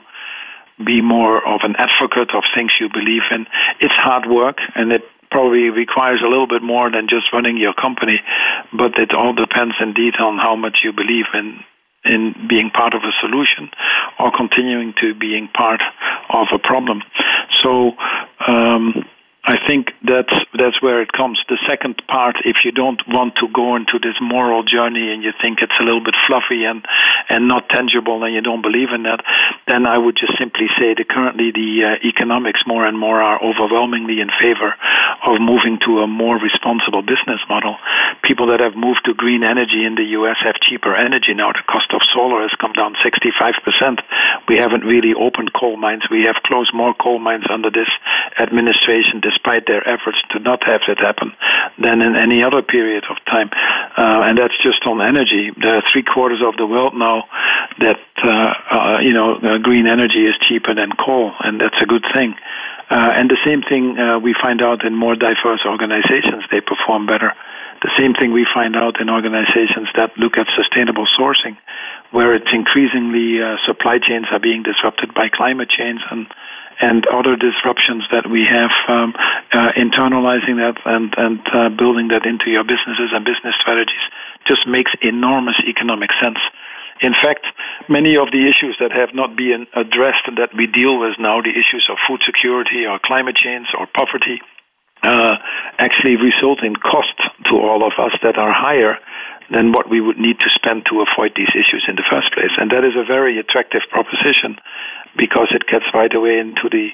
be 0.84 1.00
more 1.00 1.46
of 1.46 1.60
an 1.64 1.74
advocate 1.76 2.34
of 2.34 2.44
things 2.54 2.72
you 2.78 2.88
believe 2.88 3.22
in. 3.30 3.46
It's 3.80 3.94
hard 3.94 4.26
work, 4.26 4.58
and 4.74 4.92
it 4.92 5.02
probably 5.30 5.70
requires 5.70 6.20
a 6.22 6.28
little 6.28 6.46
bit 6.46 6.62
more 6.62 6.90
than 6.90 7.08
just 7.08 7.32
running 7.32 7.56
your 7.56 7.74
company, 7.74 8.20
but 8.72 8.98
it 8.98 9.12
all 9.12 9.32
depends 9.32 9.74
indeed 9.80 10.16
on 10.16 10.38
how 10.38 10.54
much 10.54 10.80
you 10.84 10.92
believe 10.92 11.26
in 11.34 11.60
in 12.04 12.32
being 12.48 12.70
part 12.70 12.94
of 12.94 13.02
a 13.02 13.10
solution 13.20 13.68
or 14.20 14.30
continuing 14.30 14.94
to 15.00 15.12
being 15.12 15.48
part 15.48 15.80
of 16.30 16.46
a 16.52 16.58
problem. 16.58 17.02
So. 17.60 17.92
Um, 18.46 19.04
I 19.46 19.64
think 19.64 19.92
that's 20.02 20.34
that's 20.58 20.82
where 20.82 21.00
it 21.00 21.12
comes. 21.12 21.38
The 21.48 21.58
second 21.68 22.02
part, 22.08 22.34
if 22.44 22.64
you 22.64 22.72
don't 22.72 23.00
want 23.06 23.36
to 23.36 23.46
go 23.46 23.76
into 23.76 24.00
this 24.02 24.16
moral 24.20 24.64
journey 24.64 25.12
and 25.12 25.22
you 25.22 25.30
think 25.40 25.62
it's 25.62 25.78
a 25.78 25.84
little 25.84 26.02
bit 26.02 26.16
fluffy 26.26 26.64
and 26.64 26.84
and 27.28 27.46
not 27.46 27.68
tangible 27.68 28.24
and 28.24 28.34
you 28.34 28.40
don't 28.40 28.62
believe 28.62 28.90
in 28.90 29.04
that, 29.04 29.22
then 29.68 29.86
I 29.86 29.98
would 29.98 30.16
just 30.16 30.36
simply 30.36 30.66
say 30.76 30.94
that 30.94 31.08
currently 31.08 31.52
the 31.52 31.94
uh, 31.94 32.06
economics 32.08 32.66
more 32.66 32.84
and 32.86 32.98
more 32.98 33.22
are 33.22 33.38
overwhelmingly 33.40 34.20
in 34.20 34.30
favor 34.34 34.74
of 35.24 35.40
moving 35.40 35.78
to 35.86 36.00
a 36.00 36.08
more 36.08 36.38
responsible 36.38 37.02
business 37.02 37.38
model. 37.48 37.76
People 38.22 38.48
that 38.48 38.58
have 38.58 38.74
moved 38.74 39.04
to 39.04 39.14
green 39.14 39.44
energy 39.44 39.84
in 39.84 39.94
the 39.94 40.10
U.S. 40.18 40.38
have 40.42 40.56
cheaper 40.58 40.96
energy 40.96 41.34
now. 41.34 41.52
The 41.52 41.62
cost 41.70 41.94
of 41.94 42.02
solar 42.12 42.42
has 42.42 42.50
come 42.58 42.72
down 42.72 42.96
65%. 42.98 44.02
We 44.48 44.56
haven't 44.56 44.82
really 44.82 45.14
opened 45.14 45.52
coal 45.52 45.76
mines. 45.76 46.02
We 46.10 46.24
have 46.24 46.42
closed 46.42 46.74
more 46.74 46.94
coal 46.94 47.20
mines 47.20 47.46
under 47.48 47.70
this 47.70 47.88
administration, 48.38 49.20
despite 49.36 49.66
their 49.66 49.86
efforts 49.88 50.18
to 50.30 50.38
not 50.38 50.64
have 50.64 50.80
that 50.88 50.98
happen, 50.98 51.32
than 51.78 52.00
in 52.00 52.16
any 52.16 52.42
other 52.42 52.62
period 52.62 53.04
of 53.10 53.16
time. 53.26 53.50
Uh, 53.96 54.22
and 54.24 54.38
that's 54.38 54.56
just 54.62 54.84
on 54.86 55.00
energy. 55.00 55.50
There 55.60 55.76
are 55.76 55.82
three 55.92 56.02
quarters 56.02 56.40
of 56.44 56.56
the 56.56 56.66
world 56.66 56.94
now 56.94 57.24
that 57.78 58.00
uh, 58.22 58.54
uh, 58.70 58.98
you 59.00 59.12
know 59.12 59.36
uh, 59.36 59.58
green 59.58 59.86
energy 59.86 60.26
is 60.26 60.34
cheaper 60.40 60.74
than 60.74 60.90
coal, 60.92 61.32
and 61.40 61.60
that's 61.60 61.80
a 61.80 61.86
good 61.86 62.04
thing. 62.14 62.34
Uh, 62.88 63.12
and 63.16 63.30
the 63.30 63.38
same 63.44 63.62
thing 63.62 63.98
uh, 63.98 64.18
we 64.18 64.34
find 64.40 64.62
out 64.62 64.84
in 64.84 64.94
more 64.94 65.16
diverse 65.16 65.60
organizations; 65.66 66.44
they 66.50 66.60
perform 66.60 67.06
better. 67.06 67.32
The 67.82 67.90
same 67.98 68.14
thing 68.14 68.32
we 68.32 68.46
find 68.54 68.74
out 68.74 69.00
in 69.00 69.10
organizations 69.10 69.88
that 69.96 70.16
look 70.16 70.38
at 70.38 70.46
sustainable 70.56 71.06
sourcing, 71.06 71.58
where 72.10 72.34
it's 72.34 72.50
increasingly 72.52 73.38
supply 73.66 73.98
chains 73.98 74.26
are 74.32 74.40
being 74.40 74.62
disrupted 74.62 75.12
by 75.12 75.28
climate 75.28 75.68
change 75.68 76.00
and 76.10 76.26
and 76.80 77.06
other 77.06 77.36
disruptions 77.36 78.04
that 78.10 78.30
we 78.30 78.44
have, 78.44 78.70
um, 78.88 79.14
uh, 79.52 79.72
internalizing 79.72 80.56
that 80.56 80.76
and, 80.84 81.14
and 81.16 81.40
uh, 81.52 81.68
building 81.70 82.08
that 82.08 82.26
into 82.26 82.50
your 82.50 82.64
businesses 82.64 83.10
and 83.12 83.24
business 83.24 83.54
strategies 83.58 84.04
just 84.46 84.66
makes 84.66 84.92
enormous 85.02 85.56
economic 85.66 86.10
sense. 86.20 86.38
In 87.00 87.12
fact, 87.12 87.46
many 87.88 88.16
of 88.16 88.30
the 88.32 88.48
issues 88.48 88.76
that 88.80 88.92
have 88.92 89.14
not 89.14 89.36
been 89.36 89.66
addressed 89.74 90.26
and 90.26 90.38
that 90.38 90.54
we 90.56 90.66
deal 90.66 90.98
with 90.98 91.18
now, 91.18 91.42
the 91.42 91.50
issues 91.50 91.88
of 91.90 91.98
food 92.06 92.22
security 92.24 92.86
or 92.86 92.98
climate 92.98 93.36
change 93.36 93.68
or 93.78 93.86
poverty, 93.86 94.40
uh, 95.02 95.36
actually 95.78 96.16
result 96.16 96.62
in 96.62 96.74
costs 96.76 97.22
to 97.44 97.54
all 97.58 97.86
of 97.86 97.92
us 97.98 98.12
that 98.22 98.38
are 98.38 98.52
higher 98.52 98.98
than 99.50 99.72
what 99.72 99.88
we 99.88 100.00
would 100.00 100.18
need 100.18 100.40
to 100.40 100.50
spend 100.50 100.86
to 100.86 101.04
avoid 101.04 101.32
these 101.36 101.52
issues 101.54 101.84
in 101.88 101.96
the 101.96 102.06
first 102.08 102.32
place. 102.32 102.50
And 102.58 102.70
that 102.70 102.84
is 102.84 102.94
a 102.96 103.04
very 103.04 103.38
attractive 103.38 103.82
proposition 103.90 104.58
because 105.16 105.48
it 105.50 105.66
gets 105.66 105.86
right 105.94 106.12
away 106.12 106.38
into 106.38 106.68
the 106.70 106.90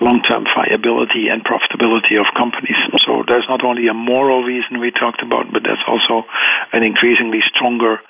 long-term 0.00 0.46
viability 0.54 1.28
and 1.28 1.44
profitability 1.44 2.18
of 2.18 2.26
companies. 2.34 2.76
So 3.04 3.24
there's 3.26 3.46
not 3.48 3.64
only 3.64 3.88
a 3.88 3.94
moral 3.94 4.42
reason 4.42 4.80
we 4.80 4.90
talked 4.90 5.22
about, 5.22 5.52
but 5.52 5.62
there's 5.62 5.82
also 5.86 6.24
an 6.72 6.82
increasingly 6.82 7.42
stronger 7.44 8.00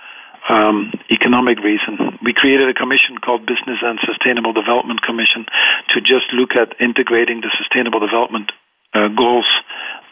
um, 0.48 0.92
economic 1.10 1.58
reason. 1.60 2.18
We 2.22 2.32
created 2.32 2.68
a 2.68 2.74
commission 2.74 3.18
called 3.18 3.46
Business 3.46 3.78
and 3.82 3.98
Sustainable 4.06 4.52
Development 4.52 5.02
Commission 5.02 5.46
to 5.88 6.00
just 6.00 6.32
look 6.32 6.54
at 6.54 6.80
integrating 6.80 7.40
the 7.40 7.50
sustainable 7.58 7.98
development 7.98 8.52
uh, 8.94 9.08
goals 9.08 9.48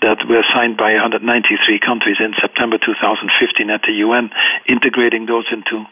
that 0.03 0.29
were 0.29 0.45
signed 0.53 0.77
by 0.77 0.93
193 0.93 1.79
countries 1.81 2.17
in 2.21 2.35
September 2.41 2.79
2015 2.79 3.71
at 3.71 3.83
the 3.83 3.93
UN, 4.05 4.31
integrating 4.67 5.27
those 5.27 5.47
into 5.51 5.85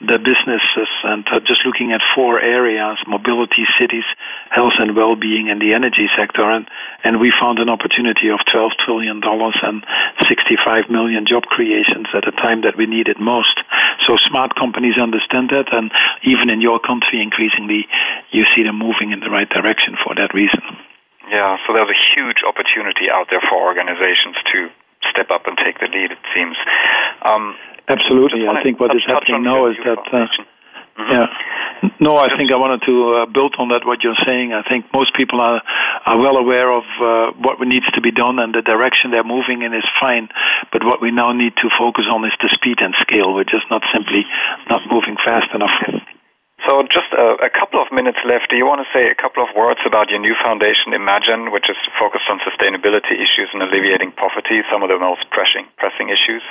the 0.00 0.18
businesses 0.18 0.88
and 1.04 1.26
uh, 1.28 1.40
just 1.40 1.64
looking 1.64 1.92
at 1.92 2.00
four 2.14 2.40
areas 2.40 2.98
mobility, 3.06 3.66
cities, 3.78 4.04
health 4.50 4.74
and 4.78 4.96
well 4.96 5.16
being, 5.16 5.50
and 5.50 5.60
the 5.60 5.74
energy 5.74 6.08
sector. 6.16 6.48
And, 6.48 6.68
and 7.04 7.20
we 7.20 7.30
found 7.30 7.58
an 7.58 7.68
opportunity 7.68 8.28
of 8.28 8.40
$12 8.48 8.70
trillion 8.78 9.20
and 9.22 9.84
65 10.26 10.90
million 10.90 11.26
job 11.26 11.44
creations 11.44 12.06
at 12.14 12.28
a 12.28 12.32
time 12.32 12.62
that 12.62 12.76
we 12.76 12.86
need 12.86 13.08
it 13.08 13.20
most. 13.20 13.60
So 14.06 14.16
smart 14.16 14.54
companies 14.54 14.98
understand 14.98 15.50
that, 15.50 15.72
and 15.72 15.90
even 16.22 16.50
in 16.50 16.60
your 16.60 16.80
country, 16.80 17.22
increasingly, 17.22 17.86
you 18.30 18.44
see 18.54 18.62
them 18.62 18.78
moving 18.78 19.12
in 19.12 19.20
the 19.20 19.30
right 19.30 19.48
direction 19.48 19.96
for 20.04 20.14
that 20.14 20.34
reason. 20.34 20.62
Yeah, 21.30 21.56
so 21.66 21.74
there's 21.74 21.90
a 21.90 22.14
huge 22.14 22.42
opportunity 22.46 23.10
out 23.10 23.28
there 23.30 23.42
for 23.48 23.60
organizations 23.60 24.36
to 24.52 24.70
step 25.10 25.30
up 25.30 25.46
and 25.46 25.56
take 25.58 25.78
the 25.80 25.86
lead, 25.86 26.12
it 26.12 26.18
seems. 26.34 26.56
Um, 27.22 27.56
Absolutely. 27.88 28.46
I 28.48 28.62
think 28.62 28.80
what 28.80 28.94
is 28.94 29.02
happening 29.06 29.42
now 29.42 29.66
is 29.66 29.76
that. 29.84 29.98
Uh, 29.98 30.26
mm-hmm. 30.98 31.12
Yeah. 31.12 31.26
No, 32.00 32.18
I 32.18 32.36
think 32.36 32.50
I 32.50 32.56
wanted 32.56 32.82
to 32.86 33.14
uh, 33.14 33.26
build 33.26 33.54
on 33.58 33.68
that. 33.68 33.86
What 33.86 34.02
you're 34.02 34.18
saying, 34.26 34.52
I 34.52 34.62
think 34.62 34.86
most 34.92 35.14
people 35.14 35.40
are 35.40 35.62
are 36.06 36.18
well 36.18 36.36
aware 36.36 36.72
of 36.72 36.84
uh, 37.00 37.32
what 37.38 37.60
needs 37.60 37.86
to 37.92 38.00
be 38.00 38.10
done 38.10 38.38
and 38.38 38.54
the 38.54 38.62
direction 38.62 39.10
they're 39.10 39.24
moving 39.24 39.62
in 39.62 39.72
is 39.74 39.84
fine. 40.00 40.28
But 40.72 40.84
what 40.84 41.00
we 41.00 41.10
now 41.10 41.32
need 41.32 41.56
to 41.58 41.70
focus 41.78 42.06
on 42.10 42.24
is 42.24 42.32
the 42.42 42.50
speed 42.52 42.80
and 42.80 42.94
scale. 43.00 43.32
We're 43.32 43.44
just 43.44 43.70
not 43.70 43.82
simply 43.92 44.26
not 44.68 44.80
moving 44.90 45.16
fast 45.24 45.54
enough. 45.54 45.70
So, 46.66 46.82
just 46.90 47.12
a, 47.12 47.38
a, 47.38 47.50
couple 47.50 47.80
of 47.80 47.86
minutes 47.92 48.18
left. 48.26 48.50
Do 48.50 48.56
you 48.56 48.66
want 48.66 48.82
to 48.82 48.88
say 48.92 49.08
a 49.08 49.14
couple 49.14 49.42
of 49.42 49.48
words 49.54 49.78
about 49.86 50.10
your 50.10 50.18
new 50.18 50.34
foundation, 50.42 50.92
Imagine, 50.92 51.52
which 51.52 51.70
is 51.70 51.76
focused 51.98 52.26
on 52.28 52.40
sustainability 52.40 53.14
issues 53.14 53.48
and 53.54 53.62
alleviating 53.62 54.10
poverty, 54.12 54.66
some 54.70 54.82
of 54.82 54.90
the 54.90 54.98
most 54.98 55.22
pressing, 55.30 55.66
pressing 55.76 56.10
issues? 56.10 56.42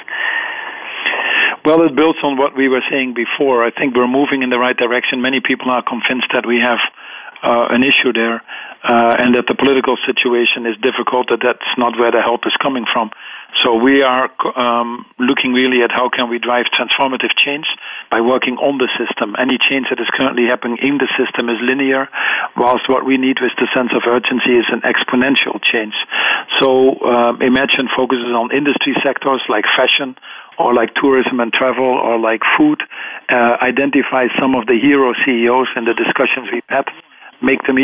Well, 1.65 1.81
it 1.83 1.95
builds 1.95 2.19
on 2.23 2.37
what 2.37 2.55
we 2.55 2.69
were 2.69 2.83
saying 2.89 3.15
before. 3.15 3.65
I 3.65 3.71
think 3.71 3.95
we're 3.95 4.07
moving 4.07 4.43
in 4.43 4.49
the 4.49 4.59
right 4.59 4.77
direction. 4.77 5.21
Many 5.21 5.41
people 5.41 5.69
are 5.69 5.83
convinced 5.83 6.27
that 6.33 6.45
we 6.45 6.61
have 6.61 6.79
uh, 7.43 7.67
an 7.69 7.83
issue 7.83 8.13
there 8.13 8.41
uh, 8.83 9.15
and 9.19 9.35
that 9.35 9.47
the 9.47 9.55
political 9.55 9.97
situation 10.05 10.65
is 10.65 10.75
difficult, 10.81 11.29
that 11.29 11.39
that's 11.43 11.71
not 11.77 11.99
where 11.99 12.11
the 12.11 12.21
help 12.21 12.47
is 12.47 12.53
coming 12.61 12.85
from. 12.91 13.11
So 13.63 13.75
we 13.75 14.03
are 14.03 14.29
um, 14.55 15.05
looking 15.19 15.53
really 15.53 15.81
at 15.81 15.91
how 15.91 16.09
can 16.09 16.29
we 16.29 16.37
drive 16.37 16.65
transformative 16.67 17.35
change 17.35 17.65
by 18.11 18.21
working 18.21 18.57
on 18.57 18.77
the 18.77 18.87
system. 18.99 19.35
Any 19.39 19.57
change 19.57 19.87
that 19.89 19.99
is 19.99 20.07
currently 20.13 20.45
happening 20.45 20.77
in 20.81 20.99
the 20.99 21.07
system 21.17 21.49
is 21.49 21.57
linear, 21.61 22.07
whilst 22.55 22.87
what 22.87 23.05
we 23.05 23.17
need 23.17 23.39
with 23.41 23.53
the 23.57 23.67
sense 23.73 23.91
of 23.93 24.03
urgency 24.05 24.57
is 24.57 24.65
an 24.71 24.81
exponential 24.81 25.61
change. 25.61 25.95
So 26.59 26.99
um, 27.01 27.41
Imagine 27.41 27.89
focuses 27.95 28.29
on 28.35 28.51
industry 28.51 28.95
sectors 29.03 29.41
like 29.49 29.65
fashion, 29.75 30.15
or 30.57 30.73
like 30.73 30.93
tourism 30.95 31.39
and 31.39 31.53
travel 31.53 31.85
or 31.85 32.19
like 32.19 32.41
food, 32.57 32.81
uh, 33.29 33.57
identify 33.61 34.27
some 34.39 34.55
of 34.55 34.65
the 34.67 34.77
hero 34.79 35.13
CEOs 35.25 35.67
in 35.75 35.85
the 35.85 35.93
discussions 35.93 36.49
we've 36.51 36.63
had, 36.67 36.85
make 37.41 37.61
them 37.63 37.77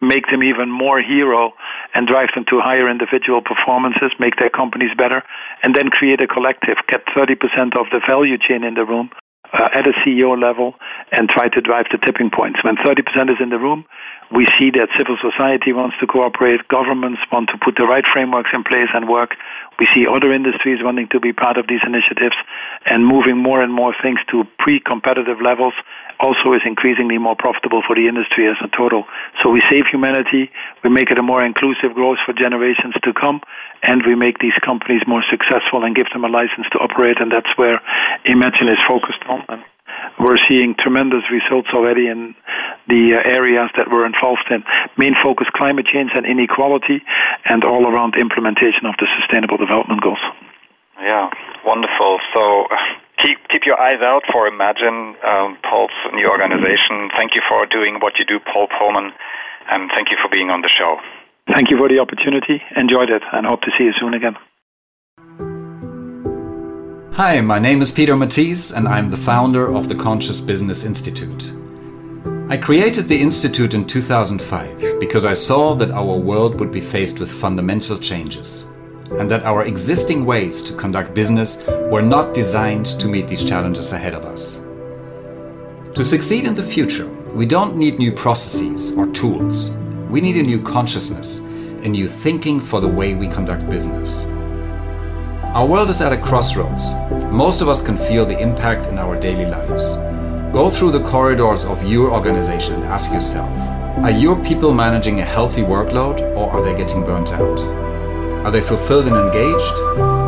make 0.00 0.26
them 0.30 0.42
even 0.42 0.70
more 0.70 1.00
hero 1.00 1.52
and 1.94 2.06
drive 2.06 2.28
them 2.34 2.44
to 2.50 2.60
higher 2.60 2.88
individual 2.88 3.40
performances, 3.40 4.12
make 4.18 4.36
their 4.36 4.50
companies 4.50 4.90
better, 4.96 5.22
and 5.62 5.74
then 5.74 5.88
create 5.90 6.20
a 6.20 6.26
collective, 6.26 6.76
get 6.88 7.06
30% 7.06 7.76
of 7.76 7.86
the 7.90 8.00
value 8.06 8.36
chain 8.38 8.64
in 8.64 8.74
the 8.74 8.84
room 8.84 9.10
uh, 9.52 9.68
at 9.72 9.86
a 9.86 9.92
CEO 10.04 10.40
level 10.40 10.74
and 11.12 11.28
try 11.28 11.48
to 11.48 11.60
drive 11.60 11.86
the 11.90 11.98
tipping 11.98 12.30
points. 12.30 12.62
When 12.64 12.76
30% 12.76 13.30
is 13.30 13.36
in 13.40 13.50
the 13.50 13.58
room, 13.58 13.84
we 14.34 14.46
see 14.58 14.70
that 14.72 14.88
civil 14.96 15.16
society 15.22 15.72
wants 15.72 15.96
to 16.00 16.06
cooperate, 16.06 16.66
governments 16.68 17.20
want 17.30 17.48
to 17.50 17.58
put 17.58 17.76
the 17.76 17.86
right 17.86 18.04
frameworks 18.12 18.50
in 18.52 18.64
place 18.64 18.88
and 18.92 19.08
work. 19.08 19.36
We 19.78 19.86
see 19.94 20.06
other 20.06 20.32
industries 20.32 20.82
wanting 20.82 21.08
to 21.12 21.20
be 21.20 21.32
part 21.32 21.58
of 21.58 21.68
these 21.68 21.80
initiatives 21.86 22.34
and 22.86 23.06
moving 23.06 23.38
more 23.38 23.62
and 23.62 23.72
more 23.72 23.94
things 24.02 24.18
to 24.30 24.44
pre 24.58 24.80
competitive 24.80 25.40
levels 25.40 25.74
also 26.20 26.52
is 26.52 26.62
increasingly 26.64 27.18
more 27.18 27.36
profitable 27.36 27.82
for 27.86 27.94
the 27.94 28.08
industry 28.08 28.46
as 28.48 28.56
a 28.62 28.68
total. 28.68 29.04
So 29.42 29.50
we 29.50 29.62
save 29.68 29.86
humanity, 29.86 30.50
we 30.82 30.90
make 30.90 31.10
it 31.10 31.18
a 31.18 31.22
more 31.22 31.44
inclusive 31.44 31.94
growth 31.94 32.18
for 32.24 32.32
generations 32.32 32.94
to 33.02 33.12
come, 33.12 33.40
and 33.82 34.04
we 34.06 34.14
make 34.14 34.38
these 34.38 34.56
companies 34.64 35.02
more 35.06 35.24
successful 35.30 35.84
and 35.84 35.94
give 35.94 36.08
them 36.12 36.24
a 36.24 36.28
license 36.28 36.66
to 36.72 36.78
operate, 36.78 37.20
and 37.20 37.30
that's 37.30 37.56
where 37.56 37.80
Imagine 38.24 38.68
is 38.68 38.78
focused 38.88 39.22
on. 39.28 39.44
And 39.48 39.62
we're 40.18 40.38
seeing 40.48 40.74
tremendous 40.74 41.22
results 41.30 41.68
already 41.72 42.08
in 42.08 42.34
the 42.88 43.14
uh, 43.14 43.28
areas 43.28 43.70
that 43.76 43.90
we're 43.90 44.06
involved 44.06 44.46
in. 44.50 44.64
Main 44.96 45.14
focus 45.22 45.48
climate 45.54 45.86
change 45.86 46.12
and 46.14 46.26
inequality, 46.26 47.02
and 47.44 47.64
all 47.64 47.86
around 47.86 48.16
implementation 48.16 48.86
of 48.86 48.94
the 48.98 49.06
Sustainable 49.20 49.56
Development 49.56 50.00
Goals. 50.00 50.18
Yeah, 51.00 51.30
wonderful. 51.64 52.18
So 52.32 52.66
keep 53.26 53.38
keep 53.48 53.62
your 53.66 53.80
eyes 53.80 54.00
out 54.02 54.22
for 54.32 54.46
Imagine, 54.46 55.16
um, 55.26 55.58
Paul's 55.68 55.90
new 56.14 56.28
organization. 56.30 57.10
Thank 57.16 57.34
you 57.34 57.42
for 57.48 57.66
doing 57.66 57.98
what 58.00 58.18
you 58.18 58.24
do, 58.24 58.38
Paul 58.52 58.68
Polman, 58.68 59.10
and 59.70 59.90
thank 59.94 60.10
you 60.10 60.16
for 60.22 60.28
being 60.30 60.50
on 60.50 60.62
the 60.62 60.68
show. 60.68 60.98
Thank 61.54 61.70
you 61.70 61.76
for 61.76 61.88
the 61.88 61.98
opportunity. 61.98 62.62
Enjoyed 62.76 63.10
it, 63.10 63.22
and 63.32 63.46
hope 63.46 63.62
to 63.62 63.70
see 63.76 63.84
you 63.84 63.94
soon 63.98 64.14
again. 64.14 64.36
Hi, 67.14 67.40
my 67.40 67.58
name 67.58 67.80
is 67.80 67.92
Peter 67.92 68.14
Matthies, 68.14 68.76
and 68.76 68.86
I'm 68.86 69.10
the 69.10 69.16
founder 69.16 69.72
of 69.72 69.88
the 69.88 69.94
Conscious 69.94 70.40
Business 70.40 70.84
Institute. 70.84 71.52
I 72.48 72.56
created 72.56 73.08
the 73.08 73.20
Institute 73.20 73.74
in 73.74 73.86
2005 73.86 75.00
because 75.00 75.24
I 75.24 75.32
saw 75.32 75.74
that 75.76 75.90
our 75.90 76.16
world 76.16 76.60
would 76.60 76.70
be 76.70 76.80
faced 76.80 77.18
with 77.18 77.32
fundamental 77.32 77.98
changes 77.98 78.66
and 79.08 79.30
that 79.30 79.44
our 79.44 79.64
existing 79.64 80.24
ways 80.24 80.62
to 80.62 80.74
conduct 80.74 81.14
business 81.14 81.64
were 81.90 82.02
not 82.02 82.34
designed 82.34 82.86
to 83.00 83.08
meet 83.08 83.28
these 83.28 83.44
challenges 83.44 83.92
ahead 83.92 84.14
of 84.14 84.24
us. 84.24 84.60
To 85.94 86.04
succeed 86.04 86.44
in 86.44 86.54
the 86.54 86.62
future, 86.62 87.08
we 87.34 87.46
don't 87.46 87.76
need 87.76 87.98
new 87.98 88.12
processes 88.12 88.92
or 88.96 89.06
tools. 89.08 89.70
We 90.10 90.20
need 90.20 90.36
a 90.36 90.42
new 90.42 90.60
consciousness, 90.60 91.38
a 91.38 91.88
new 91.88 92.08
thinking 92.08 92.60
for 92.60 92.80
the 92.80 92.88
way 92.88 93.14
we 93.14 93.28
conduct 93.28 93.68
business. 93.68 94.24
Our 95.54 95.66
world 95.66 95.88
is 95.88 96.02
at 96.02 96.12
a 96.12 96.18
crossroads. 96.18 96.92
Most 97.32 97.62
of 97.62 97.68
us 97.68 97.80
can 97.80 97.96
feel 97.96 98.26
the 98.26 98.38
impact 98.38 98.88
in 98.88 98.98
our 98.98 99.18
daily 99.18 99.46
lives. 99.46 99.96
Go 100.52 100.68
through 100.70 100.90
the 100.90 101.02
corridors 101.02 101.64
of 101.64 101.82
your 101.82 102.10
organization 102.12 102.74
and 102.74 102.84
ask 102.84 103.10
yourself 103.10 103.50
Are 104.04 104.10
your 104.10 104.42
people 104.44 104.74
managing 104.74 105.20
a 105.20 105.24
healthy 105.24 105.62
workload 105.62 106.20
or 106.36 106.50
are 106.50 106.62
they 106.62 106.74
getting 106.74 107.04
burnt 107.04 107.32
out? 107.32 107.85
Are 108.46 108.52
they 108.52 108.60
fulfilled 108.60 109.08
and 109.08 109.16
engaged? 109.16 109.78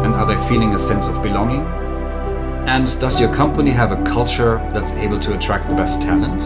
And 0.05 0.13
are 0.17 0.27
they 0.27 0.49
feeling 0.49 0.75
a 0.75 0.79
sense 0.79 1.07
of 1.07 1.23
belonging? 1.23 1.61
And 2.67 2.99
does 2.99 3.21
your 3.21 3.33
company 3.33 3.71
have 3.71 3.93
a 3.93 4.03
culture 4.03 4.57
that's 4.73 4.91
able 4.95 5.21
to 5.21 5.37
attract 5.37 5.69
the 5.69 5.77
best 5.77 6.03
talent? 6.03 6.43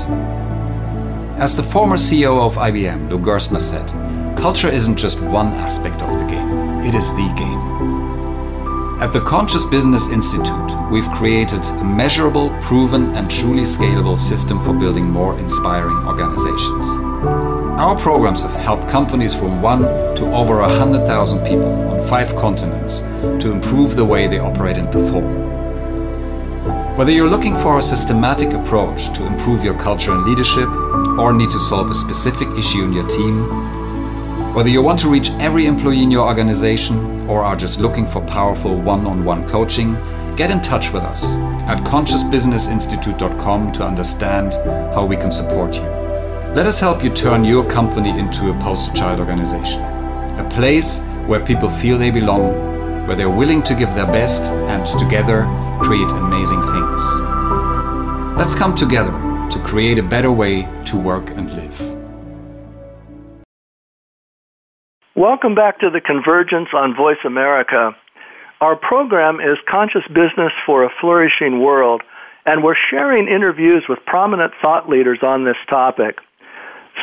As 1.41 1.57
the 1.57 1.63
former 1.63 1.97
CEO 1.97 2.45
of 2.45 2.57
IBM, 2.57 3.09
Lou 3.09 3.19
Gerstner, 3.19 3.63
said, 3.63 3.89
culture 4.37 4.69
isn't 4.69 4.99
just 4.99 5.23
one 5.23 5.47
aspect 5.55 6.03
of 6.03 6.19
the 6.19 6.27
game, 6.27 6.85
it 6.85 6.95
is 6.95 7.11
the 7.15 7.33
game. 7.39 9.01
At 9.01 9.15
the 9.15 9.23
Conscious 9.23 9.65
Business 9.65 10.11
Institute, 10.11 10.91
we've 10.91 11.09
created 11.13 11.65
a 11.69 11.85
measurable, 11.85 12.51
proven, 12.61 13.17
and 13.17 13.31
truly 13.31 13.63
scalable 13.63 14.19
system 14.19 14.63
for 14.63 14.75
building 14.75 15.07
more 15.07 15.39
inspiring 15.39 15.97
organizations. 16.07 17.62
Our 17.79 17.99
programs 17.99 18.43
have 18.43 18.55
helped 18.55 18.87
companies 18.87 19.35
from 19.35 19.63
one 19.63 19.81
to 20.17 20.35
over 20.35 20.61
100,000 20.61 21.45
people 21.45 21.73
on 21.91 22.07
five 22.07 22.37
continents 22.37 23.01
to 23.43 23.51
improve 23.51 23.97
the 23.97 24.05
way 24.05 24.29
they 24.29 24.39
operate 24.39 24.77
and 24.77 24.93
perform. 24.93 25.53
Whether 26.97 27.13
you're 27.13 27.31
looking 27.31 27.57
for 27.57 27.79
a 27.79 27.83
systematic 27.83 28.53
approach 28.53 29.13
to 29.15 29.27
improve 29.27 29.65
your 29.65 29.75
culture 29.79 30.13
and 30.13 30.25
leadership, 30.25 30.69
or 31.19 31.33
need 31.33 31.51
to 31.51 31.59
solve 31.59 31.91
a 31.91 31.95
specific 31.95 32.49
issue 32.59 32.85
in 32.85 32.93
your 32.93 33.09
team, 33.09 34.55
whether 34.55 34.69
you 34.69 34.83
want 34.83 35.01
to 35.01 35.09
reach 35.09 35.31
every 35.41 35.65
employee 35.65 36.03
in 36.03 36.11
your 36.11 36.27
organization 36.27 37.27
or 37.27 37.43
are 37.43 37.57
just 37.57 37.81
looking 37.81 38.07
for 38.07 38.21
powerful 38.27 38.77
one 38.77 39.07
on 39.07 39.25
one 39.25 39.49
coaching, 39.49 39.95
get 40.37 40.51
in 40.51 40.61
touch 40.61 40.93
with 40.93 41.03
us 41.05 41.25
at 41.65 41.83
consciousbusinessinstitute.com 41.85 43.73
to 43.73 43.83
understand 43.85 44.53
how 44.95 45.07
we 45.07 45.17
can 45.17 45.33
support 45.33 45.75
you. 45.75 46.02
Let 46.55 46.67
us 46.67 46.79
help 46.79 47.03
you 47.03 47.09
turn 47.09 47.47
your 47.47 47.65
company 47.65 48.11
into 48.11 48.51
a 48.51 48.55
poster 48.61 48.93
child 48.95 49.21
organization, 49.21 49.81
a 50.39 50.47
place 50.53 51.01
where 51.27 51.43
people 51.43 51.71
feel 51.71 51.97
they 51.97 52.11
belong, 52.11 52.53
where 53.07 53.17
they're 53.17 53.31
willing 53.31 53.63
to 53.63 53.75
give 53.75 53.95
their 53.95 54.05
best, 54.05 54.43
and 54.43 54.87
together 55.01 55.47
create 55.81 56.11
amazing 56.11 56.61
things. 56.61 57.03
Let's 58.37 58.55
come 58.55 58.75
together 58.75 59.13
to 59.49 59.59
create 59.65 59.99
a 59.99 60.03
better 60.03 60.31
way 60.31 60.69
to 60.85 60.99
work 60.99 61.31
and 61.31 61.51
live. 61.55 61.81
Welcome 65.17 65.55
back 65.55 65.81
to 65.81 65.89
the 65.89 66.03
Convergence 66.03 66.69
on 66.75 66.93
VoiceAmerica. 66.93 67.95
Our 68.61 68.77
program 68.77 69.41
is 69.41 69.57
Conscious 69.71 70.07
Business 70.09 70.53
for 70.67 70.85
a 70.85 70.91
Flourishing 71.01 71.63
World, 71.63 72.03
and 72.45 72.63
we're 72.63 72.77
sharing 72.91 73.27
interviews 73.27 73.85
with 73.89 74.01
prominent 74.05 74.53
thought 74.61 74.87
leaders 74.87 75.21
on 75.23 75.47
this 75.47 75.57
topic. 75.71 76.19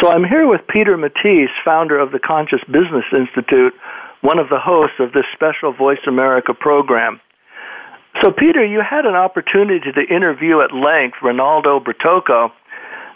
So 0.01 0.09
I'm 0.09 0.23
here 0.23 0.47
with 0.47 0.61
Peter 0.69 0.97
Matthies, 0.97 1.49
founder 1.65 1.99
of 1.99 2.11
the 2.11 2.19
Conscious 2.19 2.61
Business 2.65 3.05
Institute, 3.11 3.73
one 4.21 4.39
of 4.39 4.47
the 4.49 4.59
hosts 4.59 4.95
of 4.99 5.11
this 5.13 5.25
special 5.33 5.73
VoiceAmerica 5.73 6.57
program. 6.57 7.19
So, 8.21 8.31
Peter, 8.31 8.65
you 8.65 8.81
had 8.81 9.05
an 9.05 9.15
opportunity 9.15 9.91
to 9.91 10.01
interview 10.01 10.61
at 10.61 10.73
length 10.73 11.17
Rinaldo 11.21 11.79
Brutoco. 11.79 12.51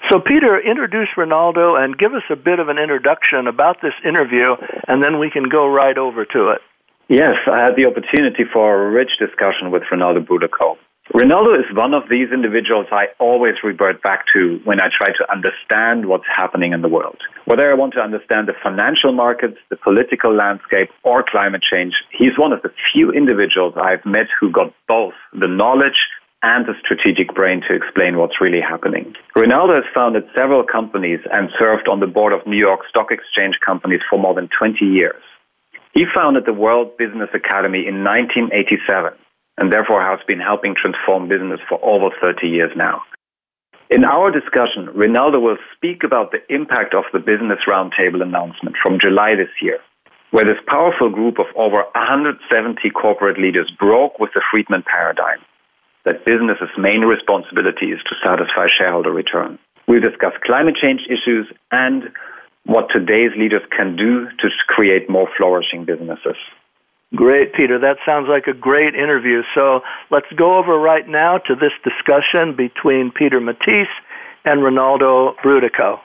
So, 0.10 0.20
Peter, 0.20 0.60
introduce 0.60 1.10
Rinaldo 1.16 1.76
and 1.76 1.98
give 1.98 2.14
us 2.14 2.24
a 2.30 2.36
bit 2.36 2.60
of 2.60 2.70
an 2.70 2.78
introduction 2.78 3.48
about 3.48 3.82
this 3.82 3.94
interview, 4.06 4.56
and 4.88 5.02
then 5.02 5.20
we 5.20 5.30
can 5.30 5.50
go 5.50 5.68
right 5.68 5.98
over 5.98 6.26
to 6.26 6.50
it. 6.50 6.62
Yes, 7.08 7.36
I 7.52 7.60
had 7.60 7.76
the 7.76 7.86
opportunity 7.86 8.44
for 8.52 8.88
a 8.88 8.92
rich 8.92 9.12
discussion 9.20 9.72
with 9.72 9.84
Rinaldo 9.92 10.22
Brutoco. 10.22 10.78
Rinaldo 11.14 11.54
is 11.54 11.66
one 11.76 11.94
of 11.94 12.10
these 12.10 12.32
individuals 12.34 12.88
I 12.92 13.06
always 13.20 13.54
revert 13.64 14.02
back 14.02 14.26
to 14.34 14.60
when 14.64 14.82
I 14.82 14.90
try 14.90 15.10
to 15.10 15.32
understand 15.32 16.08
what's 16.08 16.26
happening 16.26 16.74
in 16.74 16.82
the 16.82 16.90
world. 16.90 17.20
Whether 17.46 17.70
I 17.70 17.76
want 17.76 17.94
to 17.94 18.00
understand 18.00 18.48
the 18.48 18.56
financial 18.64 19.12
markets, 19.12 19.60
the 19.70 19.76
political 19.76 20.34
landscape, 20.34 20.90
or 21.04 21.24
climate 21.24 21.62
change, 21.62 21.94
he's 22.12 22.36
one 22.36 22.52
of 22.52 22.64
the 22.64 22.74
few 22.92 23.12
individuals 23.12 23.76
I've 23.78 24.04
met 24.08 24.26
who 24.40 24.50
got 24.50 24.74
both 24.88 25.14
the 25.34 25.48
knowledge 25.48 26.08
and 26.42 26.66
the 26.66 26.74
strategic 26.84 27.36
brain 27.36 27.62
to 27.68 27.76
explain 27.76 28.18
what's 28.18 28.42
really 28.42 28.60
happening. 28.60 29.14
Rinaldo 29.36 29.76
has 29.76 29.94
founded 29.94 30.24
several 30.34 30.64
companies 30.64 31.20
and 31.32 31.52
served 31.60 31.88
on 31.88 32.00
the 32.00 32.08
board 32.08 32.34
of 32.34 32.48
New 32.48 32.58
York 32.58 32.82
Stock 32.90 33.12
Exchange 33.12 33.60
companies 33.64 34.02
for 34.10 34.18
more 34.18 34.34
than 34.34 34.50
20 34.58 34.84
years. 34.84 35.22
He 35.94 36.06
founded 36.12 36.48
the 36.48 36.54
World 36.54 36.98
Business 36.98 37.30
Academy 37.36 37.86
in 37.86 38.04
1987 38.04 39.14
and 39.58 39.72
therefore 39.72 40.02
has 40.02 40.20
been 40.28 40.40
helping 40.40 40.76
transform 40.76 41.28
business 41.28 41.60
for 41.68 41.80
over 41.84 42.10
30 42.22 42.48
years 42.48 42.72
now. 42.76 43.02
In 43.90 44.04
our 44.06 44.32
discussion, 44.32 44.90
Rinaldo 44.96 45.40
will 45.40 45.58
speak 45.76 46.04
about 46.04 46.32
the 46.32 46.42
impact 46.54 46.96
of 46.96 47.04
the 47.14 47.20
Business 47.20 47.60
Roundtable 47.68 48.24
announcement 48.24 48.76
from 48.82 49.00
July 49.00 49.36
this 49.36 49.54
year, 49.62 49.80
where 50.32 50.46
this 50.46 50.58
powerful 50.68 51.10
group 51.10 51.38
of 51.38 51.46
over 51.56 51.84
170 51.94 52.90
corporate 52.90 53.40
leaders 53.40 53.70
broke 53.78 54.20
with 54.20 54.32
the 54.34 54.42
Friedman 54.50 54.84
paradigm 54.84 55.40
that 56.06 56.26
business's 56.26 56.70
main 56.78 57.02
responsibility 57.02 57.92
is 57.92 58.00
to 58.04 58.16
satisfy 58.24 58.68
shareholder 58.68 59.12
return. 59.12 59.58
We'll 59.88 60.02
discuss 60.02 60.34
climate 60.44 60.76
change 60.82 61.02
issues 61.10 61.48
and 61.72 62.12
what 62.66 62.88
today's 62.92 63.32
leaders 63.38 63.62
can 63.76 63.96
do 63.96 64.28
to 64.40 64.50
create 64.68 65.10
more 65.10 65.30
flourishing 65.38 65.86
businesses. 65.86 66.38
Great, 67.16 67.54
Peter. 67.54 67.78
That 67.78 67.98
sounds 68.06 68.28
like 68.28 68.48
a 68.48 68.54
great 68.54 68.96
interview. 68.96 69.44
So 69.54 69.82
let's 70.10 70.26
go 70.36 70.58
over 70.58 70.80
right 70.80 71.08
now 71.08 71.38
to 71.38 71.56
this 71.56 71.72
discussion 71.84 72.56
between 72.56 73.12
Peter 73.12 73.40
Matthies 73.40 73.88
and 74.46 74.64
Rinaldo 74.64 75.36
Brutoco. 75.44 76.00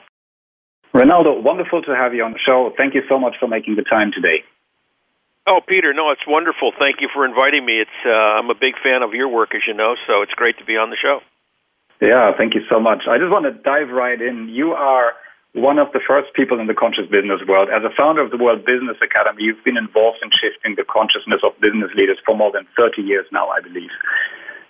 Rinaldo, 0.93 1.39
wonderful 1.41 1.81
to 1.83 1.95
have 1.95 2.13
you 2.13 2.23
on 2.23 2.33
the 2.33 2.39
show. 2.39 2.71
Thank 2.77 2.93
you 2.93 3.01
so 3.09 3.19
much 3.19 3.35
for 3.39 3.47
making 3.47 3.75
the 3.75 3.83
time 3.83 4.11
today. 4.11 4.43
Oh, 5.47 5.61
Peter, 5.65 5.93
no, 5.93 6.11
it's 6.11 6.25
wonderful. 6.27 6.73
Thank 6.77 7.01
you 7.01 7.09
for 7.11 7.25
inviting 7.25 7.65
me. 7.65 7.81
It's 7.81 7.99
uh, 8.05 8.09
I'm 8.09 8.49
a 8.49 8.55
big 8.55 8.75
fan 8.83 9.01
of 9.01 9.13
your 9.13 9.27
work, 9.29 9.55
as 9.55 9.61
you 9.67 9.73
know, 9.73 9.95
so 10.05 10.21
it's 10.21 10.33
great 10.33 10.57
to 10.59 10.65
be 10.65 10.77
on 10.77 10.91
the 10.91 10.97
show. 11.01 11.21
Yeah, 12.01 12.31
thank 12.37 12.53
you 12.53 12.61
so 12.69 12.79
much. 12.79 13.03
I 13.09 13.17
just 13.17 13.31
want 13.31 13.45
to 13.45 13.51
dive 13.51 13.89
right 13.89 14.19
in. 14.21 14.49
You 14.49 14.71
are 14.71 15.13
one 15.53 15.79
of 15.79 15.91
the 15.93 15.99
first 16.05 16.33
people 16.33 16.59
in 16.59 16.67
the 16.67 16.73
conscious 16.73 17.07
business 17.09 17.41
world. 17.47 17.69
As 17.69 17.83
a 17.83 17.89
founder 17.95 18.21
of 18.21 18.31
the 18.31 18.37
World 18.37 18.65
Business 18.65 18.97
Academy, 19.01 19.43
you've 19.43 19.63
been 19.63 19.77
involved 19.77 20.19
in 20.21 20.29
shifting 20.29 20.75
the 20.75 20.83
consciousness 20.83 21.41
of 21.43 21.59
business 21.59 21.89
leaders 21.95 22.17
for 22.25 22.37
more 22.37 22.51
than 22.51 22.67
30 22.77 23.01
years 23.01 23.25
now, 23.31 23.49
I 23.49 23.59
believe. 23.59 23.89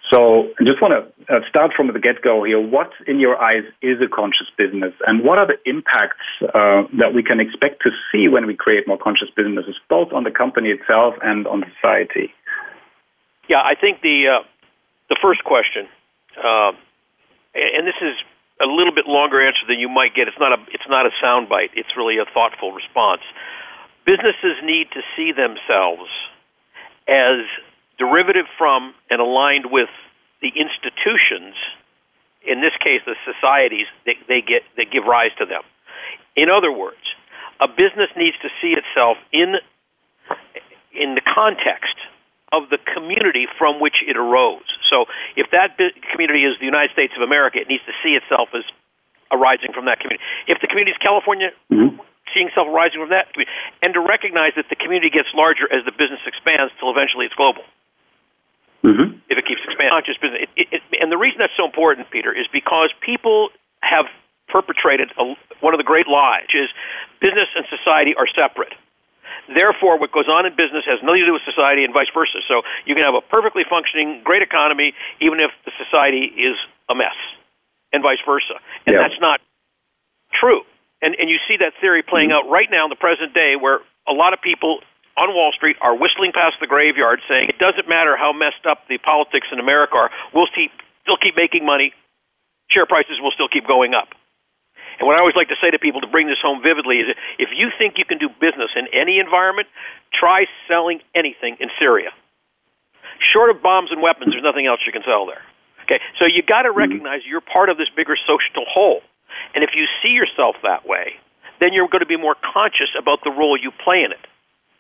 So 0.10 0.50
I 0.60 0.64
just 0.64 0.82
want 0.82 0.94
to 0.94 1.36
uh, 1.36 1.42
start 1.48 1.72
from 1.76 1.88
the 1.94 2.00
get 2.00 2.22
go 2.22 2.44
here. 2.44 2.60
What, 2.60 2.92
in 3.06 3.20
your 3.20 3.40
eyes, 3.40 3.64
is 3.82 4.02
a 4.02 4.08
conscious 4.08 4.48
business? 4.58 4.94
And 5.06 5.24
what 5.24 5.38
are 5.38 5.46
the 5.46 5.60
impacts 5.70 6.26
uh, 6.42 6.84
that 6.98 7.14
we 7.14 7.22
can 7.22 7.40
expect 7.40 7.84
to 7.84 7.92
see 8.12 8.28
when 8.28 8.48
we 8.48 8.56
create 8.56 8.88
more 8.88 8.98
conscious 8.98 9.30
businesses, 9.36 9.76
both 9.88 10.12
on 10.12 10.24
the 10.24 10.32
company 10.32 10.70
itself 10.70 11.14
and 11.22 11.46
on 11.46 11.64
society? 11.76 12.34
Yeah, 13.48 13.62
I 13.62 13.76
think 13.76 14.02
the, 14.02 14.28
uh, 14.28 14.40
the 15.10 15.18
first 15.22 15.44
question, 15.44 15.88
uh, 16.44 16.72
and 17.54 17.86
this 17.86 17.96
is 18.02 18.16
a 18.62 18.66
little 18.66 18.94
bit 18.94 19.08
longer 19.08 19.42
answer 19.42 19.66
than 19.68 19.80
you 19.80 19.90
might 19.90 20.14
get. 20.14 20.28
It's 20.28 20.40
not 20.40 20.52
a 20.52 20.62
it's 20.72 20.88
not 20.90 21.06
a 21.06 21.12
soundbite. 21.24 21.70
It's 21.76 21.96
really 21.96 22.18
a 22.18 22.26
thoughtful 22.26 22.72
response. 22.72 23.22
Businesses 24.06 24.58
need 24.64 24.88
to 24.92 25.02
see 25.16 25.32
themselves 25.32 26.10
as 27.08 27.46
derivative 27.98 28.46
from 28.58 28.94
and 29.10 29.22
aligned 29.22 29.68
with 29.72 29.90
the 30.42 30.50
institutions, 30.56 31.56
in 32.46 32.62
this 32.62 32.76
case 32.80 33.02
the 33.06 33.16
societies 33.26 33.88
that 34.06 34.16
they 34.28 34.42
get 34.42 34.64
that 34.78 34.92
give 34.92 35.06
rise 35.06 35.32
to 35.38 35.46
them. 35.46 35.62
In 36.36 36.50
other 36.50 36.72
words, 36.72 37.04
a 37.60 37.68
business 37.68 38.10
needs 38.16 38.38
to 38.42 38.50
see 38.62 38.76
itself 38.76 39.18
in 39.32 39.56
in 40.94 41.16
the 41.16 41.22
context 41.22 41.96
of 42.52 42.70
the 42.70 42.78
community 42.94 43.48
from 43.58 43.80
which 43.80 44.04
it 44.06 44.18
arose. 44.18 44.66
So 44.90 45.06
if 45.36 45.52
that 45.52 45.78
community 46.12 46.44
is 46.46 46.58
the 46.60 46.66
United 46.66 46.92
States 46.92 47.14
of 47.16 47.22
America, 47.22 47.60
it 47.60 47.68
needs 47.68 47.84
to 47.86 47.94
see 48.04 48.18
itself 48.18 48.50
as 48.54 48.64
arising 49.32 49.74
from 49.74 49.86
that 49.86 50.00
community. 50.00 50.24
If 50.48 50.60
the 50.62 50.68
community 50.68 50.92
is 50.92 50.98
California, 50.98 51.52
mm-hmm. 51.72 52.02
seeing 52.34 52.48
itself 52.50 52.68
arising 52.68 53.00
from 53.00 53.10
that 53.10 53.32
community, 53.34 53.54
and 53.82 53.94
to 53.94 54.02
recognize 54.02 54.54
that 54.58 54.66
the 54.70 54.76
community 54.76 55.10
gets 55.10 55.30
larger 55.34 55.72
as 55.72 55.86
the 55.86 55.92
business 55.92 56.22
expands 56.26 56.74
till 56.80 56.90
eventually 56.90 57.26
it's 57.26 57.36
global. 57.36 57.62
Mm-hmm. 58.84 59.20
If 59.30 59.38
it 59.38 59.46
keeps 59.46 59.62
expanding, 59.66 59.94
not 59.94 60.06
just 60.06 60.22
business. 60.22 60.48
It, 60.56 60.68
it, 60.72 60.82
and 61.02 61.12
the 61.12 61.18
reason 61.18 61.38
that's 61.38 61.54
so 61.58 61.66
important, 61.66 62.10
Peter, 62.10 62.32
is 62.34 62.48
because 62.52 62.90
people 63.02 63.50
have 63.82 64.06
perpetrated 64.48 65.12
a, 65.18 65.36
one 65.60 65.74
of 65.74 65.78
the 65.78 65.84
great 65.84 66.08
lies, 66.08 66.50
which 66.50 66.56
is 66.56 66.70
business 67.22 67.48
and 67.56 67.66
society 67.70 68.16
are 68.16 68.26
separate. 68.26 68.74
Therefore, 69.48 69.98
what 69.98 70.12
goes 70.12 70.28
on 70.28 70.46
in 70.46 70.56
business 70.56 70.84
has 70.86 71.00
nothing 71.04 71.22
to 71.22 71.26
do 71.28 71.34
with 71.34 71.46
society 71.46 71.84
and 71.84 71.94
vice 71.94 72.12
versa. 72.14 72.40
So 72.48 72.62
you 72.86 72.96
can 72.96 73.04
have 73.04 73.16
a 73.16 73.22
perfectly 73.22 73.64
functioning, 73.70 74.22
great 74.24 74.42
economy, 74.42 74.94
even 75.22 75.40
if 75.40 75.52
the 75.66 75.72
society 75.78 76.32
is 76.36 76.58
a 76.90 76.96
mess, 76.96 77.16
and 77.94 78.04
vice 78.04 78.22
versa. 78.26 78.60
And 78.86 78.96
yeah. 78.96 79.02
that's 79.02 79.20
not 79.22 79.42
true. 80.34 80.62
And, 81.02 81.16
and 81.16 81.30
you 81.30 81.38
see 81.48 81.58
that 81.58 81.74
theory 81.80 82.04
playing 82.04 82.30
mm-hmm. 82.30 82.48
out 82.48 82.52
right 82.52 82.68
now 82.70 82.86
in 82.86 82.90
the 82.90 83.00
present 83.00 83.34
day 83.34 83.56
where 83.56 83.80
a 84.08 84.14
lot 84.14 84.34
of 84.34 84.42
people 84.42 84.80
on 85.18 85.34
Wall 85.34 85.52
Street 85.52 85.78
are 85.82 85.96
whistling 85.96 86.32
past 86.32 86.56
the 86.62 86.68
graveyard 86.68 87.20
saying 87.28 87.50
it 87.50 87.60
doesn't 87.60 87.88
matter 87.88 88.16
how 88.16 88.32
messed 88.32 88.66
up 88.68 88.88
the 88.88 88.98
politics 88.98 89.48
in 89.52 89.60
America 89.60 89.96
are, 89.96 90.12
we'll 90.34 90.48
keep, 90.54 90.72
still 91.04 91.18
keep 91.18 91.36
making 91.36 91.66
money, 91.66 91.94
share 92.70 92.86
prices 92.86 93.20
will 93.22 93.32
still 93.32 93.50
keep 93.50 93.68
going 93.68 93.94
up. 93.94 94.10
And 95.00 95.08
what 95.08 95.16
I 95.16 95.20
always 95.20 95.36
like 95.36 95.48
to 95.50 95.56
say 95.62 95.72
to 95.72 95.80
people 95.80 96.02
to 96.02 96.08
bring 96.08 96.28
this 96.28 96.40
home 96.42 96.62
vividly 96.62 96.98
is 96.98 97.16
if 97.38 97.50
you 97.56 97.72
think 97.78 97.98
you 97.98 98.06
can 98.06 98.18
do 98.18 98.30
business 98.40 98.72
in 98.76 98.88
any 98.94 99.20
environment, 99.20 99.68
try 100.14 100.46
selling 100.68 101.02
anything 101.16 101.58
in 101.60 101.70
Syria. 101.80 102.12
Short 103.20 103.50
of 103.50 103.62
bombs 103.62 103.92
and 103.92 104.02
weapons, 104.02 104.32
there's 104.32 104.44
nothing 104.44 104.68
else 104.68 104.82
you 104.86 104.92
can 104.92 105.04
sell 105.06 105.26
there. 105.26 105.42
Okay, 105.84 106.00
so 106.20 106.26
you 106.26 106.44
got 106.44 106.64
to 106.64 106.72
recognize 106.72 107.22
you're 107.26 107.42
part 107.42 107.70
of 107.70 107.78
this 107.78 107.90
bigger 107.96 108.16
social 108.16 108.66
whole. 108.70 109.02
And 109.56 109.64
if 109.64 109.72
you 109.74 109.86
see 110.04 110.10
yourself 110.10 110.56
that 110.64 110.88
way, 110.88 111.14
then 111.60 111.74
you're 111.74 111.88
going 111.88 112.02
to 112.02 112.06
be 112.06 112.18
more 112.18 112.36
conscious 112.54 112.90
about 112.98 113.24
the 113.24 113.32
role 113.32 113.58
you 113.58 113.72
play 113.72 114.04
in 114.04 114.12
it. 114.12 114.20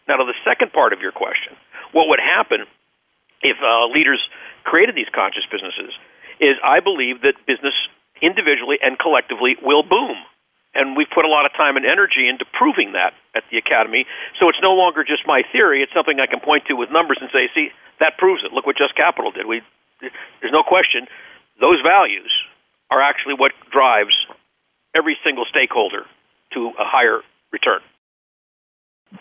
Now, 0.07 0.17
to 0.17 0.25
the 0.25 0.35
second 0.43 0.71
part 0.71 0.93
of 0.93 1.01
your 1.01 1.11
question, 1.11 1.53
what 1.91 2.07
would 2.09 2.19
happen 2.19 2.65
if 3.41 3.57
uh, 3.63 3.87
leaders 3.87 4.19
created 4.63 4.95
these 4.95 5.09
conscious 5.13 5.43
businesses 5.51 5.93
is 6.39 6.55
I 6.63 6.79
believe 6.79 7.21
that 7.21 7.35
business 7.45 7.73
individually 8.21 8.77
and 8.81 8.97
collectively 8.97 9.55
will 9.61 9.83
boom. 9.83 10.17
And 10.75 10.95
we've 10.95 11.09
put 11.09 11.25
a 11.25 11.27
lot 11.27 11.45
of 11.45 11.53
time 11.53 11.77
and 11.77 11.85
energy 11.85 12.29
into 12.29 12.45
proving 12.53 12.93
that 12.93 13.13
at 13.35 13.43
the 13.51 13.57
Academy. 13.57 14.05
So 14.39 14.49
it's 14.49 14.59
no 14.61 14.73
longer 14.73 15.03
just 15.03 15.25
my 15.25 15.41
theory, 15.51 15.81
it's 15.81 15.93
something 15.93 16.19
I 16.19 16.27
can 16.27 16.39
point 16.39 16.65
to 16.67 16.73
with 16.73 16.91
numbers 16.91 17.17
and 17.21 17.29
say, 17.33 17.49
see, 17.55 17.69
that 17.99 18.17
proves 18.17 18.43
it. 18.45 18.53
Look 18.53 18.65
what 18.65 18.77
Just 18.77 18.95
Capital 18.95 19.31
did. 19.31 19.47
We, 19.47 19.61
there's 19.99 20.53
no 20.53 20.63
question 20.63 21.07
those 21.59 21.81
values 21.83 22.31
are 22.89 23.01
actually 23.01 23.35
what 23.35 23.51
drives 23.71 24.15
every 24.95 25.17
single 25.23 25.45
stakeholder 25.45 26.05
to 26.53 26.71
a 26.79 26.85
higher 26.85 27.19
return. 27.51 27.81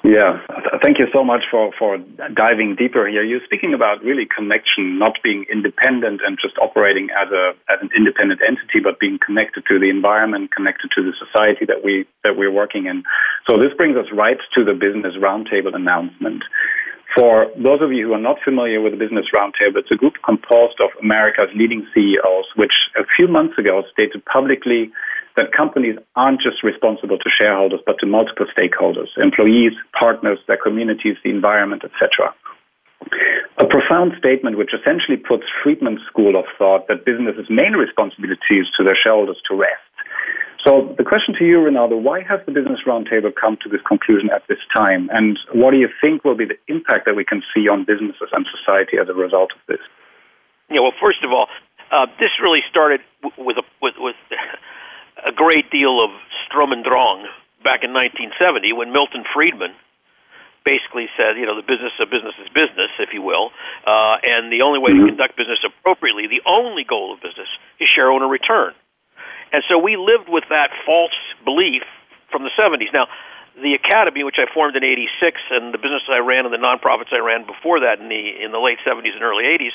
Yeah, 0.05 0.40
thank 0.82 0.98
you 0.98 1.06
so 1.12 1.24
much 1.24 1.44
for, 1.51 1.73
for 1.78 1.97
diving 2.35 2.77
deeper 2.77 3.09
here. 3.09 3.24
You're 3.24 3.44
speaking 3.44 3.73
about 3.73 4.02
really 4.05 4.27
connection, 4.27 4.98
not 4.98 5.15
being 5.24 5.47
independent 5.51 6.20
and 6.24 6.39
just 6.40 6.59
operating 6.59 7.09
as 7.10 7.32
a 7.32 7.52
as 7.73 7.78
an 7.81 7.89
independent 7.97 8.40
entity, 8.47 8.81
but 8.81 9.01
being 9.01 9.19
connected 9.24 9.65
to 9.66 9.78
the 9.78 9.89
environment, 9.89 10.55
connected 10.55 10.90
to 10.94 11.02
the 11.02 11.12
society 11.19 11.65
that 11.65 11.82
we 11.82 12.06
that 12.23 12.36
we're 12.36 12.52
working 12.52 12.85
in. 12.85 13.02
So 13.48 13.56
this 13.59 13.73
brings 13.77 13.97
us 13.97 14.06
right 14.12 14.39
to 14.55 14.65
the 14.65 14.74
business 14.74 15.15
roundtable 15.16 15.74
announcement. 15.74 16.44
For 17.16 17.47
those 17.56 17.81
of 17.81 17.90
you 17.90 18.09
who 18.09 18.12
are 18.12 18.20
not 18.20 18.36
familiar 18.44 18.82
with 18.82 18.93
the 18.93 18.98
Business 18.98 19.27
Roundtable, 19.35 19.78
it's 19.78 19.90
a 19.90 19.97
group 19.97 20.15
composed 20.23 20.78
of 20.78 20.90
America's 21.02 21.48
leading 21.55 21.86
CEOs, 21.94 22.44
which 22.55 22.74
a 22.97 23.05
few 23.16 23.27
months 23.27 23.56
ago 23.59 23.82
stated 23.90 24.23
publicly 24.27 24.93
that 25.39 25.55
companies 25.56 25.97
aren't 26.16 26.43
just 26.43 26.62
responsible 26.62 27.19
to 27.19 27.31
shareholders, 27.31 27.81
but 27.86 27.97
to 28.01 28.06
multiple 28.06 28.47
stakeholders, 28.51 29.06
employees, 29.16 29.73
partners, 29.98 30.39
their 30.48 30.59
communities, 30.59 31.16
the 31.23 31.31
environment, 31.31 31.82
etc. 31.85 32.35
A 33.59 33.66
profound 33.66 34.12
statement 34.19 34.59
which 34.59 34.74
essentially 34.74 35.16
puts 35.16 35.44
Friedman's 35.62 36.02
school 36.10 36.35
of 36.35 36.44
thought 36.59 36.89
that 36.89 37.06
business's 37.06 37.47
main 37.48 37.73
responsibility 37.73 38.59
is 38.59 38.66
to 38.77 38.82
their 38.82 38.98
shareholders 38.98 39.40
to 39.48 39.55
rest. 39.55 39.86
So 40.66 40.93
the 40.98 41.05
question 41.05 41.35
to 41.39 41.44
you, 41.47 41.62
Rinaldo, 41.62 41.97
why 41.97 42.23
has 42.27 42.40
the 42.44 42.51
Business 42.51 42.81
Roundtable 42.85 43.31
come 43.31 43.56
to 43.62 43.69
this 43.69 43.81
conclusion 43.86 44.28
at 44.35 44.43
this 44.48 44.59
time? 44.74 45.09
And 45.12 45.39
what 45.55 45.70
do 45.70 45.78
you 45.78 45.89
think 46.01 46.24
will 46.24 46.35
be 46.35 46.47
the 46.47 46.59
impact 46.66 47.06
that 47.06 47.15
we 47.15 47.24
can 47.24 47.43
see 47.55 47.69
on 47.69 47.85
businesses 47.86 48.28
and 48.32 48.44
society 48.51 48.98
as 49.01 49.09
a 49.09 49.15
result 49.15 49.52
of 49.55 49.62
this? 49.69 49.78
Yeah, 50.69 50.81
well, 50.81 50.93
first 51.01 51.23
of 51.23 51.31
all, 51.31 51.47
uh, 51.90 52.06
this 52.19 52.31
really 52.43 52.60
started 52.69 53.01
with 53.39 53.56
a, 53.56 53.62
with, 53.81 53.94
with 53.98 54.16
a 55.24 55.32
great 55.32 55.70
deal 55.70 56.03
of 56.03 56.11
strum 56.47 56.73
and 56.73 56.85
Drang 56.85 57.27
back 57.65 57.82
in 57.82 57.93
1970 57.93 58.73
when 58.73 58.93
Milton 58.93 59.24
Friedman 59.32 59.74
basically 60.65 61.09
said, 61.16 61.36
you 61.36 61.47
know, 61.47 61.57
the 61.57 61.65
business 61.65 61.93
of 62.01 62.11
business 62.11 62.35
is 62.43 62.49
business, 62.53 62.90
if 62.99 63.11
you 63.12 63.23
will, 63.23 63.51
uh, 63.86 64.19
and 64.23 64.53
the 64.53 64.62
only 64.62 64.78
way 64.78 64.93
mm-hmm. 64.93 65.07
to 65.07 65.16
conduct 65.16 65.36
business 65.36 65.59
appropriately, 65.65 66.27
the 66.27 66.43
only 66.45 66.85
goal 66.85 67.15
of 67.15 67.20
business 67.20 67.49
is 67.81 67.89
share 67.89 68.11
owner 68.12 68.28
return. 68.28 68.74
And 69.53 69.65
so 69.69 69.78
we 69.78 69.97
lived 69.97 70.28
with 70.28 70.45
that 70.51 70.70
false 70.85 71.16
belief 71.45 71.82
from 72.31 72.45
the 72.45 72.51
70s. 72.53 72.93
Now, 72.93 73.09
the 73.62 73.74
academy, 73.74 74.23
which 74.23 74.39
I 74.39 74.47
formed 74.53 74.77
in 74.77 74.85
'86, 74.85 75.40
and 75.51 75.74
the 75.74 75.78
businesses 75.78 76.09
I 76.12 76.19
ran 76.19 76.45
and 76.45 76.55
the 76.55 76.62
nonprofits 76.62 77.12
I 77.12 77.19
ran 77.19 77.47
before 77.47 77.81
that 77.81 77.99
in 77.99 78.09
the 78.09 78.45
in 78.45 78.53
the 78.53 78.59
late 78.59 78.78
'70s 78.86 79.15
and 79.15 79.23
early 79.23 79.45
'80s, 79.45 79.74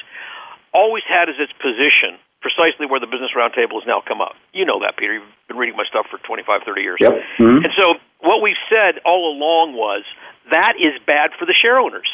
always 0.74 1.04
had 1.04 1.28
as 1.28 1.36
its 1.38 1.52
position 1.54 2.18
precisely 2.44 2.86
where 2.86 3.00
the 3.00 3.08
Business 3.08 3.32
Roundtable 3.32 3.80
has 3.80 3.88
now 3.88 4.04
come 4.06 4.20
up. 4.20 4.36
You 4.52 4.68
know 4.68 4.84
that, 4.84 5.00
Peter. 5.00 5.16
You've 5.16 5.32
been 5.48 5.58
reading 5.58 5.80
my 5.80 5.88
stuff 5.88 6.06
for 6.12 6.20
25, 6.28 6.62
30 6.68 6.82
years. 6.82 7.00
Yep. 7.00 7.12
Mm-hmm. 7.40 7.64
And 7.64 7.72
so 7.80 7.96
what 8.20 8.44
we've 8.44 8.60
said 8.70 9.00
all 9.08 9.32
along 9.32 9.74
was 9.74 10.04
that 10.52 10.76
is 10.76 11.00
bad 11.08 11.32
for 11.40 11.46
the 11.46 11.56
share 11.56 11.80
owners. 11.80 12.12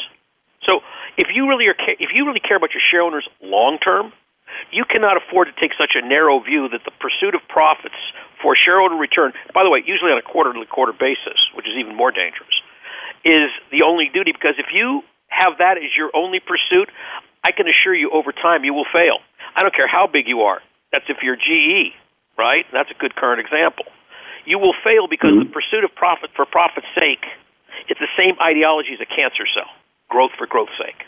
So 0.62 0.80
if 1.18 1.28
you 1.34 1.48
really 1.48 1.66
are, 1.66 1.74
if 1.98 2.14
you 2.14 2.24
really 2.24 2.40
care 2.40 2.56
about 2.56 2.70
your 2.72 2.80
share 2.80 3.02
owners 3.02 3.28
long 3.42 3.78
term, 3.78 4.12
you 4.70 4.84
cannot 4.84 5.16
afford 5.16 5.48
to 5.48 5.54
take 5.60 5.72
such 5.78 5.92
a 5.94 6.06
narrow 6.06 6.38
view 6.40 6.68
that 6.68 6.84
the 6.84 6.94
pursuit 7.02 7.34
of 7.34 7.40
profits 7.48 7.98
for 8.42 8.54
shareholder 8.54 8.94
return, 8.94 9.32
by 9.52 9.64
the 9.64 9.70
way, 9.70 9.82
usually 9.84 10.12
on 10.12 10.18
a 10.18 10.22
quarter 10.22 10.52
to 10.52 10.66
quarter 10.66 10.92
basis, 10.92 11.38
which 11.54 11.66
is 11.66 11.74
even 11.78 11.96
more 11.96 12.10
dangerous, 12.10 12.54
is 13.24 13.50
the 13.70 13.82
only 13.82 14.10
duty. 14.12 14.32
Because 14.32 14.54
if 14.58 14.66
you 14.72 15.02
have 15.28 15.58
that 15.58 15.78
as 15.78 15.90
your 15.96 16.10
only 16.14 16.40
pursuit, 16.40 16.90
I 17.42 17.52
can 17.52 17.66
assure 17.68 17.94
you 17.94 18.10
over 18.10 18.32
time 18.32 18.64
you 18.64 18.74
will 18.74 18.86
fail. 18.92 19.18
I 19.54 19.62
don't 19.62 19.74
care 19.74 19.88
how 19.88 20.06
big 20.06 20.28
you 20.28 20.42
are. 20.42 20.60
That's 20.92 21.04
if 21.08 21.18
you're 21.22 21.36
GE, 21.36 21.94
right? 22.36 22.66
That's 22.72 22.90
a 22.90 22.94
good 22.94 23.14
current 23.14 23.40
example. 23.40 23.86
You 24.44 24.58
will 24.58 24.74
fail 24.84 25.06
because 25.06 25.30
mm-hmm. 25.30 25.48
the 25.48 25.52
pursuit 25.52 25.84
of 25.84 25.94
profit 25.94 26.30
for 26.34 26.44
profit's 26.46 26.86
sake, 26.98 27.24
it's 27.88 28.00
the 28.00 28.10
same 28.16 28.36
ideology 28.40 28.92
as 28.94 29.00
a 29.00 29.06
cancer 29.06 29.46
cell, 29.54 29.70
growth 30.08 30.32
for 30.36 30.46
growth's 30.46 30.76
sake. 30.78 31.04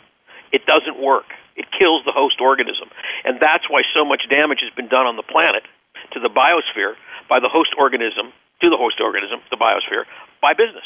It 0.52 0.66
doesn't 0.66 1.00
work. 1.00 1.26
It 1.56 1.66
kills 1.76 2.04
the 2.04 2.12
host 2.12 2.40
organism. 2.40 2.88
And 3.24 3.40
that's 3.40 3.68
why 3.68 3.82
so 3.94 4.04
much 4.04 4.28
damage 4.28 4.60
has 4.62 4.72
been 4.74 4.88
done 4.88 5.06
on 5.06 5.16
the 5.16 5.22
planet 5.22 5.64
to 6.12 6.20
the 6.20 6.28
biosphere 6.28 6.94
by 7.28 7.40
the 7.40 7.48
host 7.48 7.70
organism, 7.78 8.32
to 8.60 8.70
the 8.70 8.76
host 8.76 9.00
organism, 9.00 9.40
the 9.50 9.56
biosphere, 9.56 10.04
by 10.40 10.52
business. 10.52 10.84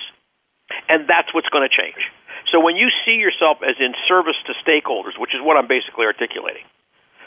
And 0.88 1.08
that's 1.08 1.32
what's 1.34 1.48
going 1.48 1.68
to 1.68 1.74
change. 1.74 2.10
So 2.50 2.60
when 2.60 2.76
you 2.76 2.88
see 3.04 3.16
yourself 3.16 3.58
as 3.62 3.76
in 3.80 3.94
service 4.06 4.36
to 4.46 4.54
stakeholders, 4.62 5.18
which 5.18 5.34
is 5.34 5.40
what 5.42 5.56
I'm 5.56 5.66
basically 5.66 6.06
articulating, 6.06 6.62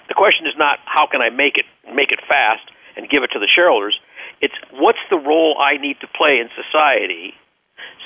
the 0.07 0.13
question 0.13 0.47
is 0.47 0.53
not 0.57 0.79
how 0.85 1.07
can 1.07 1.21
I 1.21 1.29
make 1.29 1.57
it 1.57 1.65
make 1.93 2.11
it 2.11 2.19
fast 2.27 2.63
and 2.95 3.09
give 3.09 3.23
it 3.23 3.31
to 3.31 3.39
the 3.39 3.47
shareholders. 3.47 3.99
It's 4.41 4.55
what's 4.71 4.99
the 5.09 5.17
role 5.17 5.57
I 5.59 5.77
need 5.77 5.99
to 6.01 6.07
play 6.07 6.39
in 6.39 6.49
society 6.55 7.33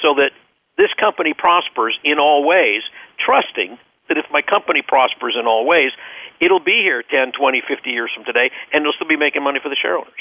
so 0.02 0.16
that 0.16 0.32
this 0.78 0.94
company 1.00 1.34
prospers 1.34 1.98
in 2.04 2.20
all 2.20 2.46
ways, 2.46 2.82
trusting 3.24 3.78
that 4.10 4.18
if 4.18 4.26
my 4.32 4.42
company 4.42 4.82
prospers 4.82 5.36
in 5.40 5.48
all 5.48 5.66
ways, 5.66 5.92
it'll 6.40 6.60
be 6.60 6.82
here 6.84 7.04
10, 7.04 7.32
20, 7.32 7.62
50 7.68 7.90
years 7.90 8.12
from 8.14 8.26
today, 8.26 8.52
and 8.74 8.82
it'll 8.82 8.94
still 8.94 9.08
be 9.08 9.16
making 9.16 9.44
money 9.44 9.60
for 9.62 9.70
the 9.70 9.78
shareholders. 9.80 10.14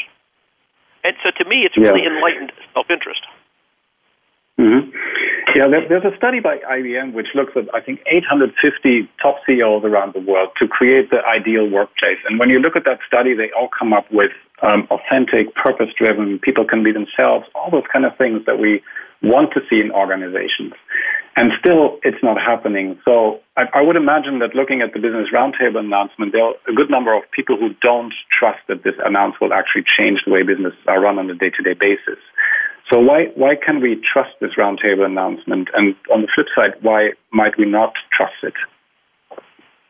And 1.05 1.17
so 1.25 1.31
to 1.31 1.45
me, 1.49 1.65
it's 1.65 1.77
really 1.77 2.07
enlightened 2.07 2.53
self 2.75 2.91
interest. 2.91 3.23
Mm-hmm. 4.59 4.91
Yeah, 5.55 5.69
there's 5.69 6.05
a 6.05 6.17
study 6.17 6.41
by 6.41 6.59
IBM 6.59 7.13
which 7.13 7.29
looks 7.35 7.53
at, 7.57 7.65
I 7.75 7.81
think, 7.81 8.01
850 8.07 9.09
top 9.21 9.37
CEOs 9.47 9.85
around 9.85 10.15
the 10.15 10.21
world 10.21 10.51
to 10.59 10.67
create 10.67 11.11
the 11.11 11.19
ideal 11.27 11.69
workplace. 11.69 12.19
And 12.29 12.39
when 12.39 12.49
you 12.49 12.59
look 12.59 12.77
at 12.77 12.85
that 12.85 13.01
study, 13.07 13.35
they 13.35 13.51
all 13.53 13.69
come 13.69 13.93
up 13.93 14.11
with 14.11 14.33
um, 14.63 14.87
authentic, 14.91 15.55
purpose 15.55 15.89
driven, 15.99 16.39
people 16.39 16.65
can 16.65 16.83
be 16.83 16.93
themselves, 16.93 17.47
all 17.55 17.71
those 17.71 17.85
kind 17.93 18.07
of 18.07 18.17
things 18.17 18.47
that 18.47 18.59
we 18.59 18.83
want 19.23 19.53
to 19.53 19.61
see 19.69 19.81
in 19.81 19.91
organizations. 19.91 20.73
And 21.37 21.53
still, 21.59 21.99
it's 22.03 22.23
not 22.23 22.41
happening. 22.41 22.99
So 23.05 23.41
I, 23.57 23.65
I 23.75 23.83
would 23.83 23.97
imagine 23.97 24.39
that 24.41 24.55
looking 24.55 24.83
at 24.83 24.93
the 24.93 25.01
Business 25.01 25.29
Roundtable 25.33 25.79
announcement, 25.79 26.33
there 26.33 26.45
are 26.45 26.55
a 26.69 26.75
good 26.75 26.91
number 26.91 27.15
of 27.17 27.23
people 27.31 27.57
who 27.57 27.75
don't 27.81 28.13
trust 28.31 28.61
that 28.69 28.85
this 28.85 28.95
announcement 29.05 29.53
will 29.53 29.55
actually 29.55 29.85
change 29.85 30.21
the 30.25 30.33
way 30.33 30.43
businesses 30.43 30.79
are 30.87 31.01
run 31.01 31.19
on 31.19 31.31
a 31.31 31.35
day 31.35 31.51
to 31.51 31.63
day 31.63 31.75
basis. 31.75 32.21
So 32.93 33.01
why 33.01 33.33
why 33.37 33.55
can 33.57 33.81
we 33.81 33.97
trust 34.13 34.37
this 34.41 34.51
roundtable 34.59 35.07
announcement? 35.07 35.69
And 35.73 35.97
on 36.13 36.21
the 36.21 36.29
flip 36.35 36.47
side, 36.55 36.75
why 36.83 37.13
might 37.33 37.57
we 37.57 37.65
not 37.65 37.95
trust 38.13 38.37
it? 38.43 38.53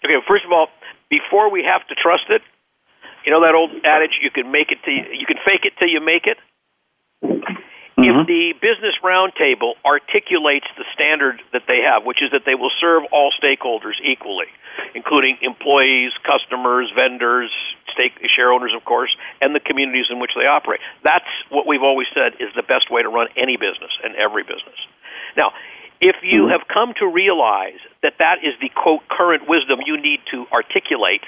Okay, 0.05 0.15
first 0.29 0.45
of 0.45 0.53
all, 0.53 0.69
before 1.11 1.51
we 1.51 1.65
have 1.65 1.87
to 1.89 1.97
trust 1.97 2.31
it, 2.31 2.43
you 3.27 3.33
know 3.33 3.43
that 3.43 3.57
old 3.57 3.73
adage: 3.85 4.21
you 4.23 4.31
can 4.31 4.53
make 4.53 4.71
it 4.71 4.79
you 4.87 5.27
can 5.27 5.37
fake 5.45 5.65
it 5.65 5.73
till 5.81 5.89
you 5.89 6.01
make 6.01 6.29
it. 6.31 6.39
Mm-hmm. 7.99 8.21
If 8.21 8.27
the 8.27 8.53
business 8.61 8.95
roundtable 9.05 9.75
articulates 9.85 10.67
the 10.79 10.85
standard 10.95 11.43
that 11.53 11.65
they 11.69 11.81
have, 11.83 12.05
which 12.05 12.23
is 12.23 12.31
that 12.33 12.45
they 12.47 12.55
will 12.55 12.73
serve 12.81 13.03
all 13.13 13.31
stakeholders 13.33 14.01
equally, 14.03 14.47
including 14.95 15.37
employees, 15.43 16.13
customers, 16.25 16.91
vendors, 16.95 17.51
stake 17.93 18.13
share 18.35 18.51
owners, 18.53 18.73
of 18.75 18.85
course, 18.87 19.15
and 19.43 19.55
the 19.55 19.61
communities 19.61 20.07
in 20.09 20.19
which 20.21 20.33
they 20.35 20.47
operate. 20.47 20.81
That's 21.05 21.29
what 21.51 21.67
we've 21.67 21.83
always 21.83 22.09
said 22.15 22.33
is 22.41 22.49
the 22.57 22.63
best 22.63 22.91
way 22.91 23.03
to 23.03 23.09
run 23.09 23.29
any 23.37 23.57
business 23.57 23.93
and 24.03 24.15
every 24.17 24.43
business. 24.43 24.81
Now, 25.37 25.53
if 26.01 26.17
you 26.23 26.43
mm-hmm. 26.43 26.51
have 26.51 26.69
come 26.69 26.95
to 26.99 27.07
realize 27.07 27.79
that 28.03 28.15
that 28.19 28.39
is 28.43 28.55
the 28.61 28.71
quote 28.71 29.07
current 29.09 29.49
wisdom 29.49 29.81
you 29.85 30.01
need 30.01 30.21
to 30.31 30.47
articulate, 30.51 31.23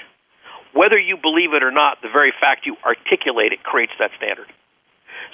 whether 0.73 0.97
you 0.97 1.15
believe 1.15 1.53
it 1.53 1.63
or 1.63 1.71
not, 1.71 2.01
the 2.01 2.09
very 2.09 2.33
fact 2.39 2.65
you 2.65 2.75
articulate 2.83 3.53
it 3.53 3.63
creates 3.63 3.93
that 3.99 4.11
standard. 4.17 4.47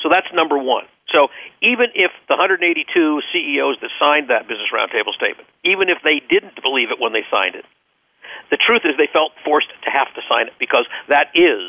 So 0.04 0.10
that's 0.10 0.28
number 0.34 0.58
one. 0.58 0.86
So 1.12 1.30
even 1.62 1.88
if 1.94 2.12
the 2.28 2.36
182 2.36 3.22
CEOs 3.32 3.78
that 3.82 3.90
signed 4.00 4.30
that 4.30 4.48
Business 4.48 4.70
Roundtable 4.74 5.14
statement, 5.14 5.48
even 5.64 5.90
if 5.90 5.98
they 6.04 6.22
didn't 6.30 6.62
believe 6.62 6.92
it 6.92 7.00
when 7.00 7.14
they 7.14 7.24
signed 7.30 7.56
it, 7.56 7.66
the 8.50 8.58
truth 8.58 8.82
is 8.86 8.96
they 8.98 9.10
felt 9.12 9.32
forced 9.44 9.70
to 9.84 9.90
have 9.90 10.14
to 10.16 10.22
sign 10.30 10.48
it 10.48 10.54
because 10.60 10.86
that 11.08 11.28
is 11.36 11.62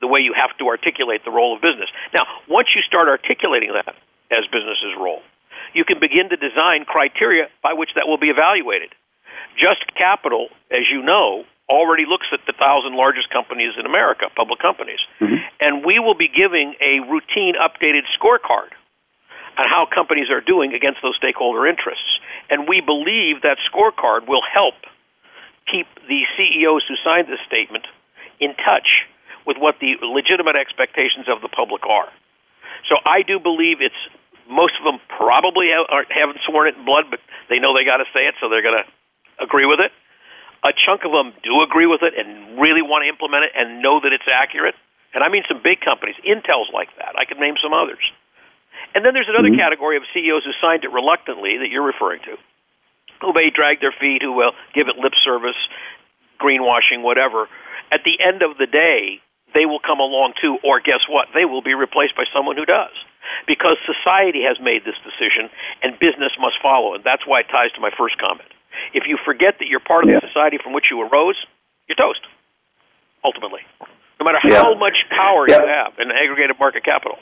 the 0.00 0.06
way 0.06 0.20
you 0.20 0.32
have 0.32 0.56
to 0.58 0.68
articulate 0.68 1.24
the 1.24 1.30
role 1.30 1.56
of 1.56 1.62
business. 1.62 1.88
Now, 2.14 2.24
once 2.48 2.68
you 2.74 2.82
start 2.82 3.08
articulating 3.08 3.72
that 3.72 3.94
as 4.30 4.44
business's 4.52 4.94
role, 4.98 5.22
you 5.74 5.84
can 5.84 5.98
begin 5.98 6.28
to 6.30 6.36
design 6.36 6.84
criteria 6.84 7.48
by 7.62 7.72
which 7.72 7.90
that 7.94 8.06
will 8.06 8.18
be 8.18 8.30
evaluated. 8.30 8.90
Just 9.56 9.84
Capital, 9.96 10.48
as 10.70 10.88
you 10.90 11.02
know, 11.02 11.44
already 11.68 12.04
looks 12.06 12.26
at 12.32 12.40
the 12.46 12.52
thousand 12.52 12.96
largest 12.96 13.30
companies 13.30 13.72
in 13.78 13.86
America, 13.86 14.26
public 14.34 14.58
companies, 14.58 15.00
mm-hmm. 15.20 15.36
and 15.60 15.84
we 15.84 15.98
will 15.98 16.14
be 16.14 16.28
giving 16.28 16.74
a 16.80 17.00
routine 17.00 17.54
updated 17.60 18.02
scorecard 18.18 18.72
on 19.58 19.68
how 19.68 19.86
companies 19.86 20.30
are 20.30 20.40
doing 20.40 20.72
against 20.72 21.00
those 21.02 21.16
stakeholder 21.16 21.66
interests. 21.66 22.20
And 22.48 22.68
we 22.68 22.80
believe 22.80 23.42
that 23.42 23.58
scorecard 23.70 24.26
will 24.26 24.42
help 24.42 24.74
keep 25.70 25.86
the 26.08 26.22
CEOs 26.36 26.84
who 26.88 26.94
signed 27.04 27.28
this 27.28 27.40
statement 27.46 27.86
in 28.40 28.54
touch 28.54 29.04
with 29.44 29.56
what 29.58 29.76
the 29.80 29.96
legitimate 30.02 30.56
expectations 30.56 31.26
of 31.28 31.42
the 31.42 31.48
public 31.48 31.84
are. 31.86 32.08
So 32.88 32.96
I 33.04 33.22
do 33.22 33.40
believe 33.40 33.80
it's 33.80 33.94
most 34.48 34.74
of 34.78 34.84
them 34.84 35.00
probably 35.08 35.68
have, 35.68 36.06
haven't 36.08 36.38
sworn 36.46 36.68
it 36.68 36.76
in 36.76 36.84
blood, 36.84 37.04
but 37.10 37.20
they 37.50 37.58
know 37.58 37.76
they 37.76 37.84
got 37.84 37.98
to 37.98 38.08
say 38.14 38.24
it, 38.26 38.34
so 38.40 38.48
they're 38.48 38.62
going 38.62 38.78
to 38.78 39.44
agree 39.44 39.66
with 39.66 39.80
it. 39.80 39.92
A 40.64 40.72
chunk 40.74 41.04
of 41.04 41.12
them 41.12 41.32
do 41.42 41.62
agree 41.62 41.86
with 41.86 42.02
it 42.02 42.14
and 42.18 42.58
really 42.58 42.82
want 42.82 43.04
to 43.04 43.08
implement 43.08 43.44
it 43.44 43.52
and 43.54 43.82
know 43.82 44.00
that 44.00 44.12
it's 44.12 44.26
accurate. 44.26 44.74
And 45.14 45.22
I 45.22 45.28
mean 45.28 45.44
some 45.48 45.62
big 45.62 45.80
companies. 45.80 46.16
Intel's 46.26 46.68
like 46.72 46.88
that. 46.98 47.14
I 47.16 47.24
could 47.24 47.38
name 47.38 47.54
some 47.62 47.72
others. 47.72 48.02
And 48.94 49.04
then 49.04 49.14
there's 49.14 49.28
another 49.28 49.48
mm-hmm. 49.48 49.60
category 49.60 49.96
of 49.96 50.02
CEOs 50.14 50.44
who 50.44 50.52
signed 50.60 50.84
it 50.84 50.92
reluctantly 50.92 51.58
that 51.58 51.68
you're 51.70 51.86
referring 51.86 52.20
to, 52.24 52.36
who 53.20 53.32
may 53.32 53.50
drag 53.50 53.80
their 53.80 53.94
feet, 53.94 54.22
who 54.22 54.32
will 54.32 54.52
give 54.74 54.88
it 54.88 54.96
lip 54.96 55.14
service, 55.22 55.56
greenwashing, 56.40 57.02
whatever. 57.02 57.48
At 57.90 58.04
the 58.04 58.18
end 58.20 58.42
of 58.42 58.58
the 58.58 58.66
day, 58.66 59.20
they 59.54 59.66
will 59.66 59.80
come 59.80 60.00
along 60.00 60.34
too, 60.40 60.58
or 60.62 60.80
guess 60.80 61.00
what? 61.08 61.28
They 61.34 61.44
will 61.44 61.62
be 61.62 61.74
replaced 61.74 62.16
by 62.16 62.24
someone 62.34 62.56
who 62.56 62.64
does. 62.64 62.92
Because 63.46 63.76
society 63.84 64.42
has 64.42 64.58
made 64.60 64.84
this 64.84 64.96
decision 65.04 65.50
and 65.82 65.98
business 65.98 66.32
must 66.40 66.56
follow. 66.62 66.94
And 66.94 67.04
that's 67.04 67.26
why 67.26 67.40
it 67.40 67.48
ties 67.50 67.72
to 67.72 67.80
my 67.80 67.90
first 67.96 68.18
comment. 68.18 68.48
If 68.92 69.04
you 69.06 69.18
forget 69.24 69.56
that 69.58 69.68
you're 69.68 69.80
part 69.80 70.04
of 70.04 70.10
yeah. 70.10 70.20
the 70.20 70.26
society 70.28 70.58
from 70.62 70.72
which 70.72 70.86
you 70.90 71.00
arose, 71.00 71.36
you're 71.88 71.96
toast, 71.96 72.20
ultimately. 73.24 73.60
No 74.20 74.24
matter 74.24 74.38
yeah. 74.44 74.62
how 74.62 74.74
much 74.74 74.96
power 75.10 75.46
yeah. 75.48 75.60
you 75.60 75.66
have 75.66 75.92
in 75.98 76.10
aggregated 76.10 76.56
market 76.58 76.84
capital. 76.84 77.18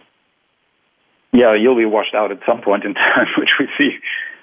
Yeah, 1.32 1.54
you'll 1.54 1.76
be 1.76 1.84
washed 1.84 2.14
out 2.14 2.32
at 2.32 2.40
some 2.46 2.62
point 2.62 2.84
in 2.84 2.94
time, 2.94 3.26
which 3.36 3.50
we 3.58 3.68
see 3.76 3.98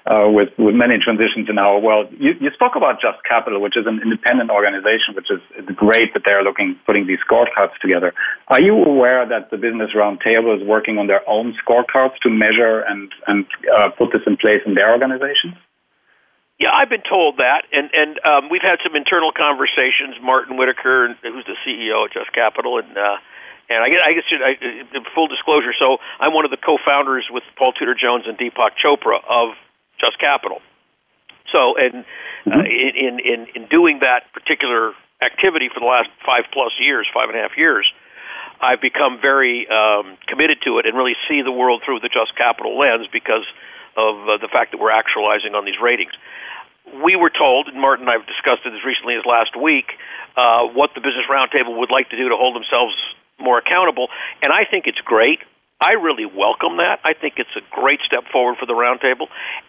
uh, 0.06 0.28
with, 0.28 0.50
with 0.58 0.74
many 0.74 0.98
transitions 0.98 1.48
in 1.48 1.58
our 1.58 1.78
world. 1.78 2.08
You, 2.18 2.32
you 2.40 2.50
spoke 2.52 2.76
about 2.76 3.00
Just 3.00 3.18
Capital, 3.28 3.60
which 3.60 3.76
is 3.76 3.86
an 3.86 4.00
independent 4.02 4.50
organization, 4.50 5.14
which 5.14 5.30
is 5.30 5.40
great 5.74 6.12
that 6.14 6.22
they're 6.24 6.42
looking 6.42 6.78
putting 6.86 7.06
these 7.06 7.18
scorecards 7.28 7.74
together. 7.80 8.12
Are 8.48 8.60
you 8.60 8.76
aware 8.76 9.26
that 9.26 9.50
the 9.50 9.56
Business 9.56 9.90
Roundtable 9.94 10.54
is 10.60 10.66
working 10.66 10.98
on 10.98 11.06
their 11.06 11.28
own 11.28 11.54
scorecards 11.64 12.16
to 12.22 12.30
measure 12.30 12.80
and 12.80 13.10
and 13.26 13.46
uh, 13.74 13.88
put 13.90 14.12
this 14.12 14.22
in 14.26 14.36
place 14.36 14.60
in 14.66 14.74
their 14.74 14.92
organizations? 14.92 15.54
Yeah, 16.64 16.70
I've 16.72 16.88
been 16.88 17.04
told 17.06 17.36
that, 17.44 17.68
and 17.76 17.90
and 17.92 18.18
um, 18.24 18.48
we've 18.48 18.62
had 18.64 18.78
some 18.82 18.96
internal 18.96 19.32
conversations. 19.36 20.16
Martin 20.22 20.56
Whittaker, 20.56 21.12
who's 21.20 21.44
the 21.44 21.56
CEO 21.60 22.06
at 22.06 22.12
Just 22.14 22.32
Capital, 22.32 22.78
and 22.78 22.96
uh, 22.96 23.18
and 23.68 23.84
I 23.84 23.90
guess, 23.90 24.00
I 24.02 24.12
guess 24.14 24.24
I, 24.32 25.14
full 25.14 25.28
disclosure. 25.28 25.74
So 25.78 25.98
I'm 26.20 26.32
one 26.32 26.46
of 26.46 26.50
the 26.50 26.56
co-founders 26.56 27.28
with 27.30 27.44
Paul 27.58 27.74
Tudor 27.74 27.94
Jones 27.94 28.24
and 28.26 28.38
Deepak 28.38 28.80
Chopra 28.82 29.20
of 29.28 29.50
just 30.00 30.18
Capital. 30.18 30.62
So, 31.52 31.76
and 31.76 32.06
uh, 32.46 32.48
mm-hmm. 32.48 32.60
uh, 32.60 32.62
in, 32.64 33.20
in 33.20 33.46
in 33.54 33.68
doing 33.68 33.98
that 34.00 34.32
particular 34.32 34.94
activity 35.20 35.68
for 35.68 35.80
the 35.80 35.86
last 35.86 36.08
five 36.24 36.44
plus 36.50 36.72
years, 36.80 37.06
five 37.12 37.28
and 37.28 37.36
a 37.36 37.42
half 37.42 37.58
years, 37.58 37.92
I've 38.62 38.80
become 38.80 39.20
very 39.20 39.68
um, 39.68 40.16
committed 40.28 40.62
to 40.64 40.78
it 40.78 40.86
and 40.86 40.96
really 40.96 41.16
see 41.28 41.42
the 41.42 41.52
world 41.52 41.82
through 41.84 42.00
the 42.00 42.08
Just 42.08 42.34
Capital 42.38 42.78
lens 42.78 43.06
because 43.12 43.44
of 43.98 44.16
uh, 44.26 44.38
the 44.38 44.48
fact 44.48 44.72
that 44.72 44.80
we're 44.80 44.90
actualizing 44.90 45.54
on 45.54 45.66
these 45.66 45.78
ratings. 45.78 46.12
We 47.02 47.16
were 47.16 47.30
told, 47.30 47.68
and 47.68 47.80
Martin 47.80 48.04
and 48.04 48.10
I 48.10 48.18
have 48.18 48.26
discussed 48.26 48.62
it 48.66 48.74
as 48.74 48.84
recently 48.84 49.14
as 49.16 49.24
last 49.24 49.56
week, 49.56 49.92
uh, 50.36 50.66
what 50.66 50.90
the 50.94 51.00
Business 51.00 51.24
Roundtable 51.30 51.78
would 51.78 51.90
like 51.90 52.10
to 52.10 52.16
do 52.16 52.28
to 52.28 52.36
hold 52.36 52.54
themselves 52.54 52.94
more 53.38 53.58
accountable, 53.58 54.08
and 54.42 54.52
I 54.52 54.64
think 54.64 54.86
it's 54.86 55.00
great. 55.00 55.40
I 55.80 55.92
really 55.92 56.24
welcome 56.24 56.76
that. 56.78 57.00
I 57.04 57.14
think 57.14 57.34
it's 57.38 57.56
a 57.56 57.62
great 57.70 58.00
step 58.06 58.24
forward 58.30 58.56
for 58.58 58.66
the 58.66 58.74
roundtable, 58.74 59.26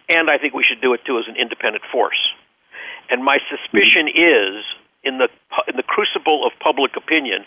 and 0.08 0.30
I 0.30 0.38
think 0.38 0.54
we 0.54 0.62
should 0.62 0.80
do 0.80 0.92
it 0.94 1.04
too 1.04 1.18
as 1.18 1.26
an 1.28 1.36
independent 1.36 1.84
force. 1.90 2.32
And 3.10 3.24
my 3.24 3.38
suspicion 3.50 4.08
is, 4.08 4.64
in 5.02 5.18
the 5.18 5.28
in 5.68 5.76
the 5.76 5.82
crucible 5.82 6.46
of 6.46 6.52
public 6.60 6.96
opinion, 6.96 7.44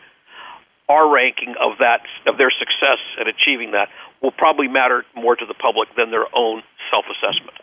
our 0.87 1.07
ranking 1.07 1.55
of 1.59 1.77
that 1.79 2.01
of 2.25 2.37
their 2.37 2.51
success 2.51 2.99
at 3.19 3.27
achieving 3.27 3.71
that 3.71 3.89
will 4.21 4.31
probably 4.31 4.67
matter 4.67 5.05
more 5.15 5.35
to 5.35 5.45
the 5.45 5.53
public 5.53 5.89
than 5.95 6.11
their 6.11 6.25
own 6.35 6.63
self-assessment. 6.91 7.57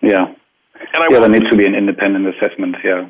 Yeah. 0.00 0.34
And 0.94 1.02
I 1.02 1.06
yeah, 1.10 1.20
there 1.20 1.28
needs 1.28 1.50
to 1.50 1.56
be 1.56 1.66
an 1.66 1.74
independent 1.74 2.26
assessment. 2.26 2.76
Yeah. 2.84 3.08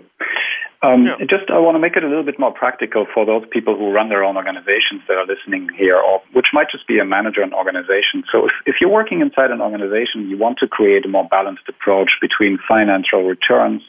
Um, 0.82 1.07
yeah. 1.07 1.27
Just, 1.28 1.51
I 1.51 1.59
want 1.59 1.74
to 1.74 1.81
make 1.81 1.97
it 1.97 2.05
a 2.05 2.09
little 2.09 2.23
bit 2.23 2.39
more 2.39 2.53
practical 2.53 3.07
for 3.12 3.27
those 3.27 3.43
people 3.51 3.77
who 3.77 3.90
run 3.90 4.09
their 4.09 4.23
own 4.23 4.36
organizations 4.36 5.03
that 5.09 5.16
are 5.16 5.27
listening 5.27 5.69
here, 5.77 5.97
or 5.97 6.23
which 6.32 6.49
might 6.53 6.70
just 6.70 6.86
be 6.86 6.99
a 6.99 7.05
manager 7.05 7.43
in 7.43 7.49
an 7.49 7.55
organization. 7.55 8.23
So, 8.31 8.47
if, 8.47 8.53
if 8.66 8.77
you're 8.81 8.90
working 8.90 9.20
inside 9.20 9.51
an 9.51 9.61
organization, 9.61 10.28
you 10.28 10.39
want 10.39 10.59
to 10.59 10.69
create 10.69 11.05
a 11.05 11.09
more 11.09 11.27
balanced 11.28 11.69
approach 11.69 12.12
between 12.20 12.59
financial 12.69 13.24
returns 13.24 13.82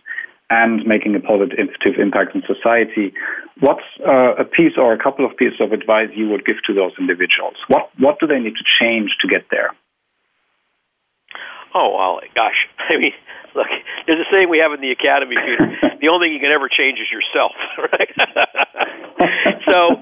and 0.50 0.84
making 0.86 1.16
a 1.16 1.20
positive 1.20 1.60
impact 2.00 2.34
in 2.34 2.42
society. 2.48 3.14
What's 3.60 3.86
uh, 4.08 4.34
a 4.36 4.46
piece 4.46 4.74
or 4.78 4.94
a 4.94 4.98
couple 4.98 5.26
of 5.26 5.38
pieces 5.38 5.62
of 5.62 5.74
advice 5.74 6.10
you 6.16 6.28
would 6.30 6.44
give 6.44 6.58
to 6.66 6.74
those 6.74 6.94
individuals? 6.98 7.56
What 7.68 7.92
what 8.00 8.20
do 8.20 8.26
they 8.26 8.40
need 8.40 8.56
to 8.56 8.64
change 8.80 9.12
to 9.22 9.28
get 9.28 9.46
there? 9.52 9.76
Oh, 11.74 11.96
well, 11.96 12.20
gosh. 12.36 12.68
I 12.90 12.98
mean, 12.98 13.14
look, 13.56 13.68
there's 14.08 14.20
a 14.20 14.30
saying 14.32 14.50
we 14.50 14.60
have 14.60 14.74
in 14.74 14.82
the 14.82 14.92
academy, 14.92 15.36
Peter. 15.36 15.98
the 16.02 16.10
only 16.10 16.28
thing 16.28 16.34
you 16.34 16.40
can 16.40 16.52
ever 16.52 16.70
change 16.70 17.00
is 17.00 17.08
yourself, 17.12 17.54
right? 17.78 18.14
so, 19.66 20.02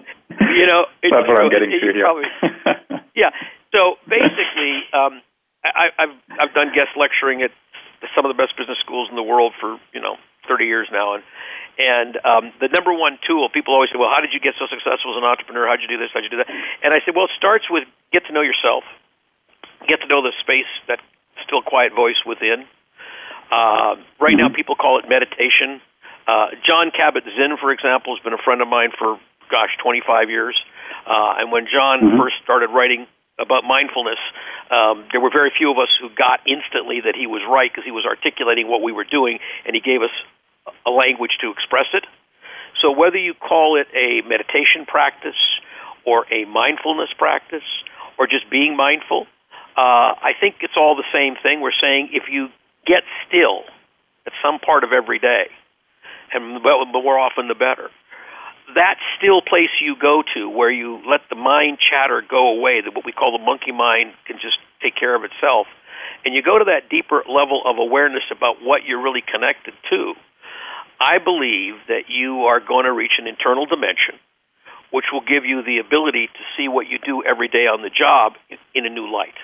you 0.55 0.65
know, 0.65 0.85
it's 1.03 1.13
that's 1.13 1.27
what 1.27 1.41
I'm 1.41 1.49
getting 1.49 1.71
to 1.71 1.79
here. 1.79 2.03
Probably, 2.03 2.29
yeah. 3.15 3.31
So 3.73 3.95
basically, 4.07 4.83
um, 4.93 5.21
I, 5.63 5.89
I've 5.99 6.15
I've 6.39 6.53
done 6.53 6.71
guest 6.73 6.95
lecturing 6.95 7.41
at 7.41 7.51
some 8.15 8.25
of 8.25 8.29
the 8.29 8.37
best 8.37 8.55
business 8.57 8.77
schools 8.79 9.09
in 9.09 9.15
the 9.15 9.23
world 9.23 9.53
for 9.59 9.77
you 9.91 9.99
know 9.99 10.15
30 10.47 10.65
years 10.65 10.87
now, 10.91 11.15
and 11.15 11.23
and 11.77 12.17
um, 12.25 12.53
the 12.59 12.69
number 12.69 12.93
one 12.93 13.19
tool, 13.27 13.49
people 13.49 13.73
always 13.73 13.89
say, 13.91 13.99
well, 13.99 14.09
how 14.09 14.21
did 14.21 14.33
you 14.33 14.39
get 14.39 14.55
so 14.57 14.65
successful 14.65 15.13
as 15.13 15.17
an 15.17 15.23
entrepreneur? 15.23 15.67
How'd 15.67 15.81
you 15.81 15.87
do 15.87 15.97
this? 15.97 16.09
How'd 16.13 16.23
you 16.23 16.29
do 16.29 16.37
that? 16.37 16.49
And 16.81 16.93
I 16.93 17.01
said, 17.05 17.13
well, 17.13 17.25
it 17.25 17.35
starts 17.37 17.69
with 17.69 17.83
get 18.11 18.25
to 18.25 18.33
know 18.33 18.41
yourself, 18.41 18.83
get 19.87 20.01
to 20.01 20.07
know 20.07 20.21
the 20.21 20.33
space 20.41 20.69
that 20.87 20.99
still 21.47 21.59
a 21.59 21.63
quiet 21.63 21.95
voice 21.95 22.19
within. 22.25 22.67
Uh, 23.49 23.95
right 24.19 24.35
mm-hmm. 24.35 24.37
now, 24.37 24.49
people 24.49 24.75
call 24.75 24.99
it 24.99 25.07
meditation. 25.09 25.81
Uh, 26.27 26.47
Jon 26.65 26.91
Kabat-Zinn, 26.91 27.57
for 27.57 27.71
example, 27.71 28.15
has 28.15 28.23
been 28.23 28.33
a 28.33 28.43
friend 28.43 28.61
of 28.61 28.67
mine 28.67 28.91
for, 28.97 29.17
gosh, 29.49 29.71
25 29.81 30.29
years. 30.29 30.59
Uh, 31.07 31.39
and 31.39 31.51
when 31.51 31.67
Jon 31.71 31.99
mm-hmm. 31.99 32.17
first 32.17 32.35
started 32.43 32.69
writing 32.69 33.07
about 33.39 33.63
mindfulness, 33.63 34.19
um, 34.69 35.05
there 35.11 35.21
were 35.21 35.31
very 35.31 35.51
few 35.57 35.71
of 35.71 35.77
us 35.77 35.89
who 35.99 36.09
got 36.09 36.41
instantly 36.45 36.99
that 37.01 37.15
he 37.15 37.27
was 37.27 37.41
right 37.49 37.71
because 37.71 37.85
he 37.85 37.91
was 37.91 38.05
articulating 38.05 38.67
what 38.67 38.81
we 38.81 38.91
were 38.91 39.05
doing 39.05 39.39
and 39.65 39.75
he 39.75 39.79
gave 39.81 40.01
us 40.01 40.11
a 40.85 40.91
language 40.91 41.37
to 41.39 41.51
express 41.51 41.85
it. 41.93 42.03
So 42.81 42.91
whether 42.91 43.17
you 43.17 43.33
call 43.33 43.79
it 43.79 43.87
a 43.95 44.27
meditation 44.27 44.85
practice 44.85 45.39
or 46.05 46.25
a 46.31 46.45
mindfulness 46.45 47.09
practice 47.17 47.63
or 48.17 48.27
just 48.27 48.49
being 48.49 48.75
mindful, 48.75 49.27
uh, 49.77 50.17
I 50.17 50.33
think 50.39 50.55
it's 50.61 50.73
all 50.75 50.95
the 50.95 51.07
same 51.13 51.35
thing. 51.41 51.61
We're 51.61 51.77
saying 51.79 52.09
if 52.11 52.23
you 52.29 52.49
get 52.85 53.03
still 53.27 53.63
at 54.25 54.33
some 54.43 54.59
part 54.59 54.83
of 54.83 54.91
every 54.91 55.19
day, 55.19 55.47
and 56.33 56.63
the 56.63 57.01
more 57.01 57.19
often 57.19 57.47
the 57.47 57.55
better, 57.55 57.89
that 58.75 58.97
still 59.17 59.41
place 59.41 59.69
you 59.79 59.95
go 59.95 60.23
to 60.33 60.49
where 60.49 60.71
you 60.71 60.99
let 61.07 61.21
the 61.29 61.35
mind 61.35 61.77
chatter 61.79 62.21
go 62.27 62.49
away, 62.57 62.81
that 62.81 62.93
what 62.93 63.05
we 63.05 63.11
call 63.11 63.31
the 63.37 63.43
monkey 63.43 63.71
mind 63.71 64.13
can 64.25 64.37
just 64.41 64.57
take 64.81 64.95
care 64.95 65.15
of 65.15 65.23
itself, 65.23 65.67
and 66.25 66.33
you 66.33 66.41
go 66.41 66.57
to 66.57 66.65
that 66.65 66.89
deeper 66.89 67.23
level 67.29 67.61
of 67.65 67.77
awareness 67.77 68.23
about 68.35 68.61
what 68.61 68.83
you're 68.83 69.01
really 69.01 69.23
connected 69.25 69.73
to, 69.89 70.13
I 70.99 71.19
believe 71.19 71.75
that 71.87 72.09
you 72.09 72.45
are 72.45 72.59
going 72.59 72.85
to 72.85 72.91
reach 72.91 73.13
an 73.19 73.27
internal 73.27 73.65
dimension 73.65 74.15
which 74.91 75.05
will 75.11 75.21
give 75.21 75.45
you 75.45 75.61
the 75.63 75.79
ability 75.79 76.27
to 76.27 76.39
see 76.55 76.67
what 76.67 76.87
you 76.87 76.97
do 76.99 77.23
every 77.23 77.47
day 77.47 77.67
on 77.67 77.81
the 77.81 77.89
job 77.89 78.33
in 78.73 78.85
a 78.85 78.89
new 78.89 79.11
light. 79.11 79.35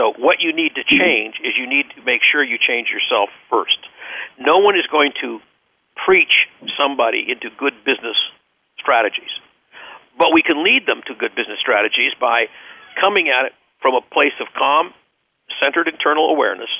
So 0.00 0.14
what 0.16 0.40
you 0.40 0.54
need 0.54 0.76
to 0.76 0.84
change 0.84 1.34
is 1.44 1.52
you 1.58 1.68
need 1.68 1.84
to 1.94 2.02
make 2.02 2.22
sure 2.24 2.42
you 2.42 2.56
change 2.56 2.88
yourself 2.88 3.28
first. 3.50 3.76
No 4.38 4.56
one 4.56 4.74
is 4.74 4.86
going 4.90 5.12
to 5.20 5.40
preach 5.94 6.48
somebody 6.74 7.26
into 7.28 7.50
good 7.58 7.74
business 7.84 8.16
strategies. 8.78 9.28
But 10.16 10.32
we 10.32 10.40
can 10.40 10.64
lead 10.64 10.86
them 10.86 11.02
to 11.06 11.14
good 11.14 11.34
business 11.34 11.58
strategies 11.60 12.12
by 12.18 12.46
coming 12.98 13.28
at 13.28 13.44
it 13.44 13.52
from 13.82 13.94
a 13.94 14.00
place 14.00 14.32
of 14.40 14.46
calm, 14.56 14.94
centered 15.60 15.86
internal 15.86 16.30
awareness, 16.30 16.70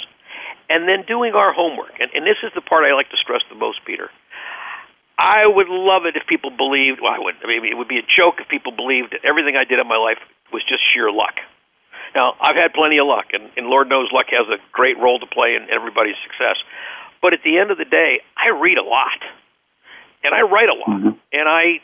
and 0.71 0.89
then 0.89 1.05
doing 1.07 1.35
our 1.35 1.53
homework. 1.53 2.01
And, 2.01 2.11
and 2.15 2.27
this 2.27 2.41
is 2.43 2.53
the 2.55 2.63
part 2.63 2.85
I 2.85 2.95
like 2.95 3.11
to 3.11 3.19
stress 3.19 3.43
the 3.51 3.55
most, 3.55 3.85
Peter. 3.85 4.09
I 5.19 5.47
would 5.47 5.69
love 5.69 6.07
it 6.07 6.17
if 6.17 6.27
people 6.27 6.49
believed. 6.49 7.01
Well, 7.03 7.13
I 7.13 7.19
would. 7.19 7.35
I 7.45 7.49
mean, 7.49 7.67
it 7.67 7.77
would 7.77 7.89
be 7.89 7.99
a 7.99 8.07
joke 8.17 8.37
if 8.41 8.49
people 8.49 8.73
believed 8.73 9.13
that 9.13 9.29
everything 9.29 9.57
I 9.57 9.65
did 9.65 9.79
in 9.79 9.87
my 9.87 9.99
life 9.99 10.19
was 10.55 10.63
just 10.65 10.81
sheer 10.91 11.13
luck. 11.13 11.37
Now, 12.15 12.35
I've 12.41 12.57
had 12.57 12.73
plenty 12.73 12.99
of 12.99 13.07
luck, 13.07 13.27
and, 13.33 13.51
and 13.57 13.67
Lord 13.67 13.89
knows 13.89 14.09
luck 14.13 14.27
has 14.31 14.49
a 14.49 14.59
great 14.73 14.99
role 14.99 15.19
to 15.21 15.27
play 15.27 15.55
in 15.55 15.69
everybody's 15.71 16.17
success. 16.23 16.57
But 17.23 17.35
at 17.35 17.41
the 17.45 17.59
end 17.59 17.71
of 17.71 17.79
the 17.79 17.85
day, 17.85 18.21
I 18.37 18.51
read 18.51 18.79
a 18.79 18.83
lot, 18.83 19.21
and 20.25 20.35
I 20.35 20.43
write 20.43 20.71
a 20.71 20.75
lot, 20.75 20.89
mm-hmm. 20.89 21.19
and 21.33 21.49
I 21.49 21.81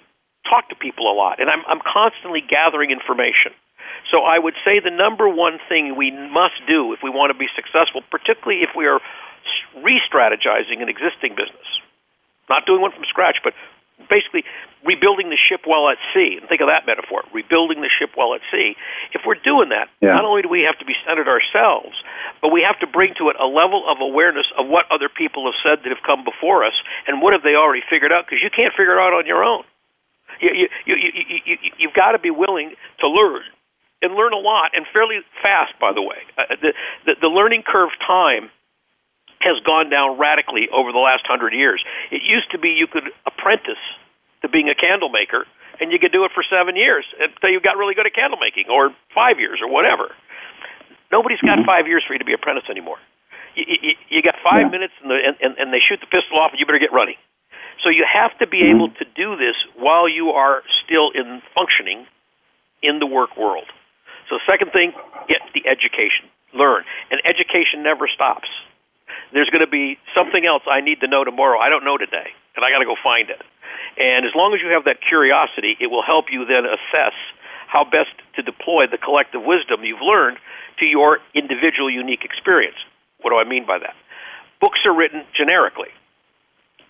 talk 0.48 0.68
to 0.70 0.76
people 0.76 1.10
a 1.10 1.14
lot, 1.14 1.40
and 1.40 1.50
I'm, 1.50 1.62
I'm 1.68 1.80
constantly 1.80 2.40
gathering 2.40 2.90
information. 2.90 3.52
So 4.10 4.22
I 4.22 4.38
would 4.38 4.54
say 4.64 4.80
the 4.80 4.90
number 4.90 5.28
one 5.28 5.58
thing 5.68 5.96
we 5.96 6.10
must 6.10 6.54
do 6.66 6.92
if 6.92 7.00
we 7.02 7.10
want 7.10 7.32
to 7.32 7.38
be 7.38 7.46
successful, 7.54 8.02
particularly 8.10 8.62
if 8.62 8.70
we 8.76 8.86
are 8.86 9.00
re-strategizing 9.82 10.82
an 10.82 10.88
existing 10.88 11.34
business, 11.34 11.66
not 12.48 12.66
doing 12.66 12.80
one 12.80 12.92
from 12.92 13.04
scratch, 13.08 13.38
but 13.42 13.54
basically 14.08 14.44
rebuilding 14.84 15.30
the 15.30 15.36
ship 15.36 15.62
while 15.64 15.88
at 15.88 15.98
sea. 16.14 16.38
And 16.40 16.48
think 16.48 16.60
of 16.60 16.68
that 16.68 16.86
metaphor, 16.86 17.24
rebuilding 17.32 17.80
the 17.80 17.90
ship 17.90 18.10
while 18.14 18.34
at 18.34 18.40
sea. 18.52 18.76
If 19.12 19.22
we're 19.26 19.40
doing 19.40 19.70
that, 19.70 19.88
yeah. 20.00 20.12
not 20.12 20.24
only 20.24 20.42
do 20.42 20.48
we 20.48 20.62
have 20.62 20.78
to 20.78 20.84
be 20.84 20.94
centered 21.06 21.28
ourselves, 21.28 21.96
but 22.40 22.52
we 22.52 22.62
have 22.62 22.78
to 22.80 22.86
bring 22.86 23.14
to 23.18 23.28
it 23.30 23.36
a 23.40 23.46
level 23.46 23.84
of 23.88 23.98
awareness 24.00 24.46
of 24.58 24.68
what 24.68 24.84
other 24.90 25.08
people 25.08 25.50
have 25.50 25.58
said 25.64 25.82
that 25.82 25.90
have 25.90 26.04
come 26.04 26.24
before 26.24 26.64
us 26.64 26.74
and 27.06 27.20
what 27.22 27.32
have 27.32 27.42
they 27.42 27.54
already 27.54 27.82
figured 27.88 28.12
out, 28.12 28.26
because 28.26 28.42
you 28.42 28.50
can't 28.50 28.72
figure 28.74 28.96
it 28.96 29.00
out 29.00 29.12
on 29.12 29.26
your 29.26 29.42
own. 29.42 29.64
You, 30.40 30.50
you, 30.52 30.68
you, 30.84 30.96
you, 30.96 31.38
you, 31.46 31.56
you've 31.78 31.94
got 31.94 32.12
to 32.12 32.18
be 32.18 32.30
willing 32.30 32.74
to 33.00 33.08
learn 33.08 33.42
and 34.02 34.14
learn 34.14 34.32
a 34.32 34.38
lot 34.38 34.72
and 34.74 34.84
fairly 34.92 35.20
fast, 35.42 35.72
by 35.80 35.92
the 35.92 36.02
way. 36.02 36.18
Uh, 36.36 36.54
the, 36.60 36.74
the, 37.06 37.16
the 37.22 37.28
learning 37.28 37.62
curve 37.66 37.90
time 38.06 38.50
has 39.40 39.60
gone 39.64 39.90
down 39.90 40.18
radically 40.18 40.68
over 40.72 40.92
the 40.92 40.98
last 40.98 41.26
hundred 41.26 41.52
years. 41.52 41.84
It 42.10 42.22
used 42.22 42.50
to 42.50 42.58
be 42.58 42.70
you 42.70 42.86
could 42.86 43.10
apprentice 43.26 43.82
to 44.42 44.48
being 44.48 44.68
a 44.68 44.74
candle 44.74 45.08
maker, 45.08 45.46
and 45.80 45.92
you 45.92 45.98
could 45.98 46.12
do 46.12 46.24
it 46.24 46.32
for 46.34 46.42
seven 46.42 46.76
years 46.76 47.04
until 47.20 47.50
you 47.50 47.60
got 47.60 47.76
really 47.76 47.94
good 47.94 48.06
at 48.06 48.14
candle 48.14 48.38
making, 48.38 48.66
or 48.70 48.90
five 49.14 49.38
years, 49.38 49.60
or 49.62 49.70
whatever. 49.70 50.14
Nobody's 51.12 51.40
got 51.40 51.58
mm-hmm. 51.58 51.66
five 51.66 51.86
years 51.86 52.02
for 52.06 52.14
you 52.14 52.18
to 52.18 52.24
be 52.24 52.32
apprentice 52.32 52.64
anymore. 52.68 52.98
You, 53.54 53.64
you, 53.82 53.92
you 54.08 54.22
got 54.22 54.34
five 54.42 54.62
yeah. 54.62 54.68
minutes, 54.68 54.94
and, 55.02 55.10
the, 55.10 55.18
and, 55.40 55.56
and 55.58 55.72
they 55.72 55.80
shoot 55.80 56.00
the 56.00 56.06
pistol 56.06 56.38
off, 56.38 56.50
and 56.50 56.60
you 56.60 56.66
better 56.66 56.78
get 56.78 56.92
running. 56.92 57.16
So 57.82 57.90
you 57.90 58.04
have 58.10 58.36
to 58.38 58.46
be 58.46 58.62
mm-hmm. 58.62 58.76
able 58.76 58.88
to 58.90 59.04
do 59.14 59.36
this 59.36 59.54
while 59.76 60.08
you 60.08 60.30
are 60.30 60.62
still 60.84 61.10
in 61.10 61.42
functioning 61.54 62.06
in 62.82 62.98
the 62.98 63.06
work 63.06 63.36
world. 63.36 63.66
So 64.28 64.38
second 64.48 64.72
thing, 64.72 64.92
get 65.28 65.40
the 65.54 65.66
education, 65.68 66.26
learn, 66.52 66.84
and 67.10 67.20
education 67.24 67.82
never 67.82 68.08
stops. 68.08 68.48
There's 69.32 69.50
going 69.50 69.64
to 69.64 69.70
be 69.70 69.98
something 70.14 70.46
else 70.46 70.62
I 70.70 70.80
need 70.80 71.00
to 71.00 71.08
know 71.08 71.24
tomorrow. 71.24 71.58
I 71.58 71.68
don't 71.68 71.84
know 71.84 71.98
today, 71.98 72.30
and 72.54 72.64
I 72.64 72.70
got 72.70 72.78
to 72.78 72.86
go 72.86 72.96
find 73.02 73.28
it. 73.30 73.42
And 73.98 74.26
as 74.26 74.32
long 74.34 74.54
as 74.54 74.60
you 74.60 74.68
have 74.68 74.84
that 74.84 74.98
curiosity, 75.00 75.76
it 75.80 75.88
will 75.88 76.02
help 76.02 76.26
you 76.30 76.44
then 76.44 76.64
assess 76.64 77.14
how 77.66 77.84
best 77.84 78.14
to 78.36 78.42
deploy 78.42 78.86
the 78.86 78.98
collective 78.98 79.42
wisdom 79.42 79.82
you've 79.84 80.02
learned 80.02 80.38
to 80.78 80.86
your 80.86 81.18
individual 81.34 81.90
unique 81.90 82.24
experience. 82.24 82.76
What 83.20 83.30
do 83.30 83.38
I 83.38 83.44
mean 83.44 83.66
by 83.66 83.78
that? 83.78 83.94
Books 84.60 84.80
are 84.84 84.94
written 84.94 85.24
generically. 85.36 85.88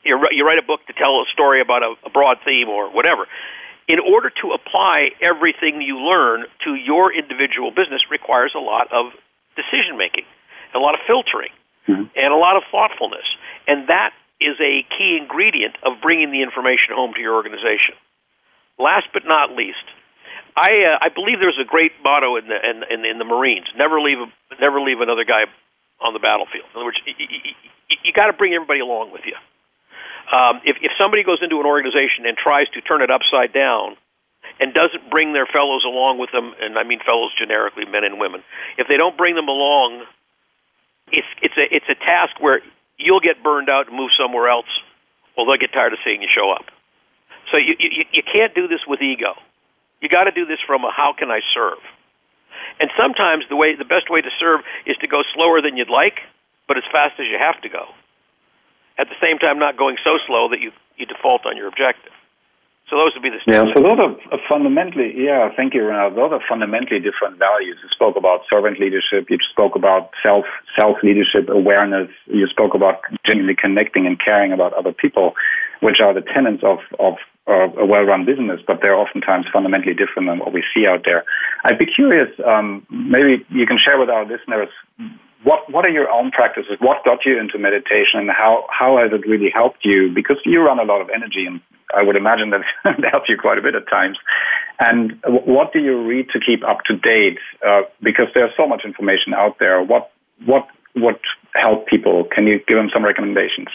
You 0.05 0.47
write 0.47 0.59
a 0.59 0.63
book 0.63 0.87
to 0.87 0.93
tell 0.93 1.19
a 1.19 1.25
story 1.33 1.61
about 1.61 1.83
a, 1.83 2.11
broad 2.11 2.39
theme 2.45 2.69
or 2.69 2.89
whatever. 2.91 3.27
In 3.89 3.99
order 3.99 4.31
to 4.43 4.53
apply 4.53 5.11
everything 5.21 5.83
you 5.83 5.99
learn 5.99 6.45
to 6.65 6.75
your 6.75 7.13
individual 7.13 7.71
business 7.71 8.03
requires 8.11 8.53
a 8.55 8.61
lot 8.61 8.93
of 8.93 9.13
decision 9.57 9.99
making, 9.99 10.25
a 10.75 10.79
lot 10.79 10.95
of 10.95 11.01
filtering, 11.07 11.51
mm-hmm. 11.89 12.05
and 12.15 12.33
a 12.33 12.37
lot 12.37 12.57
of 12.57 12.63
thoughtfulness. 12.71 13.27
And 13.67 13.89
that 13.89 14.13
is 14.41 14.57
a 14.61 14.85
key 14.97 15.19
ingredient 15.21 15.77
of 15.83 16.01
bringing 16.03 16.31
the 16.31 16.43
information 16.43 16.95
home 16.95 17.15
to 17.15 17.21
your 17.21 17.35
organization. 17.35 17.95
Last 18.79 19.07
but 19.13 19.25
not 19.25 19.53
least, 19.53 19.85
I 20.57 20.85
uh, 20.85 20.99
I 21.01 21.09
believe 21.09 21.41
there's 21.41 21.59
a 21.61 21.65
great 21.65 21.93
motto 22.03 22.37
in 22.37 22.49
the 22.49 22.57
in, 22.57 22.83
in, 22.91 23.05
in 23.05 23.19
the 23.19 23.25
Marines: 23.25 23.67
never 23.77 24.01
leave 24.01 24.19
a, 24.19 24.27
never 24.61 24.81
leave 24.81 25.01
another 25.01 25.25
guy 25.25 25.45
on 26.01 26.13
the 26.13 26.19
battlefield. 26.19 26.65
In 26.73 26.77
other 26.77 26.85
words, 26.85 27.01
you, 27.07 27.15
you, 27.19 27.97
you 28.05 28.13
got 28.13 28.27
to 28.27 28.35
bring 28.35 28.53
everybody 28.53 28.81
along 28.81 29.13
with 29.13 29.23
you. 29.25 29.37
Um, 30.33 30.61
if 30.65 30.77
if 30.83 30.93
somebody 30.99 31.25
goes 31.25 31.39
into 31.43 31.61
an 31.61 31.67
organization 31.67 32.27
and 32.27 32.37
tries 32.37 32.69
to 32.71 32.81
turn 32.81 33.01
it 33.01 33.11
upside 33.11 33.53
down, 33.53 33.97
and 34.61 34.73
doesn't 34.75 35.11
bring 35.11 35.33
their 35.33 35.47
fellows 35.47 35.85
along 35.85 36.19
with 36.19 36.33
them, 36.33 36.55
and 36.61 36.79
I 36.79 36.85
mean 36.85 37.01
fellows 37.05 37.33
generically, 37.39 37.85
men 37.85 38.05
and 38.05 38.19
women, 38.19 38.43
if 38.79 38.89
they 38.89 38.97
don't 38.97 39.17
bring 39.17 39.35
them 39.35 39.49
along, 39.49 40.05
it's 41.13 41.27
it's 41.43 41.57
a 41.57 41.75
it's 41.75 41.89
a 41.89 41.95
task 41.95 42.41
where 42.41 42.61
you'll 42.99 43.21
get 43.21 43.43
burned 43.43 43.69
out 43.69 43.89
and 43.89 43.97
move 43.97 44.11
somewhere 44.19 44.49
else, 44.49 44.67
or 45.37 45.47
they'll 45.47 45.57
get 45.57 45.73
tired 45.73 45.93
of 45.93 45.99
seeing 46.05 46.23
you 46.23 46.29
show 46.31 46.51
up. 46.51 46.67
So 47.51 47.59
you, 47.59 47.77
you, 47.79 48.05
you 48.13 48.23
can't 48.23 48.55
do 48.55 48.67
this 48.67 48.81
with 48.87 49.01
ego. 49.01 49.35
You 50.01 50.09
got 50.09 50.25
to 50.25 50.33
do 50.33 50.45
this 50.45 50.59
from 50.67 50.85
a 50.85 50.91
how 50.91 51.13
can 51.13 51.31
I 51.31 51.41
serve? 51.55 51.79
And 52.81 52.91
sometimes 52.99 53.45
the 53.49 53.57
way 53.57 53.75
the 53.75 53.85
best 53.85 54.11
way 54.11 54.21
to 54.21 54.31
serve 54.39 54.61
is 54.85 54.97
to 54.99 55.07
go 55.07 55.23
slower 55.35 55.63
than 55.63 55.77
you'd 55.77 55.91
like, 55.91 56.21
but 56.69 56.77
as 56.77 56.85
fast 56.91 57.19
as 57.21 57.27
you 57.27 57.39
have 57.39 57.61
to 57.63 57.69
go. 57.69 57.87
At 58.99 59.09
the 59.09 59.15
same 59.21 59.39
time, 59.39 59.59
not 59.59 59.77
going 59.77 59.97
so 60.03 60.19
slow 60.27 60.49
that 60.49 60.61
you, 60.61 60.73
you 60.97 61.07
default 61.07 61.47
on 61.47 61.57
your 61.57 61.69
objective. 61.69 62.13
So 62.89 62.97
those 62.97 63.11
would 63.15 63.23
be 63.23 63.31
the 63.31 63.41
steps. 63.43 63.67
Yeah, 63.67 63.75
so 63.75 63.83
those 63.83 63.99
are 63.99 64.39
fundamentally, 64.49 65.13
yeah, 65.17 65.51
thank 65.57 65.75
you, 65.75 65.85
Rinaldo. 65.85 66.15
Those 66.15 66.33
are 66.39 66.43
fundamentally 66.49 67.01
different 67.01 67.37
values. 67.37 67.79
You 67.83 67.89
spoke 67.91 68.15
about 68.15 68.43
servant 68.49 68.79
leadership. 68.79 69.29
You 69.29 69.39
spoke 69.51 69.75
about 69.75 70.11
self 70.23 70.45
self 70.79 70.99
leadership 71.03 71.49
awareness. 71.49 72.09
You 72.27 72.47
spoke 72.47 72.75
about 72.75 73.01
genuinely 73.27 73.57
connecting 73.57 74.07
and 74.07 74.21
caring 74.21 74.53
about 74.53 74.73
other 74.75 74.93
people, 74.93 75.35
which 75.81 75.99
are 76.01 76.15
the 76.15 76.23
tenets 76.23 76.63
of 76.63 76.79
of 77.01 77.15
uh, 77.49 77.71
a 77.77 77.85
well-run 77.87 78.25
business, 78.25 78.61
but 78.67 78.81
they're 78.83 78.97
oftentimes 78.97 79.47
fundamentally 79.53 79.95
different 79.95 80.29
than 80.29 80.39
what 80.39 80.53
we 80.53 80.63
see 80.75 80.87
out 80.87 81.03
there. 81.05 81.25
I'd 81.65 81.79
be 81.79 81.87
curious. 81.87 82.29
Um, 82.45 82.87
maybe 82.91 83.45
you 83.51 83.67
can 83.67 83.79
share 83.79 83.99
with 83.99 84.11
our 84.11 84.25
listeners 84.25 84.69
what 85.47 85.71
what 85.71 85.87
are 85.87 85.91
your 85.91 86.11
own 86.11 86.33
practices? 86.33 86.77
What 86.81 87.05
got 87.05 87.25
you 87.25 87.39
into 87.39 87.57
meditation, 87.57 88.19
and 88.19 88.31
how 88.31 88.67
how 88.69 88.99
has 88.99 89.13
it 89.13 89.25
really 89.29 89.49
helped 89.49 89.85
you? 89.85 90.11
Because 90.13 90.39
you 90.45 90.61
run 90.61 90.81
a 90.81 90.83
lot 90.83 91.01
of 91.01 91.09
energy 91.09 91.47
and 91.47 91.61
I 91.95 92.03
would 92.03 92.17
imagine 92.17 92.51
that 92.51 92.63
that 92.85 93.11
helps 93.13 93.29
you 93.29 93.39
quite 93.39 93.57
a 93.57 93.63
bit 93.63 93.77
at 93.77 93.89
times. 93.89 94.19
And 94.81 95.23
what 95.25 95.73
do 95.73 95.79
you 95.79 96.03
read 96.05 96.31
to 96.31 96.41
keep 96.41 96.67
up 96.67 96.79
to 96.87 96.97
date? 96.97 97.39
Uh, 97.65 97.83
because 98.03 98.27
there's 98.35 98.51
so 98.57 98.67
much 98.67 98.83
information 98.85 99.35
out 99.35 99.61
there. 99.61 99.81
What 99.85 100.11
what 100.45 100.67
what 100.95 101.21
help 101.55 101.87
people? 101.87 102.25
Can 102.25 102.49
you 102.49 102.59
give 102.67 102.77
them 102.77 102.91
some 102.93 103.05
recommendations? 103.05 103.69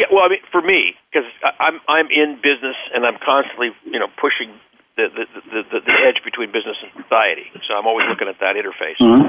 Yeah, 0.00 0.06
well, 0.12 0.24
I 0.24 0.28
mean, 0.28 0.40
for 0.50 0.60
me, 0.60 0.96
because 1.12 1.30
I'm 1.60 1.80
I'm 1.86 2.08
in 2.10 2.40
business 2.42 2.74
and 2.92 3.06
I'm 3.06 3.18
constantly 3.24 3.70
you 3.84 4.00
know 4.00 4.08
pushing 4.20 4.50
the, 4.96 5.10
the, 5.10 5.26
the, 5.50 5.80
the, 5.82 5.96
edge 6.06 6.22
between 6.22 6.52
business 6.54 6.78
and 6.78 6.90
society. 7.02 7.50
So 7.66 7.74
I'm 7.74 7.86
always 7.86 8.06
looking 8.08 8.28
at 8.28 8.38
that 8.38 8.54
interface. 8.54 8.94
Mm-hmm. 9.02 9.26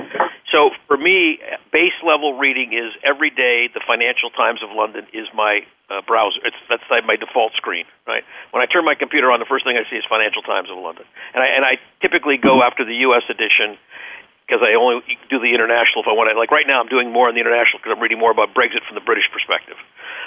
So 0.51 0.69
for 0.85 0.95
me, 0.95 1.39
base 1.73 1.97
level 2.05 2.37
reading 2.37 2.73
is 2.73 2.93
every 3.01 3.31
day. 3.31 3.69
The 3.73 3.81
Financial 3.81 4.29
Times 4.29 4.61
of 4.61 4.69
London 4.75 5.07
is 5.11 5.25
my 5.33 5.65
uh, 5.89 6.01
browser. 6.05 6.37
It's 6.45 6.57
that's 6.69 6.85
like 6.89 7.05
my 7.05 7.15
default 7.15 7.53
screen, 7.53 7.85
right? 8.05 8.23
When 8.51 8.61
I 8.61 8.67
turn 8.67 8.85
my 8.85 8.93
computer 8.93 9.31
on, 9.31 9.39
the 9.39 9.49
first 9.49 9.65
thing 9.65 9.77
I 9.77 9.89
see 9.89 9.97
is 9.97 10.05
Financial 10.07 10.41
Times 10.41 10.69
of 10.69 10.77
London, 10.77 11.05
and 11.33 11.41
I 11.43 11.47
and 11.47 11.65
I 11.65 11.77
typically 12.01 12.37
go 12.37 12.61
after 12.61 12.85
the 12.85 12.95
U.S. 13.09 13.23
edition 13.29 13.77
because 14.45 14.61
I 14.61 14.77
only 14.77 15.01
do 15.29 15.41
the 15.41 15.53
international 15.53 16.05
if 16.05 16.07
I 16.07 16.13
want 16.13 16.29
to. 16.29 16.37
Like 16.37 16.51
right 16.51 16.67
now, 16.67 16.79
I'm 16.79 16.89
doing 16.89 17.11
more 17.11 17.27
on 17.27 17.33
the 17.33 17.41
international 17.41 17.81
because 17.81 17.93
I'm 17.97 18.01
reading 18.01 18.19
more 18.19 18.31
about 18.31 18.53
Brexit 18.53 18.85
from 18.85 18.93
the 18.93 19.05
British 19.05 19.29
perspective. 19.33 19.77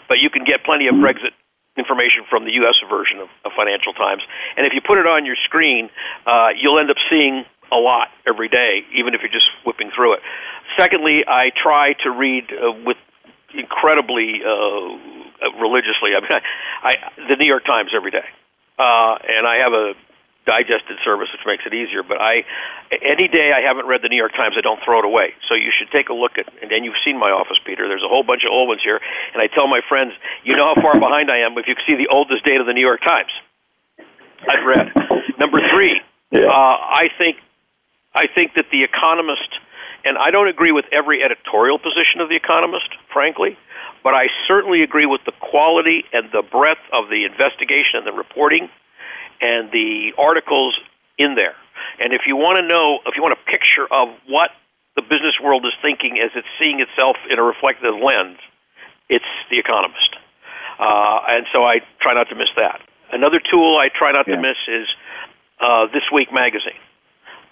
But 0.08 0.18
you 0.18 0.30
can 0.30 0.42
get 0.42 0.64
plenty 0.64 0.88
of 0.88 0.94
Brexit 0.98 1.30
information 1.78 2.24
from 2.28 2.44
the 2.44 2.52
U.S. 2.62 2.76
version 2.88 3.18
of, 3.18 3.28
of 3.44 3.52
Financial 3.56 3.92
Times. 3.92 4.22
And 4.56 4.66
if 4.66 4.72
you 4.72 4.80
put 4.80 4.98
it 4.98 5.06
on 5.06 5.26
your 5.26 5.36
screen, 5.44 5.90
uh, 6.26 6.48
you'll 6.56 6.78
end 6.78 6.90
up 6.90 6.96
seeing 7.10 7.44
a 7.70 7.76
lot 7.76 8.08
every 8.26 8.48
day, 8.48 8.82
even 8.94 9.14
if 9.14 9.20
you're 9.20 9.32
just 9.32 9.50
whipping 9.64 9.90
through 9.94 10.14
it. 10.14 10.20
Secondly, 10.78 11.24
I 11.26 11.50
try 11.50 11.94
to 12.04 12.10
read 12.10 12.52
uh, 12.52 12.72
with 12.84 12.96
incredibly 13.54 14.40
uh, 14.44 15.50
religiously. 15.60 16.12
I 16.16 16.20
mean, 16.20 16.30
I, 16.30 16.40
I, 16.82 16.94
the 17.28 17.36
New 17.36 17.46
York 17.46 17.64
Times 17.64 17.90
every 17.94 18.10
day, 18.10 18.26
uh, 18.78 19.16
and 19.28 19.46
I 19.46 19.56
have 19.62 19.72
a 19.72 19.94
digested 20.48 20.96
service, 21.04 21.28
which 21.28 21.44
makes 21.44 21.68
it 21.68 21.74
easier. 21.76 22.02
But 22.02 22.20
I, 22.20 22.48
any 23.04 23.28
day 23.28 23.52
I 23.52 23.60
haven't 23.60 23.84
read 23.84 24.00
the 24.00 24.08
New 24.08 24.16
York 24.16 24.32
Times, 24.32 24.54
I 24.56 24.62
don't 24.64 24.80
throw 24.82 24.98
it 24.98 25.04
away. 25.04 25.34
So 25.46 25.54
you 25.54 25.68
should 25.76 25.92
take 25.92 26.08
a 26.08 26.16
look 26.16 26.38
at, 26.40 26.48
and 26.62 26.72
then 26.72 26.84
you've 26.84 26.96
seen 27.04 27.20
my 27.20 27.28
office, 27.28 27.60
Peter. 27.60 27.86
There's 27.86 28.02
a 28.02 28.08
whole 28.08 28.24
bunch 28.24 28.44
of 28.44 28.50
old 28.50 28.68
ones 28.68 28.80
here, 28.82 28.98
and 29.34 29.42
I 29.42 29.46
tell 29.46 29.68
my 29.68 29.82
friends, 29.86 30.14
you 30.44 30.56
know 30.56 30.72
how 30.72 30.80
far 30.80 30.98
behind 30.98 31.30
I 31.30 31.44
am 31.44 31.52
if 31.58 31.68
you 31.68 31.76
see 31.86 31.96
the 31.96 32.08
oldest 32.08 32.44
date 32.44 32.60
of 32.60 32.66
the 32.66 32.72
New 32.72 32.86
York 32.86 33.04
Times. 33.04 33.30
I've 34.48 34.64
read. 34.64 34.88
Number 35.38 35.60
three, 35.70 36.00
yeah. 36.30 36.48
uh, 36.48 36.76
I 37.04 37.10
think, 37.18 37.36
I 38.14 38.26
think 38.34 38.54
that 38.54 38.66
the 38.72 38.84
Economist, 38.84 39.50
and 40.04 40.16
I 40.16 40.30
don't 40.30 40.48
agree 40.48 40.72
with 40.72 40.86
every 40.92 41.22
editorial 41.22 41.78
position 41.78 42.20
of 42.20 42.30
the 42.30 42.36
Economist, 42.36 42.88
frankly 43.12 43.58
but 44.02 44.14
I 44.14 44.28
certainly 44.46 44.82
agree 44.82 45.06
with 45.06 45.22
the 45.26 45.32
quality 45.32 46.04
and 46.12 46.30
the 46.32 46.42
breadth 46.42 46.80
of 46.92 47.10
the 47.10 47.24
investigation 47.24 47.98
and 47.98 48.06
the 48.06 48.12
reporting 48.12 48.68
and 49.40 49.70
the 49.72 50.12
articles 50.18 50.78
in 51.18 51.34
there. 51.34 51.54
And 52.00 52.12
if 52.12 52.22
you 52.26 52.36
want 52.36 52.58
to 52.58 52.66
know, 52.66 53.00
if 53.06 53.16
you 53.16 53.22
want 53.22 53.34
a 53.34 53.50
picture 53.50 53.86
of 53.90 54.08
what 54.26 54.50
the 54.96 55.02
business 55.02 55.34
world 55.42 55.64
is 55.64 55.72
thinking 55.80 56.18
as 56.18 56.30
it's 56.34 56.46
seeing 56.60 56.80
itself 56.80 57.16
in 57.30 57.38
a 57.38 57.42
reflective 57.42 57.94
lens, 58.02 58.38
it's 59.08 59.24
The 59.50 59.58
Economist. 59.58 60.16
Uh, 60.78 61.20
and 61.28 61.46
so 61.52 61.64
I 61.64 61.80
try 62.00 62.14
not 62.14 62.28
to 62.28 62.34
miss 62.34 62.50
that. 62.56 62.80
Another 63.12 63.40
tool 63.40 63.78
I 63.78 63.88
try 63.88 64.12
not 64.12 64.28
Yeah. 64.28 64.36
to 64.36 64.42
miss 64.42 64.56
is 64.68 64.86
uh, 65.60 65.86
This 65.86 66.04
Week 66.12 66.32
magazine. 66.32 66.78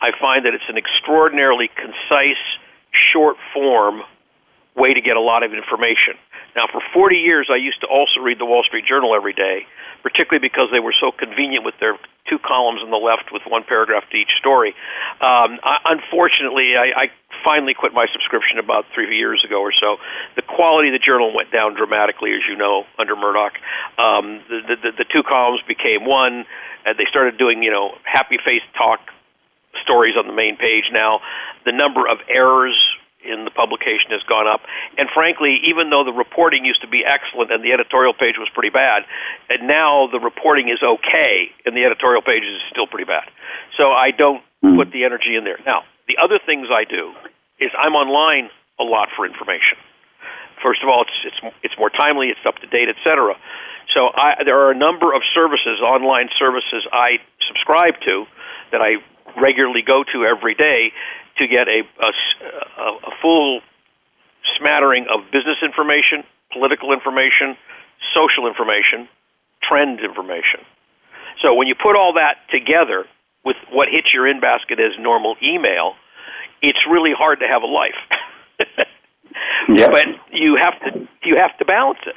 I 0.00 0.12
find 0.20 0.44
that 0.44 0.54
it's 0.54 0.68
an 0.68 0.76
extraordinarily 0.76 1.70
concise, 1.74 2.36
short 2.92 3.36
form 3.54 4.02
way 4.76 4.94
to 4.94 5.00
get 5.00 5.16
a 5.16 5.20
lot 5.20 5.42
of 5.42 5.52
information. 5.52 6.14
Now, 6.54 6.66
for 6.70 6.80
40 6.92 7.16
years, 7.16 7.48
I 7.50 7.56
used 7.56 7.80
to 7.80 7.86
also 7.86 8.20
read 8.20 8.38
the 8.38 8.46
Wall 8.46 8.62
Street 8.64 8.86
Journal 8.86 9.14
every 9.14 9.32
day, 9.32 9.66
particularly 10.02 10.40
because 10.40 10.68
they 10.72 10.80
were 10.80 10.94
so 10.98 11.12
convenient 11.12 11.64
with 11.64 11.74
their 11.80 11.98
two 12.28 12.38
columns 12.38 12.80
on 12.82 12.90
the 12.90 12.96
left 12.96 13.32
with 13.32 13.42
one 13.46 13.62
paragraph 13.62 14.04
to 14.10 14.16
each 14.16 14.32
story. 14.38 14.70
Um, 15.20 15.60
I, 15.62 15.78
unfortunately, 15.86 16.76
I, 16.76 17.04
I 17.04 17.10
finally 17.44 17.74
quit 17.74 17.92
my 17.92 18.06
subscription 18.12 18.58
about 18.58 18.84
three 18.94 19.16
years 19.16 19.44
ago 19.44 19.60
or 19.60 19.72
so. 19.72 19.96
The 20.34 20.42
quality 20.42 20.88
of 20.88 20.92
the 20.92 20.98
journal 20.98 21.34
went 21.34 21.52
down 21.52 21.74
dramatically, 21.74 22.32
as 22.32 22.42
you 22.48 22.56
know, 22.56 22.84
under 22.98 23.16
Murdoch. 23.16 23.54
Um, 23.98 24.40
the, 24.48 24.76
the, 24.82 24.92
the 24.98 25.04
two 25.04 25.22
columns 25.22 25.60
became 25.68 26.04
one, 26.04 26.44
and 26.84 26.98
they 26.98 27.06
started 27.08 27.38
doing, 27.38 27.62
you 27.62 27.70
know, 27.70 27.96
happy 28.04 28.38
face 28.44 28.62
talk 28.76 29.00
stories 29.82 30.16
on 30.16 30.26
the 30.26 30.32
main 30.32 30.56
page 30.56 30.84
now. 30.90 31.20
The 31.64 31.72
number 31.72 32.08
of 32.08 32.18
errors 32.28 32.82
in 33.28 33.44
the 33.44 33.50
publication 33.50 34.10
has 34.10 34.22
gone 34.24 34.46
up. 34.46 34.62
And 34.98 35.08
frankly, 35.12 35.60
even 35.64 35.90
though 35.90 36.04
the 36.04 36.12
reporting 36.12 36.64
used 36.64 36.80
to 36.82 36.88
be 36.88 37.04
excellent 37.04 37.52
and 37.52 37.62
the 37.64 37.72
editorial 37.72 38.14
page 38.14 38.36
was 38.38 38.48
pretty 38.54 38.70
bad, 38.70 39.04
and 39.50 39.66
now 39.66 40.08
the 40.08 40.20
reporting 40.20 40.68
is 40.68 40.82
okay 40.82 41.50
and 41.64 41.76
the 41.76 41.84
editorial 41.84 42.22
page 42.22 42.44
is 42.44 42.60
still 42.70 42.86
pretty 42.86 43.06
bad. 43.06 43.28
So 43.76 43.92
I 43.92 44.10
don't 44.10 44.42
hmm. 44.62 44.76
put 44.76 44.92
the 44.92 45.04
energy 45.04 45.36
in 45.36 45.44
there. 45.44 45.58
Now, 45.66 45.82
the 46.08 46.16
other 46.22 46.38
things 46.38 46.68
I 46.70 46.84
do 46.84 47.12
is 47.58 47.70
I'm 47.78 47.94
online 47.94 48.50
a 48.78 48.84
lot 48.84 49.08
for 49.16 49.26
information. 49.26 49.78
First 50.62 50.82
of 50.82 50.88
all, 50.88 51.02
it's 51.02 51.18
it's 51.24 51.54
it's 51.62 51.74
more 51.78 51.90
timely, 51.90 52.28
it's 52.28 52.40
up 52.46 52.56
to 52.58 52.66
date, 52.66 52.88
etc. 52.88 53.34
So 53.94 54.10
I, 54.14 54.42
there 54.44 54.58
are 54.60 54.70
a 54.70 54.76
number 54.76 55.14
of 55.14 55.22
services, 55.34 55.80
online 55.80 56.28
services 56.38 56.86
I 56.92 57.18
subscribe 57.46 58.00
to 58.04 58.24
that 58.72 58.80
I 58.80 58.96
regularly 59.40 59.82
go 59.82 60.04
to 60.12 60.24
every 60.24 60.54
day 60.54 60.92
to 61.38 61.46
get 61.46 61.68
a, 61.68 61.82
a, 62.00 62.82
a, 62.82 63.10
full 63.20 63.60
smattering 64.58 65.06
of 65.12 65.20
business 65.32 65.58
information, 65.62 66.24
political 66.52 66.92
information, 66.92 67.56
social 68.14 68.46
information, 68.46 69.08
trend 69.62 70.00
information. 70.00 70.60
So 71.42 71.54
when 71.54 71.66
you 71.66 71.74
put 71.74 71.96
all 71.96 72.14
that 72.14 72.36
together 72.50 73.04
with 73.44 73.56
what 73.70 73.88
hits 73.88 74.12
your 74.12 74.26
in 74.26 74.40
basket 74.40 74.80
as 74.80 74.92
normal 74.98 75.36
email, 75.42 75.94
it's 76.62 76.86
really 76.88 77.12
hard 77.12 77.40
to 77.40 77.46
have 77.46 77.62
a 77.62 77.66
life. 77.66 77.94
Yep. 79.68 79.90
But 79.90 80.06
you 80.32 80.56
have 80.56 80.78
to 80.80 81.08
you 81.24 81.36
have 81.36 81.56
to 81.58 81.64
balance 81.64 81.98
it. 82.06 82.14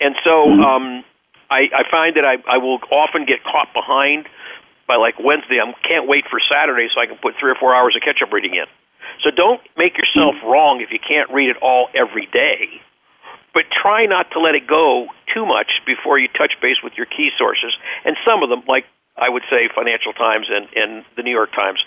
And 0.00 0.14
so 0.24 0.48
um, 0.50 1.04
I, 1.50 1.68
I 1.74 1.90
find 1.90 2.16
that 2.16 2.24
I, 2.24 2.36
I 2.46 2.58
will 2.58 2.78
often 2.90 3.24
get 3.24 3.42
caught 3.44 3.68
behind 3.74 4.26
by 4.92 5.00
like 5.00 5.16
Wednesday. 5.18 5.58
I 5.58 5.72
can't 5.88 6.06
wait 6.06 6.24
for 6.28 6.38
Saturday 6.38 6.88
so 6.92 7.00
I 7.00 7.06
can 7.06 7.16
put 7.16 7.34
three 7.40 7.50
or 7.50 7.54
four 7.54 7.74
hours 7.74 7.96
of 7.96 8.02
catch 8.02 8.20
up 8.20 8.30
reading 8.30 8.54
in. 8.54 8.66
So 9.24 9.30
don't 9.30 9.60
make 9.78 9.96
yourself 9.96 10.34
mm. 10.36 10.44
wrong 10.44 10.82
if 10.82 10.92
you 10.92 10.98
can't 11.00 11.30
read 11.32 11.48
it 11.48 11.56
all 11.62 11.88
every 11.94 12.26
day. 12.26 12.68
But 13.54 13.64
try 13.72 14.04
not 14.04 14.30
to 14.32 14.40
let 14.40 14.54
it 14.54 14.66
go 14.66 15.08
too 15.32 15.46
much 15.46 15.80
before 15.86 16.18
you 16.18 16.28
touch 16.28 16.52
base 16.60 16.76
with 16.84 16.92
your 16.96 17.06
key 17.06 17.30
sources. 17.38 17.72
And 18.04 18.16
some 18.26 18.42
of 18.42 18.50
them, 18.50 18.62
like 18.68 18.84
I 19.16 19.28
would 19.28 19.42
say 19.50 19.68
Financial 19.74 20.12
Times 20.12 20.48
and, 20.50 20.68
and 20.76 21.04
the 21.16 21.22
New 21.22 21.32
York 21.32 21.52
Times, 21.52 21.80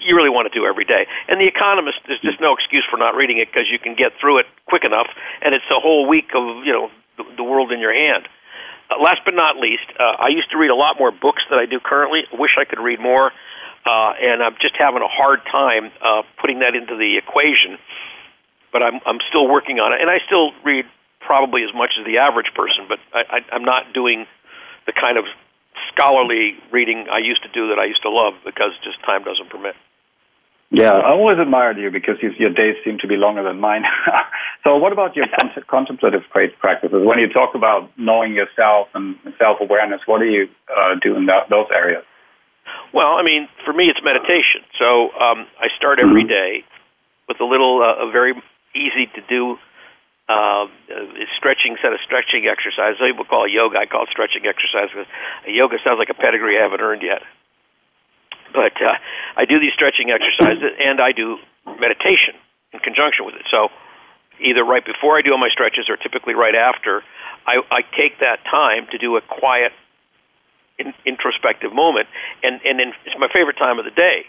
you 0.00 0.16
really 0.16 0.30
want 0.30 0.50
to 0.50 0.58
do 0.58 0.66
every 0.66 0.84
day. 0.84 1.06
And 1.28 1.40
The 1.40 1.46
Economist, 1.46 1.98
there's 2.06 2.20
just 2.20 2.40
no 2.40 2.54
excuse 2.54 2.84
for 2.90 2.96
not 2.96 3.14
reading 3.14 3.38
it 3.38 3.48
because 3.52 3.68
you 3.70 3.78
can 3.78 3.94
get 3.94 4.12
through 4.20 4.38
it 4.38 4.46
quick 4.66 4.84
enough, 4.84 5.08
and 5.42 5.54
it's 5.54 5.68
a 5.70 5.78
whole 5.80 6.08
week 6.08 6.32
of 6.34 6.64
you 6.64 6.72
know 6.72 6.90
the, 7.18 7.24
the 7.36 7.44
world 7.44 7.70
in 7.70 7.80
your 7.80 7.92
hand. 7.92 8.28
Uh, 8.90 9.00
last 9.02 9.20
but 9.24 9.34
not 9.34 9.56
least, 9.56 9.86
uh, 9.98 10.16
I 10.18 10.28
used 10.28 10.50
to 10.50 10.58
read 10.58 10.70
a 10.70 10.74
lot 10.74 10.98
more 10.98 11.12
books 11.12 11.42
than 11.48 11.58
I 11.58 11.66
do 11.66 11.78
currently. 11.78 12.24
Wish 12.32 12.56
I 12.58 12.64
could 12.64 12.80
read 12.80 13.00
more, 13.00 13.30
uh, 13.86 14.12
and 14.20 14.42
I'm 14.42 14.56
just 14.60 14.74
having 14.78 15.02
a 15.02 15.08
hard 15.08 15.40
time 15.50 15.92
uh, 16.02 16.22
putting 16.40 16.58
that 16.60 16.74
into 16.74 16.96
the 16.96 17.16
equation. 17.16 17.78
But 18.72 18.82
I'm 18.82 19.00
I'm 19.06 19.18
still 19.28 19.48
working 19.48 19.80
on 19.80 19.92
it, 19.92 20.00
and 20.00 20.10
I 20.10 20.18
still 20.26 20.52
read 20.64 20.86
probably 21.20 21.62
as 21.62 21.70
much 21.74 21.92
as 21.98 22.06
the 22.06 22.18
average 22.18 22.52
person, 22.54 22.86
but 22.88 22.98
I, 23.12 23.38
I, 23.38 23.40
I'm 23.52 23.64
not 23.64 23.92
doing 23.92 24.26
the 24.86 24.92
kind 24.92 25.18
of 25.18 25.24
scholarly 25.92 26.54
reading 26.72 27.06
I 27.10 27.18
used 27.18 27.42
to 27.42 27.48
do 27.48 27.68
that 27.68 27.78
I 27.78 27.84
used 27.84 28.02
to 28.02 28.10
love 28.10 28.34
because 28.44 28.72
just 28.82 29.00
time 29.04 29.22
doesn't 29.24 29.50
permit. 29.50 29.76
Yeah, 30.72 30.92
I 30.92 31.10
always 31.10 31.38
admired 31.38 31.78
you 31.78 31.90
because 31.90 32.16
you, 32.22 32.30
your 32.38 32.50
days 32.50 32.76
seem 32.84 32.98
to 32.98 33.08
be 33.08 33.16
longer 33.16 33.42
than 33.42 33.58
mine. 33.58 33.82
so, 34.64 34.76
what 34.76 34.92
about 34.92 35.16
your 35.16 35.26
cont- 35.26 35.66
contemplative 35.68 36.22
pra- 36.30 36.54
practices? 36.60 37.04
When 37.04 37.18
you 37.18 37.28
talk 37.28 37.56
about 37.56 37.90
knowing 37.98 38.34
yourself 38.34 38.88
and 38.94 39.16
self 39.36 39.58
awareness, 39.60 40.00
what 40.06 40.20
do 40.20 40.26
you 40.26 40.48
uh, 40.70 40.94
do 41.02 41.16
in 41.16 41.26
that, 41.26 41.50
those 41.50 41.66
areas? 41.74 42.04
Well, 42.94 43.14
I 43.14 43.22
mean, 43.22 43.48
for 43.64 43.72
me, 43.72 43.88
it's 43.88 43.98
meditation. 44.04 44.62
So 44.78 45.10
um, 45.18 45.46
I 45.58 45.68
start 45.76 45.98
every 45.98 46.22
day 46.22 46.62
with 47.26 47.40
a 47.40 47.44
little, 47.44 47.82
uh, 47.82 48.06
a 48.06 48.10
very 48.10 48.34
easy 48.74 49.06
to 49.14 49.20
do 49.28 49.58
uh, 50.28 50.66
stretching 51.36 51.76
set 51.82 51.92
of 51.92 51.98
stretching 52.04 52.46
exercises. 52.46 52.98
Some 52.98 53.08
people 53.08 53.24
call 53.24 53.46
it 53.46 53.50
yoga. 53.50 53.78
I 53.78 53.86
call 53.86 54.04
it 54.04 54.10
stretching 54.10 54.46
exercise 54.46 54.94
because 54.94 55.10
yoga 55.46 55.78
sounds 55.82 55.98
like 55.98 56.10
a 56.10 56.14
pedigree 56.14 56.58
I 56.58 56.62
haven't 56.62 56.80
earned 56.80 57.02
yet. 57.02 57.22
But 58.52 58.80
uh, 58.82 58.94
I 59.36 59.44
do 59.44 59.60
these 59.60 59.72
stretching 59.72 60.10
exercises 60.10 60.72
and 60.80 61.00
I 61.00 61.12
do 61.12 61.38
meditation 61.78 62.34
in 62.72 62.80
conjunction 62.80 63.26
with 63.26 63.34
it. 63.34 63.46
So 63.50 63.68
either 64.40 64.64
right 64.64 64.84
before 64.84 65.16
I 65.16 65.22
do 65.22 65.32
all 65.32 65.38
my 65.38 65.50
stretches 65.50 65.88
or 65.88 65.96
typically 65.96 66.34
right 66.34 66.54
after, 66.54 67.02
I, 67.46 67.62
I 67.70 67.82
take 67.96 68.20
that 68.20 68.40
time 68.44 68.86
to 68.90 68.98
do 68.98 69.16
a 69.16 69.20
quiet, 69.20 69.72
in, 70.78 70.94
introspective 71.04 71.72
moment, 71.72 72.08
and 72.42 72.60
and 72.64 72.78
then 72.78 72.92
it's 73.04 73.16
my 73.18 73.28
favorite 73.32 73.58
time 73.58 73.78
of 73.78 73.84
the 73.84 73.90
day, 73.90 74.24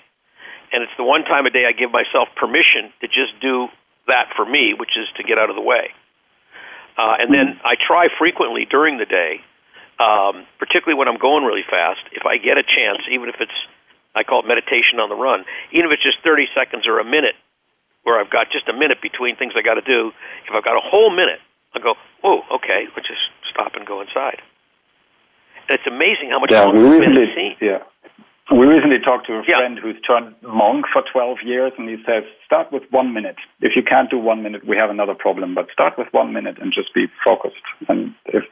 and 0.72 0.84
it's 0.84 0.92
the 0.98 1.04
one 1.04 1.24
time 1.24 1.46
a 1.46 1.50
day 1.50 1.66
I 1.66 1.72
give 1.72 1.92
myself 1.92 2.30
permission 2.36 2.92
to 3.02 3.08
just 3.08 3.40
do 3.42 3.68
that 4.08 4.30
for 4.36 4.46
me, 4.46 4.74
which 4.74 4.98
is 4.98 5.08
to 5.18 5.24
get 5.24 5.38
out 5.38 5.50
of 5.50 5.56
the 5.56 5.62
way. 5.62 5.92
Uh, 6.98 7.16
and 7.20 7.34
then 7.34 7.60
I 7.64 7.76
try 7.76 8.08
frequently 8.18 8.66
during 8.70 8.98
the 8.98 9.06
day, 9.06 9.40
um, 10.00 10.46
particularly 10.60 10.98
when 10.98 11.08
I'm 11.08 11.18
going 11.18 11.46
really 11.46 11.64
fast, 11.70 12.02
if 12.12 12.26
I 12.26 12.38
get 12.38 12.58
a 12.58 12.64
chance, 12.64 13.00
even 13.10 13.30
if 13.30 13.36
it's 13.40 13.56
I 14.16 14.24
call 14.24 14.42
it 14.44 14.48
meditation 14.48 15.00
on 15.00 15.10
the 15.10 15.16
run, 15.16 15.46
even 15.72 15.86
if 15.88 15.94
it's 15.94 16.04
just 16.04 16.20
30 16.24 16.48
seconds 16.56 16.88
or 16.88 17.00
a 17.00 17.06
minute, 17.06 17.36
where 18.04 18.20
I've 18.20 18.30
got 18.30 18.52
just 18.52 18.68
a 18.68 18.74
minute 18.74 19.02
between 19.02 19.36
things 19.36 19.54
I 19.56 19.62
got 19.62 19.76
to 19.76 19.86
do. 19.86 20.12
If 20.48 20.54
I've 20.54 20.64
got 20.64 20.76
a 20.76 20.84
whole 20.84 21.10
minute, 21.10 21.40
I'll 21.74 21.82
go, 21.82 21.96
oh, 22.24 22.42
okay, 22.56 22.88
let's 22.96 23.08
just 23.08 23.22
stop 23.50 23.76
and 23.76 23.86
go 23.86 24.02
inside. 24.02 24.42
And 25.70 25.80
it's 25.80 25.88
amazing 25.88 26.32
how 26.32 26.40
much 26.40 26.52
Yeah, 26.52 26.66
time 26.66 26.76
we 26.76 26.84
it's 26.84 27.06
been 27.06 27.58
yeah. 27.62 27.80
We 28.50 28.66
recently 28.66 29.00
talked 29.00 29.28
to 29.28 29.40
a 29.40 29.44
Yeah. 29.48 29.58
friend 29.58 29.78
who's 29.80 30.00
turned 30.02 30.36
monk 30.42 30.86
for 30.92 31.04
12 31.04 31.42
years, 31.44 31.72
and 31.78 31.88
he 31.88 32.02
says, 32.04 32.24
start 32.46 32.72
with 32.72 32.84
one 32.92 33.14
minute. 33.14 33.38
If 33.62 33.76
you 33.76 33.84
can't 33.84 34.10
do 34.10 34.18
one 34.18 34.42
minute, 34.42 34.66
we 34.66 34.76
have 34.78 34.90
another 34.90 35.14
problem, 35.14 35.54
but 35.54 35.70
start 35.72 35.98
with 35.98 36.12
one 36.12 36.34
minute 36.34 36.58
and 36.60 36.74
just 36.74 36.94
be 36.94 37.08
focused. 37.24 37.62
And 37.88 38.14
if 38.26 38.44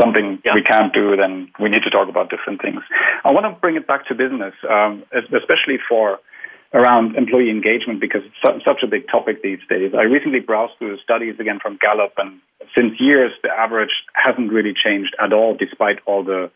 something 0.00 0.38
Yeah. 0.44 0.54
we 0.54 0.62
can't 0.62 0.92
do, 0.92 1.16
then 1.16 1.48
we 1.58 1.68
need 1.68 1.82
to 1.82 1.90
talk 1.90 2.08
about 2.08 2.30
different 2.30 2.62
things. 2.62 2.82
I 3.24 3.32
want 3.32 3.44
to 3.46 3.50
bring 3.60 3.76
it 3.76 3.86
back 3.86 4.06
to 4.06 4.14
business, 4.14 4.54
um, 4.68 5.02
especially 5.12 5.78
for 5.78 6.20
around 6.74 7.16
employee 7.16 7.50
engagement 7.50 8.00
because 8.00 8.24
it's 8.24 8.40
su- 8.40 8.60
such 8.64 8.82
a 8.82 8.86
big 8.86 9.06
topic 9.08 9.42
these 9.42 9.60
days. 9.68 9.92
I 9.94 10.04
recently 10.04 10.40
browsed 10.40 10.78
through 10.78 10.96
the 10.96 11.02
studies 11.02 11.38
again 11.38 11.58
from 11.60 11.76
Gallup, 11.76 12.14
and 12.16 12.40
since 12.74 12.98
years, 12.98 13.32
the 13.42 13.50
average 13.50 14.04
hasn't 14.14 14.50
really 14.50 14.72
changed 14.72 15.14
at 15.18 15.34
all, 15.34 15.54
despite 15.54 15.98
all 16.06 16.22
the 16.22 16.50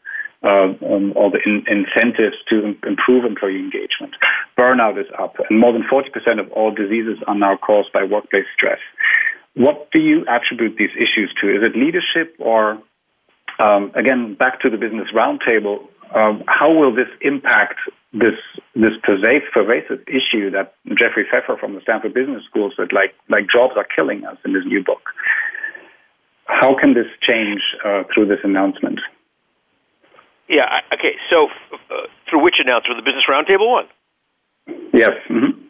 uh, 0.46 0.72
um, 0.86 1.12
all 1.16 1.30
the 1.30 1.40
in- 1.44 1.66
incentives 1.66 2.36
to 2.48 2.64
im- 2.64 2.78
improve 2.86 3.24
employee 3.24 3.58
engagement. 3.58 4.14
Burnout 4.56 4.98
is 5.00 5.06
up, 5.18 5.34
and 5.50 5.58
more 5.58 5.72
than 5.72 5.82
40% 5.82 6.38
of 6.38 6.50
all 6.52 6.70
diseases 6.70 7.18
are 7.26 7.34
now 7.34 7.56
caused 7.56 7.92
by 7.92 8.04
workplace 8.04 8.46
stress. 8.54 8.78
What 9.54 9.90
do 9.90 9.98
you 9.98 10.24
attribute 10.28 10.76
these 10.78 10.94
issues 10.94 11.34
to? 11.40 11.48
Is 11.48 11.62
it 11.62 11.76
leadership, 11.76 12.36
or 12.38 12.78
um, 13.58 13.90
again, 13.94 14.34
back 14.34 14.60
to 14.60 14.70
the 14.70 14.76
business 14.76 15.08
roundtable? 15.12 15.88
Um, 16.14 16.44
how 16.46 16.72
will 16.72 16.94
this 16.94 17.08
impact 17.20 17.80
this 18.12 18.38
this 18.74 18.92
pervasive, 19.02 19.50
pervasive 19.52 20.00
issue 20.06 20.50
that 20.50 20.74
Jeffrey 20.90 21.26
Pfeffer 21.28 21.56
from 21.58 21.74
the 21.74 21.80
Stanford 21.80 22.14
Business 22.14 22.44
School 22.44 22.70
said, 22.76 22.92
like 22.92 23.14
like 23.28 23.46
jobs 23.50 23.74
are 23.76 23.84
killing 23.84 24.24
us 24.24 24.36
in 24.44 24.54
his 24.54 24.64
new 24.64 24.84
book? 24.84 25.10
How 26.44 26.78
can 26.78 26.94
this 26.94 27.08
change 27.20 27.60
uh, 27.84 28.04
through 28.14 28.26
this 28.26 28.38
announcement? 28.44 29.00
Yeah. 30.48 30.80
Okay. 30.92 31.16
So 31.30 31.48
uh, 31.72 32.06
through 32.28 32.42
which 32.42 32.56
announcement? 32.58 32.98
The 32.98 33.02
Business 33.02 33.24
Roundtable 33.28 33.70
one. 33.70 33.86
Yes. 34.92 35.16
hmm 35.28 35.62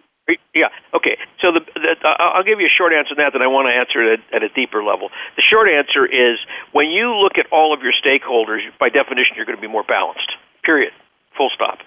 Yeah. 0.54 0.68
Okay. 0.94 1.18
So 1.40 1.52
the, 1.52 1.60
the, 1.74 1.96
I'll 2.04 2.44
give 2.44 2.60
you 2.60 2.66
a 2.66 2.70
short 2.70 2.92
answer 2.92 3.10
to 3.10 3.14
that. 3.16 3.32
Then 3.32 3.42
I 3.42 3.46
want 3.46 3.68
to 3.68 3.74
answer 3.74 4.02
it 4.02 4.20
at, 4.32 4.42
at 4.42 4.42
a 4.42 4.48
deeper 4.48 4.82
level. 4.82 5.10
The 5.36 5.42
short 5.42 5.68
answer 5.68 6.06
is 6.06 6.38
when 6.72 6.90
you 6.90 7.14
look 7.14 7.38
at 7.38 7.46
all 7.52 7.72
of 7.72 7.82
your 7.82 7.92
stakeholders, 7.92 8.60
by 8.78 8.88
definition, 8.88 9.36
you're 9.36 9.46
going 9.46 9.58
to 9.58 9.62
be 9.62 9.68
more 9.68 9.84
balanced. 9.84 10.32
Period. 10.62 10.92
Full 11.36 11.50
stop. 11.54 11.78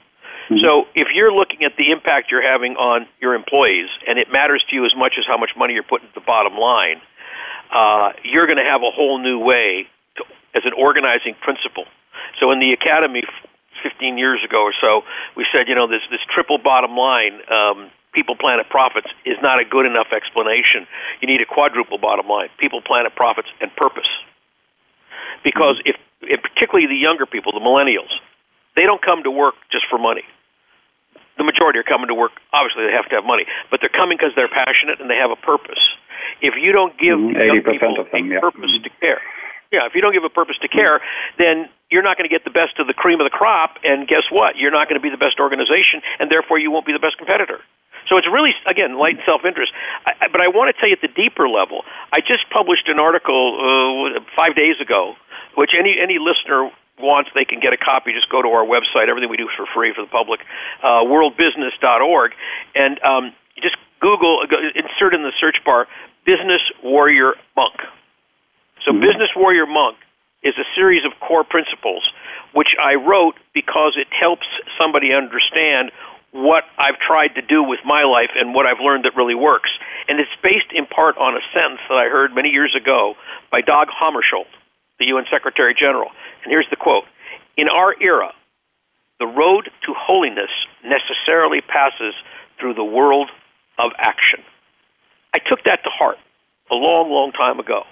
So 0.61 0.87
if 0.95 1.09
you're 1.13 1.31
looking 1.31 1.63
at 1.63 1.77
the 1.77 1.91
impact 1.91 2.31
you're 2.31 2.41
having 2.41 2.75
on 2.75 3.05
your 3.21 3.35
employees, 3.35 3.87
and 4.07 4.17
it 4.17 4.31
matters 4.31 4.65
to 4.69 4.75
you 4.75 4.83
as 4.83 4.95
much 4.95 5.13
as 5.19 5.25
how 5.27 5.37
much 5.37 5.51
money 5.55 5.75
you're 5.75 5.83
putting 5.83 6.07
at 6.07 6.15
the 6.15 6.21
bottom 6.21 6.57
line, 6.57 7.01
uh, 7.71 8.13
you're 8.23 8.47
going 8.47 8.57
to 8.57 8.63
have 8.63 8.81
a 8.81 8.89
whole 8.89 9.19
new 9.19 9.37
way 9.37 9.87
to 10.17 10.23
as 10.55 10.63
an 10.65 10.73
organizing 10.73 11.35
principle. 11.39 11.85
So 12.39 12.51
in 12.51 12.59
the 12.59 12.71
academy, 12.71 13.23
15 13.83 14.17
years 14.17 14.43
ago 14.43 14.63
or 14.63 14.73
so, 14.79 15.03
we 15.35 15.45
said, 15.51 15.67
you 15.67 15.75
know, 15.75 15.87
this 15.87 16.01
this 16.11 16.21
triple 16.33 16.57
bottom 16.57 16.95
line. 16.97 17.39
Um, 17.49 17.91
people, 18.13 18.35
planet, 18.35 18.69
profits 18.69 19.07
is 19.25 19.37
not 19.41 19.59
a 19.59 19.65
good 19.65 19.85
enough 19.85 20.07
explanation. 20.11 20.87
You 21.21 21.27
need 21.27 21.41
a 21.41 21.45
quadruple 21.45 21.97
bottom 21.97 22.27
line: 22.27 22.49
people, 22.57 22.81
planet, 22.81 23.15
profits, 23.15 23.49
and 23.61 23.73
purpose. 23.75 24.09
Because 25.43 25.81
if, 25.85 25.95
if 26.21 26.41
particularly 26.41 26.87
the 26.87 26.97
younger 26.99 27.25
people, 27.25 27.53
the 27.53 27.59
millennials, 27.63 28.11
they 28.75 28.83
don't 28.83 29.01
come 29.01 29.23
to 29.23 29.31
work 29.31 29.55
just 29.71 29.85
for 29.89 29.97
money. 29.97 30.23
The 31.37 31.45
majority 31.45 31.79
are 31.79 31.83
coming 31.83 32.07
to 32.07 32.13
work. 32.13 32.31
Obviously, 32.51 32.85
they 32.85 32.91
have 32.91 33.07
to 33.09 33.15
have 33.15 33.23
money, 33.23 33.45
but 33.71 33.79
they're 33.79 33.89
coming 33.89 34.17
because 34.17 34.33
they're 34.35 34.49
passionate 34.49 34.99
and 34.99 35.09
they 35.09 35.15
have 35.15 35.31
a 35.31 35.37
purpose. 35.37 35.79
If 36.41 36.55
you 36.61 36.73
don't 36.73 36.97
give 36.99 37.17
Mm-hmm. 37.17 37.39
young 37.39 37.61
80% 37.63 37.71
people 37.71 37.99
of 37.99 38.11
them, 38.11 38.25
a 38.31 38.33
yeah. 38.33 38.39
purpose 38.41 38.71
to 38.83 38.89
care, 38.99 39.21
yeah, 39.71 39.85
if 39.85 39.95
you 39.95 40.01
don't 40.01 40.13
give 40.13 40.25
a 40.25 40.29
purpose 40.29 40.57
to 40.61 40.67
care, 40.67 40.99
then 41.37 41.69
you're 41.91 42.03
not 42.03 42.17
going 42.17 42.29
to 42.29 42.33
get 42.33 42.43
the 42.43 42.51
best 42.51 42.77
of 42.79 42.87
the 42.87 42.93
cream 42.93 43.19
of 43.19 43.25
the 43.25 43.29
crop. 43.33 43.77
And 43.83 44.07
guess 44.07 44.23
what? 44.31 44.57
You're 44.57 44.71
not 44.71 44.87
going 44.89 44.99
to 44.99 45.03
be 45.03 45.09
the 45.09 45.17
best 45.17 45.39
organization, 45.39 46.01
and 46.19 46.29
therefore 46.31 46.59
you 46.59 46.71
won't 46.71 46.85
be 46.85 46.93
the 46.93 46.99
best 46.99 47.17
competitor. 47.17 47.59
So 48.07 48.17
it's 48.17 48.27
really, 48.27 48.53
again, 48.65 48.97
light 48.97 49.15
and 49.15 49.23
self-interest. 49.25 49.71
I, 50.05 50.13
I- 50.21 50.27
but 50.29 50.41
I 50.41 50.47
want 50.47 50.73
to 50.73 50.79
tell 50.79 50.89
you 50.89 50.95
at 50.95 51.01
the 51.01 51.13
deeper 51.13 51.47
level. 51.49 51.83
I 52.13 52.19
just 52.21 52.49
published 52.51 52.87
an 52.87 52.99
article 52.99 54.13
uh, 54.15 54.19
five 54.35 54.55
days 54.55 54.79
ago, 54.81 55.15
which 55.55 55.71
any 55.77 55.97
any 55.99 56.17
listener 56.19 56.71
wants, 56.99 57.29
they 57.33 57.45
can 57.45 57.59
get 57.59 57.71
a 57.73 57.77
copy. 57.77 58.11
Just 58.13 58.29
go 58.29 58.41
to 58.41 58.49
our 58.49 58.65
website. 58.65 59.07
Everything 59.07 59.29
we 59.29 59.37
do 59.37 59.47
is 59.47 59.55
for 59.55 59.65
free 59.73 59.93
for 59.93 60.01
the 60.01 60.07
public, 60.11 60.41
uh, 60.83 61.01
worldbusiness.org, 61.03 62.31
and 62.75 63.01
um, 63.03 63.33
just 63.61 63.77
Google, 64.01 64.41
insert 64.75 65.13
in 65.15 65.23
the 65.23 65.31
search 65.39 65.57
bar, 65.65 65.87
business 66.25 66.61
warrior 66.83 67.33
monk. 67.55 67.75
So, 68.85 68.93
Business 68.93 69.29
Warrior 69.35 69.65
Monk 69.65 69.97
is 70.43 70.55
a 70.57 70.65
series 70.75 71.05
of 71.05 71.11
core 71.19 71.43
principles 71.43 72.03
which 72.53 72.75
I 72.81 72.95
wrote 72.95 73.35
because 73.53 73.93
it 73.95 74.07
helps 74.11 74.47
somebody 74.79 75.13
understand 75.13 75.91
what 76.31 76.63
I've 76.77 76.99
tried 76.99 77.35
to 77.35 77.41
do 77.41 77.63
with 77.63 77.79
my 77.85 78.03
life 78.03 78.29
and 78.35 78.53
what 78.53 78.65
I've 78.65 78.79
learned 78.79 79.05
that 79.05 79.15
really 79.15 79.35
works. 79.35 79.69
And 80.07 80.19
it's 80.19 80.29
based 80.43 80.71
in 80.73 80.85
part 80.85 81.17
on 81.17 81.35
a 81.35 81.39
sentence 81.53 81.81
that 81.89 81.97
I 81.97 82.09
heard 82.09 82.33
many 82.33 82.49
years 82.49 82.75
ago 82.75 83.15
by 83.51 83.61
Dag 83.61 83.87
Hammarskjöld, 83.87 84.45
the 84.99 85.07
UN 85.07 85.25
Secretary 85.31 85.73
General. 85.73 86.09
And 86.43 86.51
here's 86.51 86.69
the 86.69 86.75
quote 86.75 87.05
In 87.57 87.67
our 87.67 87.95
era, 88.01 88.31
the 89.19 89.27
road 89.27 89.69
to 89.85 89.93
holiness 89.97 90.51
necessarily 90.83 91.61
passes 91.61 92.13
through 92.59 92.75
the 92.75 92.83
world 92.83 93.29
of 93.77 93.91
action. 93.97 94.41
I 95.33 95.39
took 95.39 95.63
that 95.63 95.83
to 95.83 95.89
heart 95.89 96.17
a 96.71 96.75
long, 96.75 97.11
long 97.11 97.31
time 97.31 97.59
ago. 97.59 97.83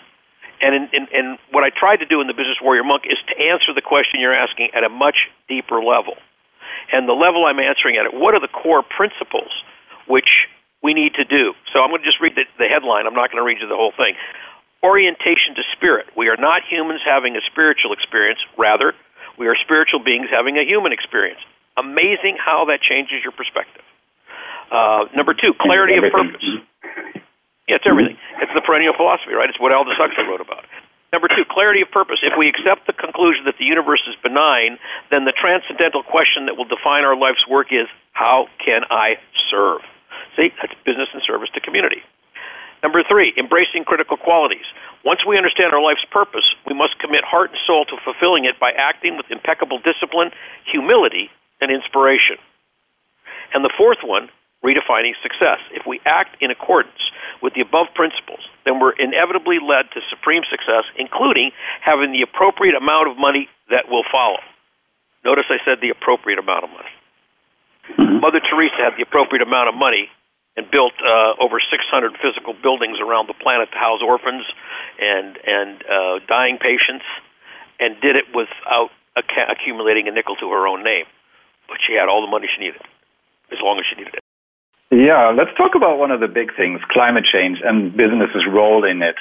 And, 0.62 0.76
in, 0.76 0.90
in, 0.94 1.08
and 1.14 1.38
what 1.52 1.64
I 1.64 1.70
tried 1.70 1.98
to 1.98 2.06
do 2.06 2.22
in 2.22 2.28
the 2.28 2.34
Business 2.34 2.58
Warrior 2.62 2.84
Monk 2.84 3.04
is 3.06 3.18
to 3.28 3.38
answer 3.40 3.74
the 3.74 3.82
question 3.82 4.20
you're 4.20 4.34
asking 4.34 4.70
at 4.74 4.84
a 4.84 4.90
much 4.90 5.30
deeper 5.48 5.84
level. 5.84 6.16
And 6.92 7.08
the 7.08 7.14
level 7.14 7.46
I'm 7.46 7.60
answering 7.60 7.98
at 7.98 8.06
it, 8.06 8.14
what 8.14 8.34
are 8.34 8.40
the 8.40 8.48
core 8.48 8.84
principles 8.84 9.52
which 10.08 10.48
we 10.82 10.94
need 10.94 11.14
to 11.16 11.26
do? 11.26 11.54
So 11.74 11.82
I'm 11.82 11.90
going 11.90 12.02
to 12.02 12.08
just 12.08 12.22
read 12.22 12.36
the, 12.36 12.46
the 12.58 12.66
headline. 12.66 13.06
I'm 13.06 13.14
not 13.14 13.32
going 13.32 13.42
to 13.42 13.46
read 13.46 13.60
you 13.62 13.68
the 13.68 13.76
whole 13.76 13.94
thing. 13.96 14.16
Orientation 14.84 15.56
to 15.56 15.64
spirit. 15.76 16.08
We 16.16 16.30
are 16.30 16.38
not 16.38 16.62
humans 16.68 17.02
having 17.06 17.36
a 17.36 17.42
spiritual 17.52 17.94
experience. 17.94 18.40
Rather, 18.58 18.94
we 19.38 19.48
are 19.48 19.56
spiritual 19.56 20.00
beings 20.00 20.28
having 20.32 20.58
a 20.58 20.64
human 20.64 20.94
experience. 20.94 21.40
Amazing 21.78 22.38
how 22.44 22.66
that 22.66 22.82
changes 22.82 23.22
your 23.24 23.32
perspective. 23.32 23.84
Uh, 24.72 25.06
number 25.16 25.34
two, 25.34 25.54
clarity 25.60 25.96
of 25.98 26.12
purpose. 26.12 26.44
Yeah, 27.68 27.76
it's 27.76 27.86
everything. 27.88 28.18
It's 28.42 28.52
the 28.56 28.62
perennial 28.62 28.94
philosophy, 28.96 29.34
right? 29.34 29.50
It's 29.50 29.60
what 29.60 29.74
Aldous 29.74 29.96
Huxley 29.98 30.24
wrote 30.24 30.42
about. 30.42 30.64
Number 31.12 31.28
two, 31.28 31.44
clarity 31.50 31.82
of 31.82 31.92
purpose. 31.92 32.20
If 32.22 32.34
we 32.38 32.48
accept 32.48 32.88
the 32.88 32.94
conclusion 32.94 33.46
that 33.46 33.56
the 33.58 33.66
universe 33.66 34.04
is 34.08 34.16
benign, 34.22 34.78
then 35.12 35.26
the 35.26 35.32
transcendental 35.32 36.04
question 36.04 36.46
that 36.46 36.58
will 36.58 36.68
define 36.68 37.04
our 37.04 37.16
life's 37.16 37.48
work 37.48 37.72
is 37.72 37.88
how 38.12 38.48
can 38.64 38.84
I 38.90 39.18
serve? 39.50 39.82
See, 40.36 40.52
that's 40.62 40.74
business 40.86 41.10
and 41.14 41.22
service 41.26 41.50
to 41.56 41.62
community. 41.62 42.04
Number 42.84 43.04
three, 43.04 43.34
embracing 43.38 43.86
critical 43.86 44.18
qualities. 44.18 44.66
Once 45.04 45.26
we 45.26 45.38
understand 45.38 45.74
our 45.74 45.82
life's 45.82 46.06
purpose, 46.12 46.56
we 46.68 46.74
must 46.74 47.00
commit 47.00 47.24
heart 47.24 47.52
and 47.52 47.60
soul 47.66 47.86
to 47.86 47.98
fulfilling 48.04 48.46
it 48.46 48.60
by 48.60 48.72
acting 48.72 49.18
with 49.18 49.26
impeccable 49.32 49.80
discipline, 49.80 50.32
humility, 50.70 51.30
and 51.62 51.72
inspiration. 51.72 52.36
And 53.54 53.64
the 53.64 53.74
fourth 53.78 54.00
one, 54.04 54.30
redefining 54.64 55.14
success. 55.22 55.60
If 55.72 55.86
we 55.86 56.02
act 56.06 56.42
in 56.42 56.52
accordance 56.52 57.12
with 57.42 57.54
the 57.54 57.62
above 57.62 57.88
principles, 57.94 58.42
then 58.66 58.80
we're 58.80 58.92
inevitably 58.94 59.60
led 59.62 59.92
to 59.94 60.02
supreme 60.10 60.44
success, 60.50 60.84
including 60.98 61.52
having 61.82 62.12
the 62.12 62.22
appropriate 62.22 62.76
amount 62.76 63.10
of 63.10 63.18
money 63.18 63.48
that 63.70 63.90
will 63.90 64.04
follow. 64.12 64.40
Notice 65.24 65.46
I 65.50 65.58
said 65.66 65.80
the 65.82 65.90
appropriate 65.90 66.40
amount 66.40 66.64
of 66.64 66.70
money. 66.72 68.20
Mother 68.20 68.40
Teresa 68.40 68.76
had 68.78 68.98
the 68.98 69.04
appropriate 69.04 69.42
amount 69.42 69.70
of 69.70 69.76
money 69.76 70.10
and 70.58 70.70
built 70.72 70.94
uh, 71.06 71.34
over 71.40 71.62
600 71.62 72.18
physical 72.22 72.54
buildings 72.54 72.98
around 73.00 73.30
the 73.30 73.34
planet 73.34 73.70
to 73.72 73.78
house 73.78 74.02
orphans 74.02 74.44
and 75.00 75.38
and 75.46 75.84
uh, 75.86 76.20
dying 76.28 76.58
patients, 76.58 77.06
and 77.80 77.96
did 78.02 78.16
it 78.16 78.26
without 78.34 78.90
accumulating 79.16 80.08
a 80.08 80.12
nickel 80.12 80.36
to 80.36 80.50
her 80.52 80.68
own 80.68 80.84
name. 80.84 81.06
But 81.70 81.78
she 81.86 81.94
had 81.94 82.10
all 82.10 82.22
the 82.22 82.32
money 82.32 82.48
she 82.54 82.60
needed, 82.60 82.82
as 83.52 83.60
long 83.62 83.80
as 83.80 83.86
she 83.90 83.96
needed 83.96 84.16
it. 84.16 84.24
Yeah, 84.90 85.34
let's 85.36 85.52
talk 85.58 85.76
about 85.76 86.00
one 86.00 86.12
of 86.12 86.22
the 86.22 86.28
big 86.28 86.56
things 86.56 86.80
climate 86.90 87.26
change 87.26 87.60
and 87.64 87.96
business's 87.96 88.46
role 88.50 88.86
in 88.86 89.02
it. 89.02 89.18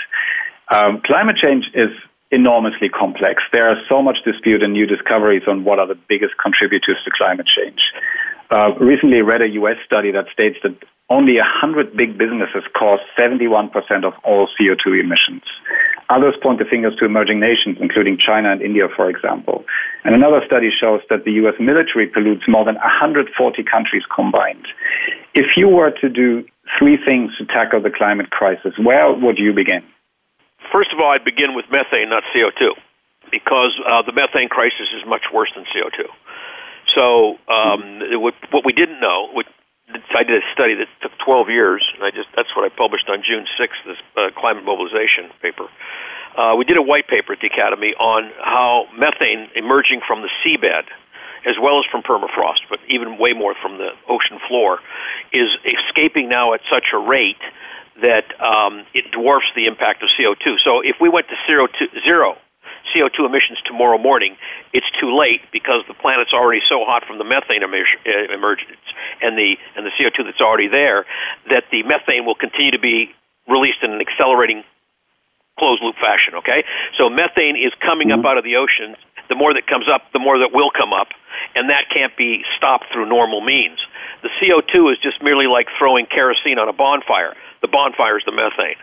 Um, 0.72 1.00
climate 1.04 1.36
change 1.36 1.66
is 1.74 1.90
enormously 2.30 2.88
complex. 2.88 3.42
There 3.52 3.68
are 3.68 3.76
so 3.88 4.00
much 4.00 4.18
dispute 4.24 4.62
and 4.62 4.72
new 4.72 4.86
discoveries 4.86 5.42
on 5.48 5.64
what 5.64 5.78
are 5.78 5.86
the 5.86 5.98
biggest 6.08 6.34
contributors 6.42 6.98
to 7.04 7.10
climate 7.16 7.46
change. 7.46 7.80
Uh, 8.50 8.74
recently 8.80 9.22
read 9.22 9.42
a 9.42 9.48
US 9.60 9.76
study 9.84 10.12
that 10.12 10.26
states 10.32 10.58
that 10.62 10.76
only 11.08 11.36
100 11.36 11.96
big 11.96 12.18
businesses 12.18 12.64
cause 12.76 12.98
71% 13.16 13.70
of 14.04 14.12
all 14.24 14.48
CO2 14.58 15.00
emissions. 15.00 15.42
Others 16.08 16.34
point 16.42 16.58
the 16.58 16.64
fingers 16.64 16.94
to 16.98 17.04
emerging 17.04 17.40
nations, 17.40 17.78
including 17.80 18.18
China 18.18 18.50
and 18.50 18.62
India, 18.62 18.88
for 18.94 19.08
example. 19.08 19.64
And 20.04 20.14
another 20.14 20.42
study 20.46 20.70
shows 20.70 21.00
that 21.10 21.24
the 21.24 21.32
US 21.42 21.54
military 21.60 22.06
pollutes 22.06 22.44
more 22.48 22.64
than 22.64 22.74
140 22.76 23.62
countries 23.64 24.02
combined. 24.14 24.66
If 25.36 25.54
you 25.54 25.68
were 25.68 25.90
to 26.00 26.08
do 26.08 26.46
three 26.78 26.96
things 26.96 27.36
to 27.36 27.44
tackle 27.44 27.82
the 27.82 27.90
climate 27.90 28.30
crisis, 28.30 28.72
where 28.82 29.12
would 29.12 29.36
you 29.36 29.52
begin? 29.52 29.84
First 30.72 30.94
of 30.94 30.98
all, 30.98 31.12
I'd 31.12 31.26
begin 31.26 31.54
with 31.54 31.66
methane, 31.70 32.08
not 32.08 32.22
CO2, 32.34 32.72
because 33.30 33.78
uh, 33.86 34.00
the 34.00 34.12
methane 34.12 34.48
crisis 34.48 34.88
is 34.96 35.04
much 35.06 35.24
worse 35.32 35.52
than 35.54 35.64
CO2. 35.64 36.08
So, 36.94 37.36
um, 37.52 38.00
what, 38.22 38.64
we 38.64 38.72
didn't 38.72 38.98
know, 38.98 39.28
I 40.16 40.22
did 40.22 40.42
a 40.42 40.46
study 40.54 40.74
that 40.74 40.88
took 41.02 41.12
12 41.22 41.50
years, 41.50 41.84
and 41.94 42.02
I 42.02 42.10
just 42.10 42.28
that's 42.34 42.56
what 42.56 42.64
I 42.64 42.74
published 42.74 43.10
on 43.10 43.22
June 43.22 43.44
6th, 43.60 43.84
this 43.84 43.98
uh, 44.16 44.30
climate 44.40 44.64
mobilization 44.64 45.28
paper. 45.42 45.68
Uh, 46.36 46.54
we 46.56 46.64
did 46.64 46.78
a 46.78 46.82
white 46.82 47.08
paper 47.08 47.34
at 47.34 47.40
the 47.40 47.46
Academy 47.46 47.92
on 48.00 48.30
how 48.42 48.86
methane 48.96 49.48
emerging 49.54 50.00
from 50.06 50.22
the 50.22 50.30
seabed, 50.40 50.84
as 51.46 51.54
well 51.60 51.78
as 51.78 51.84
from 51.90 52.02
permafrost, 52.02 52.60
but 52.68 52.80
even 52.88 53.18
way 53.18 53.32
more 53.32 53.54
from 53.60 53.78
the 53.78 53.90
ocean 54.08 54.38
floor, 54.48 54.80
is 55.32 55.48
escaping 55.64 56.28
now 56.28 56.52
at 56.52 56.60
such 56.70 56.86
a 56.92 56.98
rate 56.98 57.40
that 58.02 58.24
um, 58.40 58.84
it 58.92 59.10
dwarfs 59.12 59.46
the 59.54 59.66
impact 59.66 60.02
of 60.02 60.10
CO2. 60.18 60.58
So 60.62 60.80
if 60.80 60.96
we 61.00 61.08
went 61.08 61.28
to 61.28 61.36
zero, 61.46 61.66
to 61.66 61.86
zero 62.04 62.36
CO2 62.94 63.26
emissions 63.26 63.58
tomorrow 63.64 63.98
morning, 63.98 64.36
it's 64.72 64.86
too 65.00 65.16
late 65.16 65.40
because 65.52 65.82
the 65.88 65.94
planet's 65.94 66.32
already 66.32 66.60
so 66.68 66.84
hot 66.84 67.04
from 67.06 67.18
the 67.18 67.24
methane 67.24 67.62
uh, 67.62 68.34
emergence 68.34 68.84
and 69.22 69.36
the 69.38 69.56
and 69.76 69.86
the 69.86 69.90
CO2 69.98 70.24
that's 70.24 70.40
already 70.40 70.68
there 70.68 71.06
that 71.50 71.64
the 71.70 71.82
methane 71.84 72.24
will 72.24 72.34
continue 72.34 72.70
to 72.70 72.78
be 72.78 73.10
released 73.48 73.78
in 73.82 73.92
an 73.92 74.00
accelerating 74.00 74.62
closed 75.58 75.82
loop 75.82 75.96
fashion. 75.96 76.34
Okay, 76.34 76.64
so 76.98 77.08
methane 77.08 77.56
is 77.56 77.72
coming 77.80 78.12
up 78.12 78.24
out 78.24 78.38
of 78.38 78.44
the 78.44 78.56
oceans. 78.56 78.96
The 79.28 79.34
more 79.34 79.52
that 79.54 79.66
comes 79.66 79.86
up, 79.88 80.02
the 80.12 80.18
more 80.18 80.38
that 80.38 80.52
will 80.52 80.70
come 80.70 80.92
up, 80.92 81.08
and 81.54 81.68
that 81.70 81.90
can't 81.90 82.16
be 82.16 82.44
stopped 82.56 82.86
through 82.92 83.06
normal 83.08 83.40
means. 83.40 83.78
The 84.22 84.28
CO2 84.40 84.92
is 84.92 84.98
just 84.98 85.22
merely 85.22 85.46
like 85.46 85.68
throwing 85.78 86.06
kerosene 86.06 86.58
on 86.58 86.68
a 86.68 86.72
bonfire. 86.72 87.34
The 87.62 87.68
bonfire 87.68 88.18
is 88.18 88.24
the 88.24 88.32
methane. 88.32 88.76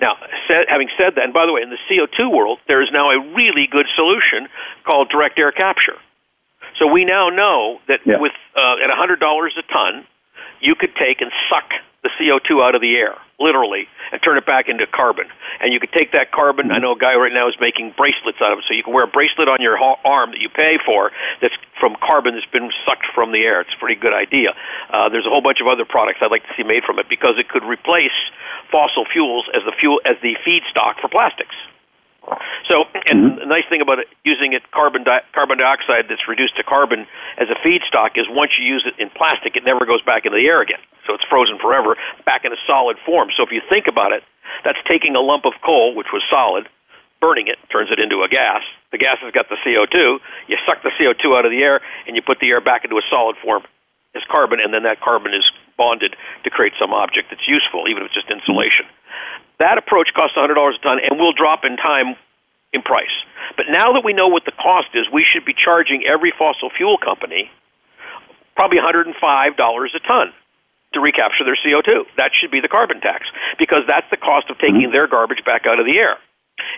Now, 0.00 0.16
said, 0.48 0.64
having 0.68 0.88
said 0.98 1.14
that, 1.16 1.24
and 1.24 1.32
by 1.34 1.44
the 1.46 1.52
way, 1.52 1.60
in 1.62 1.70
the 1.70 1.78
CO2 1.90 2.30
world, 2.32 2.58
there 2.68 2.82
is 2.82 2.88
now 2.92 3.10
a 3.10 3.18
really 3.34 3.66
good 3.66 3.86
solution 3.94 4.48
called 4.84 5.10
direct 5.10 5.38
air 5.38 5.52
capture. 5.52 5.96
So 6.78 6.86
we 6.86 7.04
now 7.04 7.28
know 7.28 7.80
that 7.88 8.00
Yeah. 8.06 8.18
with 8.18 8.32
uh, 8.56 8.76
at 8.82 8.90
$100 8.90 9.20
a 9.20 9.62
ton, 9.72 10.06
you 10.60 10.74
could 10.74 10.94
take 10.96 11.20
and 11.20 11.30
suck 11.48 11.70
the 12.02 12.10
CO2 12.18 12.64
out 12.64 12.74
of 12.74 12.80
the 12.80 12.96
air, 12.96 13.14
literally, 13.38 13.86
and 14.12 14.22
turn 14.22 14.38
it 14.38 14.46
back 14.46 14.68
into 14.68 14.86
carbon. 14.86 15.26
And 15.60 15.72
you 15.72 15.80
could 15.80 15.92
take 15.92 16.12
that 16.12 16.32
carbon. 16.32 16.70
I 16.70 16.78
know 16.78 16.92
a 16.92 16.98
guy 16.98 17.14
right 17.14 17.32
now 17.32 17.46
is 17.48 17.54
making 17.60 17.92
bracelets 17.96 18.38
out 18.40 18.52
of 18.52 18.58
it, 18.60 18.64
so 18.66 18.72
you 18.72 18.82
can 18.82 18.94
wear 18.94 19.04
a 19.04 19.10
bracelet 19.10 19.48
on 19.48 19.60
your 19.60 19.76
arm 19.78 20.30
that 20.30 20.40
you 20.40 20.48
pay 20.48 20.78
for 20.84 21.12
that's 21.42 21.54
from 21.78 21.96
carbon 22.00 22.34
that's 22.34 22.50
been 22.52 22.70
sucked 22.86 23.06
from 23.14 23.32
the 23.32 23.44
air. 23.44 23.60
It's 23.60 23.74
a 23.76 23.78
pretty 23.78 24.00
good 24.00 24.14
idea. 24.14 24.56
Uh, 24.88 25.08
there's 25.10 25.26
a 25.26 25.30
whole 25.30 25.42
bunch 25.42 25.60
of 25.60 25.68
other 25.68 25.84
products 25.84 26.20
I'd 26.22 26.30
like 26.30 26.44
to 26.44 26.54
see 26.56 26.62
made 26.62 26.84
from 26.84 26.98
it 26.98 27.08
because 27.08 27.36
it 27.36 27.48
could 27.48 27.64
replace 27.64 28.16
fossil 28.72 29.04
fuels 29.04 29.44
as 29.52 29.60
the 29.66 29.72
fuel 29.78 30.00
as 30.06 30.16
the 30.22 30.36
feedstock 30.46 31.00
for 31.00 31.08
plastics. 31.08 31.54
So, 32.68 32.84
and 33.08 33.32
mm-hmm. 33.32 33.38
the 33.40 33.46
nice 33.46 33.64
thing 33.68 33.80
about 33.80 33.98
it, 33.98 34.06
using 34.24 34.52
it 34.52 34.62
carbon 34.70 35.02
di- 35.02 35.22
carbon 35.34 35.58
dioxide 35.58 36.06
that's 36.08 36.28
reduced 36.28 36.56
to 36.56 36.62
carbon 36.62 37.06
as 37.38 37.48
a 37.48 37.58
feedstock 37.66 38.16
is 38.16 38.26
once 38.28 38.52
you 38.58 38.64
use 38.64 38.86
it 38.86 38.94
in 39.00 39.10
plastic, 39.10 39.56
it 39.56 39.64
never 39.64 39.84
goes 39.84 40.02
back 40.02 40.24
into 40.26 40.38
the 40.38 40.46
air 40.46 40.60
again. 40.60 40.78
So 41.06 41.14
it's 41.14 41.24
frozen 41.24 41.58
forever 41.58 41.96
back 42.26 42.44
in 42.44 42.52
a 42.52 42.60
solid 42.66 42.96
form. 43.04 43.30
So 43.36 43.42
if 43.42 43.50
you 43.50 43.60
think 43.68 43.86
about 43.86 44.12
it, 44.12 44.22
that's 44.64 44.78
taking 44.86 45.16
a 45.16 45.20
lump 45.20 45.44
of 45.44 45.54
coal, 45.64 45.94
which 45.94 46.08
was 46.12 46.22
solid, 46.30 46.68
burning 47.20 47.48
it 47.48 47.58
turns 47.70 47.90
it 47.90 47.98
into 47.98 48.22
a 48.22 48.28
gas. 48.28 48.62
The 48.92 48.98
gas 48.98 49.18
has 49.20 49.32
got 49.32 49.48
the 49.48 49.56
CO2. 49.64 50.18
You 50.48 50.56
suck 50.66 50.82
the 50.82 50.90
CO2 50.98 51.36
out 51.36 51.44
of 51.44 51.50
the 51.50 51.62
air, 51.62 51.80
and 52.06 52.16
you 52.16 52.22
put 52.22 52.40
the 52.40 52.50
air 52.50 52.60
back 52.60 52.84
into 52.84 52.96
a 52.96 53.02
solid 53.10 53.36
form 53.42 53.62
as 54.14 54.22
carbon, 54.30 54.60
and 54.60 54.74
then 54.74 54.82
that 54.82 55.00
carbon 55.00 55.32
is 55.34 55.50
bonded 55.76 56.16
to 56.44 56.50
create 56.50 56.72
some 56.78 56.92
object 56.92 57.30
that's 57.30 57.46
useful, 57.46 57.86
even 57.88 58.02
if 58.02 58.06
it's 58.06 58.14
just 58.14 58.30
insulation. 58.30 58.86
That 59.60 59.78
approach 59.78 60.12
costs 60.14 60.36
$100 60.36 60.50
a 60.50 60.78
ton 60.82 60.98
and 60.98 61.20
will 61.20 61.32
drop 61.32 61.64
in 61.64 61.76
time 61.76 62.16
in 62.72 62.82
price. 62.82 63.12
But 63.56 63.66
now 63.70 63.92
that 63.92 64.04
we 64.04 64.12
know 64.12 64.28
what 64.28 64.44
the 64.44 64.52
cost 64.52 64.88
is, 64.94 65.06
we 65.12 65.22
should 65.24 65.44
be 65.44 65.54
charging 65.54 66.04
every 66.06 66.32
fossil 66.36 66.70
fuel 66.76 66.98
company 66.98 67.50
probably 68.56 68.78
$105 68.78 69.14
a 69.16 70.00
ton 70.00 70.32
to 70.92 71.00
recapture 71.00 71.44
their 71.44 71.56
CO2. 71.56 72.04
That 72.16 72.32
should 72.34 72.50
be 72.50 72.60
the 72.60 72.68
carbon 72.68 73.00
tax 73.00 73.26
because 73.58 73.82
that's 73.86 74.06
the 74.10 74.18
cost 74.18 74.50
of 74.50 74.58
taking 74.58 74.82
mm-hmm. 74.82 74.92
their 74.92 75.06
garbage 75.06 75.44
back 75.46 75.66
out 75.66 75.80
of 75.80 75.86
the 75.86 75.96
air. 75.96 76.18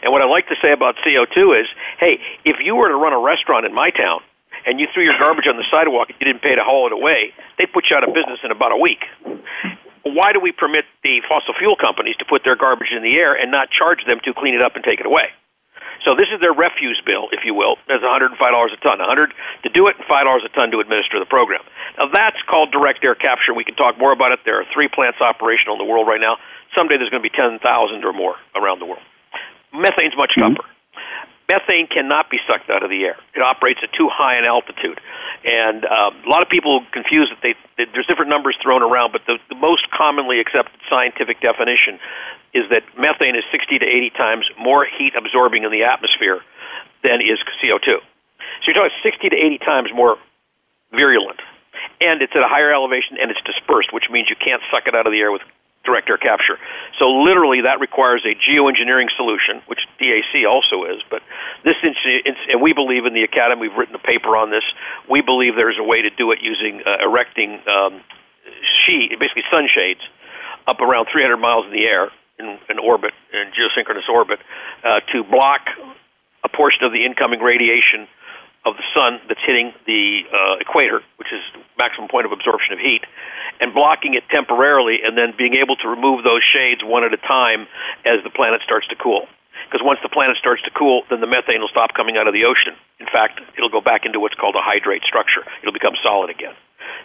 And 0.02 0.12
what 0.12 0.22
I 0.22 0.26
like 0.26 0.46
to 0.48 0.54
say 0.62 0.70
about 0.70 0.94
CO2 1.04 1.60
is, 1.60 1.66
hey, 1.98 2.20
if 2.44 2.59
you 2.62 2.76
were 2.76 2.88
to 2.88 2.94
run 2.94 3.12
a 3.12 3.18
restaurant 3.18 3.66
in 3.66 3.74
my 3.74 3.90
town 3.90 4.20
and 4.64 4.78
you 4.78 4.86
threw 4.94 5.02
your 5.02 5.18
garbage 5.18 5.46
on 5.48 5.56
the 5.56 5.64
sidewalk 5.72 6.10
and 6.10 6.16
you 6.20 6.26
didn't 6.26 6.42
pay 6.42 6.54
to 6.54 6.62
haul 6.62 6.86
it 6.86 6.92
away, 6.92 7.32
they'd 7.59 7.72
put 7.72 7.90
you 7.90 7.96
out 7.96 8.06
of 8.06 8.14
business 8.14 8.38
in 8.44 8.52
about 8.52 8.70
a 8.70 8.76
week. 8.76 9.02
Why 10.04 10.32
do 10.32 10.40
we 10.40 10.52
permit 10.52 10.84
the 11.04 11.22
fossil 11.28 11.54
fuel 11.58 11.76
companies 11.76 12.16
to 12.16 12.24
put 12.24 12.42
their 12.44 12.56
garbage 12.56 12.90
in 12.90 13.02
the 13.02 13.16
air 13.16 13.34
and 13.34 13.50
not 13.50 13.70
charge 13.70 14.04
them 14.06 14.18
to 14.24 14.34
clean 14.34 14.54
it 14.54 14.62
up 14.62 14.74
and 14.74 14.84
take 14.84 15.00
it 15.00 15.06
away? 15.06 15.30
So 16.04 16.16
this 16.16 16.26
is 16.34 16.40
their 16.40 16.52
refuse 16.52 17.00
bill, 17.06 17.28
if 17.30 17.44
you 17.44 17.54
will. 17.54 17.76
That's 17.86 18.02
$105 18.02 18.34
a 18.34 18.76
ton. 18.82 18.98
100 18.98 19.32
to 19.62 19.68
do 19.68 19.86
it, 19.86 19.96
and 19.96 20.04
$5 20.06 20.44
a 20.44 20.48
ton 20.48 20.70
to 20.72 20.80
administer 20.80 21.18
the 21.18 21.26
program. 21.26 21.62
Now 21.96 22.08
that's 22.12 22.42
called 22.48 22.72
direct 22.72 23.04
air 23.04 23.14
capture. 23.14 23.54
We 23.54 23.64
can 23.64 23.76
talk 23.76 23.98
more 23.98 24.12
about 24.12 24.32
it. 24.32 24.40
There 24.44 24.60
are 24.60 24.64
three 24.72 24.88
plants 24.88 25.20
operational 25.20 25.74
in 25.74 25.78
the 25.78 25.90
world 25.90 26.08
right 26.08 26.20
now. 26.20 26.38
Someday 26.74 26.96
there's 26.96 27.10
going 27.10 27.22
to 27.22 27.28
be 27.28 27.36
10,000 27.36 27.62
or 28.04 28.12
more 28.12 28.34
around 28.56 28.80
the 28.80 28.86
world. 28.86 29.02
Methane's 29.72 30.16
much 30.16 30.34
mm-hmm. 30.36 30.54
Methane 31.48 31.86
cannot 31.86 32.31
be 32.31 32.39
sucked 32.47 32.70
out 32.70 32.82
of 32.82 32.90
the 32.90 33.05
air. 33.05 33.16
It 33.35 33.43
operates 33.43 33.81
at 33.82 33.93
too 33.93 34.09
high 34.09 34.36
an 34.36 34.44
altitude. 34.44 35.01
And 35.44 35.85
um, 35.85 36.14
a 36.24 36.28
lot 36.28 36.43
of 36.43 36.48
people 36.48 36.85
confuse 36.93 37.28
that 37.31 37.43
they, 37.43 37.55
that 37.78 37.93
there's 37.93 38.06
different 38.06 38.31
numbers 38.31 38.56
thrown 38.62 38.82
around, 38.82 39.12
but 39.12 39.23
the, 39.27 39.39
the 39.48 39.56
most 39.56 39.90
commonly 39.90 40.40
accepted 40.40 40.78
scientific 40.89 41.40
definition 41.40 41.98
is 42.55 42.64
that 42.70 42.85
methane 42.97 43.35
is 43.35 43.44
60 43.51 43.78
to 43.78 43.86
80 43.86 44.10
times 44.10 44.47
more 44.59 44.86
heat 44.86 45.14
absorbing 45.16 45.64
in 45.64 45.70
the 45.70 45.82
atmosphere 45.82 46.40
than 47.02 47.20
is 47.20 47.39
CO2. 47.62 47.86
So 47.86 48.64
you're 48.66 48.74
talking 48.74 48.90
60 49.02 49.28
to 49.31 49.36
80 49.36 49.59
times 49.59 49.90
more 49.94 50.16
virulent. 50.93 51.40
And 52.01 52.23
it's 52.23 52.32
at 52.36 52.43
a 52.43 52.48
higher 52.48 52.73
elevation 52.73 53.16
and 53.20 53.31
it's 53.31 53.40
dispersed, 53.43 53.93
which 53.93 54.10
means 54.10 54.31
you 54.31 54.36
can't 54.36 54.62
suck 54.70 54.86
it 54.86 54.94
out 54.94 55.06
of 55.06 55.12
the 55.12 55.19
air 55.19 55.32
with 55.32 55.43
direct 55.84 56.09
air 56.09 56.16
capture. 56.16 56.59
So 56.98 57.10
literally, 57.10 57.62
that 57.62 57.80
requires 57.80 58.24
a 58.24 58.34
geoengineering 58.34 59.09
solution, 59.16 59.62
which 59.66 59.80
DAC 60.00 60.48
also 60.48 60.84
is. 60.84 61.02
But 61.10 61.22
this, 61.64 61.74
and 61.84 62.62
we 62.62 62.72
believe 62.72 63.06
in 63.06 63.14
the 63.14 63.22
academy. 63.22 63.68
We've 63.68 63.76
written 63.76 63.94
a 63.94 63.98
paper 63.98 64.36
on 64.36 64.50
this. 64.50 64.64
We 65.10 65.20
believe 65.20 65.56
there's 65.56 65.78
a 65.78 65.84
way 65.84 66.02
to 66.02 66.10
do 66.10 66.30
it 66.32 66.38
using 66.40 66.82
uh, 66.86 66.98
erecting 67.02 67.60
um, 67.68 68.00
sheet, 68.84 69.18
basically 69.18 69.44
sunshades, 69.50 70.00
up 70.66 70.80
around 70.80 71.09
300 71.12 71.36
miles 71.36 71.66
in 71.66 71.72
the 71.72 71.84
air 71.84 72.10
in, 72.38 72.59
in 72.68 72.78
orbit, 72.78 73.12
in 73.32 73.50
geosynchronous 73.52 74.09
orbit, 74.09 74.38
uh, 74.84 75.00
to 75.12 75.24
block 75.24 75.60
a 76.44 76.48
portion 76.48 76.84
of 76.84 76.92
the 76.92 77.04
incoming 77.04 77.40
radiation 77.40 78.06
of 78.64 78.76
the 78.76 78.84
sun 78.94 79.20
that's 79.28 79.40
hitting 79.44 79.72
the 79.86 80.22
uh, 80.32 80.56
equator, 80.60 81.02
which 81.16 81.32
is 81.32 81.40
maximum 81.78 82.09
point 82.09 82.26
of 82.26 82.32
absorption 82.32 82.72
of 82.72 82.78
heat, 82.78 83.02
and 83.60 83.74
blocking 83.74 84.14
it 84.14 84.22
temporarily, 84.30 85.01
and 85.05 85.18
then 85.18 85.34
being 85.36 85.55
able 85.55 85.76
to 85.76 85.89
remove 85.89 86.22
those 86.24 86.43
shades 86.43 86.82
one 86.84 87.02
at 87.05 87.12
a 87.12 87.16
time 87.16 87.66
as 88.05 88.22
the 88.22 88.30
planet 88.30 88.60
starts 88.62 88.86
to 88.89 88.97
cool. 88.97 89.26
Because 89.66 89.84
once 89.84 89.98
the 90.02 90.09
planet 90.09 90.36
starts 90.36 90.62
to 90.62 90.70
cool, 90.70 91.02
then 91.10 91.20
the 91.20 91.26
methane 91.26 91.60
will 91.60 91.68
stop 91.68 91.94
coming 91.94 92.16
out 92.16 92.28
of 92.28 92.34
the 92.34 92.44
ocean. 92.44 92.74
In 93.01 93.06
fact, 93.06 93.40
it'll 93.56 93.70
go 93.70 93.80
back 93.80 94.05
into 94.05 94.20
what's 94.20 94.34
called 94.34 94.55
a 94.55 94.62
hydrate 94.62 95.02
structure. 95.02 95.43
It'll 95.62 95.72
become 95.72 95.94
solid 96.02 96.30
again. 96.30 96.55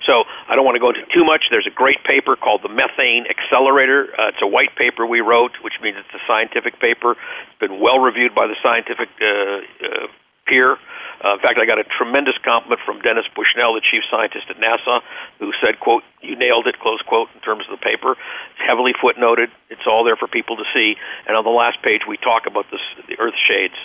So 0.06 0.26
I 0.48 0.56
don't 0.56 0.66
want 0.66 0.76
to 0.76 0.80
go 0.80 0.90
into 0.90 1.06
too 1.14 1.24
much. 1.24 1.46
There's 1.50 1.68
a 1.68 1.74
great 1.74 2.04
paper 2.04 2.36
called 2.36 2.62
the 2.64 2.70
Methane 2.70 3.26
Accelerator. 3.28 4.10
Uh, 4.20 4.30
it's 4.30 4.42
a 4.42 4.48
white 4.48 4.76
paper 4.76 5.06
we 5.06 5.22
wrote, 5.22 5.52
which 5.62 5.74
means 5.82 5.98
it's 5.98 6.14
a 6.14 6.24
scientific 6.28 6.80
paper. 6.80 7.12
It's 7.12 7.60
been 7.60 7.80
well 7.80 8.00
reviewed 8.00 8.36
by 8.36 8.48
the 8.48 8.56
scientific 8.62 9.10
uh, 9.22 9.26
uh, 9.26 10.08
peer. 10.46 10.78
Uh, 11.24 11.34
in 11.34 11.40
fact, 11.40 11.60
I 11.60 11.66
got 11.66 11.80
a 11.80 11.84
tremendous 11.84 12.36
compliment 12.44 12.82
from 12.86 13.02
Dennis 13.02 13.26
Bushnell, 13.36 13.74
the 13.74 13.82
chief 13.82 14.04
scientist 14.10 14.46
at 14.50 14.58
NASA, 14.58 15.02
who 15.40 15.52
said, 15.62 15.80
"quote 15.80 16.04
You 16.22 16.36
nailed 16.36 16.68
it," 16.68 16.80
close 16.80 17.02
quote, 17.02 17.30
in 17.34 17.42
terms 17.42 17.66
of 17.70 17.80
the 17.80 17.84
paper. 17.84 18.12
It's 18.12 18.66
heavily 18.66 18.94
footnoted. 18.94 19.50
It's 19.70 19.88
all 19.88 20.04
there 20.04 20.16
for 20.16 20.28
people 20.28 20.58
to 20.58 20.64
see. 20.74 20.96
And 21.28 21.36
on 21.36 21.44
the 21.44 21.50
last 21.50 21.82
page, 21.82 22.02
we 22.08 22.18
talk 22.18 22.46
about 22.46 22.66
this, 22.72 22.82
the 23.08 23.18
Earth 23.20 23.36
Shades, 23.36 23.76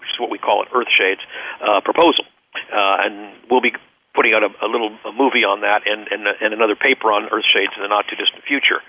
which 0.00 0.10
is 0.12 0.20
what 0.20 0.30
we 0.30 0.38
call 0.38 0.62
it, 0.62 0.68
Earth 0.74 0.90
Shades 0.90 1.20
uh, 1.60 1.80
proposal. 1.80 2.24
Uh, 2.72 2.98
and 3.00 3.32
we'll 3.50 3.62
be 3.62 3.72
putting 4.14 4.34
out 4.34 4.42
a, 4.42 4.50
a 4.60 4.68
little 4.68 4.96
a 5.06 5.12
movie 5.12 5.44
on 5.44 5.62
that 5.62 5.86
and, 5.86 6.08
and, 6.08 6.26
and 6.40 6.52
another 6.52 6.76
paper 6.76 7.12
on 7.12 7.24
Earth 7.32 7.46
Shades 7.50 7.72
in 7.76 7.82
the 7.82 7.88
not 7.88 8.06
too 8.08 8.16
distant 8.16 8.44
future. 8.44 8.82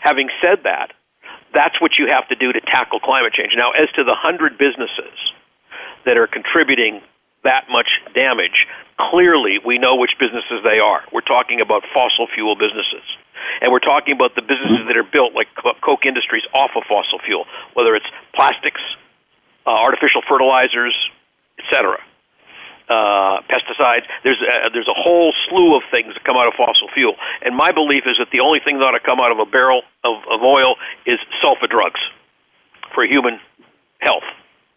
Having 0.00 0.30
said 0.42 0.64
that, 0.64 0.92
that's 1.54 1.80
what 1.80 1.98
you 1.98 2.08
have 2.08 2.26
to 2.28 2.34
do 2.34 2.52
to 2.52 2.60
tackle 2.60 2.98
climate 2.98 3.32
change. 3.32 3.52
Now, 3.56 3.70
as 3.70 3.88
to 3.92 4.02
the 4.02 4.14
hundred 4.14 4.58
businesses 4.58 5.14
that 6.04 6.18
are 6.18 6.26
contributing 6.26 7.00
that 7.44 7.66
much 7.70 8.00
damage, 8.14 8.66
clearly 8.98 9.58
we 9.64 9.78
know 9.78 9.96
which 9.96 10.12
businesses 10.18 10.60
they 10.64 10.78
are. 10.78 11.02
We're 11.12 11.26
talking 11.26 11.60
about 11.60 11.82
fossil 11.92 12.26
fuel 12.34 12.56
businesses. 12.56 13.04
And 13.60 13.70
we're 13.70 13.84
talking 13.84 14.14
about 14.14 14.34
the 14.34 14.42
businesses 14.42 14.86
that 14.88 14.96
are 14.96 15.04
built, 15.04 15.34
like 15.34 15.48
Koch 15.82 16.04
Industries, 16.06 16.42
off 16.52 16.70
of 16.76 16.82
fossil 16.88 17.18
fuel, 17.24 17.44
whether 17.74 17.94
it's 17.94 18.06
plastics, 18.34 18.80
uh, 19.66 19.70
artificial 19.70 20.22
fertilizers, 20.28 20.94
etc., 21.58 21.98
uh, 22.88 23.40
pesticides. 23.48 24.04
There's 24.24 24.40
a, 24.42 24.70
there's 24.72 24.88
a 24.88 24.96
whole 24.96 25.32
slew 25.48 25.76
of 25.76 25.82
things 25.90 26.14
that 26.14 26.24
come 26.24 26.36
out 26.36 26.48
of 26.48 26.54
fossil 26.54 26.88
fuel. 26.92 27.14
And 27.42 27.56
my 27.56 27.70
belief 27.70 28.04
is 28.06 28.16
that 28.18 28.28
the 28.30 28.40
only 28.40 28.60
thing 28.60 28.78
that 28.78 28.84
ought 28.84 28.92
to 28.92 29.00
come 29.00 29.20
out 29.20 29.32
of 29.32 29.38
a 29.38 29.46
barrel 29.46 29.82
of, 30.04 30.16
of 30.30 30.42
oil 30.42 30.76
is 31.06 31.18
sulfa 31.42 31.68
drugs 31.68 32.00
for 32.94 33.04
human 33.04 33.40
health. 34.00 34.24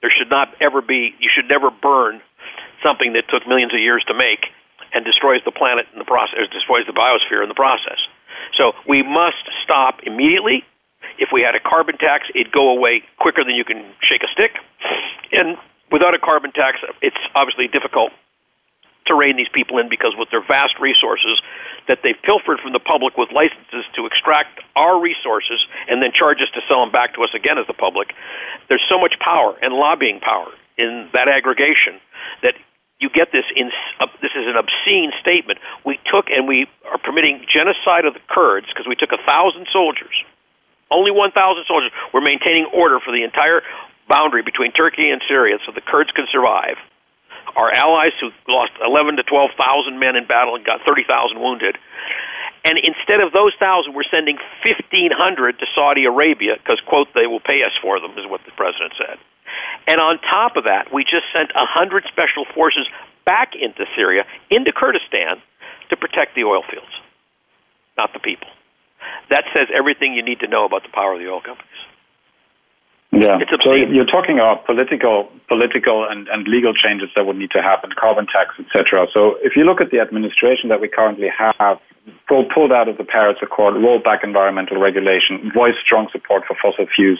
There 0.02 0.12
should 0.12 0.30
not 0.30 0.54
ever 0.62 0.82
be. 0.82 1.16
You 1.20 1.30
should 1.34 1.50
never 1.50 1.70
burn 1.72 2.22
something 2.84 3.14
that 3.14 3.28
took 3.30 3.48
millions 3.48 3.74
of 3.74 3.80
years 3.80 4.04
to 4.08 4.14
make 4.14 4.48
and 4.94 5.06
destroys 5.06 5.42
the 5.46 5.52
planet 5.52 5.86
in 5.94 6.00
the 6.00 6.06
process, 6.06 6.40
destroys 6.52 6.86
the 6.86 6.94
biosphere 6.94 7.44
in 7.44 7.50
the 7.50 7.56
process. 7.56 8.00
So 8.56 8.74
we 8.88 9.04
must 9.04 9.44
stop 9.64 10.00
immediately. 10.04 10.64
If 11.20 11.30
we 11.32 11.42
had 11.42 11.56
a 11.56 11.60
carbon 11.60 11.98
tax, 11.98 12.28
it'd 12.34 12.52
go 12.52 12.70
away 12.70 13.04
quicker 13.20 13.44
than 13.44 13.56
you 13.56 13.66
can 13.66 13.84
shake 14.02 14.24
a 14.24 14.28
stick. 14.32 14.52
And 15.32 15.58
without 15.92 16.14
a 16.14 16.20
carbon 16.20 16.52
tax, 16.52 16.80
it's 17.02 17.18
obviously 17.36 17.68
difficult 17.68 18.12
to 19.08 19.16
rein 19.16 19.38
these 19.38 19.50
people 19.54 19.78
in 19.78 19.90
because 19.90 20.14
with 20.18 20.30
their 20.32 20.46
vast 20.46 20.80
resources 20.80 21.42
that 21.88 22.00
they've 22.04 22.22
pilfered 22.24 22.60
from 22.60 22.74
the 22.74 22.80
public 22.80 23.18
with 23.18 23.32
licenses 23.32 23.86
to 23.96 24.06
extract 24.06 24.60
our 24.76 25.00
resources 25.00 25.66
and 25.88 26.04
then 26.04 26.12
charge 26.12 26.42
us 26.42 26.50
to 26.54 26.62
sell 26.68 26.82
them 26.82 26.92
back 26.92 27.16
to 27.16 27.24
us 27.24 27.30
again 27.34 27.58
as 27.58 27.66
the 27.68 27.74
public, 27.74 28.14
there's 28.68 28.84
so 28.90 29.00
much 29.00 29.16
power 29.20 29.58
and 29.62 29.74
lobbying 29.74 30.20
power 30.20 30.52
in 30.78 31.10
that 31.14 31.28
aggregation 31.28 32.00
that 32.44 32.56
you 33.00 33.10
get 33.10 33.32
this 33.32 33.46
in 33.56 33.72
uh, 34.00 34.08
this 34.22 34.32
is 34.36 34.46
an 34.48 34.56
obscene 34.56 35.12
statement. 35.22 35.60
We 35.86 36.00
took 36.12 36.30
and 36.30 36.48
we 36.48 36.68
are 36.92 36.98
permitting 36.98 37.46
genocide 37.52 38.06
of 38.06 38.14
the 38.14 38.20
Kurds 38.30 38.68
because 38.68 38.88
we 38.88 38.96
took 38.96 39.12
a 39.12 39.22
thousand 39.26 39.68
soldiers, 39.72 40.14
only 40.90 41.12
one 41.12 41.32
thousand 41.32 41.66
soldiers. 41.68 41.92
We're 42.14 42.22
maintaining 42.22 42.66
order 42.74 43.00
for 43.00 43.12
the 43.12 43.24
entire 43.24 43.62
boundary 44.10 44.42
between 44.42 44.72
Turkey 44.72 45.10
and 45.10 45.22
Syria 45.28 45.58
so 45.66 45.72
the 45.72 45.82
Kurds 45.82 46.12
can 46.12 46.26
survive. 46.32 46.78
Our 47.56 47.72
allies 47.72 48.12
who 48.20 48.30
lost 48.48 48.72
11 48.84 49.18
to 49.18 49.24
12,000 49.24 50.00
men 50.00 50.16
in 50.16 50.28
battle 50.28 50.56
and 50.56 50.66
got 50.66 50.82
30,000 50.86 51.40
wounded. 51.40 51.78
And 52.66 52.78
instead 52.78 53.22
of 53.22 53.32
those 53.32 53.54
thousand, 53.60 53.94
we're 53.94 54.04
sending 54.12 54.38
1,500 54.66 55.60
to 55.60 55.66
Saudi 55.74 56.06
Arabia 56.06 56.58
because, 56.58 56.82
quote, 56.86 57.08
they 57.16 57.26
will 57.26 57.40
pay 57.40 57.64
us 57.64 57.72
for 57.82 58.00
them, 58.00 58.12
is 58.18 58.28
what 58.28 58.42
the 58.46 58.52
president 58.52 58.94
said. 58.98 59.18
And 59.88 60.02
on 60.02 60.20
top 60.20 60.58
of 60.58 60.66
that, 60.66 60.94
we 60.94 61.04
just 61.04 61.26
sent 61.34 61.56
100 61.56 62.04
special 62.12 62.46
forces 62.54 62.88
back 63.26 63.54
into 63.60 63.86
Syria, 63.96 64.26
into 64.50 64.72
Kurdistan, 64.72 65.42
to 65.90 65.96
protect 65.96 66.36
the 66.36 66.44
oil 66.44 66.64
fields, 66.70 66.92
not 67.98 68.12
the 68.14 68.20
people. 68.20 68.50
That 69.30 69.46
says 69.54 69.68
everything 69.74 70.14
you 70.14 70.24
need 70.24 70.40
to 70.42 70.48
know 70.48 70.66
about 70.66 70.84
the 70.84 70.90
power 70.90 71.14
of 71.14 71.20
the 71.20 71.28
oil 71.28 71.42
companies. 71.42 71.72
Yeah. 73.12 73.40
So 73.64 73.74
you're 73.74 74.06
talking 74.06 74.36
about 74.36 74.66
political, 74.66 75.32
political 75.48 76.06
and, 76.08 76.28
and 76.28 76.46
legal 76.48 76.74
changes 76.74 77.10
that 77.16 77.26
would 77.26 77.38
need 77.38 77.52
to 77.52 77.62
happen, 77.62 77.92
carbon 77.98 78.28
tax, 78.28 78.56
etc. 78.60 79.08
So 79.14 79.38
if 79.42 79.56
you 79.56 79.64
look 79.64 79.80
at 79.80 79.92
the 79.92 80.00
administration 80.00 80.68
that 80.70 80.82
we 80.82 80.90
currently 80.90 81.30
have, 81.30 81.80
pulled 82.28 82.72
out 82.72 82.88
of 82.88 82.98
the 82.98 83.04
Paris 83.04 83.38
Accord, 83.42 83.76
rolled 83.76 84.04
back 84.04 84.24
environmental 84.24 84.80
regulation, 84.80 85.52
voiced 85.54 85.80
strong 85.84 86.08
support 86.12 86.44
for 86.48 86.56
fossil 86.62 86.86
fuels, 86.94 87.20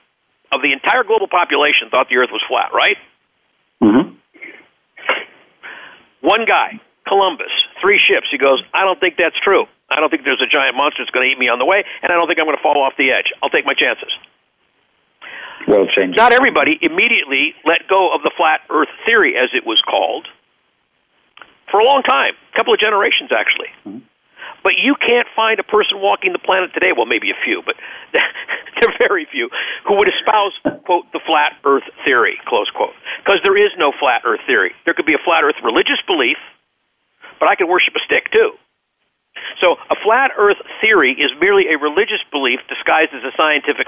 of 0.52 0.62
the 0.62 0.72
entire 0.72 1.04
global 1.04 1.28
population 1.28 1.90
thought 1.90 2.08
the 2.10 2.18
Earth 2.18 2.30
was 2.32 2.44
flat. 2.48 2.72
Right? 2.74 2.98
Mm-hmm. 3.82 4.14
One 6.22 6.46
guy, 6.46 6.80
Columbus, 7.08 7.52
three 7.82 8.00
ships. 8.00 8.28
He 8.32 8.38
goes, 8.38 8.64
I 8.74 8.84
don't 8.84 9.00
think 9.00 9.18
that's 9.18 9.40
true. 9.40 9.66
I 9.90 10.00
don't 10.00 10.10
think 10.10 10.24
there's 10.26 10.42
a 10.42 10.48
giant 10.48 10.76
monster 10.76 11.04
that's 11.04 11.12
going 11.12 11.26
to 11.26 11.32
eat 11.32 11.40
me 11.40 11.48
on 11.48 11.60
the 11.60 11.66
way, 11.66 11.84
and 12.02 12.12
I 12.12 12.16
don't 12.16 12.28
think 12.28 12.40
I'm 12.40 12.46
going 12.46 12.58
to 12.58 12.64
fall 12.64 12.82
off 12.82 12.94
the 12.98 13.12
edge. 13.12 13.32
I'll 13.42 13.50
take 13.50 13.66
my 13.66 13.74
chances. 13.74 14.12
World 15.68 15.90
change. 15.96 16.16
Not 16.16 16.34
everybody 16.34 16.78
immediately 16.82 17.56
let 17.66 17.88
go 17.88 18.14
of 18.14 18.22
the 18.24 18.32
flat 18.36 18.62
Earth 18.70 18.90
theory, 19.06 19.36
as 19.38 19.50
it 19.54 19.66
was 19.66 19.82
called, 19.82 20.28
for 21.72 21.80
a 21.80 21.84
long 21.84 22.04
time, 22.04 22.34
a 22.54 22.58
couple 22.58 22.74
of 22.74 22.80
generations 22.80 23.32
actually. 23.32 23.68
Mm-hmm. 23.86 24.00
But 24.64 24.74
you 24.82 24.96
can't 24.96 25.28
find 25.36 25.60
a 25.60 25.64
person 25.64 26.00
walking 26.02 26.34
the 26.34 26.40
planet 26.40 26.74
today, 26.74 26.92
well, 26.96 27.06
maybe 27.06 27.32
a 27.32 27.40
few, 27.44 27.62
but 27.66 27.76
they're 28.14 28.96
very 29.00 29.28
few, 29.30 29.50
who 29.86 29.98
would 29.98 30.08
espouse, 30.08 30.54
quote, 30.86 31.06
the 31.14 31.20
flat 31.26 31.54
Earth 31.64 31.84
theory, 32.04 32.40
close 32.46 32.70
quote. 32.70 32.94
Because 33.24 33.40
there 33.44 33.58
is 33.58 33.72
no 33.78 33.92
flat 34.00 34.22
Earth 34.26 34.42
theory. 34.48 34.74
There 34.86 34.94
could 34.94 35.06
be 35.06 35.14
a 35.14 35.24
flat 35.24 35.44
Earth 35.44 35.56
religious 35.64 36.00
belief, 36.08 36.38
but 37.40 37.50
I 37.50 37.56
can 37.56 37.68
worship 37.68 37.94
a 37.96 38.00
stick 38.06 38.32
too. 38.32 38.54
So 39.62 39.78
a 39.90 39.96
flat 40.04 40.32
Earth 40.38 40.58
theory 40.82 41.14
is 41.14 41.32
merely 41.40 41.68
a 41.74 41.78
religious 41.78 42.22
belief 42.32 42.60
disguised 42.70 43.14
as 43.14 43.24
a 43.24 43.32
scientific 43.36 43.88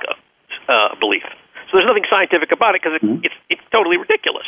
uh, 0.68 0.96
belief. 1.00 1.24
So 1.70 1.78
there's 1.78 1.88
nothing 1.88 2.06
scientific 2.10 2.52
about 2.52 2.76
it 2.76 2.82
because 2.82 2.96
it, 2.96 3.06
Mm-hmm. 3.06 3.24
it's, 3.24 3.36
it's 3.50 3.62
totally 3.72 3.98
ridiculous. 3.98 4.48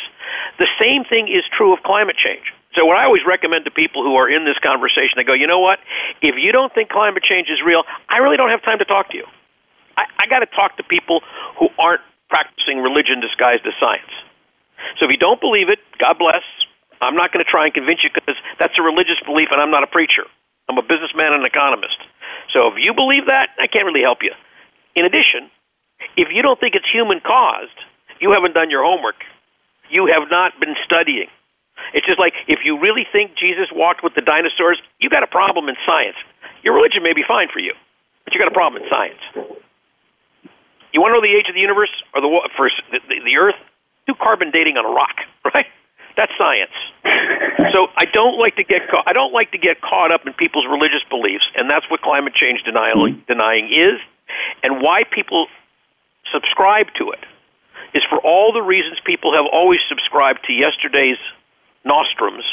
The 0.58 0.68
same 0.80 1.04
thing 1.04 1.28
is 1.28 1.42
true 1.56 1.72
of 1.72 1.82
climate 1.84 2.16
change. 2.16 2.52
So 2.74 2.84
what 2.84 2.96
I 2.96 3.04
always 3.04 3.22
recommend 3.26 3.64
to 3.66 3.70
people 3.70 4.02
who 4.02 4.16
are 4.16 4.28
in 4.28 4.44
this 4.44 4.58
conversation, 4.58 5.12
they 5.16 5.24
go, 5.24 5.32
you 5.32 5.46
know 5.46 5.60
what? 5.60 5.78
If 6.20 6.34
you 6.36 6.52
don't 6.52 6.72
think 6.74 6.88
climate 6.88 7.22
change 7.22 7.48
is 7.48 7.60
real, 7.64 7.84
I 8.08 8.18
really 8.18 8.36
don't 8.36 8.50
have 8.50 8.62
time 8.62 8.78
to 8.78 8.84
talk 8.84 9.10
to 9.10 9.16
you. 9.16 9.26
I, 9.96 10.04
I 10.18 10.26
got 10.26 10.40
to 10.40 10.46
talk 10.46 10.76
to 10.78 10.82
people 10.82 11.20
who 11.58 11.68
aren't 11.78 12.00
practicing 12.30 12.78
religion 12.78 13.20
disguised 13.20 13.66
as 13.66 13.74
science. 13.78 14.10
So 14.98 15.04
if 15.04 15.10
you 15.10 15.18
don't 15.18 15.40
believe 15.40 15.68
it, 15.68 15.78
God 15.98 16.18
bless. 16.18 16.42
I'm 17.00 17.14
not 17.14 17.32
going 17.32 17.44
to 17.44 17.50
try 17.50 17.66
and 17.66 17.74
convince 17.74 18.02
you 18.02 18.10
because 18.12 18.36
that's 18.58 18.78
a 18.78 18.82
religious 18.82 19.20
belief, 19.24 19.48
and 19.52 19.60
I'm 19.60 19.70
not 19.70 19.82
a 19.82 19.86
preacher. 19.86 20.24
I'm 20.72 20.78
a 20.78 20.88
businessman 20.88 21.32
and 21.34 21.42
an 21.42 21.46
economist. 21.46 21.98
So 22.52 22.68
if 22.68 22.74
you 22.78 22.94
believe 22.94 23.26
that, 23.26 23.50
I 23.60 23.66
can't 23.66 23.84
really 23.84 24.00
help 24.00 24.22
you. 24.22 24.32
In 24.94 25.04
addition, 25.04 25.50
if 26.16 26.28
you 26.32 26.40
don't 26.40 26.58
think 26.58 26.74
it's 26.74 26.88
human 26.90 27.20
caused, 27.20 27.76
you 28.20 28.32
haven't 28.32 28.54
done 28.54 28.70
your 28.70 28.82
homework. 28.82 29.16
You 29.90 30.06
have 30.06 30.30
not 30.30 30.58
been 30.60 30.74
studying. 30.84 31.28
It's 31.92 32.06
just 32.06 32.18
like 32.18 32.32
if 32.48 32.60
you 32.64 32.80
really 32.80 33.06
think 33.12 33.36
Jesus 33.36 33.68
walked 33.72 34.02
with 34.02 34.14
the 34.14 34.22
dinosaurs, 34.22 34.80
you 34.98 35.10
got 35.10 35.22
a 35.22 35.26
problem 35.26 35.68
in 35.68 35.76
science. 35.86 36.16
Your 36.62 36.74
religion 36.74 37.02
may 37.02 37.12
be 37.12 37.24
fine 37.26 37.48
for 37.52 37.58
you, 37.58 37.74
but 38.24 38.32
you 38.32 38.40
got 38.40 38.48
a 38.48 38.54
problem 38.54 38.82
in 38.82 38.88
science. 38.88 39.20
You 40.92 41.00
want 41.00 41.12
to 41.12 41.20
know 41.20 41.20
the 41.20 41.36
age 41.36 41.48
of 41.48 41.54
the 41.54 41.60
universe 41.60 41.92
or 42.14 42.20
the 42.20 42.48
for 42.56 42.70
the, 42.92 43.00
the 43.24 43.36
Earth? 43.36 43.56
Do 44.06 44.14
carbon 44.14 44.50
dating 44.50 44.76
on 44.76 44.84
a 44.84 44.92
rock, 44.94 45.16
right? 45.54 45.66
That's 46.16 46.32
science. 46.36 46.72
so 47.72 47.88
I 47.96 48.04
don't 48.04 48.38
like 48.38 48.56
to 48.56 48.64
get 48.64 48.88
caught, 48.88 49.04
I 49.06 49.12
don't 49.12 49.32
like 49.32 49.52
to 49.52 49.58
get 49.58 49.80
caught 49.80 50.12
up 50.12 50.26
in 50.26 50.32
people's 50.34 50.66
religious 50.70 51.02
beliefs, 51.08 51.46
and 51.56 51.70
that's 51.70 51.88
what 51.90 52.02
climate 52.02 52.34
change 52.34 52.62
denial, 52.62 53.06
mm-hmm. 53.06 53.20
denying 53.26 53.72
is, 53.72 53.98
and 54.62 54.82
why 54.82 55.04
people 55.10 55.46
subscribe 56.32 56.86
to 56.98 57.10
it 57.10 57.20
is 57.94 58.02
for 58.08 58.18
all 58.18 58.52
the 58.52 58.62
reasons 58.62 58.98
people 59.04 59.34
have 59.34 59.44
always 59.52 59.80
subscribed 59.88 60.40
to 60.46 60.52
yesterday's 60.52 61.18
nostrums 61.84 62.44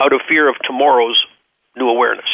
out 0.00 0.12
of 0.12 0.20
fear 0.28 0.48
of 0.48 0.56
tomorrow's 0.64 1.24
new 1.76 1.88
awareness. 1.88 2.28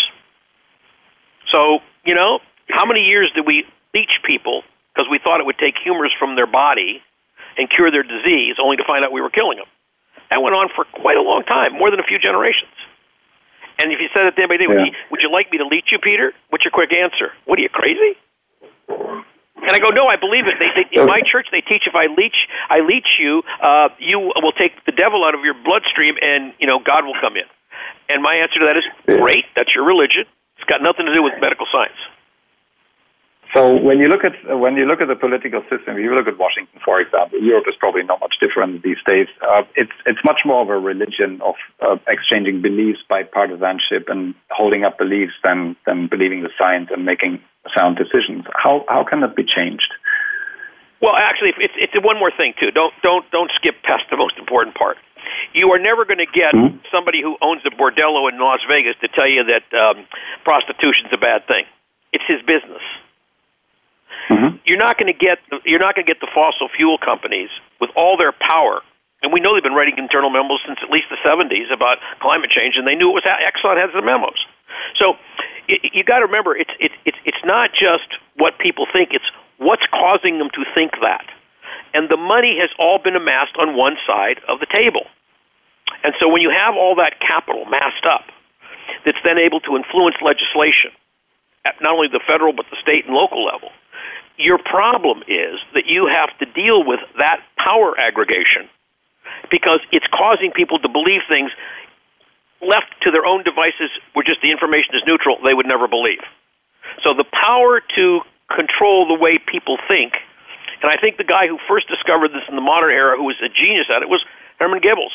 So, 1.51 1.81
you 2.05 2.15
know, 2.15 2.41
how 2.71 2.85
many 2.85 3.01
years 3.03 3.31
did 3.35 3.47
we 3.47 3.65
leech 3.95 4.19
people 4.25 4.63
because 4.93 5.09
we 5.11 5.19
thought 5.19 5.41
it 5.41 5.47
would 5.47 5.59
take 5.59 5.75
humors 5.83 6.13
from 6.19 6.37
their 6.37 6.47
body 6.47 7.03
and 7.57 7.71
cure 7.71 7.91
their 7.91 8.03
disease, 8.03 8.57
only 8.63 8.77
to 8.77 8.85
find 8.85 9.05
out 9.05 9.13
we 9.13 9.21
were 9.21 9.31
killing 9.31 9.59
them? 9.59 9.67
That 10.31 10.43
went 10.43 10.55
on 10.55 10.69
for 10.75 10.85
quite 10.85 11.17
a 11.17 11.23
long 11.23 11.45
time, 11.45 11.75
more 11.75 11.91
than 11.91 12.01
a 12.01 12.05
few 12.05 12.19
generations. 12.19 12.73
And 13.79 13.93
if 13.93 13.99
you 14.01 14.09
said 14.15 14.27
it 14.27 14.37
to 14.37 14.43
anybody, 14.43 14.67
would, 14.67 14.87
you, 14.87 14.93
would 15.11 15.21
you 15.23 15.31
like 15.31 15.51
me 15.51 15.59
to 15.59 15.67
leech 15.67 15.91
you, 15.91 15.99
Peter? 15.99 16.33
What's 16.51 16.65
your 16.65 16.71
quick 16.71 16.93
answer? 16.93 17.33
What 17.45 17.59
are 17.59 17.63
you 17.63 17.69
crazy? 17.69 18.15
And 18.89 19.73
I 19.73 19.79
go, 19.79 19.89
no, 19.91 20.07
I 20.07 20.17
believe 20.17 20.47
it. 20.47 20.55
They, 20.61 20.69
they, 20.77 21.01
in 21.01 21.07
my 21.07 21.21
church, 21.25 21.49
they 21.51 21.61
teach 21.61 21.85
if 21.87 21.95
I 21.95 22.07
leech, 22.07 22.47
I 22.69 22.81
leech 22.81 23.17
you, 23.19 23.43
uh, 23.63 23.89
you 23.99 24.19
will 24.21 24.53
take 24.53 24.85
the 24.85 24.93
devil 24.93 25.25
out 25.25 25.35
of 25.35 25.41
your 25.43 25.55
bloodstream, 25.65 26.17
and 26.21 26.53
you 26.59 26.67
know 26.67 26.79
God 26.79 27.05
will 27.05 27.19
come 27.21 27.37
in. 27.37 27.49
And 28.09 28.23
my 28.23 28.35
answer 28.35 28.61
to 28.61 28.67
that 28.67 28.77
is, 28.77 28.85
great. 29.07 29.47
That's 29.57 29.75
your 29.75 29.85
religion. 29.85 30.25
It's 30.59 30.69
got 30.69 30.83
nothing 30.83 31.07
to 31.07 31.15
do 31.15 31.23
with 31.23 31.33
medical 31.41 31.67
science. 31.73 31.97
So 33.55 33.81
when 33.81 33.99
you 34.01 34.09
look 34.09 34.25
at 34.25 34.35
when 34.59 34.77
you 34.77 34.85
look 34.85 35.01
at 35.01 35.07
the 35.07 35.15
political 35.15 35.63
system, 35.71 35.95
if 35.97 36.03
you 36.03 36.13
look 36.13 36.27
at 36.27 36.39
Washington, 36.39 36.81
for 36.85 37.01
example, 37.01 37.39
Europe 37.41 37.67
is 37.69 37.77
probably 37.79 38.03
not 38.03 38.19
much 38.21 38.35
different 38.41 38.83
these 38.83 38.99
days. 39.07 39.29
Uh, 39.49 39.63
it's 39.77 39.93
it's 40.07 40.19
much 40.25 40.41
more 40.45 40.63
of 40.63 40.71
a 40.71 40.79
religion 40.79 41.41
of 41.41 41.55
uh, 41.81 41.97
exchanging 42.09 42.63
beliefs 42.63 42.99
by 43.09 43.23
partisanship 43.23 44.09
and 44.09 44.35
holding 44.51 44.83
up 44.83 44.99
beliefs 44.99 45.35
than 45.45 45.77
than 45.87 46.09
believing 46.09 46.43
the 46.43 46.51
science 46.59 46.89
and 46.91 47.05
making 47.05 47.39
sound 47.77 47.97
decisions. 47.97 48.45
How 48.55 48.85
how 48.89 49.05
can 49.05 49.21
that 49.21 49.37
be 49.37 49.45
changed? 49.45 49.93
Well, 51.01 51.15
actually, 51.15 51.55
it's 51.59 51.75
it's 51.77 51.95
one 52.05 52.19
more 52.19 52.33
thing 52.37 52.55
too. 52.61 52.73
Don't 52.73 52.93
don't 53.05 53.25
don't 53.31 53.53
skip 53.55 53.77
past 53.85 54.03
the 54.11 54.17
most 54.17 54.37
important 54.37 54.75
part. 54.75 54.97
You 55.53 55.71
are 55.73 55.79
never 55.79 56.05
going 56.05 56.19
to 56.19 56.27
get 56.27 56.53
Mhm. 56.55 56.81
somebody 56.91 57.23
who 57.23 57.37
owns 57.41 57.63
a 57.65 57.71
bordello 57.71 58.29
in 58.29 58.39
Las 58.39 58.61
Vegas 58.69 58.97
to 59.01 59.09
tell 59.09 59.29
you 59.29 59.45
that 59.45 59.63
um, 59.73 60.07
prostitution's 60.45 61.13
a 61.13 61.19
bad 61.19 61.47
thing. 61.47 61.65
It's 62.13 62.25
his 62.27 62.43
business. 62.43 62.83
Mhm. 64.28 64.61
You're 64.65 64.78
not 64.78 64.99
going 64.99 65.12
to 65.12 65.19
get 65.19 65.39
the, 65.51 65.61
you're 65.65 65.81
not 65.81 65.95
going 65.95 66.07
to 66.07 66.11
get 66.12 66.20
the 66.20 66.31
fossil 66.35 66.69
fuel 66.69 66.99
companies 66.99 67.51
with 67.81 67.91
all 67.95 68.16
their 68.16 68.32
power. 68.32 68.82
And 69.23 69.32
we 69.32 69.41
know 69.41 69.55
they've 69.55 69.62
been 69.62 69.74
writing 69.74 69.97
internal 69.97 70.31
memos 70.31 70.61
since 70.66 70.78
at 70.82 70.91
least 70.91 71.07
the 71.11 71.16
70s 71.24 71.73
about 71.73 71.99
climate 72.20 72.51
change, 72.51 72.77
and 72.77 72.86
they 72.86 72.95
knew 72.95 73.09
it 73.11 73.15
was 73.15 73.24
Exxon 73.24 73.81
has 73.81 73.91
the 73.95 74.03
memos. 74.03 74.47
So 74.97 75.16
you, 75.69 75.78
you 75.82 76.05
got 76.05 76.19
to 76.19 76.27
remember, 76.27 76.57
it's 76.57 76.73
it's 76.78 76.95
it's 77.05 77.19
it's 77.24 77.45
not 77.45 77.73
just 77.73 78.09
what 78.36 78.59
people 78.59 78.86
think; 78.93 79.11
it's 79.12 79.31
what's 79.59 79.86
causing 79.86 80.39
them 80.39 80.51
to 80.55 80.65
think 80.74 80.93
that. 81.01 81.24
And 81.95 82.09
the 82.09 82.16
money 82.16 82.59
has 82.61 82.70
all 82.78 82.99
been 82.99 83.16
amassed 83.16 83.57
on 83.57 83.77
one 83.77 83.97
side 84.07 84.41
of 84.49 84.61
the 84.61 84.66
table. 84.66 85.07
And 86.03 86.12
so 86.20 86.28
when 86.28 86.43
you 86.43 86.51
have 86.51 86.74
all 86.74 86.95
that 86.97 87.20
capital 87.20 87.65
massed 87.66 88.05
up, 88.05 88.24
that's 89.05 89.19
then 89.24 89.39
able 89.39 89.61
to 89.61 89.77
influence 89.77 90.16
legislation 90.20 90.91
at 91.65 91.81
not 91.81 91.95
only 91.95 92.09
the 92.09 92.20
federal 92.27 92.53
but 92.53 92.66
the 92.70 92.77
state 92.82 93.07
and 93.07 93.15
local 93.15 93.45
level. 93.45 93.70
Your 94.36 94.59
problem 94.59 95.23
is 95.28 95.61
that 95.74 95.86
you 95.86 96.06
have 96.06 96.36
to 96.39 96.47
deal 96.47 96.85
with 96.85 97.01
that 97.19 97.40
power 97.56 97.98
aggregation 97.98 98.69
because 99.51 99.81
it's 99.93 100.06
causing 100.12 100.51
people 100.51 100.78
to 100.81 100.89
believe 100.89 101.20
things 101.28 101.51
left 102.61 102.94
to 103.02 103.11
their 103.11 103.27
own 103.27 103.44
devices 103.44 103.90
where 104.12 104.24
just 104.24 104.40
the 104.43 104.51
information 104.51 104.94
is 104.94 105.02
neutral, 105.06 105.39
they 105.44 105.55
would 105.55 105.66
never 105.66 105.86
believe. 105.86 106.23
So 107.02 107.15
the 107.15 107.24
power 107.24 107.81
to 107.97 108.20
control 108.55 109.06
the 109.06 109.15
way 109.15 109.39
people 109.39 109.78
think, 109.89 110.15
and 110.82 110.90
I 110.90 110.97
think 110.97 111.16
the 111.16 111.24
guy 111.24 111.47
who 111.47 111.59
first 111.69 111.89
discovered 111.89 112.28
this 112.28 112.43
in 112.48 112.56
the 112.56 112.62
modern 112.62 112.90
era, 112.90 113.16
who 113.16 113.24
was 113.24 113.36
a 113.44 113.48
genius 113.48 113.86
at 113.94 114.02
it, 114.02 114.09
was 114.09 114.24
Herman 114.59 114.81
Goebbels. 114.81 115.15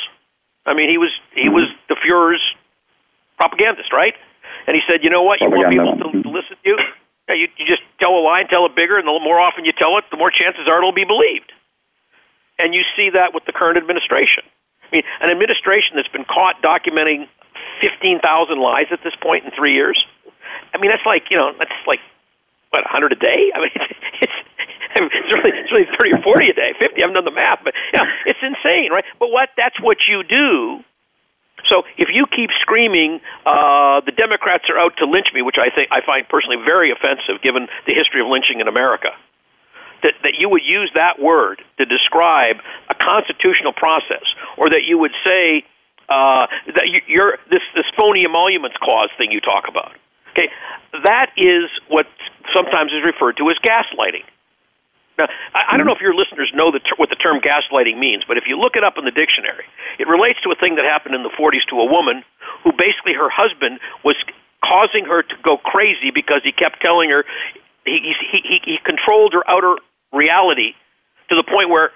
I 0.66 0.74
mean, 0.74 0.90
he 0.90 0.98
was 0.98 1.12
he 1.34 1.50
was 1.50 1.66
mm-hmm. 1.66 1.94
the 1.94 1.96
Fuhrer's 1.96 2.44
propagandist, 3.38 3.94
right? 3.94 4.14
And 4.68 4.76
he 4.76 4.82
said, 4.88 5.04
you 5.04 5.10
know 5.10 5.24
what, 5.24 5.42
you 5.42 5.50
want 5.50 5.72
people 5.72 5.98
to, 5.98 6.24
to 6.24 6.30
listen 6.30 6.58
to 6.64 6.70
you. 6.70 6.78
Yeah, 7.30 7.36
you, 7.36 7.48
you 7.58 7.66
just 7.68 7.84
tell 8.00 8.18
a 8.18 8.22
lie 8.22 8.42
and 8.42 8.50
tell 8.50 8.66
it 8.66 8.76
bigger, 8.76 8.98
and 8.98 9.08
the 9.08 9.20
more 9.22 9.40
often 9.40 9.64
you 9.64 9.72
tell 9.72 9.98
it, 9.98 10.04
the 10.10 10.18
more 10.18 10.32
chances 10.32 10.68
are 10.68 10.80
it'll 10.80 10.92
be 10.92 11.06
believed. 11.06 11.54
And 12.58 12.74
you 12.74 12.82
see 12.98 13.12
that 13.12 13.34
with 13.34 13.46
the 13.46 13.54
current 13.54 13.78
administration. 13.78 14.44
I 14.92 14.96
mean, 14.96 15.04
an 15.22 15.30
administration 15.30 15.96
that's 15.96 16.10
been 16.10 16.26
caught 16.26 16.62
documenting 16.64 17.30
15,000 17.82 18.60
lies 18.60 18.88
at 18.92 19.00
this 19.04 19.14
point 19.22 19.46
in 19.46 19.52
three 19.52 19.74
years. 19.74 20.04
I 20.74 20.80
mean, 20.80 20.90
that's 20.90 21.06
like, 21.06 21.30
you 21.30 21.38
know, 21.38 21.54
that's 21.58 21.72
like, 21.86 22.00
what, 22.72 22.84
100 22.84 23.14
a 23.14 23.16
day? 23.16 23.52
I 23.54 23.60
mean, 23.60 23.72
it's, 23.76 23.94
it's, 24.96 25.14
it's, 25.14 25.32
really, 25.38 25.58
it's 25.58 25.72
really 25.72 25.88
30 26.00 26.14
or 26.14 26.22
40 26.24 26.50
a 26.50 26.54
day, 26.54 26.74
50. 26.80 26.98
I 26.98 27.00
haven't 27.00 27.14
done 27.14 27.26
the 27.26 27.32
math, 27.32 27.60
but, 27.64 27.76
you 27.94 28.00
know, 28.00 28.10
it's 28.26 28.40
insane, 28.42 28.92
right? 28.92 29.06
But 29.20 29.30
what, 29.30 29.50
that's 29.56 29.80
what 29.80 30.10
you 30.10 30.24
do 30.24 30.84
So 31.66 31.84
if 31.98 32.10
you 32.12 32.26
keep 32.28 32.50
screaming, 32.62 33.22
uh, 33.46 34.02
the 34.02 34.12
Democrats 34.12 34.66
are 34.70 34.78
out 34.78 34.98
to 34.98 35.06
lynch 35.06 35.28
me, 35.34 35.42
which 35.42 35.58
I 35.58 35.70
think 35.70 35.90
I 35.92 36.02
find 36.02 36.28
personally 36.28 36.58
very 36.64 36.92
offensive, 36.92 37.42
given 37.42 37.68
the 37.86 37.94
history 37.94 38.22
of 38.22 38.28
lynching 38.28 38.60
in 38.60 38.68
America, 38.68 39.10
that 40.04 40.14
that 40.24 40.34
you 40.40 40.50
would 40.50 40.64
use 40.64 40.92
that 40.96 41.20
word 41.20 41.62
to 41.78 41.86
describe 41.86 42.58
a 42.90 42.96
constitutional 42.96 43.74
process, 43.74 44.24
or 44.58 44.70
that 44.70 44.84
you 44.86 44.98
would 44.98 45.14
say 45.24 45.64
uh, 46.10 46.48
that 46.76 46.88
you, 46.88 47.02
you're 47.08 47.38
this 47.50 47.62
this 47.76 47.86
phony 47.98 48.26
emoluments 48.26 48.78
clause 48.82 49.10
thing 49.18 49.32
you 49.32 49.42
talk 49.42 49.68
about. 49.68 49.94
Okay, 50.32 50.50
that 51.04 51.32
is 51.38 51.70
what 51.88 52.08
sometimes 52.54 52.92
is 52.92 53.04
referred 53.04 53.38
to 53.38 53.50
as 53.50 53.58
gaslighting. 53.58 54.24
Now, 55.20 55.28
I, 55.54 55.76
I 55.76 55.78
don't 55.78 55.86
know 55.86 55.94
if 55.94 56.02
your 56.02 56.16
listeners 56.16 56.50
know 56.56 56.72
the 56.72 56.80
ter- 56.80 56.96
what 56.96 57.10
the 57.10 57.20
term 57.20 57.40
gaslighting 57.42 58.00
means, 58.00 58.24
but 58.28 58.38
if 58.38 58.46
you 58.48 58.58
look 58.58 58.76
it 58.76 58.84
up 58.84 58.98
in 58.98 59.06
the 59.06 59.12
dictionary, 59.12 59.66
it 60.00 60.08
relates 60.08 60.40
to 60.42 60.52
a 60.52 60.56
thing 60.56 60.76
that 60.76 60.86
happened 60.86 61.14
in 61.14 61.24
the 61.24 61.30
40s 61.30 61.68
to 61.70 61.80
a 61.80 61.86
woman 61.86 62.24
who 62.64 62.72
basically 62.72 63.14
her 63.14 63.30
husband 63.30 63.80
was 64.04 64.16
causing 64.64 65.06
her 65.06 65.24
to 65.24 65.36
go 65.44 65.58
crazy 65.58 66.12
because 66.12 66.42
he 66.44 66.52
kept 66.52 66.82
telling 66.82 67.10
her 67.10 67.26
he 67.86 68.16
he 68.32 68.42
he, 68.44 68.62
he 68.64 68.78
controlled 68.84 69.34
her 69.34 69.44
outer 69.50 69.76
reality 70.12 70.74
to 71.30 71.36
the 71.36 71.44
point 71.44 71.70
where 71.70 71.92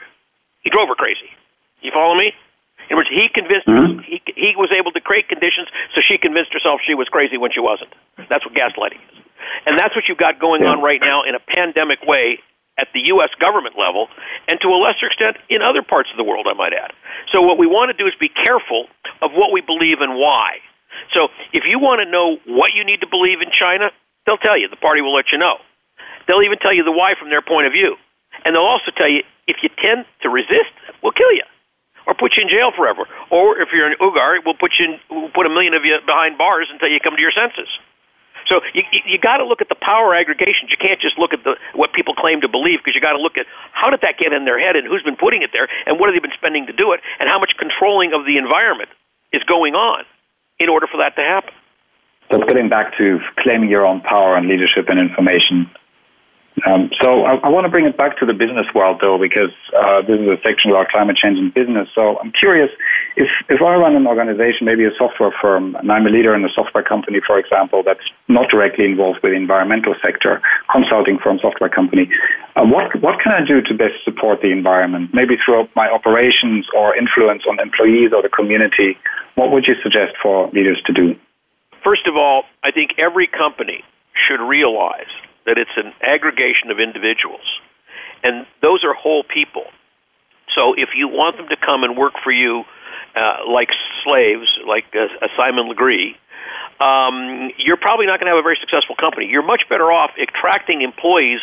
he 0.61 0.69
drove 0.69 0.87
her 0.87 0.95
crazy. 0.95 1.31
You 1.81 1.91
follow 1.91 2.15
me? 2.15 2.33
In 2.89 2.95
other 2.95 2.95
words, 2.97 3.09
he 3.09 3.29
convinced 3.29 3.67
mm-hmm. 3.67 3.97
her, 3.97 4.03
he 4.03 4.21
he 4.35 4.55
was 4.55 4.71
able 4.71 4.91
to 4.91 5.01
create 5.01 5.27
conditions 5.27 5.67
so 5.95 6.01
she 6.01 6.17
convinced 6.17 6.53
herself 6.53 6.81
she 6.85 6.95
was 6.95 7.07
crazy 7.07 7.37
when 7.37 7.51
she 7.51 7.59
wasn't. 7.59 7.93
That's 8.29 8.45
what 8.45 8.53
gaslighting 8.53 8.99
is, 9.11 9.23
and 9.65 9.79
that's 9.79 9.95
what 9.95 10.05
you've 10.07 10.17
got 10.17 10.39
going 10.39 10.65
on 10.65 10.81
right 10.81 10.99
now 11.01 11.23
in 11.23 11.35
a 11.35 11.39
pandemic 11.39 12.03
way 12.03 12.39
at 12.77 12.87
the 12.93 13.01
U.S. 13.13 13.29
government 13.39 13.75
level, 13.77 14.07
and 14.47 14.59
to 14.61 14.69
a 14.69 14.77
lesser 14.77 15.07
extent 15.07 15.37
in 15.49 15.61
other 15.61 15.83
parts 15.83 16.09
of 16.11 16.17
the 16.17 16.23
world, 16.23 16.47
I 16.49 16.53
might 16.53 16.73
add. 16.73 16.91
So, 17.31 17.41
what 17.41 17.57
we 17.57 17.67
want 17.67 17.91
to 17.91 17.97
do 17.97 18.07
is 18.07 18.13
be 18.19 18.29
careful 18.29 18.87
of 19.21 19.31
what 19.33 19.51
we 19.51 19.61
believe 19.61 20.01
and 20.01 20.15
why. 20.15 20.57
So, 21.13 21.29
if 21.53 21.63
you 21.67 21.79
want 21.79 22.01
to 22.01 22.09
know 22.09 22.37
what 22.45 22.73
you 22.73 22.83
need 22.83 23.01
to 23.01 23.07
believe 23.07 23.41
in 23.41 23.51
China, 23.51 23.91
they'll 24.25 24.37
tell 24.37 24.57
you. 24.57 24.67
The 24.67 24.77
party 24.77 25.01
will 25.01 25.13
let 25.13 25.31
you 25.31 25.37
know. 25.37 25.57
They'll 26.27 26.41
even 26.41 26.57
tell 26.59 26.73
you 26.73 26.83
the 26.83 26.91
why 26.91 27.13
from 27.19 27.29
their 27.29 27.41
point 27.41 27.67
of 27.67 27.73
view. 27.73 27.95
And 28.45 28.55
they'll 28.55 28.63
also 28.63 28.91
tell 28.95 29.09
you 29.09 29.21
if 29.47 29.57
you 29.61 29.69
tend 29.81 30.05
to 30.21 30.29
resist, 30.29 30.71
we'll 31.01 31.11
kill 31.11 31.31
you 31.31 31.43
or 32.07 32.13
put 32.13 32.35
you 32.37 32.43
in 32.43 32.49
jail 32.49 32.71
forever. 32.75 33.07
Or 33.29 33.59
if 33.59 33.69
you're 33.73 33.87
an 33.87 33.95
Uyghur, 33.99 34.39
we'll 34.45 34.55
put 34.55 34.73
you 34.79 34.85
in, 34.85 34.99
we'll 35.09 35.29
put 35.29 35.45
a 35.45 35.49
million 35.49 35.73
of 35.73 35.85
you 35.85 35.97
behind 36.05 36.37
bars 36.37 36.67
until 36.71 36.89
you 36.89 36.99
come 36.99 37.15
to 37.15 37.21
your 37.21 37.31
senses. 37.31 37.67
So 38.47 38.61
you 38.73 38.83
you 39.05 39.17
got 39.17 39.37
to 39.37 39.45
look 39.45 39.61
at 39.61 39.69
the 39.69 39.75
power 39.75 40.13
aggregations. 40.15 40.71
You 40.71 40.77
can't 40.77 40.99
just 40.99 41.17
look 41.17 41.33
at 41.33 41.43
the 41.43 41.55
what 41.73 41.93
people 41.93 42.13
claim 42.13 42.41
to 42.41 42.47
believe 42.47 42.79
because 42.79 42.95
you 42.95 43.01
got 43.01 43.13
to 43.13 43.21
look 43.21 43.37
at 43.37 43.45
how 43.71 43.89
did 43.89 44.01
that 44.01 44.17
get 44.17 44.33
in 44.33 44.45
their 44.45 44.59
head 44.59 44.75
and 44.75 44.87
who's 44.87 45.03
been 45.03 45.15
putting 45.15 45.41
it 45.41 45.51
there 45.53 45.67
and 45.85 45.99
what 45.99 46.07
have 46.09 46.15
they 46.15 46.19
been 46.19 46.35
spending 46.37 46.65
to 46.67 46.73
do 46.73 46.91
it 46.93 47.01
and 47.19 47.29
how 47.29 47.39
much 47.39 47.53
controlling 47.57 48.13
of 48.13 48.25
the 48.25 48.37
environment 48.37 48.89
is 49.31 49.43
going 49.43 49.75
on 49.75 50.03
in 50.59 50.69
order 50.69 50.87
for 50.87 50.97
that 50.97 51.15
to 51.15 51.21
happen. 51.21 51.53
That's 52.29 52.43
getting 52.45 52.69
back 52.69 52.97
to 52.97 53.19
claiming 53.37 53.69
your 53.69 53.85
own 53.85 54.01
power 54.01 54.35
and 54.35 54.47
leadership 54.47 54.89
and 54.89 54.99
information 54.99 55.69
um, 56.65 56.91
so 57.01 57.25
I, 57.25 57.35
I, 57.37 57.49
want 57.49 57.65
to 57.65 57.69
bring 57.69 57.85
it 57.85 57.97
back 57.97 58.17
to 58.19 58.25
the 58.25 58.33
business 58.33 58.67
world, 58.75 58.99
though, 59.01 59.17
because 59.17 59.51
uh, 59.75 60.01
this 60.01 60.19
is 60.19 60.27
a 60.27 60.37
section 60.43 60.69
about 60.69 60.89
climate 60.89 61.17
change 61.17 61.39
in 61.39 61.49
business. 61.49 61.89
So 61.95 62.19
I'm 62.19 62.31
curious 62.31 62.69
if 63.15 63.27
if 63.49 63.61
I 63.61 63.75
run 63.75 63.95
an 63.95 64.05
organization, 64.05 64.65
maybe 64.65 64.85
a 64.85 64.91
software 64.95 65.33
firm, 65.41 65.75
and 65.75 65.91
I'm 65.91 66.05
a 66.05 66.09
leader 66.09 66.35
in 66.35 66.45
a 66.45 66.49
software 66.53 66.83
company, 66.83 67.21
for 67.25 67.39
example, 67.39 67.81
that's 67.83 68.05
not 68.27 68.49
directly 68.49 68.85
involved 68.85 69.19
with 69.23 69.31
the 69.31 69.35
environmental 69.35 69.95
sector, 70.01 70.41
consulting 70.71 71.17
firm, 71.17 71.39
software 71.41 71.69
company. 71.69 72.07
Uh, 72.55 72.65
what 72.65 72.95
what 73.01 73.19
can 73.19 73.31
I 73.31 73.43
do 73.43 73.61
to 73.61 73.73
best 73.73 73.95
support 74.05 74.41
the 74.41 74.51
environment? 74.51 75.11
Maybe 75.11 75.37
through 75.43 75.67
my 75.75 75.89
operations 75.89 76.67
or 76.75 76.95
influence 76.95 77.43
on 77.49 77.59
employees 77.59 78.13
or 78.13 78.21
the 78.21 78.29
community. 78.29 78.97
What 79.35 79.51
would 79.51 79.65
you 79.65 79.73
suggest 79.81 80.13
for 80.21 80.49
leaders 80.49 80.79
to 80.85 80.93
do? 80.93 81.15
First 81.83 82.05
of 82.05 82.15
all, 82.15 82.43
I 82.61 82.69
think 82.69 82.93
every 82.99 83.25
company 83.25 83.83
should 84.13 84.39
realize 84.39 85.09
that 85.45 85.57
it's 85.57 85.75
an 85.77 85.93
aggregation 86.01 86.71
of 86.71 86.79
individuals. 86.79 87.59
And 88.23 88.45
those 88.61 88.83
are 88.83 88.93
whole 88.93 89.23
people. 89.23 89.65
So 90.55 90.73
if 90.73 90.89
you 90.95 91.07
want 91.07 91.37
them 91.37 91.47
to 91.49 91.57
come 91.57 91.83
and 91.83 91.97
work 91.97 92.13
for 92.23 92.31
you 92.31 92.63
uh, 93.15 93.37
like 93.47 93.69
slaves, 94.03 94.47
like 94.67 94.85
uh, 94.95 95.07
Simon 95.35 95.67
Legree, 95.67 96.17
um, 96.79 97.51
you're 97.57 97.77
probably 97.77 98.05
not 98.05 98.19
going 98.19 98.27
to 98.27 98.35
have 98.35 98.39
a 98.39 98.43
very 98.43 98.57
successful 98.59 98.95
company. 98.95 99.27
You're 99.27 99.45
much 99.45 99.63
better 99.69 99.91
off 99.91 100.11
attracting 100.17 100.81
employees 100.81 101.39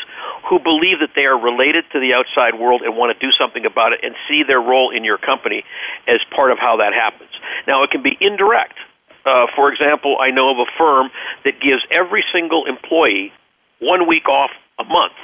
who 0.48 0.58
believe 0.58 1.00
that 1.00 1.10
they 1.14 1.24
are 1.24 1.38
related 1.38 1.84
to 1.92 2.00
the 2.00 2.12
outside 2.12 2.58
world 2.58 2.82
and 2.82 2.96
want 2.96 3.18
to 3.18 3.26
do 3.26 3.32
something 3.32 3.64
about 3.64 3.92
it 3.92 4.00
and 4.02 4.14
see 4.28 4.42
their 4.42 4.60
role 4.60 4.90
in 4.90 5.04
your 5.04 5.18
company 5.18 5.64
as 6.06 6.20
part 6.34 6.50
of 6.50 6.58
how 6.58 6.76
that 6.76 6.92
happens. 6.92 7.30
Now, 7.66 7.82
it 7.82 7.90
can 7.90 8.02
be 8.02 8.16
indirect. 8.20 8.74
Uh, 9.24 9.46
for 9.54 9.72
example, 9.72 10.16
I 10.20 10.30
know 10.30 10.50
of 10.50 10.58
a 10.58 10.70
firm 10.78 11.10
that 11.44 11.60
gives 11.60 11.82
every 11.90 12.24
single 12.32 12.66
employee 12.66 13.32
one 13.80 14.06
week 14.06 14.28
off 14.28 14.50
a 14.78 14.84
month 14.84 15.16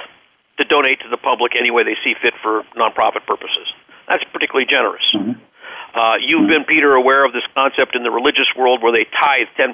to 0.57 0.65
donate 0.65 0.99
to 1.01 1.09
the 1.09 1.17
public 1.17 1.53
any 1.57 1.71
way 1.71 1.83
they 1.83 1.95
see 2.03 2.13
fit 2.21 2.33
for 2.41 2.63
nonprofit 2.75 3.25
purposes. 3.25 3.67
That's 4.07 4.23
particularly 4.31 4.65
generous. 4.69 5.03
Mm-hmm. 5.15 5.39
Uh, 5.97 6.15
you've 6.17 6.41
mm-hmm. 6.41 6.49
been, 6.49 6.63
Peter, 6.65 6.93
aware 6.93 7.25
of 7.25 7.33
this 7.33 7.43
concept 7.55 7.95
in 7.95 8.03
the 8.03 8.11
religious 8.11 8.47
world 8.57 8.81
where 8.81 8.91
they 8.91 9.05
tithe 9.05 9.47
10%. 9.57 9.73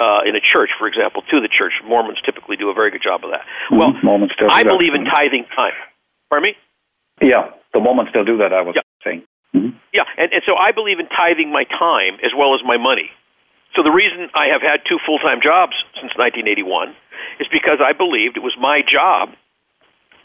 Uh, 0.00 0.20
in 0.24 0.34
a 0.34 0.40
church, 0.40 0.70
for 0.78 0.88
example, 0.88 1.20
to 1.30 1.42
the 1.42 1.48
church. 1.48 1.74
Mormons 1.84 2.16
typically 2.24 2.56
do 2.56 2.70
a 2.70 2.72
very 2.72 2.90
good 2.90 3.02
job 3.02 3.22
of 3.22 3.32
that. 3.32 3.42
Mm-hmm. 3.68 3.76
Well, 3.76 3.92
Mormons 4.02 4.32
I 4.48 4.62
believe 4.62 4.94
in 4.94 5.04
tithing 5.04 5.44
time. 5.54 5.74
Pardon 6.30 6.54
me? 6.54 6.56
Yeah, 7.20 7.50
the 7.74 7.80
Mormons 7.80 8.08
still 8.08 8.24
do 8.24 8.38
that, 8.38 8.50
I 8.54 8.62
was 8.62 8.76
yeah. 8.76 8.82
saying. 9.04 9.24
Mm-hmm. 9.54 9.76
Yeah, 9.92 10.04
and, 10.16 10.32
and 10.32 10.42
so 10.46 10.56
I 10.56 10.72
believe 10.72 11.00
in 11.00 11.06
tithing 11.08 11.52
my 11.52 11.64
time 11.64 12.14
as 12.24 12.30
well 12.34 12.54
as 12.54 12.62
my 12.64 12.78
money. 12.78 13.10
So 13.76 13.82
the 13.82 13.90
reason 13.90 14.28
I 14.34 14.46
have 14.48 14.62
had 14.62 14.80
two 14.88 14.98
full 15.06 15.18
time 15.18 15.40
jobs 15.42 15.74
since 15.94 16.12
1981 16.16 16.94
is 17.38 17.46
because 17.52 17.78
I 17.82 17.92
believed 17.92 18.36
it 18.36 18.42
was 18.42 18.56
my 18.58 18.82
job 18.82 19.30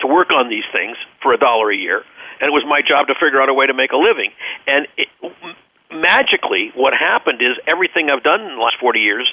to 0.02 0.08
work 0.08 0.32
on 0.32 0.50
these 0.50 0.66
things 0.74 0.98
for 1.22 1.34
a 1.34 1.38
dollar 1.38 1.72
a 1.72 1.78
year, 1.78 2.04
and 2.42 2.48
it 2.48 2.54
was 2.54 2.64
my 2.68 2.82
job 2.82 3.08
to 3.08 3.16
figure 3.16 3.42
out 3.42 3.50
a 3.50 3.54
way 3.54 3.66
to 3.66 3.74
make 3.74 3.92
a 3.92 3.98
living. 3.98 4.32
And 4.68 4.88
it, 4.98 5.08
magically, 5.92 6.72
what 6.76 6.94
happened 6.94 7.42
is 7.42 7.58
everything 7.68 8.10
I've 8.10 8.24
done 8.24 8.42
in 8.42 8.56
the 8.56 8.62
last 8.62 8.76
40 8.80 9.00
years 9.00 9.32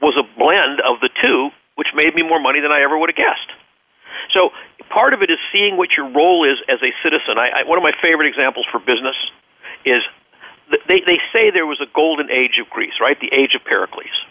was 0.00 0.16
a 0.16 0.38
blend 0.38 0.80
of 0.80 1.00
the 1.00 1.10
two, 1.20 1.50
which 1.74 1.88
made 1.94 2.14
me 2.14 2.22
more 2.22 2.40
money 2.40 2.60
than 2.60 2.72
I 2.72 2.82
ever 2.82 2.96
would 2.96 3.10
have 3.10 3.16
guessed. 3.16 3.52
So 4.32 4.50
part 4.88 5.14
of 5.14 5.22
it 5.22 5.30
is 5.30 5.38
seeing 5.52 5.76
what 5.76 5.90
your 5.96 6.08
role 6.08 6.44
is 6.44 6.58
as 6.68 6.78
a 6.82 6.92
citizen. 7.02 7.38
I, 7.38 7.60
I, 7.60 7.62
one 7.64 7.78
of 7.78 7.82
my 7.82 7.92
favorite 8.00 8.28
examples 8.28 8.66
for 8.70 8.78
business 8.78 9.16
is 9.84 10.02
they, 10.88 11.00
they 11.06 11.18
say 11.32 11.50
there 11.50 11.66
was 11.66 11.80
a 11.80 11.86
golden 11.94 12.30
age 12.30 12.58
of 12.60 12.68
Greece, 12.70 12.94
right? 13.00 13.18
The 13.20 13.32
age 13.32 13.54
of 13.54 13.64
Pericles. 13.64 14.26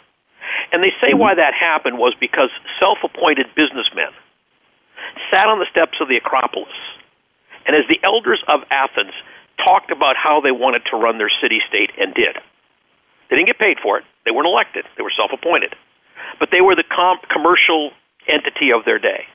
And 0.71 0.83
they 0.83 0.91
say 1.01 1.13
why 1.13 1.35
that 1.35 1.53
happened 1.53 1.97
was 1.97 2.13
because 2.19 2.49
self 2.79 2.99
appointed 3.03 3.47
businessmen 3.55 4.11
sat 5.31 5.47
on 5.47 5.59
the 5.59 5.65
steps 5.69 5.97
of 5.99 6.07
the 6.07 6.17
Acropolis, 6.17 6.73
and 7.65 7.75
as 7.75 7.83
the 7.89 7.99
elders 8.03 8.43
of 8.47 8.61
Athens 8.71 9.13
talked 9.63 9.91
about 9.91 10.15
how 10.17 10.41
they 10.41 10.51
wanted 10.51 10.83
to 10.89 10.97
run 10.97 11.17
their 11.17 11.31
city 11.41 11.61
state 11.67 11.91
and 11.99 12.13
did. 12.13 12.37
They 13.29 13.35
didn't 13.35 13.47
get 13.47 13.59
paid 13.59 13.77
for 13.81 13.97
it, 13.97 14.05
they 14.25 14.31
weren't 14.31 14.47
elected, 14.47 14.85
they 14.97 15.03
were 15.03 15.13
self 15.15 15.31
appointed. 15.33 15.75
But 16.39 16.49
they 16.51 16.61
were 16.61 16.75
the 16.75 16.83
com- 16.83 17.19
commercial 17.29 17.91
entity 18.27 18.71
of 18.71 18.85
their 18.85 18.99
day. 18.99 19.25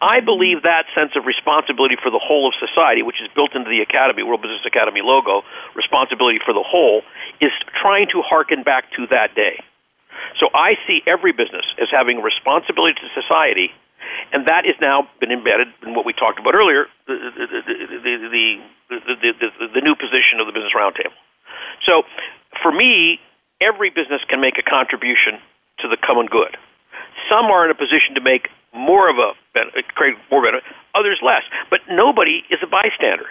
I 0.00 0.20
believe 0.20 0.62
that 0.62 0.86
sense 0.94 1.12
of 1.16 1.26
responsibility 1.26 1.96
for 2.00 2.10
the 2.10 2.20
whole 2.22 2.48
of 2.48 2.54
society, 2.58 3.02
which 3.02 3.20
is 3.20 3.28
built 3.34 3.54
into 3.54 3.68
the 3.68 3.80
Academy, 3.80 4.22
World 4.22 4.42
Business 4.42 4.62
Academy 4.66 5.00
logo, 5.02 5.42
responsibility 5.74 6.38
for 6.44 6.54
the 6.54 6.62
whole, 6.62 7.02
is 7.40 7.50
trying 7.80 8.08
to 8.12 8.22
harken 8.22 8.62
back 8.62 8.90
to 8.96 9.06
that 9.08 9.34
day. 9.34 9.58
So 10.38 10.48
I 10.54 10.76
see 10.86 11.02
every 11.06 11.32
business 11.32 11.64
as 11.80 11.88
having 11.90 12.22
responsibility 12.22 12.94
to 12.94 13.20
society, 13.20 13.70
and 14.32 14.46
that 14.46 14.64
has 14.66 14.76
now 14.80 15.08
been 15.20 15.32
embedded 15.32 15.68
in 15.82 15.94
what 15.94 16.06
we 16.06 16.12
talked 16.12 16.38
about 16.38 16.54
earlier, 16.54 16.86
the, 17.06 17.14
the, 17.36 18.58
the, 18.88 19.32
the, 19.40 19.68
the 19.74 19.80
new 19.80 19.94
position 19.94 20.40
of 20.40 20.46
the 20.46 20.52
Business 20.52 20.72
Roundtable. 20.76 21.14
So 21.86 22.04
for 22.62 22.72
me, 22.72 23.20
every 23.60 23.90
business 23.90 24.22
can 24.28 24.40
make 24.40 24.58
a 24.58 24.62
contribution 24.62 25.38
to 25.80 25.88
the 25.88 25.96
common 25.96 26.26
good. 26.26 26.56
Some 27.28 27.46
are 27.46 27.64
in 27.64 27.70
a 27.70 27.74
position 27.74 28.14
to 28.14 28.20
make 28.20 28.48
more 28.74 29.08
of 29.08 29.16
a 29.18 29.32
create 29.94 30.16
more 30.30 30.42
benefit, 30.42 30.64
others 30.94 31.18
less. 31.22 31.42
But 31.70 31.80
nobody 31.90 32.44
is 32.50 32.58
a 32.62 32.66
bystander. 32.66 33.26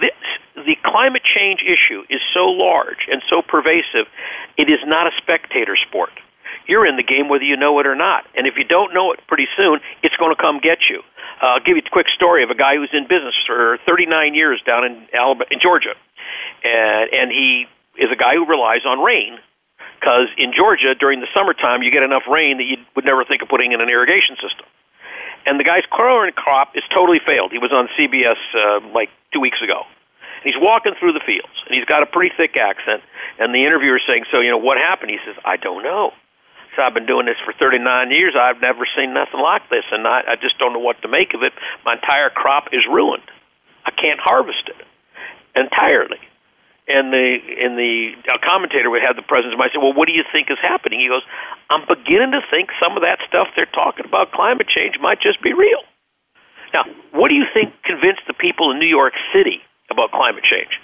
This, 0.00 0.10
the 0.54 0.76
climate 0.84 1.22
change 1.24 1.62
issue 1.66 2.02
is 2.08 2.20
so 2.32 2.46
large 2.46 3.08
and 3.10 3.22
so 3.28 3.42
pervasive, 3.42 4.06
it 4.56 4.70
is 4.70 4.80
not 4.86 5.06
a 5.06 5.10
spectator 5.18 5.76
sport 5.76 6.12
you're 6.66 6.86
in 6.86 6.96
the 6.96 7.02
game 7.02 7.28
whether 7.28 7.44
you 7.44 7.56
know 7.56 7.78
it 7.80 7.86
or 7.86 7.94
not. 7.94 8.24
And 8.34 8.46
if 8.46 8.54
you 8.56 8.64
don't 8.64 8.94
know 8.94 9.12
it 9.12 9.20
pretty 9.26 9.48
soon, 9.56 9.80
it's 10.02 10.16
going 10.16 10.34
to 10.34 10.40
come 10.40 10.58
get 10.58 10.88
you. 10.88 11.02
Uh, 11.42 11.46
I'll 11.46 11.60
give 11.60 11.76
you 11.76 11.82
a 11.84 11.90
quick 11.90 12.08
story 12.08 12.42
of 12.42 12.50
a 12.50 12.54
guy 12.54 12.76
who's 12.76 12.90
in 12.92 13.06
business 13.06 13.34
for 13.46 13.78
39 13.86 14.34
years 14.34 14.62
down 14.64 14.84
in 14.84 15.06
Alabama, 15.12 15.44
in 15.50 15.60
Georgia, 15.60 15.94
and 16.64 17.12
and 17.12 17.30
he 17.30 17.66
is 17.96 18.10
a 18.12 18.16
guy 18.16 18.34
who 18.34 18.46
relies 18.46 18.86
on 18.86 19.00
rain 19.00 19.38
because 20.00 20.28
in 20.38 20.52
Georgia 20.54 20.94
during 20.94 21.20
the 21.20 21.26
summertime 21.34 21.82
you 21.82 21.90
get 21.90 22.02
enough 22.02 22.22
rain 22.30 22.58
that 22.58 22.64
you 22.64 22.76
would 22.94 23.04
never 23.04 23.24
think 23.24 23.42
of 23.42 23.48
putting 23.48 23.72
in 23.72 23.80
an 23.80 23.88
irrigation 23.88 24.36
system. 24.36 24.66
And 25.46 25.58
the 25.58 25.64
guy's 25.64 25.84
corn 25.90 26.32
crop 26.32 26.76
is 26.76 26.84
totally 26.94 27.20
failed. 27.24 27.52
He 27.52 27.58
was 27.58 27.72
on 27.72 27.88
CBS 27.98 28.36
uh, 28.54 28.80
like 28.94 29.10
two 29.32 29.40
weeks 29.40 29.60
ago, 29.62 29.84
he's 30.44 30.54
walking 30.58 30.94
through 30.98 31.12
the 31.12 31.20
fields, 31.24 31.54
and 31.66 31.74
he's 31.74 31.84
got 31.84 32.02
a 32.02 32.06
pretty 32.06 32.34
thick 32.36 32.56
accent. 32.56 33.02
And 33.38 33.54
the 33.54 33.64
interviewer's 33.64 34.02
saying, 34.06 34.24
"So, 34.30 34.40
you 34.40 34.50
know, 34.50 34.58
what 34.58 34.78
happened?" 34.78 35.10
He 35.10 35.18
says, 35.24 35.36
"I 35.44 35.56
don't 35.56 35.82
know." 35.82 36.12
So 36.76 36.82
I've 36.82 36.94
been 36.94 37.06
doing 37.06 37.26
this 37.26 37.36
for 37.44 37.52
39 37.52 38.10
years. 38.10 38.34
I've 38.34 38.60
never 38.60 38.86
seen 38.96 39.12
nothing 39.12 39.40
like 39.40 39.68
this, 39.68 39.84
and 39.90 40.06
I, 40.06 40.22
I 40.26 40.36
just 40.36 40.58
don't 40.58 40.72
know 40.72 40.78
what 40.78 41.00
to 41.02 41.08
make 41.08 41.34
of 41.34 41.42
it. 41.42 41.52
My 41.84 41.94
entire 41.94 42.30
crop 42.30 42.68
is 42.72 42.86
ruined. 42.86 43.30
I 43.84 43.90
can't 43.90 44.20
harvest 44.20 44.68
it 44.68 44.86
entirely. 45.54 46.18
And 46.88 47.12
the 47.12 47.38
and 47.62 47.78
the 47.78 48.12
commentator 48.42 48.90
would 48.90 49.02
have 49.02 49.14
the 49.14 49.22
presence 49.22 49.52
of 49.52 49.58
mind. 49.58 49.70
I 49.70 49.74
said, 49.74 49.82
"Well, 49.82 49.92
what 49.92 50.08
do 50.08 50.14
you 50.14 50.24
think 50.32 50.50
is 50.50 50.58
happening?" 50.60 50.98
He 50.98 51.08
goes, 51.08 51.22
"I'm 51.70 51.86
beginning 51.86 52.32
to 52.32 52.42
think 52.50 52.70
some 52.82 52.96
of 52.96 53.02
that 53.02 53.20
stuff 53.28 53.48
they're 53.54 53.70
talking 53.70 54.04
about 54.04 54.32
climate 54.32 54.66
change 54.66 54.98
might 54.98 55.20
just 55.20 55.40
be 55.42 55.52
real." 55.52 55.78
Now, 56.74 56.84
what 57.12 57.28
do 57.28 57.36
you 57.36 57.44
think 57.54 57.72
convinced 57.84 58.22
the 58.26 58.34
people 58.34 58.70
in 58.70 58.78
New 58.78 58.88
York 58.88 59.12
City 59.32 59.62
about 59.90 60.10
climate 60.10 60.42
change? 60.42 60.80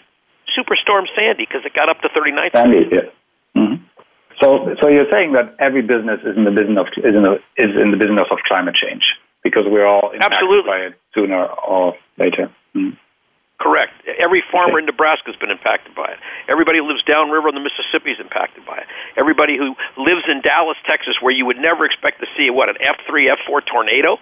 Superstorm 0.56 1.06
Sandy, 1.16 1.46
because 1.48 1.64
it 1.64 1.74
got 1.74 1.88
up 1.88 2.00
to 2.02 2.08
39th. 2.08 2.52
Sandy, 2.52 2.88
yeah. 2.92 3.00
Mm-hmm. 3.56 3.82
So, 4.40 4.76
so 4.80 4.88
you're 4.88 5.10
saying 5.10 5.32
that 5.32 5.54
every 5.58 5.82
business 5.82 6.20
is 6.24 6.36
in 6.36 6.44
the 6.44 6.50
business 6.50 6.78
of 6.78 6.86
is 7.04 7.14
in 7.14 7.22
the, 7.22 7.34
is 7.56 7.74
in 7.74 7.90
the 7.90 7.96
business 7.96 8.28
of 8.30 8.38
climate 8.46 8.76
change 8.76 9.14
because 9.42 9.64
we're 9.66 9.86
all 9.86 10.10
impacted 10.10 10.38
Absolutely. 10.38 10.70
by 10.70 10.78
it 10.78 10.94
sooner 11.14 11.44
or 11.46 11.94
later. 12.18 12.50
Mm. 12.74 12.96
Correct. 13.60 13.92
Every 14.18 14.42
farmer 14.52 14.78
in 14.78 14.86
Nebraska 14.86 15.32
has 15.32 15.36
been 15.36 15.50
impacted 15.50 15.94
by 15.94 16.12
it. 16.12 16.18
Everybody 16.48 16.78
who 16.78 16.86
lives 16.86 17.02
downriver 17.02 17.48
on 17.48 17.54
the 17.54 17.60
Mississippi 17.60 18.12
is 18.12 18.20
impacted 18.20 18.64
by 18.64 18.78
it. 18.78 18.86
Everybody 19.16 19.58
who 19.58 19.74
lives 19.96 20.22
in 20.28 20.40
Dallas, 20.42 20.76
Texas, 20.86 21.16
where 21.20 21.34
you 21.34 21.44
would 21.44 21.58
never 21.58 21.84
expect 21.84 22.20
to 22.20 22.26
see 22.38 22.50
what 22.50 22.68
an 22.68 22.76
F3, 22.76 23.34
F4 23.34 23.66
tornado 23.66 24.18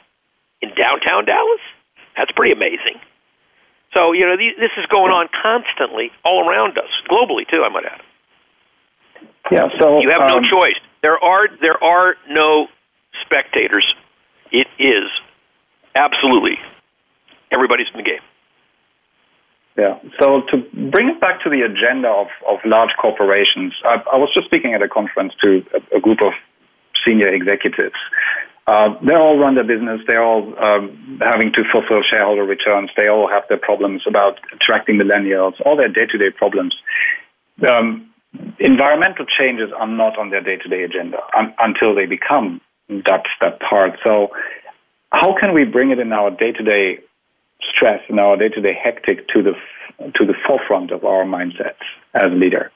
in 0.62 0.72
downtown 0.74 1.26
Dallas. 1.26 1.60
That's 2.16 2.32
pretty 2.32 2.52
amazing. 2.52 2.96
So 3.92 4.12
you 4.12 4.26
know 4.26 4.36
these, 4.36 4.54
this 4.58 4.72
is 4.78 4.86
going 4.86 5.12
on 5.12 5.28
constantly 5.42 6.10
all 6.24 6.48
around 6.48 6.78
us, 6.78 6.90
globally 7.08 7.48
too. 7.48 7.62
I 7.62 7.68
might 7.68 7.84
add. 7.84 8.00
Yeah. 9.50 9.68
So 9.78 10.00
you 10.00 10.10
have 10.10 10.20
um, 10.20 10.42
no 10.42 10.48
choice. 10.48 10.76
There 11.02 11.22
are 11.22 11.48
there 11.60 11.82
are 11.82 12.16
no 12.28 12.68
spectators. 13.22 13.94
It 14.50 14.66
is 14.78 15.04
absolutely 15.94 16.58
everybody's 17.50 17.86
in 17.92 17.98
the 17.98 18.02
game. 18.02 18.20
Yeah. 19.76 19.98
So 20.18 20.42
to 20.50 20.56
bring 20.90 21.08
it 21.08 21.20
back 21.20 21.42
to 21.42 21.50
the 21.50 21.60
agenda 21.60 22.08
of, 22.08 22.28
of 22.48 22.58
large 22.64 22.90
corporations, 23.00 23.74
I, 23.84 24.02
I 24.12 24.16
was 24.16 24.30
just 24.32 24.46
speaking 24.46 24.72
at 24.72 24.82
a 24.82 24.88
conference 24.88 25.34
to 25.42 25.62
a, 25.74 25.98
a 25.98 26.00
group 26.00 26.22
of 26.22 26.32
senior 27.04 27.28
executives. 27.28 27.96
Uh, 28.66 28.94
they 29.04 29.14
all 29.14 29.38
run 29.38 29.54
their 29.54 29.64
business. 29.64 30.00
They're 30.06 30.24
all 30.24 30.52
um, 30.58 31.20
having 31.22 31.52
to 31.52 31.62
fulfill 31.70 32.02
shareholder 32.02 32.42
returns. 32.42 32.90
They 32.96 33.06
all 33.06 33.28
have 33.28 33.44
their 33.48 33.58
problems 33.58 34.02
about 34.08 34.40
attracting 34.52 34.96
millennials, 34.96 35.60
all 35.64 35.76
their 35.76 35.88
day-to-day 35.88 36.30
problems. 36.30 36.74
Um, 37.68 38.10
environmental 38.58 39.24
changes 39.24 39.70
are 39.78 39.86
not 39.86 40.18
on 40.18 40.30
their 40.30 40.40
day-to-day 40.40 40.82
agenda 40.82 41.18
un- 41.36 41.54
until 41.60 41.94
they 41.94 42.06
become 42.06 42.60
that 42.88 43.24
that 43.40 43.60
part. 43.60 43.98
So, 44.02 44.30
how 45.12 45.36
can 45.38 45.54
we 45.54 45.64
bring 45.64 45.90
it 45.90 45.98
in 46.00 46.12
our 46.12 46.30
day-to-day 46.30 46.98
stress 47.62 48.02
and 48.08 48.20
our 48.20 48.36
day-to-day 48.36 48.78
hectic 48.82 49.28
to 49.28 49.42
the 49.42 49.54
to 50.14 50.26
the 50.26 50.34
forefront 50.46 50.90
of 50.90 51.04
our 51.04 51.24
mindsets 51.24 51.84
as 52.14 52.30
leader? 52.32 52.70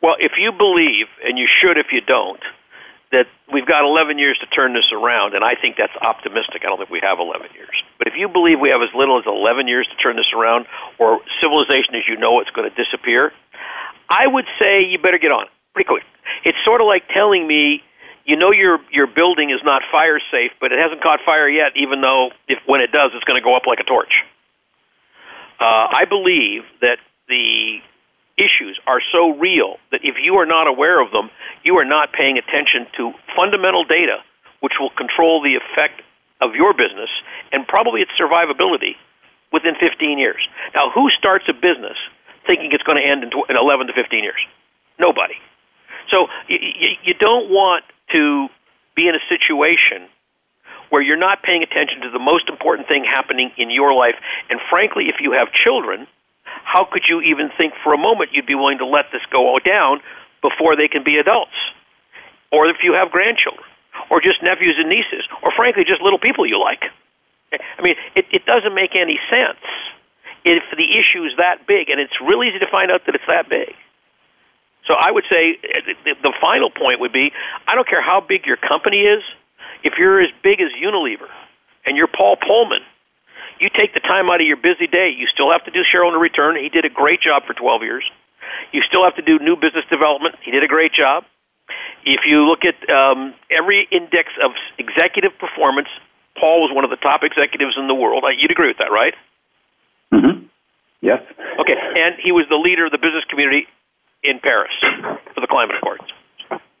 Well, 0.00 0.16
if 0.18 0.32
you 0.38 0.52
believe, 0.52 1.06
and 1.24 1.38
you 1.38 1.46
should 1.46 1.76
if 1.76 1.86
you 1.92 2.00
don't, 2.00 2.40
that 3.10 3.26
we've 3.52 3.66
got 3.66 3.84
11 3.84 4.18
years 4.18 4.38
to 4.38 4.46
turn 4.46 4.74
this 4.74 4.92
around, 4.92 5.34
and 5.34 5.42
I 5.42 5.54
think 5.54 5.76
that's 5.76 5.92
optimistic. 6.02 6.62
I 6.62 6.66
don't 6.66 6.78
think 6.78 6.90
we 6.90 7.00
have 7.02 7.18
11 7.18 7.48
years. 7.54 7.82
But 7.98 8.06
if 8.06 8.14
you 8.16 8.28
believe 8.28 8.60
we 8.60 8.68
have 8.70 8.82
as 8.82 8.90
little 8.94 9.18
as 9.18 9.24
11 9.26 9.66
years 9.66 9.88
to 9.88 9.96
turn 9.96 10.16
this 10.16 10.32
around, 10.34 10.66
or 10.98 11.20
civilization 11.40 11.94
as 11.94 12.02
you 12.06 12.16
know 12.16 12.40
it's 12.40 12.50
going 12.50 12.70
to 12.70 12.76
disappear, 12.76 13.32
I 14.08 14.26
would 14.26 14.46
say 14.58 14.84
you 14.84 14.98
better 14.98 15.18
get 15.18 15.32
on 15.32 15.44
it 15.44 15.50
pretty 15.74 15.88
quick. 15.88 16.04
It's 16.44 16.58
sort 16.64 16.80
of 16.80 16.86
like 16.86 17.08
telling 17.08 17.46
me, 17.46 17.82
you 18.28 18.36
know, 18.36 18.52
your 18.52 18.78
your 18.92 19.06
building 19.06 19.50
is 19.50 19.60
not 19.64 19.82
fire 19.90 20.20
safe, 20.30 20.52
but 20.60 20.70
it 20.70 20.78
hasn't 20.78 21.02
caught 21.02 21.20
fire 21.24 21.48
yet, 21.48 21.72
even 21.74 22.02
though 22.02 22.30
if 22.46 22.58
when 22.66 22.82
it 22.82 22.92
does, 22.92 23.10
it's 23.14 23.24
going 23.24 23.40
to 23.40 23.44
go 23.44 23.56
up 23.56 23.66
like 23.66 23.80
a 23.80 23.84
torch. 23.84 24.22
Uh, 25.58 25.88
I 25.90 26.04
believe 26.08 26.62
that 26.82 26.98
the 27.28 27.78
issues 28.36 28.78
are 28.86 29.00
so 29.10 29.30
real 29.30 29.78
that 29.90 30.00
if 30.04 30.16
you 30.22 30.36
are 30.36 30.46
not 30.46 30.68
aware 30.68 31.00
of 31.00 31.10
them, 31.10 31.30
you 31.64 31.76
are 31.78 31.84
not 31.84 32.12
paying 32.12 32.38
attention 32.38 32.86
to 32.96 33.12
fundamental 33.34 33.82
data 33.82 34.18
which 34.60 34.74
will 34.80 34.90
control 34.90 35.42
the 35.42 35.54
effect 35.54 36.02
of 36.40 36.54
your 36.54 36.72
business 36.74 37.10
and 37.52 37.66
probably 37.66 38.00
its 38.00 38.10
survivability 38.18 38.94
within 39.52 39.74
15 39.78 40.18
years. 40.18 40.48
Now, 40.74 40.90
who 40.90 41.10
starts 41.10 41.44
a 41.48 41.52
business 41.52 41.96
thinking 42.46 42.70
it's 42.72 42.82
going 42.82 42.98
to 42.98 43.06
end 43.06 43.22
in, 43.24 43.56
11 43.56 43.86
to 43.86 43.92
15 43.92 44.24
years? 44.24 44.40
Nobody. 44.98 45.34
So 46.10 46.28
you, 46.48 46.58
you, 46.60 46.88
you 47.04 47.14
don't 47.14 47.50
want 47.50 47.84
to 48.12 48.48
be 48.94 49.08
in 49.08 49.14
a 49.14 49.22
situation 49.28 50.08
where 50.90 51.02
you're 51.02 51.18
not 51.18 51.42
paying 51.42 51.62
attention 51.62 52.00
to 52.00 52.10
the 52.10 52.18
most 52.18 52.48
important 52.48 52.88
thing 52.88 53.04
happening 53.04 53.50
in 53.56 53.70
your 53.70 53.94
life. 53.94 54.14
And 54.48 54.58
frankly, 54.70 55.08
if 55.08 55.16
you 55.20 55.32
have 55.32 55.52
children, 55.52 56.06
how 56.64 56.84
could 56.84 57.04
you 57.08 57.20
even 57.20 57.50
think 57.56 57.74
for 57.82 57.92
a 57.92 57.98
moment 57.98 58.30
you'd 58.32 58.46
be 58.46 58.54
willing 58.54 58.78
to 58.78 58.86
let 58.86 59.06
this 59.12 59.22
go 59.30 59.46
all 59.46 59.60
down 59.60 60.00
before 60.40 60.76
they 60.76 60.88
can 60.88 61.04
be 61.04 61.18
adults? 61.18 61.52
Or 62.50 62.66
if 62.66 62.78
you 62.82 62.94
have 62.94 63.10
grandchildren, 63.10 63.64
or 64.10 64.20
just 64.20 64.42
nephews 64.42 64.76
and 64.78 64.88
nieces, 64.88 65.28
or 65.42 65.52
frankly, 65.52 65.84
just 65.84 66.00
little 66.00 66.18
people 66.18 66.46
you 66.46 66.58
like. 66.58 66.84
I 67.52 67.82
mean, 67.82 67.96
it, 68.14 68.26
it 68.30 68.46
doesn't 68.46 68.74
make 68.74 68.94
any 68.94 69.18
sense 69.30 69.58
if 70.44 70.62
the 70.76 70.98
issue 70.98 71.24
is 71.24 71.32
that 71.36 71.66
big, 71.66 71.90
and 71.90 72.00
it's 72.00 72.20
real 72.20 72.42
easy 72.42 72.58
to 72.58 72.66
find 72.70 72.90
out 72.90 73.02
that 73.06 73.14
it's 73.14 73.24
that 73.26 73.48
big. 73.48 73.74
So 74.88 74.94
I 74.98 75.12
would 75.12 75.24
say 75.30 75.58
the, 76.04 76.14
the 76.22 76.32
final 76.40 76.70
point 76.70 76.98
would 76.98 77.12
be 77.12 77.30
I 77.68 77.74
don't 77.74 77.86
care 77.86 78.02
how 78.02 78.20
big 78.20 78.46
your 78.46 78.56
company 78.56 79.02
is, 79.02 79.22
if 79.84 79.94
you're 79.98 80.20
as 80.20 80.30
big 80.42 80.60
as 80.60 80.70
Unilever 80.82 81.28
and 81.86 81.96
you're 81.96 82.08
Paul 82.08 82.36
Polman, 82.36 82.80
you 83.60 83.68
take 83.76 83.92
the 83.92 84.00
time 84.00 84.30
out 84.30 84.40
of 84.40 84.46
your 84.46 84.56
busy 84.56 84.86
day. 84.86 85.10
You 85.10 85.26
still 85.26 85.52
have 85.52 85.64
to 85.64 85.70
do 85.70 85.84
shareholder 85.84 86.18
return. 86.18 86.56
He 86.56 86.70
did 86.70 86.84
a 86.84 86.88
great 86.88 87.20
job 87.20 87.44
for 87.46 87.52
12 87.52 87.82
years. 87.82 88.10
You 88.72 88.82
still 88.82 89.04
have 89.04 89.14
to 89.16 89.22
do 89.22 89.38
new 89.38 89.56
business 89.56 89.84
development. 89.90 90.36
He 90.42 90.50
did 90.50 90.64
a 90.64 90.68
great 90.68 90.92
job. 90.92 91.24
If 92.04 92.20
you 92.24 92.46
look 92.46 92.64
at 92.64 92.88
um, 92.88 93.34
every 93.50 93.86
index 93.90 94.30
of 94.42 94.52
executive 94.78 95.36
performance, 95.38 95.88
Paul 96.38 96.62
was 96.62 96.70
one 96.72 96.84
of 96.84 96.90
the 96.90 96.96
top 96.96 97.22
executives 97.24 97.74
in 97.76 97.88
the 97.88 97.94
world. 97.94 98.24
You'd 98.38 98.50
agree 98.50 98.68
with 98.68 98.78
that, 98.78 98.90
right? 98.90 99.14
Mm-hmm. 100.14 100.46
Yes. 101.02 101.20
Okay, 101.60 101.76
and 101.96 102.14
he 102.22 102.32
was 102.32 102.46
the 102.48 102.56
leader 102.56 102.86
of 102.86 102.92
the 102.92 102.98
business 102.98 103.24
community 103.28 103.66
in 104.22 104.40
Paris 104.40 104.72
for 105.34 105.40
the 105.40 105.46
climate 105.46 105.76
accords 105.76 106.04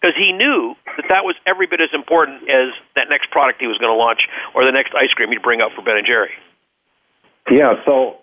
because 0.00 0.16
he 0.16 0.32
knew 0.32 0.74
that 0.96 1.06
that 1.08 1.24
was 1.24 1.34
every 1.46 1.66
bit 1.66 1.80
as 1.80 1.90
important 1.92 2.48
as 2.48 2.70
that 2.94 3.08
next 3.08 3.30
product 3.30 3.60
he 3.60 3.66
was 3.66 3.78
going 3.78 3.90
to 3.90 3.96
launch 3.96 4.28
or 4.54 4.64
the 4.64 4.72
next 4.72 4.94
ice 4.94 5.10
cream 5.10 5.30
he'd 5.30 5.42
bring 5.42 5.60
out 5.60 5.72
for 5.74 5.82
Ben 5.82 5.96
and 5.96 6.06
Jerry. 6.06 6.30
Yeah. 7.50 7.74
So 7.84 8.18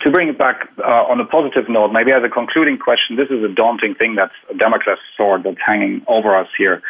to 0.00 0.10
bring 0.10 0.28
it 0.28 0.38
back 0.38 0.68
uh, 0.78 1.04
on 1.08 1.20
a 1.20 1.24
positive 1.24 1.68
note, 1.68 1.92
maybe 1.92 2.12
as 2.12 2.22
a 2.24 2.28
concluding 2.28 2.78
question, 2.78 3.16
this 3.16 3.28
is 3.30 3.42
a 3.44 3.48
daunting 3.48 3.94
thing 3.94 4.14
that's 4.14 4.34
a 4.50 4.54
Damocles 4.54 4.98
sword 5.16 5.42
that's 5.44 5.58
hanging 5.64 6.02
over 6.06 6.36
us 6.36 6.48
here. 6.56 6.82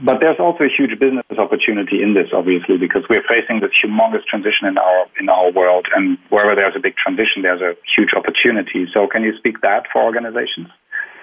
But 0.00 0.20
there's 0.20 0.40
also 0.40 0.64
a 0.64 0.72
huge 0.72 0.98
business 0.98 1.24
opportunity 1.36 2.02
in 2.02 2.14
this, 2.14 2.28
obviously, 2.32 2.78
because 2.78 3.04
we're 3.10 3.24
facing 3.28 3.60
this 3.60 3.70
humongous 3.76 4.24
transition 4.24 4.66
in 4.66 4.78
our 4.78 5.06
in 5.20 5.28
our 5.28 5.52
world, 5.52 5.86
and 5.94 6.16
wherever 6.30 6.54
there's 6.54 6.74
a 6.76 6.80
big 6.80 6.96
transition, 6.96 7.42
there's 7.42 7.60
a 7.60 7.76
huge 7.94 8.14
opportunity. 8.16 8.86
So, 8.92 9.06
can 9.06 9.22
you 9.22 9.36
speak 9.36 9.60
that 9.60 9.84
for 9.92 10.02
organizations? 10.02 10.68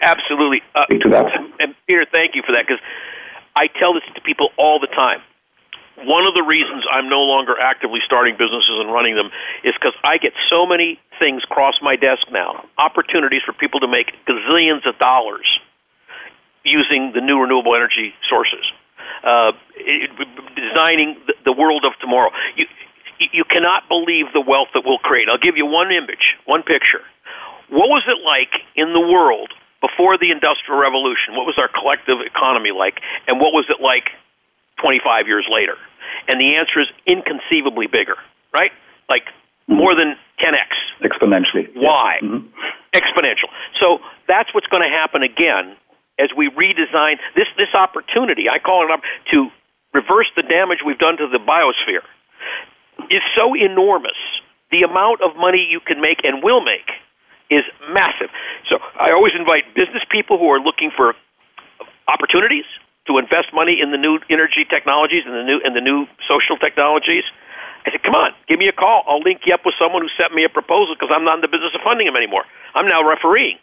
Absolutely. 0.02 0.62
Uh, 0.76 0.86
speak 0.86 1.02
to 1.02 1.10
that. 1.10 1.26
And 1.60 1.74
Peter, 1.88 2.06
thank 2.12 2.36
you 2.36 2.44
for 2.46 2.52
that 2.54 2.68
because 2.68 2.82
I 3.56 3.68
tell 3.68 3.94
this 3.94 4.04
to 4.14 4.22
people 4.22 4.50
all 4.58 4.80
the 4.80 4.88
time. 4.88 5.22
One 6.06 6.26
of 6.26 6.34
the 6.34 6.44
reasons 6.44 6.86
I'm 6.90 7.10
no 7.10 7.20
longer 7.20 7.60
actively 7.60 8.00
starting 8.06 8.38
businesses 8.38 8.80
and 8.80 8.94
running 8.94 9.16
them 9.16 9.32
is 9.66 9.74
because 9.74 9.94
I 10.06 10.18
get 10.18 10.32
so 10.48 10.66
many 10.66 10.98
things 11.20 11.44
cross 11.44 11.76
my 11.82 11.98
desk 11.98 12.24
now, 12.32 12.64
opportunities 12.78 13.41
for 13.46 13.52
people 13.52 13.82
to 13.82 13.88
make 13.88 14.14
gazillions 14.26 14.88
of 14.88 14.98
dollars 15.00 15.60
using 16.64 17.11
the 17.14 17.22
new 17.22 17.40
renewable 17.40 17.76
energy 17.76 18.14
sources, 18.30 18.65
uh, 19.23 19.52
it, 19.76 20.10
designing 20.56 21.18
the, 21.27 21.34
the 21.45 21.53
world 21.53 21.86
of 21.86 21.94
tomorrow. 21.99 22.31
You, 22.56 22.65
you 23.31 23.44
cannot 23.44 23.88
believe 23.88 24.27
the 24.34 24.41
wealth 24.41 24.69
that 24.73 24.84
we'll 24.86 24.99
create. 24.99 25.30
I'll 25.30 25.38
give 25.38 25.57
you 25.57 25.65
one 25.65 25.91
image, 25.91 26.36
one 26.45 26.64
picture. 26.64 27.02
What 27.69 27.90
was 27.90 28.03
it 28.07 28.26
like 28.26 28.61
in 28.76 28.94
the 28.94 28.99
world 28.99 29.53
before 29.81 30.18
the 30.18 30.31
Industrial 30.31 30.80
Revolution? 30.80 31.36
What 31.36 31.45
was 31.45 31.56
our 31.57 31.68
collective 31.69 32.19
economy 32.26 32.72
like? 32.72 33.02
And 33.27 33.40
what 33.40 33.53
was 33.53 33.65
it 33.69 33.81
like 33.81 34.10
25 34.81 35.27
years 35.27 35.48
later? 35.49 35.76
And 36.27 36.40
the 36.40 36.56
answer 36.56 36.80
is 36.80 36.88
inconceivably 37.06 37.88
bigger, 37.88 38.15
right? 38.53 38.72
Like 39.10 39.23
mm-hmm. 39.26 39.76
more 39.76 39.95
than 39.95 40.15
10x. 40.40 40.72
Exponentially. 41.03 41.69
Why? 41.76 42.19
Mm-hmm. 42.23 42.48
Exponential. 42.94 43.49
So 43.80 43.99
that's 44.27 44.53
what's 44.53 44.68
going 44.68 44.84
to 44.84 44.90
happen 44.90 45.23
again 45.23 45.76
as 46.20 46.30
we 46.36 46.50
redesign 46.50 47.18
this 47.36 47.48
this 47.58 47.74
opportunity. 47.74 48.50
I 48.50 48.60
call 48.60 48.84
it 48.84 48.91
up 48.91 49.02
to 49.32 49.50
reverse 49.94 50.28
the 50.36 50.44
damage 50.44 50.80
we've 50.86 51.00
done 51.00 51.18
to 51.18 51.28
the 51.28 51.40
biosphere. 51.40 52.04
Is 53.10 53.22
so 53.36 53.56
enormous 53.56 54.18
the 54.72 54.84
amount 54.84 55.22
of 55.22 55.36
money 55.36 55.66
you 55.70 55.80
can 55.80 56.02
make 56.02 56.20
and 56.24 56.44
will 56.44 56.62
make 56.62 56.91
is 57.50 57.64
massive. 57.91 58.30
So 58.70 58.78
I 59.00 59.12
always 59.12 59.34
invite 59.38 59.74
business 59.74 60.04
people 60.12 60.38
who 60.38 60.50
are 60.50 60.60
looking 60.60 60.91
for 60.96 61.16
opportunities 62.08 62.66
to 63.08 63.18
invest 63.18 63.48
money 63.54 63.80
in 63.82 63.91
the 63.91 63.98
new 63.98 64.20
energy 64.30 64.66
technologies 64.70 65.24
and 65.26 65.34
the 65.34 65.44
new 65.44 65.60
and 65.64 65.76
the 65.76 65.82
new 65.82 66.06
social 66.28 66.58
technologies. 66.58 67.24
I 67.86 67.91
said, 67.91 68.04
"Come 68.04 68.16
on, 68.16 68.34
give 68.48 68.60
me 68.60 68.68
a 68.68 68.72
call. 68.72 69.04
I'll 69.08 69.22
link 69.22 69.41
you 69.46 69.54
up 69.54 69.66
with 69.66 69.74
someone 69.80 70.04
who 70.04 70.10
sent 70.20 70.36
me 70.36 70.44
a 70.44 70.50
proposal 70.50 70.94
because 70.94 71.10
I'm 71.16 71.24
not 71.24 71.36
in 71.36 71.41
the 71.41 71.48
business 71.48 71.74
of 71.74 71.82
funding 71.82 72.06
them 72.06 72.16
anymore. 72.16 72.46
I'm 72.76 72.88
now 72.88 73.02
refereeing. 73.02 73.58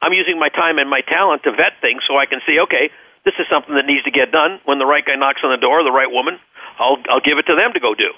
I'm 0.00 0.12
using 0.12 0.38
my 0.38 0.48
time 0.48 0.78
and 0.78 0.88
my 0.88 1.00
talent 1.00 1.42
to 1.44 1.52
vet 1.52 1.72
things 1.80 2.02
so 2.06 2.16
I 2.16 2.26
can 2.26 2.40
see, 2.46 2.60
okay, 2.60 2.90
this 3.24 3.34
is 3.38 3.46
something 3.50 3.74
that 3.74 3.86
needs 3.86 4.04
to 4.04 4.10
get 4.10 4.30
done. 4.30 4.60
When 4.64 4.78
the 4.78 4.86
right 4.86 5.04
guy 5.04 5.16
knocks 5.16 5.40
on 5.42 5.50
the 5.50 5.56
door, 5.56 5.82
the 5.82 5.92
right 5.92 6.10
woman, 6.10 6.38
I'll 6.78 6.98
I'll 7.08 7.20
give 7.20 7.38
it 7.38 7.46
to 7.46 7.56
them 7.56 7.72
to 7.72 7.80
go 7.80 7.94
do. 7.94 8.12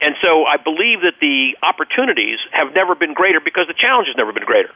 And 0.00 0.14
so 0.22 0.44
I 0.44 0.56
believe 0.56 1.02
that 1.02 1.14
the 1.20 1.56
opportunities 1.62 2.38
have 2.52 2.74
never 2.74 2.94
been 2.94 3.14
greater 3.14 3.40
because 3.40 3.66
the 3.66 3.74
challenge 3.74 4.08
has 4.08 4.16
never 4.16 4.32
been 4.32 4.44
greater. 4.44 4.70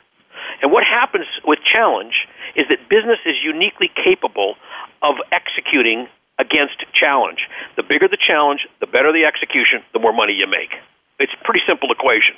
And 0.62 0.72
what 0.72 0.84
happens 0.84 1.26
with 1.44 1.60
challenge 1.64 2.26
is 2.56 2.66
that 2.68 2.88
business 2.88 3.18
is 3.26 3.36
uniquely 3.42 3.90
capable 3.94 4.56
of 5.02 5.16
executing 5.32 6.08
against 6.38 6.84
challenge. 6.92 7.48
The 7.76 7.82
bigger 7.82 8.08
the 8.08 8.16
challenge, 8.16 8.66
the 8.80 8.86
better 8.86 9.12
the 9.12 9.24
execution, 9.24 9.82
the 9.92 9.98
more 9.98 10.12
money 10.12 10.34
you 10.34 10.46
make. 10.46 10.74
It's 11.18 11.32
a 11.34 11.44
pretty 11.44 11.60
simple 11.66 11.90
equation. 11.90 12.34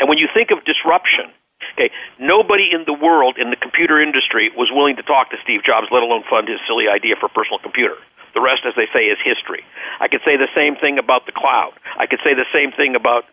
And 0.00 0.08
when 0.08 0.18
you 0.18 0.28
think 0.32 0.50
of 0.50 0.64
disruption, 0.64 1.30
okay, 1.74 1.90
nobody 2.18 2.68
in 2.72 2.84
the 2.86 2.92
world 2.92 3.38
in 3.38 3.50
the 3.50 3.56
computer 3.56 4.00
industry 4.00 4.50
was 4.56 4.70
willing 4.72 4.96
to 4.96 5.02
talk 5.02 5.30
to 5.30 5.36
Steve 5.42 5.62
Jobs, 5.64 5.88
let 5.90 6.02
alone 6.02 6.24
fund 6.28 6.48
his 6.48 6.58
silly 6.66 6.88
idea 6.88 7.14
for 7.18 7.26
a 7.26 7.30
personal 7.30 7.58
computer. 7.58 7.94
The 8.34 8.40
rest, 8.40 8.62
as 8.66 8.74
they 8.76 8.86
say, 8.92 9.06
is 9.06 9.18
history. 9.24 9.64
I 10.00 10.08
could 10.08 10.20
say 10.24 10.36
the 10.36 10.48
same 10.54 10.76
thing 10.76 10.98
about 10.98 11.26
the 11.26 11.32
cloud. 11.32 11.72
I 11.98 12.06
could 12.06 12.20
say 12.22 12.34
the 12.34 12.46
same 12.52 12.72
thing 12.72 12.94
about 12.94 13.24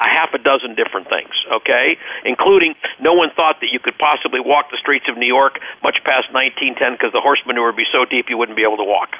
a 0.00 0.08
half 0.08 0.34
a 0.34 0.38
dozen 0.38 0.74
different 0.74 1.08
things, 1.08 1.32
okay? 1.50 1.96
Including 2.24 2.74
no 3.00 3.12
one 3.12 3.30
thought 3.34 3.60
that 3.60 3.70
you 3.70 3.78
could 3.78 3.96
possibly 3.98 4.40
walk 4.40 4.70
the 4.70 4.76
streets 4.76 5.06
of 5.08 5.16
New 5.16 5.26
York 5.26 5.60
much 5.82 5.98
past 6.04 6.32
1910 6.34 6.94
because 6.94 7.12
the 7.12 7.20
horse 7.20 7.40
manure 7.46 7.66
would 7.66 7.76
be 7.76 7.88
so 7.92 8.04
deep 8.04 8.26
you 8.28 8.36
wouldn't 8.36 8.56
be 8.56 8.64
able 8.64 8.76
to 8.76 8.84
walk. 8.84 9.16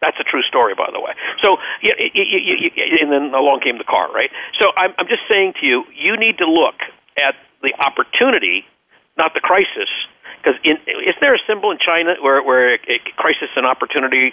That's 0.00 0.18
a 0.20 0.24
true 0.24 0.42
story, 0.42 0.74
by 0.74 0.90
the 0.92 1.00
way. 1.00 1.12
So, 1.42 1.58
yeah, 1.82 1.94
and 1.98 3.10
then 3.10 3.34
along 3.34 3.60
came 3.60 3.78
the 3.78 3.88
car, 3.88 4.12
right? 4.12 4.30
So, 4.58 4.70
I'm, 4.76 4.94
I'm 4.98 5.08
just 5.08 5.22
saying 5.28 5.54
to 5.60 5.66
you, 5.66 5.84
you 5.94 6.16
need 6.16 6.38
to 6.38 6.46
look 6.46 6.76
at 7.16 7.34
the 7.62 7.74
opportunity, 7.80 8.64
not 9.16 9.34
the 9.34 9.40
crisis. 9.40 9.88
Because 10.42 10.58
is 10.64 11.14
there 11.20 11.34
a 11.34 11.38
symbol 11.46 11.70
in 11.70 11.78
China 11.78 12.14
where 12.20 12.42
where 12.42 12.74
a, 12.74 12.98
crisis 13.16 13.48
and 13.56 13.66
opportunity 13.66 14.32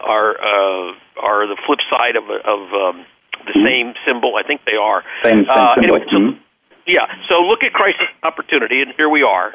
are 0.00 0.36
uh, 0.40 0.92
are 1.20 1.46
the 1.46 1.56
flip 1.66 1.80
side 1.92 2.16
of 2.16 2.24
of 2.24 2.60
um, 2.72 3.06
the 3.46 3.52
mm-hmm. 3.52 3.64
same 3.64 3.94
symbol? 4.06 4.36
I 4.36 4.42
think 4.46 4.62
they 4.64 4.76
are. 4.76 5.04
Same, 5.22 5.44
same 5.44 5.46
uh, 5.48 5.74
symbol. 5.74 5.96
Anyway, 5.96 6.06
so, 6.10 6.16
mm-hmm. 6.16 6.40
Yeah. 6.86 7.06
So 7.28 7.40
look 7.40 7.62
at 7.64 7.72
crisis 7.72 8.06
opportunity, 8.22 8.80
and 8.80 8.92
here 8.96 9.08
we 9.08 9.22
are. 9.22 9.54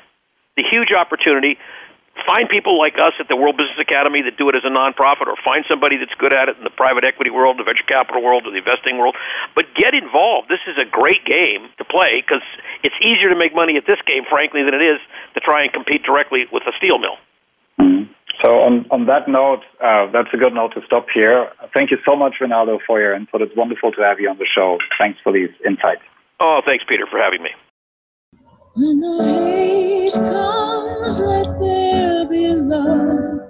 The 0.57 0.64
huge 0.69 0.91
opportunity 0.91 1.57
find 2.28 2.50
people 2.50 2.78
like 2.78 2.96
us 2.96 3.14
at 3.20 3.28
the 3.28 3.36
World 3.36 3.58
Business 3.58 3.80
Academy 3.80 4.22
that 4.22 4.38
do 4.38 4.50
it 4.50 4.56
as 4.56 4.64
a 4.64 4.70
nonprofit, 4.70 5.28
or 5.28 5.36
find 5.44 5.66
somebody 5.68 5.98
that's 5.98 6.14
good 6.18 6.34
at 6.34 6.50
it 6.50 6.58
in 6.58 6.64
the 6.64 6.70
private 6.70 7.04
equity 7.04 7.30
world, 7.30 7.58
the 7.58 7.64
venture 7.64 7.84
capital 7.88 8.22
world, 8.22 8.46
or 8.46 8.52
the 8.52 8.58
investing 8.58 8.98
world. 8.98 9.16
But 9.56 9.66
get 9.76 9.94
involved. 9.94 10.50
This 10.50 10.64
is 10.68 10.78
a 10.78 10.86
great 10.86 11.26
game 11.26 11.70
to 11.78 11.84
play 11.84 12.22
because 12.22 12.44
it's 12.84 12.96
easier 13.02 13.30
to 13.30 13.36
make 13.36 13.56
money 13.56 13.78
at 13.78 13.86
this 13.88 14.00
game, 14.06 14.24
frankly, 14.30 14.64
than 14.64 14.74
it 14.74 14.84
is 14.84 15.00
to 15.34 15.40
try 15.40 15.64
and 15.64 15.72
compete 15.72 16.04
directly 16.04 16.46
with 16.52 16.64
a 16.68 16.74
steel 16.78 17.00
mill. 17.00 17.18
Mm-hmm. 17.80 18.12
So 18.44 18.60
on, 18.60 18.86
on 18.90 19.06
that 19.06 19.28
note, 19.28 19.62
uh, 19.84 20.10
that's 20.12 20.30
a 20.34 20.38
good 20.38 20.54
note 20.54 20.74
to 20.74 20.82
stop 20.86 21.08
here. 21.14 21.50
Thank 21.74 21.92
you 21.92 21.98
so 22.06 22.16
much, 22.16 22.36
Rinaldo, 22.42 22.80
for 22.86 23.00
your 23.00 23.14
input. 23.14 23.42
It's 23.42 23.56
wonderful 23.56 23.92
to 23.92 24.02
have 24.02 24.20
you 24.20 24.30
on 24.30 24.38
the 24.38 24.48
show. 24.48 24.80
Thanks 24.98 25.20
for 25.24 25.32
these 25.32 25.50
insights. 25.66 26.02
Oh, 26.40 26.62
thanks, 26.66 26.84
Peter, 26.88 27.06
for 27.06 27.20
having 27.20 27.44
me. 27.44 27.52
When 28.73 29.02
the 29.02 29.23
hate 29.23 30.14
comes, 30.14 31.19
let 31.19 31.60
there 31.60 32.26
be 32.30 32.53
love. 32.56 33.41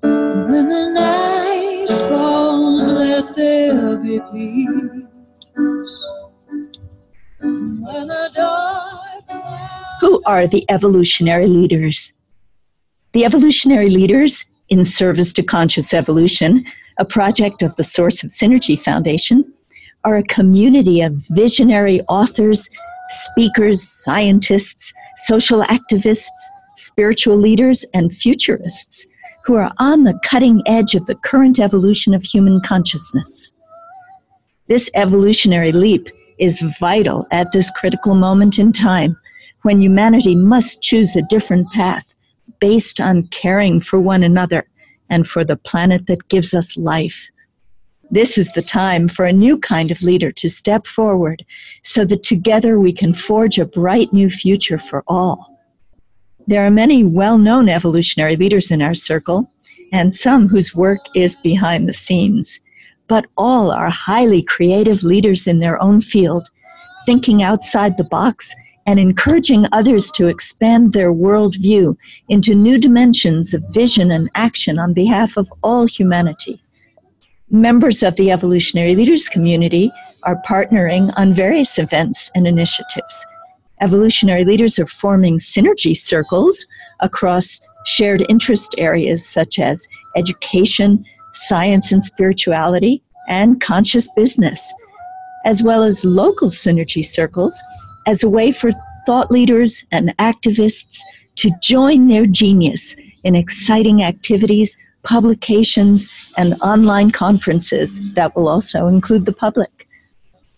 When 0.00 0.68
the 0.70 0.92
night 0.94 1.88
falls, 2.08 2.88
let 2.88 3.36
there 3.36 3.98
be 3.98 4.18
peace. 4.32 6.04
Who 10.00 10.22
are 10.24 10.46
the 10.46 10.64
evolutionary 10.70 11.48
leaders? 11.48 12.14
The 13.12 13.26
evolutionary 13.26 13.90
leaders 13.90 14.50
in 14.70 14.86
service 14.86 15.34
to 15.34 15.42
conscious 15.42 15.92
evolution, 15.92 16.64
a 16.98 17.04
project 17.04 17.62
of 17.62 17.76
the 17.76 17.84
Source 17.84 18.24
of 18.24 18.30
Synergy 18.30 18.78
Foundation, 18.78 19.52
are 20.04 20.16
a 20.16 20.22
community 20.24 21.02
of 21.02 21.12
visionary 21.28 22.00
authors 22.08 22.70
speakers, 23.12 23.82
scientists, 23.82 24.92
social 25.18 25.62
activists, 25.62 26.28
spiritual 26.76 27.36
leaders, 27.36 27.84
and 27.94 28.12
futurists 28.12 29.06
who 29.44 29.54
are 29.54 29.72
on 29.78 30.04
the 30.04 30.18
cutting 30.24 30.62
edge 30.66 30.94
of 30.94 31.06
the 31.06 31.14
current 31.16 31.58
evolution 31.58 32.14
of 32.14 32.22
human 32.22 32.60
consciousness. 32.60 33.52
This 34.68 34.90
evolutionary 34.94 35.72
leap 35.72 36.08
is 36.38 36.64
vital 36.78 37.26
at 37.30 37.52
this 37.52 37.70
critical 37.70 38.14
moment 38.14 38.58
in 38.58 38.72
time 38.72 39.16
when 39.62 39.82
humanity 39.82 40.34
must 40.34 40.82
choose 40.82 41.14
a 41.14 41.22
different 41.22 41.70
path 41.72 42.14
based 42.60 43.00
on 43.00 43.26
caring 43.28 43.80
for 43.80 44.00
one 44.00 44.22
another 44.22 44.66
and 45.10 45.26
for 45.26 45.44
the 45.44 45.56
planet 45.56 46.06
that 46.06 46.28
gives 46.28 46.54
us 46.54 46.76
life. 46.76 47.28
This 48.12 48.36
is 48.36 48.52
the 48.52 48.60
time 48.60 49.08
for 49.08 49.24
a 49.24 49.32
new 49.32 49.58
kind 49.58 49.90
of 49.90 50.02
leader 50.02 50.30
to 50.32 50.50
step 50.50 50.86
forward 50.86 51.46
so 51.82 52.04
that 52.04 52.22
together 52.22 52.78
we 52.78 52.92
can 52.92 53.14
forge 53.14 53.58
a 53.58 53.64
bright 53.64 54.12
new 54.12 54.28
future 54.28 54.78
for 54.78 55.02
all. 55.08 55.58
There 56.46 56.66
are 56.66 56.70
many 56.70 57.04
well 57.04 57.38
known 57.38 57.70
evolutionary 57.70 58.36
leaders 58.36 58.70
in 58.70 58.82
our 58.82 58.94
circle, 58.94 59.50
and 59.92 60.14
some 60.14 60.50
whose 60.50 60.74
work 60.74 60.98
is 61.14 61.36
behind 61.36 61.88
the 61.88 61.94
scenes. 61.94 62.60
But 63.08 63.28
all 63.38 63.70
are 63.70 63.88
highly 63.88 64.42
creative 64.42 65.02
leaders 65.02 65.46
in 65.46 65.60
their 65.60 65.80
own 65.80 66.02
field, 66.02 66.46
thinking 67.06 67.42
outside 67.42 67.96
the 67.96 68.04
box 68.04 68.54
and 68.84 69.00
encouraging 69.00 69.64
others 69.72 70.10
to 70.10 70.28
expand 70.28 70.92
their 70.92 71.14
worldview 71.14 71.96
into 72.28 72.54
new 72.54 72.76
dimensions 72.76 73.54
of 73.54 73.64
vision 73.70 74.10
and 74.10 74.28
action 74.34 74.78
on 74.78 74.92
behalf 74.92 75.38
of 75.38 75.50
all 75.62 75.86
humanity 75.86 76.60
members 77.52 78.02
of 78.02 78.16
the 78.16 78.30
Evolutionary 78.30 78.96
Leaders 78.96 79.28
community 79.28 79.92
are 80.22 80.40
partnering 80.48 81.12
on 81.16 81.34
various 81.34 81.78
events 81.78 82.30
and 82.34 82.46
initiatives. 82.46 83.26
Evolutionary 83.82 84.44
leaders 84.44 84.78
are 84.78 84.86
forming 84.86 85.38
synergy 85.38 85.94
circles 85.94 86.66
across 87.00 87.60
shared 87.84 88.24
interest 88.30 88.74
areas 88.78 89.28
such 89.28 89.58
as 89.58 89.86
education, 90.16 91.04
science 91.34 91.92
and 91.92 92.02
spirituality, 92.02 93.02
and 93.28 93.60
conscious 93.60 94.08
business, 94.16 94.72
as 95.44 95.62
well 95.62 95.82
as 95.82 96.06
local 96.06 96.48
synergy 96.48 97.04
circles 97.04 97.60
as 98.06 98.22
a 98.22 98.30
way 98.30 98.50
for 98.50 98.70
thought 99.04 99.30
leaders 99.30 99.84
and 99.92 100.16
activists 100.18 101.00
to 101.34 101.50
join 101.60 102.06
their 102.06 102.24
genius 102.24 102.96
in 103.24 103.34
exciting 103.34 104.02
activities 104.02 104.76
publications, 105.02 106.08
and 106.36 106.54
online 106.62 107.10
conferences 107.10 108.00
that 108.14 108.36
will 108.36 108.48
also 108.48 108.86
include 108.86 109.26
the 109.26 109.32
public. 109.32 109.88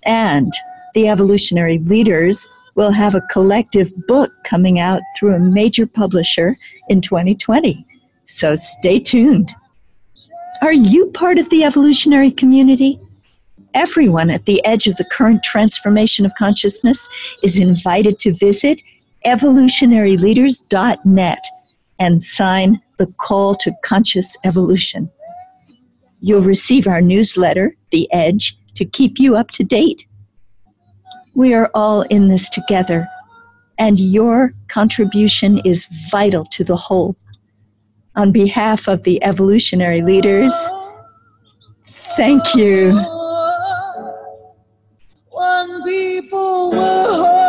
And 0.04 0.52
the 0.94 1.08
evolutionary 1.08 1.78
leaders 1.78 2.46
will 2.76 2.90
have 2.90 3.14
a 3.14 3.22
collective 3.30 3.90
book 4.06 4.30
coming 4.44 4.78
out 4.78 5.00
through 5.16 5.34
a 5.34 5.38
major 5.38 5.86
publisher 5.86 6.52
in 6.88 7.00
2020. 7.00 7.86
So 8.26 8.56
stay 8.56 8.98
tuned. 8.98 9.54
Are 10.60 10.72
you 10.72 11.06
part 11.08 11.38
of 11.38 11.48
the 11.50 11.64
evolutionary 11.64 12.30
community? 12.30 13.00
Everyone 13.74 14.30
at 14.30 14.46
the 14.46 14.64
edge 14.64 14.86
of 14.86 14.94
the 14.96 15.04
current 15.10 15.42
transformation 15.42 16.24
of 16.24 16.32
consciousness 16.36 17.08
is 17.42 17.58
invited 17.58 18.20
to 18.20 18.32
visit 18.34 18.80
evolutionaryleaders.net 19.24 21.44
and 21.98 22.22
sign 22.22 22.80
the 22.98 23.06
call 23.18 23.54
to 23.56 23.72
conscious 23.82 24.36
evolution. 24.44 25.10
You'll 26.20 26.42
receive 26.42 26.86
our 26.86 27.00
newsletter, 27.00 27.76
The 27.90 28.10
Edge, 28.12 28.56
to 28.76 28.84
keep 28.84 29.18
you 29.18 29.36
up 29.36 29.50
to 29.52 29.64
date. 29.64 30.06
We 31.34 31.54
are 31.54 31.70
all 31.74 32.02
in 32.02 32.28
this 32.28 32.48
together, 32.48 33.06
and 33.78 33.98
your 33.98 34.52
contribution 34.68 35.58
is 35.64 35.86
vital 36.10 36.44
to 36.46 36.64
the 36.64 36.76
whole. 36.76 37.16
On 38.16 38.30
behalf 38.32 38.88
of 38.88 39.02
the 39.02 39.22
evolutionary 39.24 40.02
leaders, 40.02 40.54
thank 41.86 42.54
you. 42.54 42.92
One 45.30 45.82
people 45.82 46.70
connected 46.70 47.43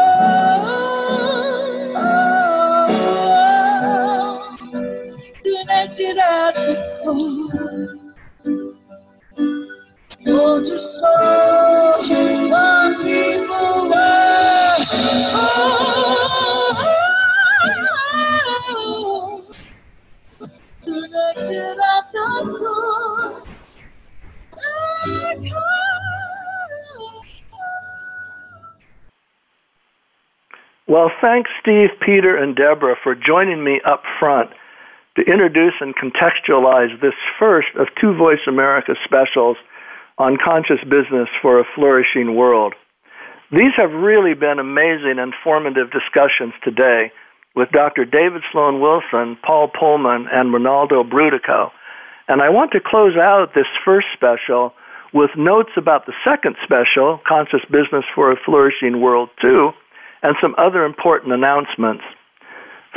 to. 10.65 12.49
One 12.49 13.03
people 13.03 13.89
were. 13.89 14.75
Oh, 15.37 15.75
connected 20.83 21.77
at 21.97 22.05
the 22.13 22.27
core. 22.59 23.43
Well, 30.87 31.11
thanks, 31.19 31.49
Steve, 31.61 31.89
Peter, 32.05 32.37
and 32.37 32.55
Deborah, 32.55 32.95
for 33.01 33.15
joining 33.15 33.63
me 33.63 33.81
up 33.85 34.03
front 34.19 34.51
to 35.17 35.23
introduce 35.23 35.73
and 35.81 35.95
contextualize 35.95 37.01
this 37.01 37.13
first 37.39 37.69
of 37.77 37.87
two 37.99 38.13
VoiceAmerica 38.13 38.95
specials 39.03 39.57
on 40.17 40.37
conscious 40.43 40.83
business 40.83 41.29
for 41.41 41.59
a 41.59 41.65
flourishing 41.75 42.35
world. 42.35 42.73
These 43.51 43.73
have 43.77 43.91
really 43.91 44.33
been 44.33 44.59
amazing 44.59 45.19
and 45.19 45.33
formative 45.43 45.91
discussions 45.91 46.53
today 46.63 47.11
with 47.55 47.69
Dr. 47.71 48.05
David 48.05 48.41
Sloan 48.51 48.81
Wilson, 48.81 49.37
Paul 49.45 49.69
Polman, 49.69 50.25
and 50.31 50.53
Rinaldo 50.53 51.03
Brutoco. 51.03 51.71
And 52.27 52.41
I 52.41 52.49
want 52.49 52.71
to 52.71 52.79
close 52.83 53.15
out 53.15 53.53
this 53.53 53.67
first 53.83 54.07
special 54.13 54.73
with 55.13 55.29
notes 55.37 55.71
about 55.77 56.05
the 56.05 56.13
second 56.25 56.55
special, 56.63 57.21
Conscious 57.25 57.61
Business 57.71 58.03
for 58.13 58.31
a 58.31 58.35
Flourishing 58.43 58.99
World 58.99 59.29
2, 59.41 59.71
and 60.23 60.35
some 60.41 60.55
other 60.57 60.83
important 60.83 61.33
announcements. 61.33 62.03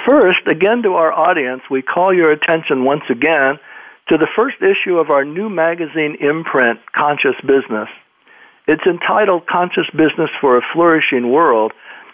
First, 0.06 0.46
again 0.46 0.82
to 0.82 0.94
our 0.94 1.12
audience, 1.12 1.62
we 1.70 1.82
call 1.82 2.14
your 2.14 2.32
attention 2.32 2.84
once 2.84 3.04
again 3.10 3.58
to 4.08 4.16
the 4.16 4.28
first 4.34 4.56
issue 4.62 4.96
of 4.98 5.10
our 5.10 5.24
new 5.24 5.50
magazine 5.50 6.16
imprint, 6.20 6.80
Conscious 6.92 7.36
Business. 7.42 7.88
It's 8.66 8.84
entitled 8.86 9.46
Conscious 9.46 9.88
Business 9.90 10.30
for 10.40 10.58
a 10.58 10.62
Flourishing 10.72 11.30
World 11.30 11.72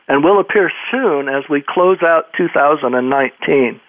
and 0.09 0.23
will 0.23 0.39
appear 0.41 0.71
soon 0.91 1.29
as 1.29 1.45
we 1.49 1.65
close 1.67 2.03
out 2.03 2.27
2019. 2.37 3.81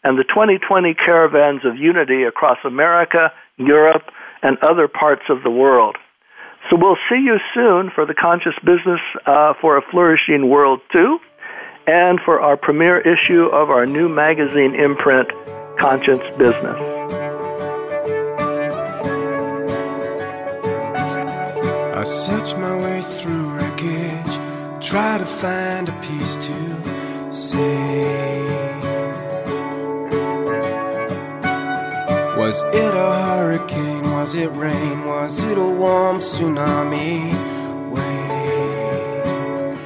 and 0.04 0.18
the 0.18 0.24
2020 0.24 0.94
caravans 0.94 1.64
of 1.64 1.76
unity 1.76 2.24
across 2.24 2.58
America, 2.64 3.32
Europe, 3.56 4.10
and 4.42 4.58
other 4.58 4.86
parts 4.86 5.22
of 5.30 5.42
the 5.42 5.50
world. 5.50 5.96
So 6.70 6.76
we'll 6.76 6.98
see 7.08 7.20
you 7.20 7.38
soon 7.54 7.90
for 7.94 8.06
the 8.06 8.14
Conscious 8.14 8.54
Business 8.64 9.00
uh, 9.26 9.54
for 9.60 9.76
a 9.76 9.82
Flourishing 9.90 10.48
World 10.48 10.80
2 10.92 11.18
and 11.86 12.20
for 12.24 12.40
our 12.40 12.56
premiere 12.56 13.00
issue 13.00 13.44
of 13.46 13.70
our 13.70 13.86
new 13.86 14.08
magazine 14.08 14.74
imprint, 14.74 15.28
Conscious 15.78 16.20
Business. 16.36 16.94
I 21.96 22.06
my 22.58 22.76
way 22.82 23.00
through 23.00 23.43
try 24.94 25.18
to 25.18 25.24
find 25.24 25.88
a 25.88 25.92
piece 26.02 26.36
to 26.36 26.54
say. 27.32 28.40
Was 32.38 32.62
it 32.62 32.94
a 32.94 33.12
hurricane? 33.26 34.04
Was 34.12 34.36
it 34.36 34.50
rain? 34.50 35.04
Was 35.04 35.42
it 35.42 35.58
a 35.58 35.70
warm 35.82 36.18
tsunami 36.18 37.32
wave? 37.94 39.80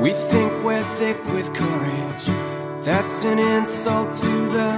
We 0.00 0.12
think 0.12 0.52
we're 0.62 0.88
thick 1.00 1.18
with 1.34 1.52
courage. 1.52 2.26
That's 2.84 3.24
an 3.24 3.40
insult 3.40 4.14
to 4.14 4.34
the 4.56 4.70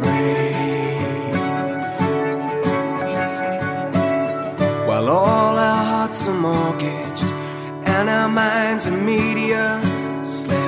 brave. 0.00 1.36
While 4.88 5.08
all 5.08 5.56
our 5.56 5.77
hearts 6.18 6.28
are 6.28 6.34
mortgaged 6.34 7.22
and 7.86 8.08
our 8.08 8.28
minds 8.28 8.88
are 8.88 8.96
media 8.96 9.80
slaves. 10.24 10.67